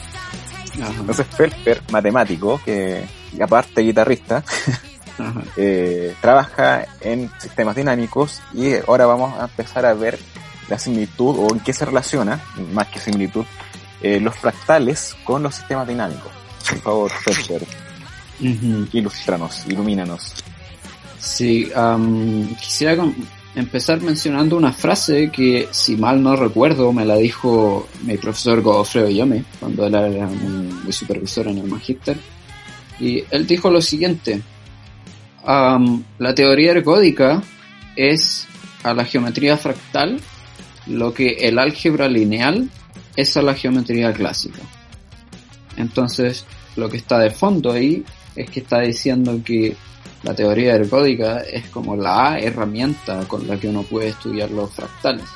Entonces 0.98 1.26
Felper, 1.26 1.82
matemático, 1.90 2.58
que 2.64 3.04
aparte 3.38 3.82
guitarrista, 3.82 4.42
eh, 5.58 6.14
trabaja 6.22 6.86
en 7.02 7.30
sistemas 7.38 7.76
dinámicos 7.76 8.40
y 8.54 8.74
ahora 8.86 9.04
vamos 9.04 9.38
a 9.38 9.44
empezar 9.44 9.84
a 9.84 9.92
ver 9.92 10.18
la 10.68 10.78
similitud 10.78 11.36
o 11.38 11.52
en 11.52 11.60
qué 11.60 11.74
se 11.74 11.84
relaciona, 11.84 12.40
más 12.72 12.88
que 12.88 12.98
similitud, 12.98 13.44
eh, 14.00 14.20
los 14.20 14.36
fractales 14.36 15.16
con 15.24 15.42
los 15.42 15.54
sistemas 15.54 15.88
dinámicos. 15.88 16.30
Por 16.68 16.78
favor, 16.80 17.10
Ferber, 17.10 17.62
uh 18.40 18.86
ilustranos, 18.92 19.64
ilumínanos. 19.68 20.34
Sí, 21.18 21.70
quisiera 22.60 22.96
empezar 23.54 24.00
mencionando 24.02 24.56
una 24.56 24.72
frase 24.72 25.30
que, 25.30 25.68
si 25.70 25.96
mal 25.96 26.22
no 26.22 26.36
recuerdo, 26.36 26.92
me 26.92 27.04
la 27.04 27.16
dijo 27.16 27.88
mi 28.02 28.16
profesor 28.18 28.60
Godofredo 28.60 29.08
Yome, 29.08 29.44
cuando 29.60 29.86
él 29.86 29.94
era 29.94 30.26
mi, 30.26 30.92
supervisor 30.92 31.48
en 31.48 31.58
el 31.58 31.66
Magister. 31.66 32.16
Y 33.00 33.24
él 33.30 33.46
dijo 33.46 33.70
lo 33.70 33.80
siguiente, 33.80 34.42
la 35.46 36.34
teoría 36.34 36.72
ergódica 36.72 37.42
es 37.96 38.46
a 38.82 38.92
la 38.94 39.04
geometría 39.04 39.56
fractal 39.56 40.20
lo 40.86 41.14
que 41.14 41.48
el 41.48 41.58
álgebra 41.58 42.08
lineal 42.08 42.68
esa 43.16 43.40
es 43.40 43.46
la 43.46 43.54
geometría 43.54 44.12
clásica. 44.12 44.60
Entonces, 45.76 46.44
lo 46.76 46.88
que 46.88 46.96
está 46.96 47.18
de 47.18 47.30
fondo 47.30 47.72
ahí 47.72 48.04
es 48.34 48.50
que 48.50 48.60
está 48.60 48.80
diciendo 48.80 49.40
que 49.44 49.76
la 50.22 50.34
teoría 50.34 50.74
ergódica 50.74 51.40
es 51.40 51.68
como 51.68 51.96
la 51.96 52.38
herramienta 52.38 53.26
con 53.28 53.46
la 53.46 53.58
que 53.58 53.68
uno 53.68 53.82
puede 53.82 54.08
estudiar 54.08 54.50
los 54.50 54.72
fractales. 54.72 55.26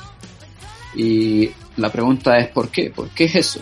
Y 0.97 1.51
la 1.77 1.91
pregunta 1.93 2.39
es 2.39 2.49
¿por 2.49 2.71
qué? 2.71 2.91
¿Por 2.91 3.11
qué 3.11 3.25
es 3.25 3.35
eso? 3.37 3.61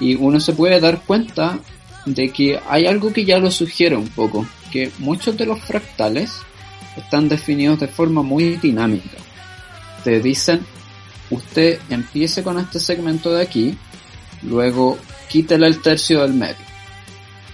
Y 0.00 0.16
uno 0.16 0.40
se 0.40 0.52
puede 0.52 0.80
dar 0.80 1.02
cuenta 1.02 1.58
de 2.04 2.30
que 2.30 2.58
hay 2.68 2.86
algo 2.86 3.12
que 3.12 3.24
ya 3.24 3.38
lo 3.38 3.50
sugiere 3.50 3.96
un 3.96 4.08
poco, 4.08 4.44
que 4.72 4.90
muchos 4.98 5.36
de 5.36 5.46
los 5.46 5.60
fractales 5.60 6.32
están 6.96 7.28
definidos 7.28 7.80
de 7.80 7.88
forma 7.88 8.22
muy 8.22 8.56
dinámica. 8.56 9.16
Te 10.02 10.20
dicen 10.20 10.66
usted 11.32 11.80
empiece 11.88 12.42
con 12.42 12.58
este 12.58 12.78
segmento 12.78 13.32
de 13.32 13.42
aquí, 13.42 13.78
luego 14.42 14.98
quítele 15.28 15.66
el 15.66 15.80
tercio 15.80 16.22
del 16.22 16.34
medio. 16.34 16.72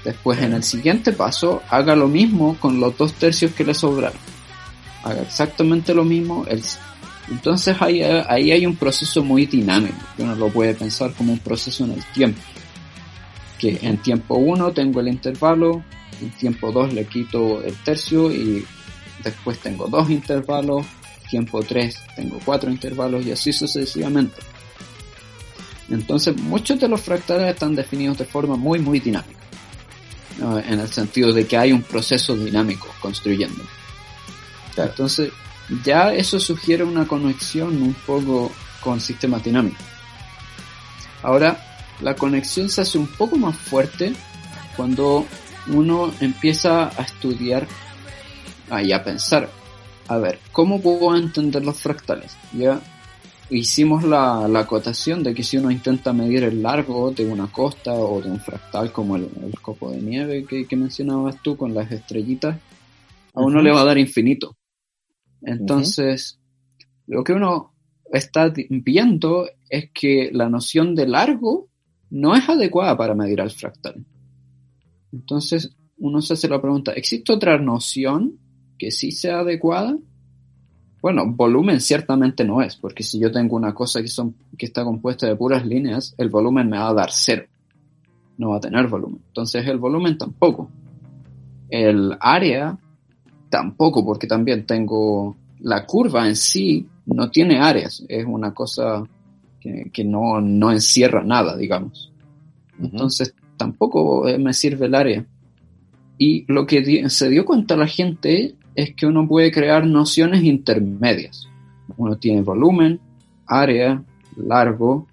Después 0.05 0.41
en 0.41 0.55
el 0.55 0.63
siguiente 0.63 1.13
paso 1.13 1.63
haga 1.69 1.95
lo 1.95 2.09
mismo 2.09 2.57
con 2.59 2.81
los 2.81 2.97
dos 2.97 3.15
tercios 3.15 3.53
que 3.53 3.65
le 3.65 3.75
sobraron. 3.75 4.19
Haga 5.05 5.23
exactamente 5.23 5.95
lo 5.95 6.05
mismo. 6.05 6.45
Entonces 7.31 7.77
ahí, 7.81 8.03
ahí 8.03 8.53
hay 8.53 8.67
un 8.67 8.77
proceso 8.77 9.23
muy 9.23 9.47
dinámico, 9.47 9.99
que 10.17 10.23
uno 10.23 10.35
lo 10.35 10.49
puede 10.49 10.75
pensar 10.75 11.13
como 11.13 11.33
un 11.33 11.39
proceso 11.39 11.85
en 11.85 11.93
el 11.93 12.05
tiempo. 12.07 12.41
Que 13.59 13.79
en 13.83 13.99
tiempo 13.99 14.37
1 14.37 14.73
tengo 14.73 15.01
el 15.01 15.09
intervalo, 15.09 15.83
en 16.21 16.31
tiempo 16.31 16.73
2 16.73 16.95
le 16.95 17.05
quito 17.07 17.63
el 17.63 17.75
tercio 17.83 18.33
y 18.33 18.65
después 19.23 19.59
tengo 19.59 19.89
dos 19.89 20.09
intervalos, 20.11 20.87
tiempo 21.29 21.63
3 21.63 21.97
tengo 22.17 22.39
cuatro 22.45 22.71
intervalos 22.71 23.25
y 23.27 23.33
así 23.33 23.53
sucesivamente. 23.53 24.37
Entonces 25.91 26.37
muchos 26.37 26.79
de 26.81 26.89
los 26.89 27.01
fractales 27.01 27.49
están 27.55 27.75
definidos 27.75 28.19
de 28.19 28.25
forma 28.25 28.57
muy 28.57 28.79
muy 28.79 29.01
dinámica 29.01 29.39
en 30.41 30.79
el 30.79 30.89
sentido 30.89 31.33
de 31.33 31.47
que 31.47 31.57
hay 31.57 31.73
un 31.73 31.83
proceso 31.83 32.37
dinámico 32.37 32.89
construyendo. 33.01 33.65
Entonces, 34.77 35.33
ya 35.85 36.15
eso 36.15 36.39
sugiere 36.39 36.85
una 36.85 37.07
conexión 37.07 37.83
un 37.83 37.95
poco 37.95 38.53
con 38.81 39.01
sistemas 39.01 39.43
dinámicos. 39.43 39.85
Ahora, 41.23 41.61
la 42.01 42.15
conexión 42.15 42.69
se 42.69 42.83
hace 42.83 42.97
un 42.97 43.09
poco 43.09 43.37
más 43.37 43.57
fuerte 43.57 44.13
cuando 44.77 45.27
uno 45.67 46.13
empieza 46.21 46.89
a 46.97 47.03
estudiar 47.03 47.67
y 48.83 48.93
a 48.93 49.03
pensar, 49.03 49.51
a 50.09 50.17
ver, 50.17 50.39
¿cómo 50.53 50.81
puedo 50.81 51.15
entender 51.15 51.65
los 51.65 51.81
fractales? 51.81 52.37
Ya 52.57 52.81
hicimos 53.51 54.05
la, 54.05 54.45
acotación 54.59 55.23
de 55.23 55.35
que 55.35 55.43
si 55.43 55.59
uno 55.59 55.71
intenta 55.71 56.13
medir 56.13 56.45
el 56.45 56.63
largo 56.63 57.11
de 57.11 57.27
una 57.27 57.47
costa 57.53 57.93
o 57.93 58.21
de 58.21 58.31
un 58.31 58.41
fractal 58.41 58.91
como 58.91 59.17
el, 59.17 59.29
copo 59.61 59.91
de 59.91 60.01
nieve 60.01 60.45
que, 60.45 60.77
mencionabas 60.77 61.43
tú 61.43 61.57
con 61.57 61.75
las 61.75 61.93
estrellitas, 61.93 62.59
a 63.35 63.41
uno 63.41 63.61
le 63.61 63.71
va 63.71 63.83
a 63.83 63.85
dar 63.85 63.99
infinito. 63.99 64.57
Entonces, 65.43 66.41
lo 67.07 67.23
que 67.23 67.35
uno 67.35 67.75
está 68.11 68.53
viendo 68.71 69.49
es 69.69 69.91
que 69.93 70.31
la 70.33 70.49
noción 70.49 70.95
de 70.95 71.07
largo 71.07 71.69
no 72.11 72.35
es 72.35 72.49
adecuada 72.49 72.97
para 72.97 73.15
medir 73.15 73.43
al 73.43 73.51
fractal. 73.51 74.05
Entonces, 75.13 75.77
uno 75.99 76.23
se 76.23 76.33
hace 76.33 76.49
la 76.49 76.61
pregunta, 76.61 76.93
¿existe 76.93 77.33
otra 77.33 77.59
noción 77.59 78.39
que 78.79 78.91
sí 78.91 79.13
sea 79.13 79.41
adecuada? 79.41 79.97
Bueno, 81.01 81.25
volumen 81.27 81.81
ciertamente 81.81 82.45
no 82.45 82.61
es, 82.61 82.77
porque 82.77 83.03
si 83.03 83.19
yo 83.19 83.31
tengo 83.31 83.57
una 83.57 83.73
cosa 83.73 84.03
que, 84.03 84.09
son, 84.09 84.35
que 84.57 84.67
está 84.67 84.85
compuesta 84.85 85.27
de 85.27 85.37
puras 85.37 85.65
líneas, 85.65 86.15
el 86.19 86.29
volumen 86.29 86.69
me 86.69 86.79
va 86.79 86.89
a 86.89 86.95
dar 86.95 87.11
cero. 87.13 87.45
No 88.37 88.51
va 88.51 88.57
a 88.57 88.61
tener 88.61 88.89
volumen. 88.89 89.21
Entonces 89.29 89.67
el 89.67 89.79
volumen 89.79 90.19
tampoco. 90.19 90.71
El 91.69 92.17
área 92.21 92.79
tampoco, 93.49 94.05
porque 94.05 94.27
también 94.27 94.67
tengo 94.67 95.37
la 95.61 95.87
curva 95.87 96.27
en 96.27 96.37
sí, 96.37 96.87
no 97.07 97.31
tiene 97.31 97.59
áreas, 97.59 98.05
es 98.09 98.25
una 98.27 98.53
cosa 98.53 99.03
que, 99.93 100.05
no, 100.05 100.41
no, 100.41 100.73
encierra 100.73 101.23
nada, 101.23 101.57
digamos. 101.57 102.11
Entonces 102.81 103.35
tampoco 103.57 104.25
me 104.39 104.55
sirve 104.55 104.87
el 104.87 104.95
área. 104.95 105.27
Y 106.17 106.51
lo 106.51 106.67
que 106.67 107.09
se 107.09 107.29
dio 107.29 107.45
cuenta 107.45 107.77
la 107.77 107.87
gente 107.87 108.57
es 108.79 108.95
que 108.95 109.07
uno 109.07 109.27
puede 109.27 109.51
crear 109.51 109.85
nociones 109.85 110.45
intermedias. 110.45 111.49
Uno 111.97 112.17
tiene 112.17 112.43
volumen, 112.43 113.01
área, 113.45 114.01
largo. 114.37 115.09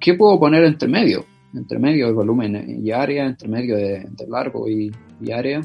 ¿Qué 0.00 0.14
puedo 0.14 0.40
poner 0.40 0.64
entre 0.64 0.88
medio? 0.88 1.26
Entre 1.52 1.78
medio 1.78 2.06
de 2.06 2.14
volumen 2.14 2.82
y 2.82 2.90
área, 2.92 3.26
entre 3.26 3.48
medio 3.48 3.76
de, 3.76 4.08
largo 4.26 4.66
y, 4.66 4.90
área. 5.30 5.60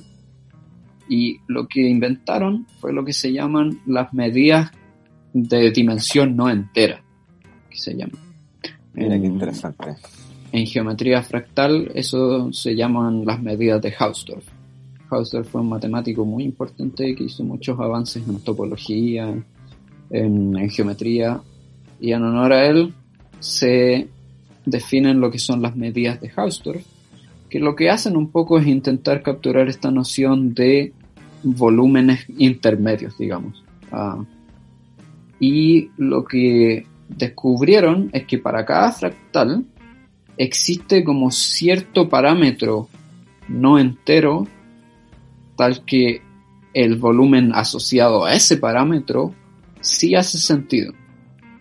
Y 1.08 1.38
lo 1.48 1.70
que 1.70 1.88
inventaron 1.88 2.68
fue 2.82 2.92
lo 2.92 3.06
que 3.06 3.14
se 3.14 3.32
llaman 3.32 3.80
las 3.86 4.14
medidas 4.14 4.70
de 5.32 5.72
dimensión 5.72 6.36
no 6.36 6.50
entera, 6.50 7.02
que 7.70 7.78
se 7.78 7.96
llama. 7.96 8.20
Mira 8.94 9.18
qué 9.18 9.26
interesante. 9.26 9.96
En 10.52 10.66
geometría 10.68 11.24
fractal 11.24 11.94
eso 11.96 12.52
se 12.52 12.76
llaman 12.76 13.24
las 13.26 13.42
medidas 13.42 13.82
de 13.82 13.94
Hausdorff. 13.98 14.61
Hausdorff 15.12 15.50
fue 15.50 15.62
un 15.62 15.70
matemático 15.70 16.26
muy 16.26 16.44
importante 16.44 17.14
que 17.16 17.26
hizo 17.26 17.44
muchos 17.44 17.80
avances 17.80 18.28
en 18.28 18.40
topología, 18.40 19.34
en, 20.10 20.70
geometría, 20.70 21.42
y 22.00 22.14
en 22.14 22.24
honor 22.24 22.54
a 22.54 22.66
él 22.66 22.94
se 23.40 24.08
definen 24.66 25.20
lo 25.20 25.30
que 25.30 25.40
son 25.40 25.62
las 25.62 25.76
medidas 25.76 26.22
de 26.22 26.32
Hausdorff, 26.36 26.86
que 27.50 27.60
lo 27.60 27.76
que 27.76 27.90
hacen 27.90 28.16
un 28.16 28.30
poco 28.30 28.58
es 28.58 28.68
intentar 28.68 29.22
capturar 29.22 29.68
esta 29.68 29.92
noción 29.92 30.54
de 30.54 30.94
volúmenes 31.44 32.26
intermedios, 32.38 33.18
digamos. 33.18 33.64
Ah, 33.92 34.24
y 35.40 35.90
lo 35.98 36.24
que 36.24 36.86
descubrieron 37.10 38.10
es 38.14 38.26
que 38.26 38.38
para 38.38 38.66
cada 38.66 38.92
fractal 38.92 39.66
existe 40.38 41.04
como 41.04 41.30
cierto 41.32 42.08
parámetro 42.08 42.88
no 43.50 43.78
entero 43.78 44.48
tal 45.62 45.86
que 45.86 46.24
el 46.74 46.96
volumen 46.96 47.52
asociado 47.54 48.26
a 48.26 48.34
ese 48.34 48.58
parámetro 48.58 49.36
sí 49.80 50.16
hace 50.16 50.40
sentido. 50.40 50.92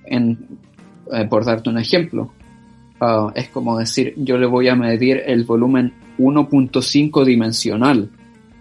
En, 0.07 0.39
eh, 1.13 1.27
por 1.29 1.45
darte 1.45 1.69
un 1.69 1.77
ejemplo, 1.77 2.33
ah, 2.99 3.31
es 3.35 3.51
como 3.51 3.79
decir, 3.79 4.15
yo 4.17 4.39
le 4.39 4.47
voy 4.47 4.69
a 4.69 4.75
medir 4.75 5.23
el 5.27 5.45
volumen 5.45 5.93
1.5 6.19 7.27
dimensional 7.27 8.09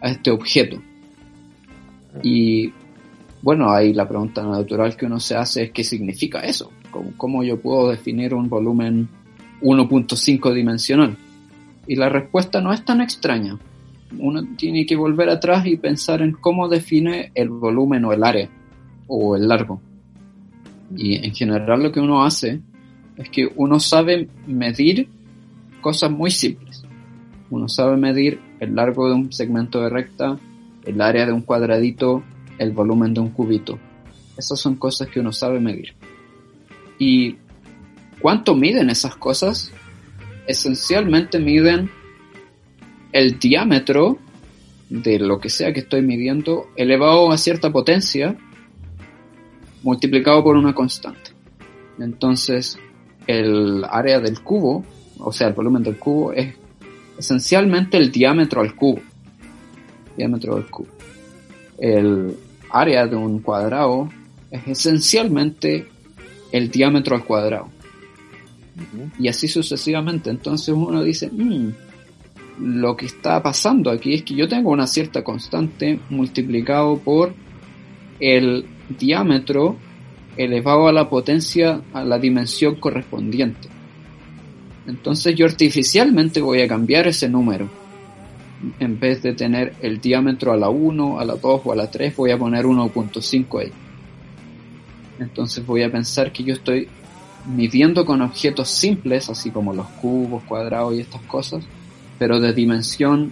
a 0.01 0.09
este 0.09 0.29
objeto. 0.29 0.81
Y 2.21 2.73
bueno, 3.41 3.71
ahí 3.71 3.93
la 3.93 4.09
pregunta 4.09 4.43
natural 4.43 4.97
que 4.97 5.05
uno 5.05 5.21
se 5.21 5.37
hace 5.37 5.63
es 5.63 5.71
qué 5.71 5.85
significa 5.85 6.41
eso. 6.41 6.69
¿Cómo, 6.91 7.13
cómo 7.15 7.43
yo 7.45 7.61
puedo 7.61 7.89
definir 7.89 8.33
un 8.33 8.49
volumen 8.49 9.07
1.5 9.61 10.53
dimensional? 10.53 11.15
Y 11.87 11.95
la 11.95 12.09
respuesta 12.09 12.59
no 12.59 12.73
es 12.73 12.83
tan 12.83 12.99
extraña 12.99 13.57
uno 14.17 14.43
tiene 14.57 14.85
que 14.85 14.95
volver 14.95 15.29
atrás 15.29 15.65
y 15.65 15.77
pensar 15.77 16.21
en 16.21 16.31
cómo 16.31 16.67
define 16.67 17.31
el 17.35 17.49
volumen 17.49 18.05
o 18.05 18.13
el 18.13 18.23
área 18.23 18.49
o 19.07 19.35
el 19.35 19.47
largo. 19.47 19.81
Y 20.95 21.15
en 21.15 21.33
general 21.33 21.83
lo 21.83 21.91
que 21.91 21.99
uno 21.99 22.23
hace 22.23 22.61
es 23.17 23.29
que 23.29 23.47
uno 23.55 23.79
sabe 23.79 24.27
medir 24.47 25.09
cosas 25.81 26.11
muy 26.11 26.31
simples. 26.31 26.83
Uno 27.49 27.67
sabe 27.67 27.97
medir 27.97 28.39
el 28.59 28.75
largo 28.75 29.07
de 29.07 29.15
un 29.15 29.31
segmento 29.31 29.81
de 29.81 29.89
recta, 29.89 30.37
el 30.85 31.01
área 31.01 31.25
de 31.25 31.33
un 31.33 31.41
cuadradito, 31.41 32.23
el 32.57 32.71
volumen 32.71 33.13
de 33.13 33.21
un 33.21 33.29
cubito. 33.29 33.79
Esas 34.37 34.59
son 34.59 34.75
cosas 34.75 35.09
que 35.09 35.19
uno 35.19 35.31
sabe 35.31 35.59
medir. 35.59 35.93
¿Y 36.97 37.37
cuánto 38.21 38.55
miden 38.55 38.89
esas 38.89 39.15
cosas? 39.15 39.71
Esencialmente 40.47 41.39
miden 41.39 41.89
el 43.11 43.39
diámetro 43.39 44.17
de 44.89 45.19
lo 45.19 45.39
que 45.39 45.49
sea 45.49 45.73
que 45.73 45.81
estoy 45.81 46.01
midiendo 46.01 46.67
elevado 46.75 47.31
a 47.31 47.37
cierta 47.37 47.71
potencia 47.71 48.35
multiplicado 49.83 50.43
por 50.43 50.57
una 50.57 50.73
constante. 50.73 51.31
Entonces, 51.99 52.77
el 53.27 53.83
área 53.89 54.19
del 54.19 54.41
cubo, 54.41 54.83
o 55.19 55.31
sea, 55.31 55.47
el 55.47 55.53
volumen 55.53 55.83
del 55.83 55.97
cubo 55.97 56.33
es 56.33 56.55
esencialmente 57.17 57.97
el 57.97 58.11
diámetro 58.11 58.61
al 58.61 58.75
cubo. 58.75 59.01
Diámetro 60.17 60.55
del 60.55 60.65
cubo. 60.69 60.89
El 61.77 62.35
área 62.71 63.07
de 63.07 63.15
un 63.15 63.39
cuadrado 63.39 64.09
es 64.51 64.67
esencialmente 64.67 65.87
el 66.51 66.69
diámetro 66.71 67.15
al 67.15 67.25
cuadrado. 67.25 67.69
Y 69.19 69.27
así 69.27 69.47
sucesivamente. 69.47 70.29
Entonces 70.29 70.69
uno 70.69 71.03
dice, 71.03 71.29
mmm, 71.31 71.69
lo 72.59 72.95
que 72.95 73.05
está 73.05 73.41
pasando 73.41 73.89
aquí 73.89 74.13
es 74.13 74.23
que 74.23 74.35
yo 74.35 74.47
tengo 74.47 74.71
una 74.71 74.87
cierta 74.87 75.23
constante 75.23 75.99
multiplicado 76.09 76.97
por 76.97 77.33
el 78.19 78.65
diámetro 78.97 79.77
elevado 80.35 80.87
a 80.87 80.91
la 80.91 81.09
potencia 81.09 81.81
a 81.93 82.03
la 82.03 82.19
dimensión 82.19 82.75
correspondiente. 82.75 83.69
Entonces 84.87 85.35
yo 85.35 85.45
artificialmente 85.45 86.41
voy 86.41 86.61
a 86.61 86.67
cambiar 86.67 87.07
ese 87.07 87.29
número. 87.29 87.69
En 88.79 88.99
vez 88.99 89.21
de 89.21 89.33
tener 89.33 89.75
el 89.81 90.01
diámetro 90.01 90.51
a 90.51 90.57
la 90.57 90.69
1, 90.69 91.19
a 91.19 91.25
la 91.25 91.35
2 91.35 91.61
o 91.63 91.71
a 91.71 91.75
la 91.75 91.89
3, 91.89 92.15
voy 92.15 92.31
a 92.31 92.37
poner 92.37 92.65
1.5 92.65 93.61
ahí. 93.61 93.71
Entonces 95.19 95.65
voy 95.65 95.83
a 95.83 95.91
pensar 95.91 96.31
que 96.31 96.43
yo 96.43 96.53
estoy 96.53 96.87
midiendo 97.45 98.05
con 98.05 98.21
objetos 98.21 98.69
simples, 98.69 99.29
así 99.29 99.49
como 99.49 99.73
los 99.73 99.87
cubos, 100.01 100.43
cuadrados 100.43 100.95
y 100.95 101.01
estas 101.01 101.21
cosas, 101.21 101.63
pero 102.19 102.39
de 102.39 102.53
dimensión 102.53 103.31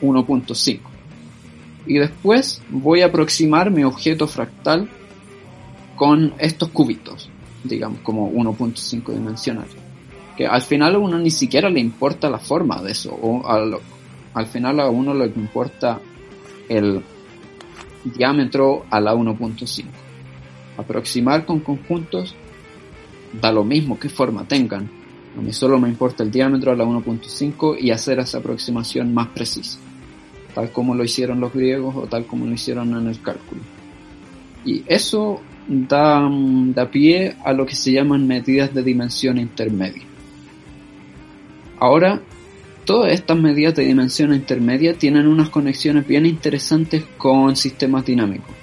1.5. 0.00 0.80
Y 1.86 1.98
después 1.98 2.62
voy 2.70 3.02
a 3.02 3.06
aproximar 3.06 3.70
mi 3.70 3.84
objeto 3.84 4.26
fractal 4.26 4.88
con 5.96 6.34
estos 6.38 6.70
cubitos, 6.70 7.28
digamos 7.62 8.00
como 8.00 8.32
1.5 8.32 9.12
dimensional. 9.12 9.66
que 10.36 10.46
al 10.48 10.62
final 10.62 10.96
a 10.96 10.98
uno 10.98 11.16
ni 11.16 11.30
siquiera 11.30 11.70
le 11.70 11.78
importa 11.78 12.28
la 12.28 12.40
forma 12.40 12.82
de 12.82 12.90
eso, 12.90 13.14
o 13.14 13.46
al, 13.46 14.46
final 14.46 14.80
a 14.80 14.90
uno 14.90 15.14
le 15.14 15.26
importa 15.26 16.00
el 16.68 17.04
diámetro 18.02 18.84
a 18.90 19.00
la 19.00 19.14
1.5. 19.14 19.84
Aproximar 20.76 21.46
con 21.46 21.60
conjuntos 21.60 22.34
da 23.40 23.52
lo 23.52 23.62
mismo 23.62 23.96
qué 23.96 24.08
forma 24.08 24.42
tengan. 24.48 24.90
A 25.36 25.40
mí 25.40 25.52
solo 25.52 25.78
me 25.78 25.88
importa 25.88 26.22
el 26.22 26.30
diámetro 26.30 26.72
a 26.72 26.76
la 26.76 26.84
1.5 26.84 27.76
y 27.80 27.90
hacer 27.90 28.20
esa 28.20 28.38
aproximación 28.38 29.12
más 29.12 29.28
precisa, 29.28 29.78
tal 30.54 30.70
como 30.70 30.94
lo 30.94 31.02
hicieron 31.02 31.40
los 31.40 31.52
griegos 31.52 31.94
o 31.96 32.06
tal 32.06 32.26
como 32.26 32.46
lo 32.46 32.52
hicieron 32.52 32.96
en 32.96 33.08
el 33.08 33.20
cálculo. 33.20 33.60
Y 34.64 34.84
eso 34.86 35.40
da, 35.66 36.28
da 36.30 36.90
pie 36.90 37.36
a 37.44 37.52
lo 37.52 37.66
que 37.66 37.74
se 37.74 37.92
llaman 37.92 38.26
medidas 38.26 38.72
de 38.72 38.82
dimensión 38.82 39.38
intermedia. 39.38 40.04
Ahora, 41.80 42.20
todas 42.84 43.12
estas 43.12 43.38
medidas 43.38 43.74
de 43.74 43.84
dimensión 43.84 44.32
intermedia 44.32 44.94
tienen 44.94 45.26
unas 45.26 45.50
conexiones 45.50 46.06
bien 46.06 46.26
interesantes 46.26 47.04
con 47.18 47.56
sistemas 47.56 48.06
dinámicos. 48.06 48.54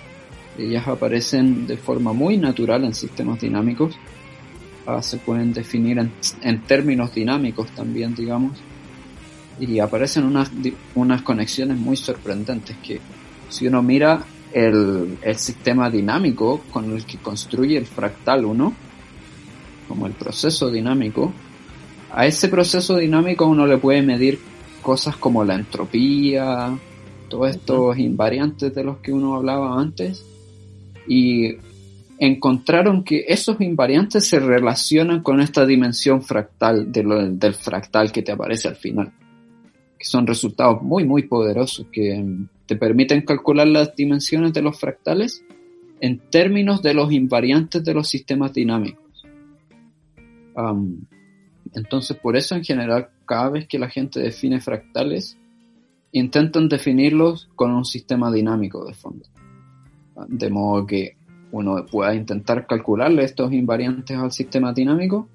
Ellas 0.58 0.88
aparecen 0.88 1.68
de 1.68 1.78
forma 1.78 2.14
muy 2.14 2.38
natural 2.38 2.86
en 2.86 2.94
sistemas 2.94 3.42
dinámicos 3.42 3.96
Ah, 4.86 5.02
se 5.02 5.18
pueden 5.18 5.54
definir 5.54 6.00
en, 6.00 6.62
términos 6.64 7.14
dinámicos 7.14 7.70
también, 7.72 8.16
digamos, 8.16 8.58
y 9.60 9.80
aparecen 9.80 10.24
unas, 10.24 10.52
unas 10.96 11.22
conexiones 11.22 11.78
muy 11.78 11.96
sorprendentes 11.96 12.76
que 12.78 13.00
si 13.50 13.68
uno 13.68 13.84
mira 13.84 14.24
el, 14.52 15.20
el 15.22 15.36
sistema 15.38 15.90
dinámico 15.90 16.62
con 16.72 16.92
el 16.92 17.06
que 17.06 17.18
construye 17.18 17.78
el 17.78 17.86
fractal 17.86 18.44
1, 18.44 18.74
como 19.88 20.08
el 20.08 20.14
proceso 20.14 20.72
dinámico, 20.72 21.32
a 22.12 22.26
ese 22.26 22.50
proceso 22.50 22.98
dinámico 22.98 23.46
uno 23.46 23.68
le 23.68 23.78
puede 23.78 24.02
medir 24.02 24.40
cosas 24.82 25.16
como 25.16 25.44
la 25.44 25.56
entropía, 25.56 26.76
todos 27.30 27.52
estos 27.52 27.98
invariantes 28.00 28.74
de 28.74 28.84
los 28.84 28.98
que 28.98 29.14
uno 29.14 29.36
hablaba 29.36 29.80
antes, 29.80 30.26
y 31.08 31.56
encontraron 32.22 33.04
que 33.04 33.26
esos 33.28 33.60
invariantes 33.62 34.28
se 34.28 34.40
relacionan 34.40 35.24
con 35.24 35.42
esta 35.42 35.66
dimensión 35.66 36.22
fractal 36.22 36.92
del 36.92 37.54
fractal 37.56 38.12
que 38.12 38.22
te 38.22 38.32
aparece 38.32 38.68
al 38.68 38.76
final, 38.76 39.12
que 39.98 40.06
son 40.06 40.28
resultados 40.28 40.84
muy, 40.84 41.04
muy 41.04 41.24
poderosos 41.24 41.88
que 41.92 42.24
te 42.68 42.76
permiten 42.76 43.24
calcular 43.24 43.68
las 43.68 43.96
dimensiones 43.96 44.54
de 44.54 44.62
los 44.62 44.80
fractales 44.80 45.44
en 46.00 46.20
términos 46.30 46.84
de 46.84 46.94
los 46.94 47.12
invariantes 47.12 47.84
de 47.84 47.94
los 47.96 48.08
sistemas 48.08 48.54
dinámicos. 48.54 49.26
entonces, 51.74 52.18
por 52.18 52.38
eso 52.38 52.54
en 52.54 52.64
general, 52.64 53.10
cada 53.26 53.50
vez 53.50 53.68
que 53.68 53.80
la 53.80 53.90
gente 53.90 54.20
define 54.20 54.62
fractales, 54.62 55.40
intentan 56.12 56.70
definirlos 56.70 57.50
con 57.56 57.72
un 57.72 57.84
sistema 57.84 58.32
dinámico 58.32 58.86
de 58.86 58.94
fondo. 58.94 59.26
De 60.28 60.52
modo 60.52 60.86
que 60.86 61.16
uno 61.52 61.86
pueda 61.86 62.16
intentar 62.16 62.66
calcularle 62.66 63.24
estos 63.24 63.52
invariantes 63.52 64.18
al 64.18 64.32
sistema 64.32 64.74
dinámico 64.74 65.28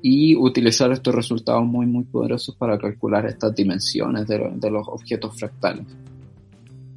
y 0.00 0.36
utilizar 0.36 0.90
estos 0.90 1.14
resultados 1.14 1.64
muy 1.64 1.86
muy 1.86 2.04
poderosos 2.04 2.56
para 2.56 2.78
calcular 2.78 3.26
estas 3.26 3.54
dimensiones 3.54 4.26
de, 4.26 4.70
los 4.70 4.88
objetos 4.88 5.38
fractales. 5.38 5.86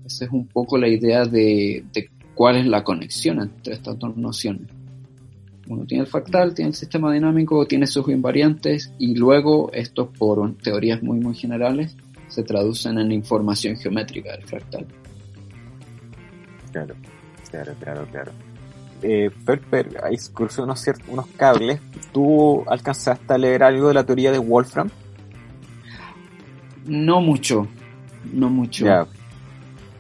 Esa 0.06 0.26
es 0.26 0.32
un 0.32 0.48
poco 0.48 0.78
la 0.78 0.88
idea 0.88 1.26
de, 1.26 1.86
cuál 2.34 2.58
es 2.58 2.68
la 2.68 2.84
conexión 2.84 3.42
entre 3.42 3.76
estas 3.76 3.98
dos 3.98 4.18
nociones. 4.18 4.68
Uno 5.68 5.86
tiene 5.86 6.04
el 6.04 6.10
fractal, 6.10 6.54
tiene 6.54 6.70
el 6.70 6.76
sistema 6.76 7.12
dinámico, 7.12 7.66
tiene 7.66 7.88
sus 7.88 8.08
invariantes 8.10 8.92
y 9.00 9.16
luego 9.16 9.72
estos 9.74 10.10
por 10.10 10.56
teorías 10.58 11.02
muy 11.02 11.20
muy 11.20 11.36
generales 11.36 11.96
se 12.28 12.44
traducen 12.44 13.00
en 13.00 13.12
información 13.12 13.76
geométrica 13.78 14.32
del 14.32 14.44
fractal. 14.44 14.86
Claro. 16.72 16.96
Claro, 17.56 17.74
claro, 17.80 18.08
claro. 18.12 18.32
Eh, 19.02 19.32
Perper, 19.46 20.02
ahí 20.04 20.18
cruzó 20.34 20.64
unos, 20.64 20.82
ciertos, 20.82 21.08
unos 21.08 21.28
cables. 21.38 21.80
¿Tú 22.12 22.64
alcanzaste 22.68 23.34
a 23.34 23.38
leer 23.38 23.64
algo 23.64 23.88
de 23.88 23.94
la 23.94 24.04
teoría 24.04 24.32
de 24.32 24.40
Wolfram? 24.40 24.90
No 26.86 27.22
mucho, 27.22 27.68
no 28.34 28.50
mucho. 28.50 28.86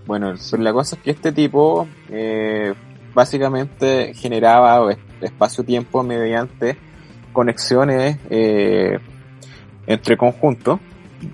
Bueno, 0.06 0.34
pero 0.52 0.64
la 0.64 0.73
cosa 0.73 0.98
es 0.98 1.02
que 1.02 1.11
este 1.11 1.32
tipo 1.32 1.88
eh, 2.10 2.73
básicamente 3.14 4.14
generaba 4.14 4.94
espacio-tiempo 5.22 6.03
mediante 6.03 6.77
conexiones 7.32 8.18
eh, 8.30 8.99
entre 9.88 10.18
conjuntos, 10.18 10.80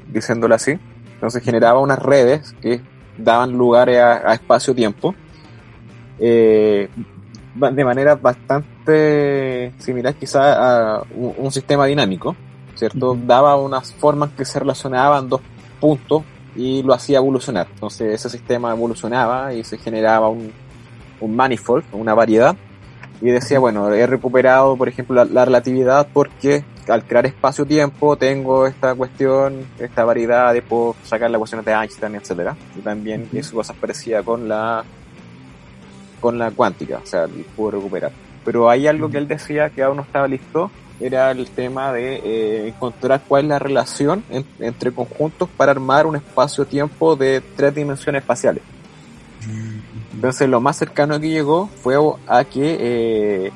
diciéndolo 0.08 0.54
así. 0.54 0.78
Entonces 1.16 1.44
generaba 1.44 1.80
unas 1.80 2.00
redes 2.00 2.56
que 2.62 2.82
daban 3.18 3.54
lugar 3.54 3.90
a 3.90 4.34
espacio-tiempo 4.34 5.16
eh, 6.22 6.88
de 7.56 7.84
manera 7.84 8.16
bastante 8.16 9.74
similar 9.80 10.14
quizá 10.16 11.00
a 11.00 11.04
un, 11.16 11.52
sistema 11.52 11.86
dinámico, 11.86 12.36
¿cierto? 12.76 13.18
Daba 13.26 13.56
unas 13.58 13.92
formas 13.94 14.30
que 14.32 14.46
se 14.46 14.60
relacionaban 14.60 15.28
dos 15.28 15.42
puntos 15.80 16.24
y 16.56 16.84
lo 16.84 16.94
hacía 16.94 17.18
evolucionar. 17.18 17.68
Entonces 17.74 18.14
ese 18.14 18.30
sistema 18.30 18.72
evolucionaba 18.72 19.54
y 19.54 19.64
se 19.64 19.78
generaba 19.78 20.30
un, 20.30 20.52
un 21.20 21.36
manifold, 21.36 21.84
una 21.92 22.14
variedad, 22.14 22.56
y 23.22 23.30
decía, 23.30 23.60
bueno, 23.60 23.92
he 23.94 24.08
recuperado, 24.08 24.76
por 24.76 24.88
ejemplo, 24.88 25.24
la, 25.24 25.46
relatividad 25.46 26.08
porque 26.12 26.64
al 26.88 27.04
crear 27.06 27.28
espacio-tiempo 27.28 28.16
tengo 28.16 28.66
esta 28.66 28.96
cuestión, 28.96 29.66
esta 29.80 30.04
variedad 30.04 30.54
de 30.54 30.62
puedo 30.62 30.96
sacar 31.04 31.30
la 31.30 31.38
ecuación 31.38 31.64
de 31.64 31.72
Einstein, 31.72 32.16
etcétera. 32.16 32.56
Y 32.78 32.82
también 32.82 33.30
eso 33.34 33.56
cosas 33.56 33.76
parecía 33.80 34.24
con 34.24 34.48
la 34.48 34.84
con 36.22 36.38
la 36.38 36.52
cuántica, 36.52 37.02
o 37.04 37.06
sea, 37.06 37.28
pudo 37.56 37.72
recuperar. 37.72 38.12
Pero 38.46 38.70
hay 38.70 38.88
algo 38.88 39.10
que 39.10 39.18
él 39.18 39.28
decía 39.28 39.70
que 39.70 39.84
aún 39.84 39.98
no 39.98 40.04
estaba 40.04 40.28
listo, 40.28 40.72
era 41.02 41.32
el 41.32 41.50
tema 41.50 41.92
de 41.92 42.16
eh, 42.16 42.68
encontrar 42.70 43.22
cuál 43.28 43.44
es 43.44 43.50
la 43.50 43.60
relación 43.60 44.24
entre 44.60 44.92
conjuntos 44.92 45.50
para 45.58 45.72
armar 45.72 46.06
un 46.06 46.16
espacio-tiempo 46.16 47.16
de 47.16 47.42
tres 47.56 47.76
dimensiones 47.76 48.22
espaciales. 48.22 48.64
Entonces 50.14 50.48
lo 50.48 50.62
más 50.62 50.78
cercano 50.78 51.20
que 51.20 51.30
llegó 51.30 51.68
fue 51.82 51.96
a 52.28 52.44
que 52.44 52.78
eh, 52.80 53.52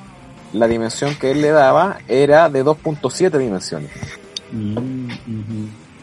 la 0.53 0.67
dimensión 0.67 1.15
que 1.15 1.31
él 1.31 1.41
le 1.41 1.51
daba 1.51 1.99
era 2.07 2.49
de 2.49 2.65
2.7 2.65 3.37
dimensiones. 3.37 3.91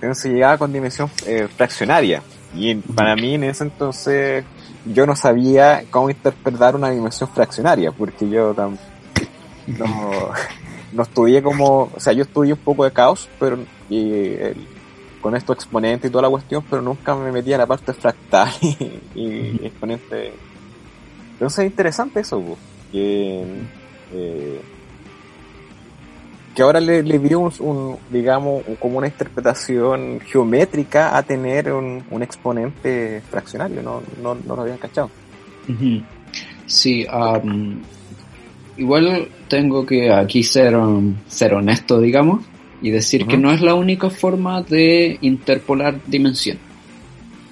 Entonces 0.00 0.32
llegaba 0.32 0.58
con 0.58 0.72
dimensión 0.72 1.10
eh, 1.26 1.48
fraccionaria. 1.56 2.22
Y 2.54 2.74
para 2.74 3.16
mí 3.16 3.34
en 3.34 3.44
ese 3.44 3.64
entonces 3.64 4.44
yo 4.86 5.06
no 5.06 5.14
sabía 5.16 5.84
cómo 5.90 6.10
interpretar 6.10 6.74
una 6.74 6.90
dimensión 6.90 7.28
fraccionaria, 7.30 7.92
porque 7.92 8.28
yo 8.28 8.54
no, 8.54 8.76
no 10.92 11.02
estudié 11.02 11.42
como, 11.42 11.90
o 11.94 12.00
sea, 12.00 12.12
yo 12.12 12.22
estudié 12.22 12.52
un 12.52 12.58
poco 12.58 12.84
de 12.84 12.92
caos, 12.92 13.28
pero 13.38 13.58
y, 13.88 14.36
con 15.20 15.36
estos 15.36 15.56
exponentes 15.56 16.08
y 16.08 16.12
toda 16.12 16.22
la 16.22 16.30
cuestión, 16.30 16.64
pero 16.68 16.82
nunca 16.82 17.14
me 17.14 17.30
metí 17.30 17.52
a 17.52 17.58
la 17.58 17.66
parte 17.66 17.92
fractal 17.92 18.50
y, 19.14 19.64
exponente. 19.64 20.32
Entonces 21.34 21.60
es 21.60 21.70
interesante 21.70 22.20
eso, 22.20 22.42
que 22.90 23.44
eh, 24.12 24.60
que 26.54 26.62
ahora 26.62 26.80
le, 26.80 27.02
le 27.02 27.18
dio 27.18 27.40
un, 27.40 27.96
digamos, 28.10 28.62
como 28.78 28.98
una 28.98 29.06
interpretación 29.06 30.20
geométrica 30.20 31.16
a 31.16 31.22
tener 31.22 31.72
un, 31.72 32.02
exponente 32.22 33.22
fraccionario, 33.30 33.82
no, 33.82 34.02
no, 34.22 34.34
no 34.34 34.56
lo 34.56 34.62
habían 34.62 34.78
cachado. 34.78 35.10
Sí, 36.66 37.06
igual 38.76 39.28
tengo 39.48 39.86
que 39.86 40.12
aquí 40.12 40.42
ser, 40.42 40.76
um, 40.76 41.14
ser 41.26 41.54
honesto, 41.54 42.00
digamos, 42.00 42.44
y 42.80 42.90
decir 42.90 43.26
que 43.26 43.38
no 43.38 43.52
es 43.52 43.60
la 43.60 43.74
única 43.74 44.10
forma 44.10 44.62
de 44.62 45.18
interpolar 45.20 46.00
dimensión. 46.06 46.58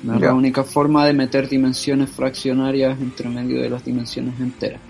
No 0.02 0.14
es 0.14 0.20
la 0.22 0.32
única 0.32 0.64
forma 0.64 1.06
de 1.06 1.12
meter 1.12 1.48
dimensiones 1.48 2.10
fraccionarias 2.10 2.98
entre 3.00 3.28
medio 3.28 3.60
de 3.60 3.68
las 3.68 3.84
dimensiones 3.84 4.40
enteras. 4.40 4.80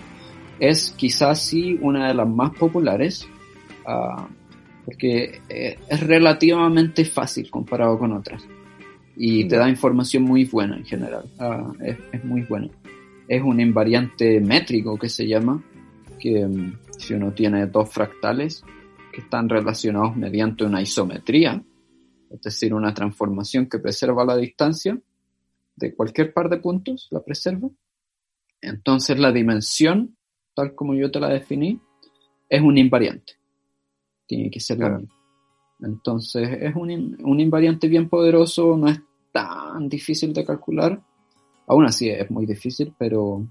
Es 0.61 0.95
quizás 0.97 1.43
sí 1.43 1.79
una 1.81 2.09
de 2.09 2.15
las 2.15 2.29
más 2.29 2.53
populares, 2.53 3.27
Porque 4.85 5.41
eh, 5.49 5.79
es 5.89 6.01
relativamente 6.01 7.05
fácil 7.05 7.51
comparado 7.51 7.99
con 7.99 8.13
otras 8.13 8.47
y 9.23 9.47
te 9.47 9.57
da 9.57 9.69
información 9.69 10.23
muy 10.23 10.47
buena 10.47 10.79
en 10.79 10.85
general, 10.87 11.31
ah, 11.39 11.71
es, 11.81 12.25
muy 12.25 12.41
bueno. 12.43 12.71
Es 13.29 13.43
un 13.43 13.61
invariante 13.61 14.41
métrico 14.41 14.99
que 14.99 15.11
se 15.11 15.27
llama, 15.27 15.63
que 16.19 16.47
mm, 16.47 16.79
si 16.97 17.13
uno 17.13 17.33
tiene 17.33 17.67
dos 17.67 17.91
fractales 17.91 18.65
que 19.13 19.21
están 19.21 19.49
relacionados 19.49 20.17
mediante 20.17 20.65
una 20.65 20.81
isometría, 20.81 21.63
es 22.31 22.41
decir, 22.41 22.73
una 22.73 22.95
transformación 22.95 23.67
que 23.67 23.79
preserva 23.79 24.25
la 24.25 24.39
distancia 24.39 24.99
de 25.77 25.95
cualquier 25.95 26.33
par 26.33 26.49
de 26.49 26.57
puntos, 26.57 27.09
la 27.11 27.21
preserva. 27.21 27.69
Entonces 28.63 29.19
la 29.19 29.33
dimensión, 29.33 30.17
tal 30.55 30.75
como 30.75 30.95
yo 30.95 31.11
te 31.11 31.21
la 31.21 31.29
definí, 31.29 31.79
es 32.49 32.63
un 32.63 32.79
invariante 32.79 33.40
tiene 34.31 34.49
que 34.49 34.61
ser 34.61 34.79
Entonces 35.81 36.49
es 36.61 36.77
un, 36.77 37.19
un 37.25 37.41
invariante 37.41 37.89
bien 37.89 38.09
poderoso, 38.09 38.77
no 38.77 38.89
es 38.89 39.01
tan 39.33 39.89
difícil 39.89 40.33
de 40.33 40.45
calcular. 40.45 41.03
Aún 41.67 41.85
así 41.85 42.09
es 42.09 42.31
muy 42.31 42.47
difícil, 42.47 42.95
pero, 42.97 43.45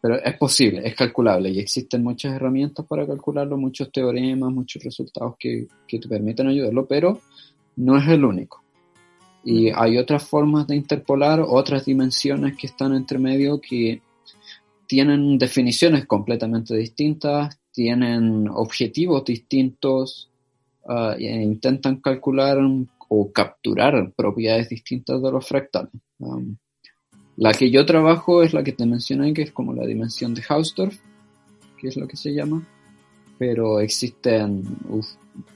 pero 0.00 0.16
es 0.16 0.36
posible, 0.36 0.82
es 0.84 0.96
calculable 0.96 1.50
y 1.50 1.60
existen 1.60 2.02
muchas 2.02 2.34
herramientas 2.34 2.84
para 2.84 3.06
calcularlo, 3.06 3.56
muchos 3.56 3.92
teoremas, 3.92 4.52
muchos 4.52 4.82
resultados 4.82 5.36
que, 5.38 5.68
que 5.86 6.00
te 6.00 6.08
permiten 6.08 6.48
ayudarlo, 6.48 6.84
pero 6.84 7.20
no 7.76 7.96
es 7.96 8.08
el 8.08 8.24
único. 8.24 8.60
Y 9.44 9.70
hay 9.70 9.98
otras 9.98 10.24
formas 10.24 10.66
de 10.66 10.74
interpolar, 10.74 11.44
otras 11.46 11.84
dimensiones 11.84 12.56
que 12.56 12.66
están 12.66 12.92
entre 12.92 13.20
medio 13.20 13.60
que 13.60 14.02
tienen 14.88 15.38
definiciones 15.38 16.06
completamente 16.06 16.76
distintas, 16.76 17.61
tienen 17.72 18.48
objetivos 18.48 19.24
distintos 19.24 20.30
uh, 20.84 21.12
e 21.18 21.42
intentan 21.42 21.96
calcular 21.96 22.58
o 23.08 23.32
capturar 23.32 24.12
propiedades 24.14 24.68
distintas 24.68 25.20
de 25.22 25.32
los 25.32 25.46
fractales. 25.46 25.92
Um, 26.18 26.56
la 27.36 27.52
que 27.52 27.70
yo 27.70 27.84
trabajo 27.86 28.42
es 28.42 28.52
la 28.52 28.62
que 28.62 28.72
te 28.72 28.86
mencioné, 28.86 29.32
que 29.32 29.42
es 29.42 29.52
como 29.52 29.72
la 29.72 29.86
dimensión 29.86 30.34
de 30.34 30.42
Hausdorff, 30.48 30.98
que 31.80 31.88
es 31.88 31.96
lo 31.96 32.06
que 32.06 32.16
se 32.16 32.32
llama, 32.32 32.66
pero 33.38 33.80
existen 33.80 34.62
uf, 34.88 35.06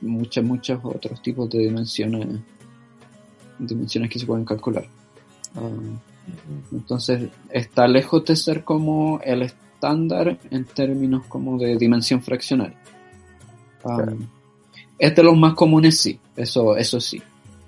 muchos, 0.01 0.43
muchos 0.43 0.81
otros 0.83 1.23
tipos 1.23 1.49
de 1.51 1.59
dimensiones, 1.59 2.41
dimensiones 3.59 4.11
que 4.11 4.19
se 4.19 4.27
pueden 4.27 4.45
calcular. 4.45 4.87
Um, 5.55 5.99
entonces 6.73 7.31
está 7.51 7.87
lejos 7.87 8.25
de 8.25 8.37
ser 8.37 8.65
como 8.65 9.21
el 9.23 9.51
estándar 9.77 10.39
en 10.51 10.65
términos 10.65 11.27
como 11.27 11.59
de 11.59 11.77
dimensión 11.77 12.23
fraccional. 12.23 12.75
Um, 13.85 14.27
Es 14.99 15.15
de 15.15 15.23
los 15.23 15.37
más 15.37 15.55
comunes, 15.55 15.99
sí, 16.01 16.19
eso, 16.35 16.77
eso 16.77 16.99
sí. 17.01 17.23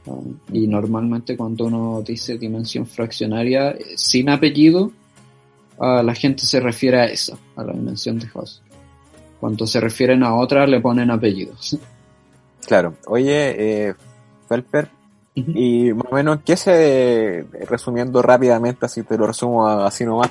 Um, 0.07 0.39
y 0.53 0.67
normalmente 0.67 1.37
cuando 1.37 1.67
uno 1.67 2.03
dice 2.03 2.39
dimensión 2.39 2.87
fraccionaria 2.87 3.73
eh, 3.73 3.93
sin 3.97 4.31
apellido, 4.31 4.91
uh, 5.77 6.03
la 6.03 6.15
gente 6.15 6.47
se 6.47 6.61
refiere 6.61 7.01
a 7.01 7.05
esa, 7.05 7.37
a 7.57 7.63
la 7.63 7.73
dimensión 7.75 8.19
de 8.19 8.27
Hausdorff. 8.27 8.67
Cuando 9.39 9.67
se 9.67 9.79
refieren 9.81 10.23
a 10.25 10.35
otra 10.35 10.67
le 10.67 10.81
ponen 10.81 11.11
apellidos. 11.11 11.79
Claro. 12.67 12.97
Oye, 13.07 13.89
eh, 13.89 13.95
Felper, 14.47 14.91
y 15.55 15.93
más 15.93 16.07
o 16.11 16.15
menos, 16.15 16.41
¿qué 16.45 16.57
se, 16.57 17.45
resumiendo 17.69 18.23
rápidamente, 18.23 18.87
así 18.87 19.03
te 19.03 19.17
lo 19.17 19.27
resumo 19.27 19.67
así 19.67 20.05
nomás, 20.05 20.31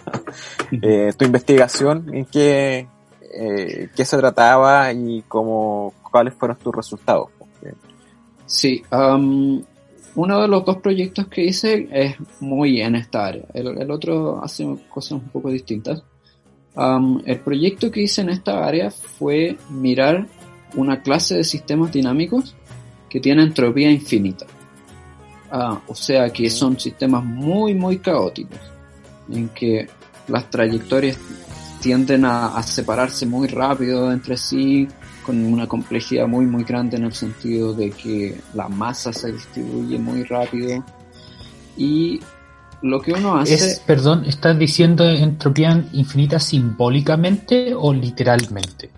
eh, 0.81 1.13
tu 1.17 1.25
investigación, 1.25 2.13
en 2.13 2.25
qué, 2.25 2.87
eh, 3.33 3.89
qué 3.95 4.05
se 4.05 4.17
trataba 4.17 4.91
y 4.93 5.23
cómo, 5.27 5.93
cuáles 6.11 6.33
fueron 6.33 6.57
tus 6.57 6.75
resultados? 6.75 7.29
Sí, 8.45 8.81
um, 8.91 9.61
uno 10.15 10.41
de 10.41 10.47
los 10.47 10.63
dos 10.63 10.77
proyectos 10.77 11.27
que 11.27 11.43
hice 11.43 11.87
es 11.91 12.15
muy 12.39 12.81
en 12.81 12.95
esta 12.95 13.25
área, 13.25 13.43
el, 13.53 13.81
el 13.81 13.91
otro 13.91 14.43
hace 14.43 14.65
cosas 14.89 15.13
un 15.13 15.29
poco 15.29 15.49
distintas. 15.51 16.01
Um, 16.75 17.21
el 17.25 17.39
proyecto 17.39 17.89
que 17.89 18.03
hice 18.03 18.21
en 18.21 18.29
esta 18.29 18.65
área 18.65 18.91
fue 18.91 19.57
mirar 19.69 20.27
una 20.75 21.01
clase 21.01 21.35
de 21.35 21.43
sistemas 21.43 21.91
dinámicos 21.91 22.55
que 23.09 23.19
tiene 23.19 23.43
entropía 23.43 23.89
infinita. 23.89 24.45
Ah, 25.51 25.79
o 25.87 25.95
sea 25.95 26.29
que 26.29 26.49
son 26.49 26.79
sistemas 26.79 27.23
muy, 27.23 27.73
muy 27.73 27.99
caóticos, 27.99 28.59
en 29.31 29.49
que 29.49 29.87
las 30.27 30.49
trayectorias 30.49 31.17
tienden 31.81 32.25
a, 32.25 32.57
a, 32.57 32.63
separarse 32.63 33.25
muy 33.25 33.47
rápido 33.47 34.11
entre 34.11 34.35
sí, 34.35 34.87
con 35.25 35.43
una 35.45 35.67
complejidad 35.67 36.27
muy, 36.27 36.45
muy 36.45 36.63
grande 36.63 36.97
en 36.97 37.03
el 37.03 37.13
sentido 37.13 37.73
de 37.73 37.91
que 37.91 38.39
la 38.53 38.67
masa 38.67 39.13
se 39.13 39.31
distribuye 39.31 39.97
muy 39.99 40.23
rápido. 40.23 40.83
Y 41.77 42.19
lo 42.81 43.01
que 43.01 43.13
uno 43.13 43.37
hace... 43.37 43.53
Es, 43.55 43.79
perdón, 43.79 44.25
¿estás 44.25 44.57
diciendo 44.57 45.07
entropía 45.07 45.85
infinita 45.93 46.39
simbólicamente 46.39 47.73
o 47.75 47.93
literalmente? 47.93 48.89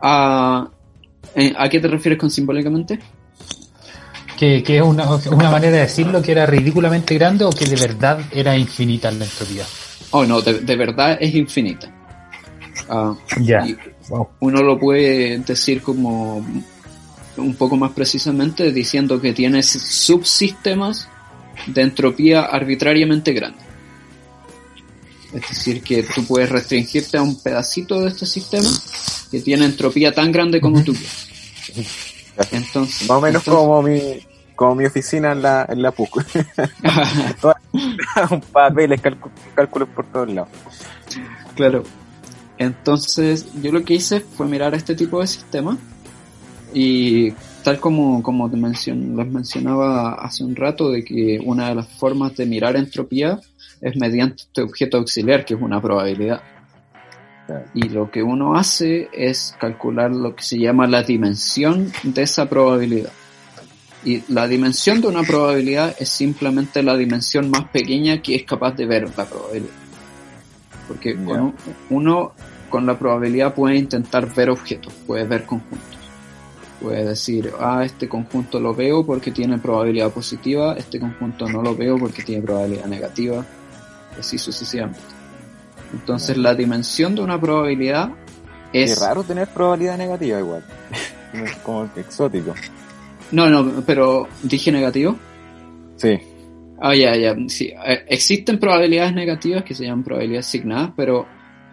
Ah, 0.00 0.68
¿A 1.56 1.68
qué 1.68 1.80
te 1.80 1.88
refieres 1.88 2.18
con 2.18 2.30
simbólicamente? 2.30 2.98
Que, 4.44 4.62
que, 4.62 4.76
es 4.76 4.82
una, 4.82 5.08
una, 5.30 5.50
manera 5.50 5.72
de 5.72 5.82
decirlo 5.84 6.20
que 6.20 6.32
era 6.32 6.44
ridículamente 6.44 7.14
grande 7.14 7.46
o 7.46 7.50
que 7.50 7.64
de 7.64 7.76
verdad 7.76 8.20
era 8.30 8.54
infinita 8.54 9.10
la 9.10 9.24
entropía. 9.24 9.64
Oh, 10.10 10.26
no, 10.26 10.42
de, 10.42 10.60
de 10.60 10.76
verdad 10.76 11.16
es 11.18 11.34
infinita. 11.34 11.90
Uh, 12.90 13.16
ya. 13.40 13.64
Yeah. 13.64 13.78
Wow. 14.10 14.28
Uno 14.40 14.62
lo 14.62 14.78
puede 14.78 15.38
decir 15.38 15.80
como 15.80 16.44
un 17.38 17.54
poco 17.54 17.76
más 17.76 17.92
precisamente 17.92 18.70
diciendo 18.70 19.18
que 19.18 19.32
tienes 19.32 19.66
subsistemas 19.66 21.08
de 21.66 21.80
entropía 21.80 22.42
arbitrariamente 22.42 23.32
grande. 23.32 23.62
Es 25.32 25.48
decir, 25.48 25.82
que 25.82 26.02
tú 26.02 26.26
puedes 26.26 26.50
restringirte 26.50 27.16
a 27.16 27.22
un 27.22 27.40
pedacito 27.40 27.98
de 27.98 28.08
este 28.08 28.26
sistema 28.26 28.68
que 29.30 29.40
tiene 29.40 29.64
entropía 29.64 30.12
tan 30.12 30.30
grande 30.30 30.60
como 30.60 30.76
uh 30.76 30.80
-huh. 30.80 30.84
tú 30.84 30.92
quieras. 30.92 31.28
Entonces, 32.52 33.08
más 33.08 33.16
o 33.16 33.20
menos 33.22 33.42
entonces, 33.42 33.54
como 33.54 33.82
mi 33.82 34.33
como 34.54 34.76
mi 34.76 34.84
oficina 34.84 35.32
en 35.32 35.42
la, 35.42 35.66
en 35.68 35.82
la 35.82 35.90
PUC. 35.90 36.22
un 38.30 38.40
papeles, 38.40 39.00
cálculos 39.54 39.88
por 39.88 40.06
todos 40.06 40.30
lados. 40.30 40.48
Claro. 41.54 41.82
Entonces, 42.58 43.46
yo 43.60 43.72
lo 43.72 43.84
que 43.84 43.94
hice 43.94 44.20
fue 44.20 44.46
mirar 44.46 44.74
este 44.74 44.94
tipo 44.94 45.20
de 45.20 45.26
sistema 45.26 45.76
y 46.72 47.32
tal 47.62 47.80
como, 47.80 48.22
como 48.22 48.50
te 48.50 48.56
mencion, 48.56 49.16
les 49.16 49.26
mencionaba 49.26 50.14
hace 50.14 50.44
un 50.44 50.54
rato 50.54 50.90
de 50.90 51.04
que 51.04 51.40
una 51.44 51.68
de 51.68 51.74
las 51.76 51.88
formas 51.88 52.36
de 52.36 52.46
mirar 52.46 52.76
entropía 52.76 53.40
es 53.80 53.96
mediante 53.96 54.44
este 54.44 54.62
objeto 54.62 54.98
auxiliar, 54.98 55.44
que 55.44 55.54
es 55.54 55.60
una 55.60 55.80
probabilidad. 55.80 56.42
Y 57.74 57.88
lo 57.90 58.10
que 58.10 58.22
uno 58.22 58.56
hace 58.56 59.08
es 59.12 59.54
calcular 59.60 60.10
lo 60.10 60.34
que 60.34 60.42
se 60.42 60.58
llama 60.58 60.86
la 60.86 61.02
dimensión 61.02 61.92
de 62.02 62.22
esa 62.22 62.48
probabilidad. 62.48 63.10
Y 64.04 64.22
la 64.28 64.46
dimensión 64.46 65.00
de 65.00 65.08
una 65.08 65.22
probabilidad 65.22 65.96
es 65.98 66.10
simplemente 66.10 66.82
la 66.82 66.96
dimensión 66.96 67.50
más 67.50 67.68
pequeña 67.68 68.20
que 68.20 68.34
es 68.34 68.44
capaz 68.44 68.72
de 68.72 68.86
ver 68.86 69.10
la 69.16 69.24
probabilidad. 69.24 69.72
Porque 70.86 71.14
yeah. 71.14 71.22
uno, 71.22 71.54
uno, 71.90 72.32
con 72.68 72.84
la 72.84 72.98
probabilidad 72.98 73.54
puede 73.54 73.76
intentar 73.76 74.32
ver 74.34 74.50
objetos, 74.50 74.92
puede 75.06 75.24
ver 75.24 75.46
conjuntos. 75.46 75.98
Puede 76.82 77.04
decir, 77.04 77.50
ah, 77.58 77.82
este 77.82 78.08
conjunto 78.08 78.60
lo 78.60 78.74
veo 78.74 79.06
porque 79.06 79.30
tiene 79.30 79.56
probabilidad 79.56 80.10
positiva, 80.10 80.74
este 80.74 81.00
conjunto 81.00 81.48
no 81.48 81.62
lo 81.62 81.74
veo 81.74 81.96
porque 81.98 82.22
tiene 82.22 82.42
probabilidad 82.42 82.86
negativa, 82.86 83.46
así 84.18 84.36
sucesivamente. 84.36 85.00
Entonces 85.94 86.36
la 86.36 86.54
dimensión 86.54 87.14
de 87.14 87.22
una 87.22 87.40
probabilidad 87.40 88.10
es... 88.72 88.90
Es 88.90 89.00
raro 89.00 89.22
tener 89.22 89.48
probabilidad 89.48 89.96
negativa 89.96 90.40
igual. 90.40 90.64
como 91.64 91.88
exótico. 91.96 92.54
No, 93.32 93.48
no, 93.48 93.82
pero 93.86 94.28
dije 94.42 94.70
negativo. 94.70 95.16
Sí. 95.96 96.18
Ah, 96.80 96.94
ya, 96.94 97.16
ya. 97.16 97.34
Sí. 97.48 97.72
Existen 98.08 98.58
probabilidades 98.58 99.14
negativas 99.14 99.64
que 99.64 99.74
se 99.74 99.84
llaman 99.84 100.04
probabilidades 100.04 100.48
asignadas, 100.48 100.90
pero 100.96 101.26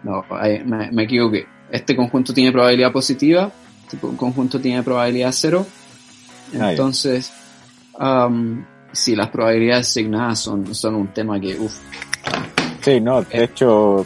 no, 0.04 0.24
me, 0.64 0.90
me 0.90 1.02
equivoqué. 1.04 1.46
Este 1.70 1.96
conjunto 1.96 2.34
tiene 2.34 2.52
probabilidad 2.52 2.92
positiva, 2.92 3.50
este 3.82 3.98
conjunto 3.98 4.60
tiene 4.60 4.82
probabilidad 4.82 5.32
cero. 5.32 5.66
Entonces, 6.52 7.32
ah, 7.98 8.26
um, 8.26 8.64
sí, 8.92 9.16
las 9.16 9.28
probabilidades 9.28 9.88
asignadas 9.88 10.38
son, 10.38 10.74
son 10.74 10.94
un 10.96 11.08
tema 11.08 11.40
que, 11.40 11.58
uff, 11.58 11.78
Sí, 12.82 13.00
no, 13.00 13.22
de 13.22 13.44
hecho, 13.44 14.04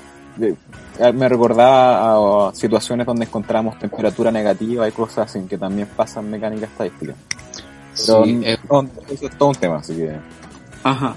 me 1.14 1.28
recordaba 1.28 2.48
a 2.48 2.54
situaciones 2.54 3.06
donde 3.06 3.24
encontramos 3.26 3.78
temperatura 3.78 4.30
negativa 4.30 4.88
y 4.88 4.92
cosas 4.92 5.30
así 5.30 5.46
que 5.46 5.58
también 5.58 5.88
pasan 5.94 6.30
mecánica 6.30 6.66
estadística. 6.66 7.14
Pero 8.06 8.24
sí, 8.24 8.40
eh, 8.44 8.58
eso 9.10 9.26
es 9.26 9.38
todo 9.38 9.48
un 9.50 9.54
tema, 9.54 9.76
así 9.76 9.94
que. 9.94 10.16
Ajá. 10.82 11.14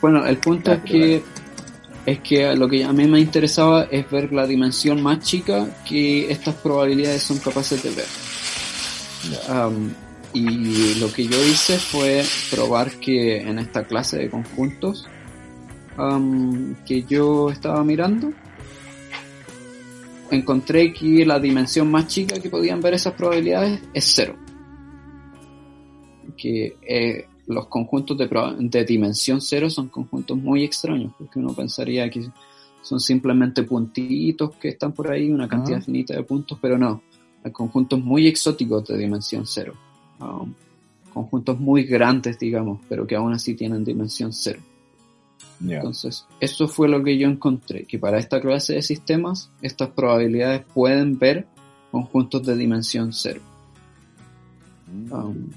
Bueno, 0.00 0.24
el 0.26 0.38
punto 0.38 0.72
es 0.72 0.80
que 0.80 1.22
es 2.06 2.18
que 2.20 2.54
lo 2.54 2.68
que 2.68 2.84
a 2.84 2.92
mí 2.92 3.06
me 3.06 3.18
interesaba 3.18 3.84
es 3.84 4.10
ver 4.10 4.32
la 4.32 4.46
dimensión 4.46 5.02
más 5.02 5.20
chica 5.20 5.66
que 5.88 6.30
estas 6.30 6.54
probabilidades 6.56 7.22
son 7.22 7.38
capaces 7.38 7.82
de 7.82 7.90
ver. 7.90 8.06
Yeah. 9.30 9.66
Um, 9.68 9.90
y 10.34 10.96
lo 10.96 11.12
que 11.12 11.26
yo 11.26 11.42
hice 11.42 11.78
fue 11.78 12.24
probar 12.50 12.90
que 12.92 13.40
en 13.40 13.58
esta 13.58 13.84
clase 13.84 14.18
de 14.18 14.28
conjuntos 14.28 15.06
um, 15.96 16.74
que 16.86 17.04
yo 17.04 17.50
estaba 17.50 17.82
mirando, 17.84 18.32
encontré 20.34 20.92
que 20.92 21.24
la 21.24 21.38
dimensión 21.38 21.90
más 21.90 22.06
chica 22.08 22.40
que 22.40 22.50
podían 22.50 22.80
ver 22.80 22.94
esas 22.94 23.14
probabilidades 23.14 23.80
es 23.92 24.12
cero. 24.14 24.36
Que 26.36 26.76
eh, 26.82 27.26
los 27.46 27.66
conjuntos 27.68 28.16
de, 28.18 28.28
de, 28.58 28.84
dimensión 28.84 29.40
cero 29.40 29.70
son 29.70 29.88
conjuntos 29.88 30.36
muy 30.36 30.64
extraños, 30.64 31.12
porque 31.18 31.38
uno 31.38 31.54
pensaría 31.54 32.08
que 32.10 32.28
son 32.82 33.00
simplemente 33.00 33.62
puntitos 33.62 34.56
que 34.56 34.68
están 34.68 34.92
por 34.92 35.10
ahí, 35.10 35.30
una 35.30 35.48
cantidad 35.48 35.78
-huh. 35.78 35.84
finita 35.84 36.14
de 36.14 36.22
puntos, 36.22 36.58
pero 36.60 36.76
no. 36.78 37.02
hay 37.42 37.52
conjuntos 37.52 38.00
muy 38.00 38.26
exóticos 38.26 38.86
de 38.86 38.96
dimensión 38.98 39.46
cero. 39.46 39.74
Um, 40.20 40.54
conjuntos 41.12 41.58
muy 41.60 41.84
grandes, 41.84 42.38
digamos, 42.38 42.80
pero 42.88 43.06
que 43.06 43.16
aún 43.16 43.32
así 43.32 43.54
tienen 43.54 43.84
dimensión 43.84 44.32
cero. 44.32 44.60
Entonces, 45.60 46.26
eso 46.40 46.68
fue 46.68 46.88
lo 46.88 47.02
que 47.02 47.16
yo 47.16 47.28
encontré, 47.28 47.84
que 47.84 47.98
para 47.98 48.18
esta 48.18 48.40
clase 48.40 48.74
de 48.74 48.82
sistemas, 48.82 49.50
estas 49.62 49.88
probabilidades 49.90 50.64
pueden 50.74 51.18
ver 51.18 51.46
conjuntos 51.90 52.44
de 52.44 52.56
dimensión 52.56 53.12
cero. 53.12 53.40
Mm. 54.92 55.12
Um, 55.12 55.50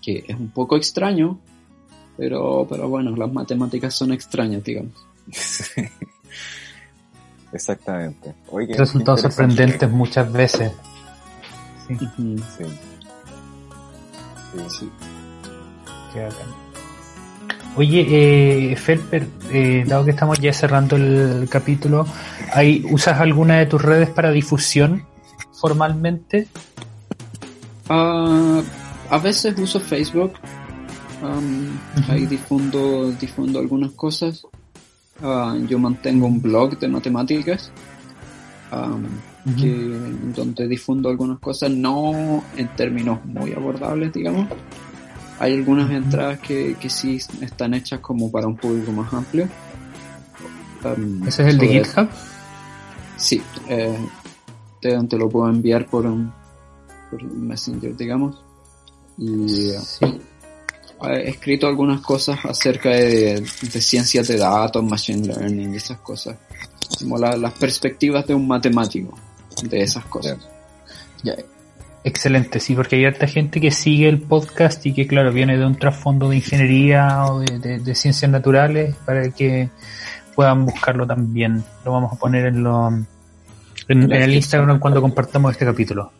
que 0.00 0.24
es 0.26 0.36
un 0.36 0.50
poco 0.50 0.76
extraño, 0.76 1.38
pero, 2.16 2.66
pero 2.68 2.88
bueno, 2.88 3.14
las 3.16 3.32
matemáticas 3.32 3.94
son 3.94 4.12
extrañas, 4.12 4.62
digamos. 4.62 4.94
Exactamente. 7.52 8.34
Resultados 8.76 9.22
sorprendentes 9.22 9.90
muchas 9.90 10.32
veces. 10.32 10.72
Sí. 11.88 11.96
sí. 12.16 12.36
sí. 14.68 14.90
Oye, 17.76 18.70
eh, 18.70 18.76
Felper, 18.76 19.28
eh, 19.52 19.84
dado 19.86 20.06
que 20.06 20.12
estamos 20.12 20.40
ya 20.40 20.50
cerrando 20.52 20.96
el 20.96 21.46
capítulo, 21.50 22.06
¿hay, 22.54 22.82
¿usas 22.90 23.20
alguna 23.20 23.58
de 23.58 23.66
tus 23.66 23.82
redes 23.82 24.08
para 24.08 24.30
difusión 24.30 25.04
formalmente? 25.52 26.48
Uh, 27.90 28.62
a 29.10 29.18
veces 29.22 29.58
uso 29.58 29.78
Facebook. 29.78 30.32
Um, 31.22 31.78
ahí 32.08 32.24
difundo, 32.24 33.10
difundo 33.12 33.58
algunas 33.58 33.92
cosas. 33.92 34.46
Uh, 35.20 35.66
yo 35.66 35.78
mantengo 35.78 36.26
un 36.26 36.40
blog 36.40 36.78
de 36.78 36.88
matemáticas 36.88 37.70
um, 38.72 39.04
donde 40.34 40.66
difundo 40.66 41.08
algunas 41.08 41.38
cosas, 41.38 41.70
no 41.70 42.42
en 42.56 42.68
términos 42.74 43.24
muy 43.24 43.52
abordables, 43.52 44.12
digamos. 44.12 44.48
Hay 45.38 45.54
algunas 45.54 45.90
entradas 45.90 46.38
que, 46.40 46.76
que 46.80 46.88
sí 46.88 47.20
están 47.40 47.74
hechas 47.74 48.00
como 48.00 48.30
para 48.30 48.46
un 48.46 48.56
público 48.56 48.90
más 48.92 49.12
amplio. 49.12 49.48
Um, 50.84 51.26
¿Ese 51.26 51.42
es 51.42 51.48
el 51.48 51.58
de 51.58 51.68
GitHub? 51.68 52.08
Sí, 53.16 53.42
eh, 53.68 53.98
te, 54.80 54.98
te, 55.04 55.18
lo 55.18 55.28
puedo 55.28 55.48
enviar 55.48 55.86
por 55.86 56.06
un, 56.06 56.32
por 57.10 57.22
Messenger, 57.22 57.96
digamos. 57.96 58.42
Y 59.18 59.70
sí. 59.70 60.20
he 61.02 61.28
escrito 61.30 61.66
algunas 61.66 62.00
cosas 62.00 62.38
acerca 62.44 62.90
de, 62.90 63.40
de, 63.40 63.80
ciencias 63.80 64.28
de 64.28 64.36
datos, 64.36 64.84
machine 64.84 65.26
learning 65.26 65.74
y 65.74 65.76
esas 65.76 65.98
cosas. 65.98 66.36
Como 66.98 67.18
las 67.18 67.52
perspectivas 67.54 68.26
de 68.26 68.34
un 68.34 68.46
matemático 68.46 69.18
de 69.62 69.82
esas 69.82 70.04
cosas. 70.06 70.38
Excelente, 72.06 72.60
sí, 72.60 72.76
porque 72.76 72.94
hay 72.94 73.04
harta 73.04 73.26
gente 73.26 73.60
que 73.60 73.72
sigue 73.72 74.08
el 74.08 74.22
podcast 74.22 74.86
y 74.86 74.94
que, 74.94 75.08
claro, 75.08 75.32
viene 75.32 75.58
de 75.58 75.66
un 75.66 75.74
trasfondo 75.74 76.28
de 76.28 76.36
ingeniería 76.36 77.26
o 77.26 77.40
de, 77.40 77.94
ciencias 77.96 78.30
naturales 78.30 78.94
para 79.04 79.28
que 79.30 79.70
puedan 80.36 80.64
buscarlo 80.64 81.04
también. 81.04 81.64
Lo 81.84 81.90
vamos 81.90 82.12
a 82.12 82.16
poner 82.16 82.46
en, 82.46 82.62
lo, 82.62 82.90
en 83.88 84.12
el 84.12 84.34
Instagram 84.34 84.78
cuando 84.78 85.02
compartamos 85.02 85.50
este 85.50 85.64
capítulo. 85.64 86.12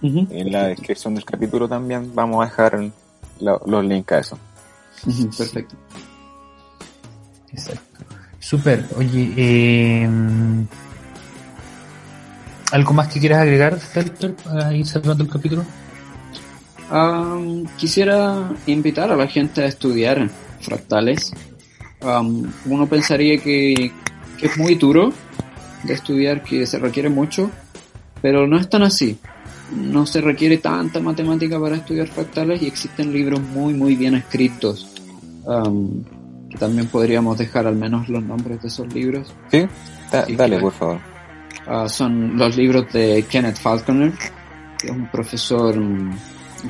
En 0.00 0.50
la 0.50 0.68
descripción 0.68 1.14
del 1.14 1.26
capítulo 1.26 1.68
también 1.68 2.14
vamos 2.14 2.42
a 2.42 2.48
dejar 2.48 2.90
los 3.38 3.84
links 3.84 4.12
a 4.12 4.18
eso. 4.20 4.38
Perfecto. 5.36 5.76
Exacto. 7.52 7.82
Super. 8.38 8.82
Oye, 8.96 9.34
eh, 9.36 10.08
¿algo 12.72 12.92
más 12.92 13.08
que 13.08 13.20
quieras 13.20 13.40
agregar, 13.40 13.78
Felter, 13.78 14.34
para 14.34 14.74
ir 14.74 14.86
cerrando 14.86 15.24
el 15.24 15.30
capítulo? 15.30 15.64
quisiera 17.76 18.52
invitar 18.66 19.10
a 19.10 19.16
la 19.16 19.26
gente 19.26 19.62
a 19.62 19.66
estudiar 19.66 20.28
fractales. 20.60 21.32
uno 22.66 22.86
pensaría 22.86 23.38
que, 23.38 23.90
que 24.38 24.46
es 24.46 24.56
muy 24.58 24.74
duro 24.74 25.12
de 25.82 25.94
estudiar, 25.94 26.42
que 26.42 26.66
se 26.66 26.78
requiere 26.78 27.08
mucho, 27.08 27.50
pero 28.22 28.46
no 28.46 28.58
es 28.58 28.68
tan 28.68 28.82
así. 28.82 29.18
No 29.74 30.06
se 30.06 30.20
requiere 30.20 30.58
tanta 30.58 31.00
matemática 31.00 31.58
para 31.58 31.76
estudiar 31.76 32.06
fractales 32.06 32.62
y 32.62 32.66
existen 32.66 33.12
libros 33.12 33.40
muy 33.40 33.74
muy 33.74 33.96
bien 33.96 34.14
escritos. 34.14 34.86
Um, 35.44 36.04
que 36.48 36.58
también 36.58 36.86
podríamos 36.86 37.38
dejar 37.38 37.66
al 37.66 37.74
menos 37.74 38.08
los 38.08 38.22
nombres 38.22 38.62
de 38.62 38.68
esos 38.68 38.92
libros. 38.94 39.34
Sí, 39.50 39.66
dale 40.36 40.58
por 40.58 40.72
favor 40.72 41.13
uh, 41.66 41.88
son 41.88 42.36
los 42.36 42.56
libros 42.56 42.92
de 42.92 43.24
Kenneth 43.28 43.58
Falconer 43.58 44.12
que 44.78 44.86
es 44.88 44.92
un 44.92 45.08
profesor 45.08 45.76
um, 45.76 46.16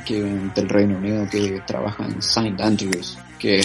que, 0.05 0.21
del 0.55 0.69
Reino 0.69 0.97
Unido 0.97 1.27
que 1.29 1.61
trabaja 1.65 2.05
en 2.05 2.19
St. 2.19 2.55
Andrews 2.61 3.17
que 3.39 3.61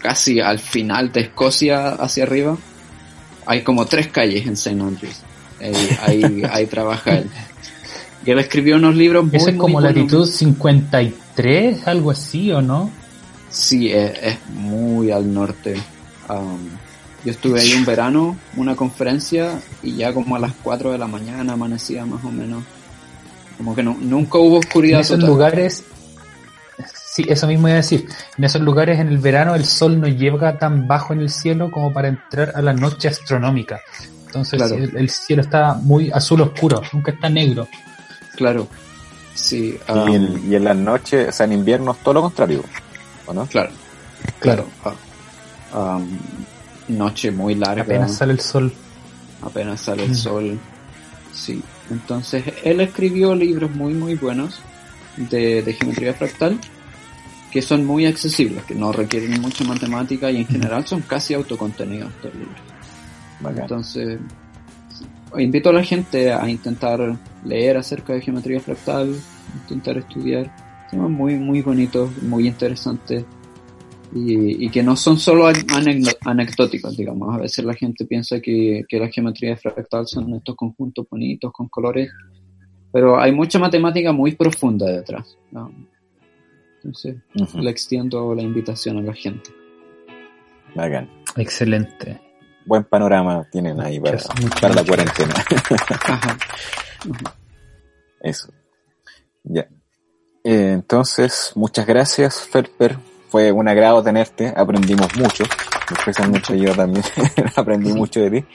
casi 0.00 0.40
al 0.40 0.58
final 0.58 1.12
de 1.12 1.22
Escocia 1.22 1.90
hacia 1.90 2.24
arriba 2.24 2.56
hay 3.46 3.62
como 3.62 3.86
tres 3.86 4.08
calles 4.08 4.46
en 4.46 4.54
St. 4.54 4.80
Andrews 4.80 5.22
ahí, 6.02 6.42
ahí 6.50 6.66
trabaja 6.66 7.18
él 7.18 7.30
y 8.26 8.30
él 8.30 8.38
escribió 8.38 8.76
unos 8.76 8.96
libros 8.96 9.24
muy, 9.24 9.36
¿Ese 9.36 9.50
es 9.50 9.56
como 9.56 9.80
latitud 9.80 10.26
53, 10.26 11.86
algo 11.86 12.10
así, 12.10 12.50
o 12.52 12.62
no? 12.62 12.90
Sí, 13.50 13.90
es, 13.92 14.38
muy 14.48 15.10
al 15.10 15.32
norte. 15.32 15.74
Um, 16.28 16.70
yo 17.24 17.30
estuve 17.30 17.60
ahí 17.60 17.72
un 17.72 17.86
verano, 17.86 18.36
una 18.56 18.76
conferencia, 18.76 19.60
y 19.82 19.96
ya 19.96 20.12
como 20.12 20.36
a 20.36 20.38
las 20.38 20.52
4 20.62 20.92
de 20.92 20.98
la 20.98 21.06
mañana 21.06 21.54
amanecía 21.54 22.04
más 22.04 22.22
o 22.22 22.30
menos. 22.30 22.62
Como 23.56 23.74
que 23.74 23.82
no, 23.82 23.96
nunca 23.98 24.38
hubo 24.38 24.58
oscuridad. 24.58 24.98
En 24.98 25.04
esos 25.04 25.20
lugares, 25.20 25.84
sí, 26.94 27.24
eso 27.26 27.46
mismo 27.46 27.68
iba 27.68 27.76
a 27.76 27.80
decir. 27.80 28.06
En 28.36 28.44
esos 28.44 28.60
lugares 28.60 28.98
en 28.98 29.08
el 29.08 29.18
verano 29.18 29.54
el 29.54 29.64
sol 29.64 30.00
no 30.00 30.06
llega 30.06 30.58
tan 30.58 30.86
bajo 30.86 31.14
en 31.14 31.20
el 31.20 31.30
cielo 31.30 31.70
como 31.70 31.92
para 31.92 32.08
entrar 32.08 32.52
a 32.54 32.60
la 32.60 32.74
noche 32.74 33.08
astronómica. 33.08 33.80
Entonces 34.26 34.60
el, 34.70 35.08
cielo 35.08 35.42
está 35.42 35.74
muy 35.74 36.10
azul 36.10 36.42
oscuro, 36.42 36.82
nunca 36.92 37.12
está 37.12 37.28
negro. 37.30 37.68
Claro. 38.36 38.66
Sí. 39.34 39.78
y, 39.88 40.14
en, 40.14 40.52
y, 40.52 40.56
en, 40.56 40.64
las 40.64 40.76
noches, 40.76 41.28
o 41.28 41.32
sea, 41.32 41.46
en 41.46 41.52
invierno 41.52 41.92
es 41.92 41.98
todo 41.98 42.14
lo 42.14 42.22
contrario, 42.22 42.64
¿o 43.26 43.32
no? 43.32 43.46
Claro. 43.46 43.70
Claro. 44.40 44.66
Ah. 45.72 46.00
Noche 46.88 47.30
muy 47.30 47.54
larga. 47.54 47.82
Apenas 47.82 48.16
sale 48.16 48.32
el 48.32 48.40
sol. 48.40 48.72
Apenas 49.42 49.80
sale 49.80 50.04
el 50.04 50.12
mm. 50.12 50.14
sol. 50.14 50.58
Sí. 51.32 51.62
Entonces, 51.90 52.44
él 52.62 52.80
escribió 52.80 53.34
libros 53.34 53.70
muy, 53.70 53.94
muy 53.94 54.14
buenos 54.14 54.60
de, 55.16 55.62
de 55.62 55.72
geometría 55.72 56.14
fractal 56.14 56.58
que 57.54 57.62
son 57.62 57.86
muy 57.86 58.04
accesibles, 58.04 58.64
que 58.64 58.74
no 58.74 58.90
requieren 58.90 59.40
mucha 59.40 59.62
matemática 59.62 60.28
y 60.28 60.38
en 60.38 60.46
general 60.46 60.84
son 60.88 61.02
casi 61.02 61.34
autocontenidos 61.34 62.10
estos 62.10 62.34
libros. 62.34 62.60
Entonces, 63.48 64.18
invito 65.38 65.68
a 65.68 65.72
la 65.72 65.84
gente 65.84 66.32
a 66.32 66.48
intentar 66.48 67.16
leer 67.44 67.76
acerca 67.76 68.12
de 68.12 68.22
geometría 68.22 68.58
fractal, 68.58 69.14
intentar 69.62 69.98
estudiar 69.98 70.52
temas 70.90 71.10
muy, 71.10 71.36
muy 71.36 71.62
bonitos, 71.62 72.10
muy 72.22 72.48
interesantes 72.48 73.24
y, 74.14 74.68
que 74.70 74.82
no 74.82 74.96
son 74.96 75.18
solo 75.18 75.46
anecdóticos, 75.46 76.96
digamos. 76.96 77.34
A 77.34 77.38
veces 77.38 77.64
la 77.64 77.74
gente 77.74 78.04
piensa 78.04 78.40
que, 78.40 78.84
que 78.88 78.98
la 78.98 79.08
geometría 79.08 79.56
fractal 79.56 80.06
son 80.06 80.32
estos 80.34 80.54
conjuntos 80.54 81.06
bonitos 81.10 81.52
con 81.52 81.68
colores, 81.68 82.10
pero 82.92 83.18
hay 83.18 83.32
mucha 83.32 83.58
matemática 83.58 84.12
muy 84.12 84.36
profunda 84.36 84.86
detrás. 84.86 85.36
Entonces, 86.76 87.16
le 87.54 87.70
extiendo 87.70 88.34
la 88.34 88.42
invitación 88.42 88.98
a 88.98 89.02
la 89.02 89.14
gente. 89.14 89.50
Bacán. 90.74 91.08
Excelente 91.36 92.20
buen 92.64 92.84
panorama 92.84 93.46
tienen 93.50 93.80
ahí 93.80 94.00
para, 94.00 94.18
para 94.60 94.74
la 94.74 94.84
cuarentena. 94.84 95.34
Eso. 98.20 98.48
Ya. 99.42 99.68
Eh, 100.42 100.72
entonces, 100.72 101.52
muchas 101.54 101.86
gracias, 101.86 102.40
Ferper. 102.40 102.96
Fue 103.34 103.50
un 103.50 103.66
agrado 103.66 104.00
tenerte. 104.00 104.54
Aprendimos 104.56 105.08
mucho. 105.16 105.42
Especialmente 105.90 106.56
yo 106.56 106.72
también 106.72 107.04
aprendí 107.56 107.92
mucho 107.92 108.20
de 108.20 108.30
ti. 108.30 108.46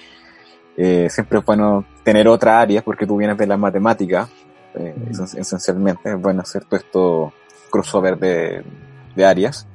Eh, 0.77 1.10
siempre 1.10 1.39
es 1.39 1.45
bueno 1.45 1.84
tener 2.01 2.30
otra 2.30 2.61
área 2.61 2.81
porque 2.81 3.06
tú 3.06 3.18
vienes 3.18 3.38
de 3.38 3.45
la 3.45 3.57
matemática. 3.57 4.30
Eh, 4.73 4.95
esencialmente 5.35 6.11
es 6.11 6.22
bueno 6.22 6.43
hacer 6.43 6.64
todo 6.64 6.80
esto 6.80 7.34
crossover 7.69 8.18
de, 8.18 8.64
de 9.18 9.26
áreas. 9.26 9.68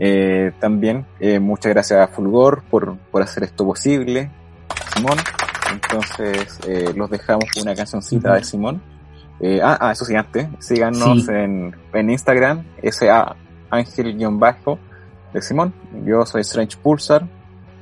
Eh, 0.00 0.52
también 0.58 1.04
eh, 1.20 1.38
muchas 1.38 1.74
gracias 1.74 2.00
a 2.00 2.08
Fulgor 2.08 2.62
por, 2.70 2.96
por 2.96 3.20
hacer 3.20 3.42
esto 3.42 3.66
posible, 3.66 4.30
Simón. 4.94 5.18
Entonces 5.70 6.58
los 6.96 7.10
dejamos 7.10 7.44
con 7.52 7.64
una 7.64 7.74
cancioncita 7.74 8.32
de 8.32 8.44
Simón. 8.44 8.80
Eh, 9.40 9.60
ah, 9.62 9.76
ah, 9.78 9.92
eso 9.92 10.06
sí, 10.06 10.14
antes, 10.14 10.48
síganos 10.58 11.28
en, 11.28 11.76
en 11.92 12.10
Instagram, 12.10 12.64
esa 12.80 13.36
ángel-bajo 13.72 14.78
de 15.32 15.42
Simón. 15.42 15.74
Yo 16.04 16.24
soy 16.26 16.42
Strange 16.42 16.76
Pulsar, 16.76 17.26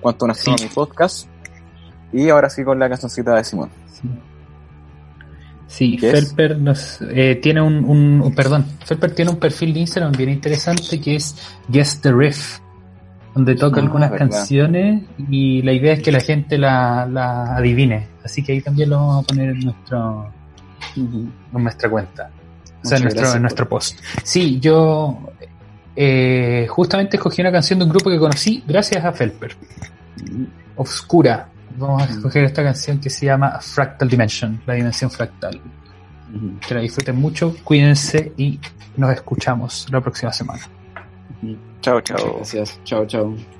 cuanto 0.00 0.24
una 0.24 0.34
mi 0.34 0.68
podcast. 0.68 1.28
Y 2.12 2.28
ahora 2.28 2.48
sí 2.48 2.64
con 2.64 2.78
la 2.78 2.88
cancioncita 2.88 3.34
de 3.34 3.44
Simón. 3.44 3.70
Sí, 5.66 5.96
Felper 5.98 6.58
nos, 6.58 7.00
eh, 7.00 7.38
tiene 7.40 7.60
un, 7.60 7.84
un, 7.84 8.34
perdón, 8.34 8.66
Felper 8.84 9.14
tiene 9.14 9.30
un 9.30 9.36
perfil 9.38 9.72
de 9.72 9.80
Instagram 9.80 10.10
bien 10.10 10.30
interesante 10.30 11.00
que 11.00 11.14
es 11.14 11.36
Guess 11.68 12.00
the 12.00 12.12
Riff, 12.12 12.58
donde 13.36 13.54
toca 13.54 13.78
ah, 13.78 13.84
algunas 13.84 14.10
canciones 14.10 15.04
y 15.16 15.62
la 15.62 15.72
idea 15.72 15.92
es 15.92 16.02
que 16.02 16.10
la 16.10 16.18
gente 16.18 16.58
la, 16.58 17.06
la, 17.06 17.54
adivine. 17.54 18.08
Así 18.24 18.42
que 18.42 18.50
ahí 18.50 18.60
también 18.60 18.90
lo 18.90 18.96
vamos 18.96 19.24
a 19.24 19.26
poner 19.28 19.50
en 19.50 19.60
nuestro 19.60 20.32
en 20.96 21.32
nuestra 21.52 21.88
cuenta. 21.88 22.30
o 22.82 22.88
sea, 22.88 22.98
en 22.98 23.04
nuestro, 23.04 23.32
en 23.32 23.42
nuestro 23.42 23.68
post. 23.68 24.00
Sí, 24.24 24.58
yo 24.58 25.30
eh, 26.02 26.66
justamente 26.66 27.18
escogí 27.18 27.42
una 27.42 27.52
canción 27.52 27.78
de 27.78 27.84
un 27.84 27.90
grupo 27.90 28.08
que 28.08 28.18
conocí 28.18 28.64
gracias 28.66 29.04
a 29.04 29.12
Felper. 29.12 29.54
Oscura. 30.76 31.50
Vamos 31.76 32.02
a 32.02 32.06
escoger 32.06 32.44
esta 32.44 32.64
canción 32.64 32.98
que 32.98 33.10
se 33.10 33.26
llama 33.26 33.60
Fractal 33.60 34.08
Dimension, 34.08 34.62
la 34.64 34.74
dimensión 34.74 35.10
fractal. 35.10 35.60
Que 36.66 36.74
la 36.74 36.80
disfruten 36.80 37.16
mucho, 37.16 37.54
cuídense 37.62 38.32
y 38.38 38.58
nos 38.96 39.12
escuchamos 39.12 39.86
la 39.90 40.00
próxima 40.00 40.32
semana. 40.32 40.62
Chao, 41.82 42.00
chao. 42.00 42.36
Gracias. 42.36 42.80
Chao, 42.82 43.04
chao. 43.04 43.59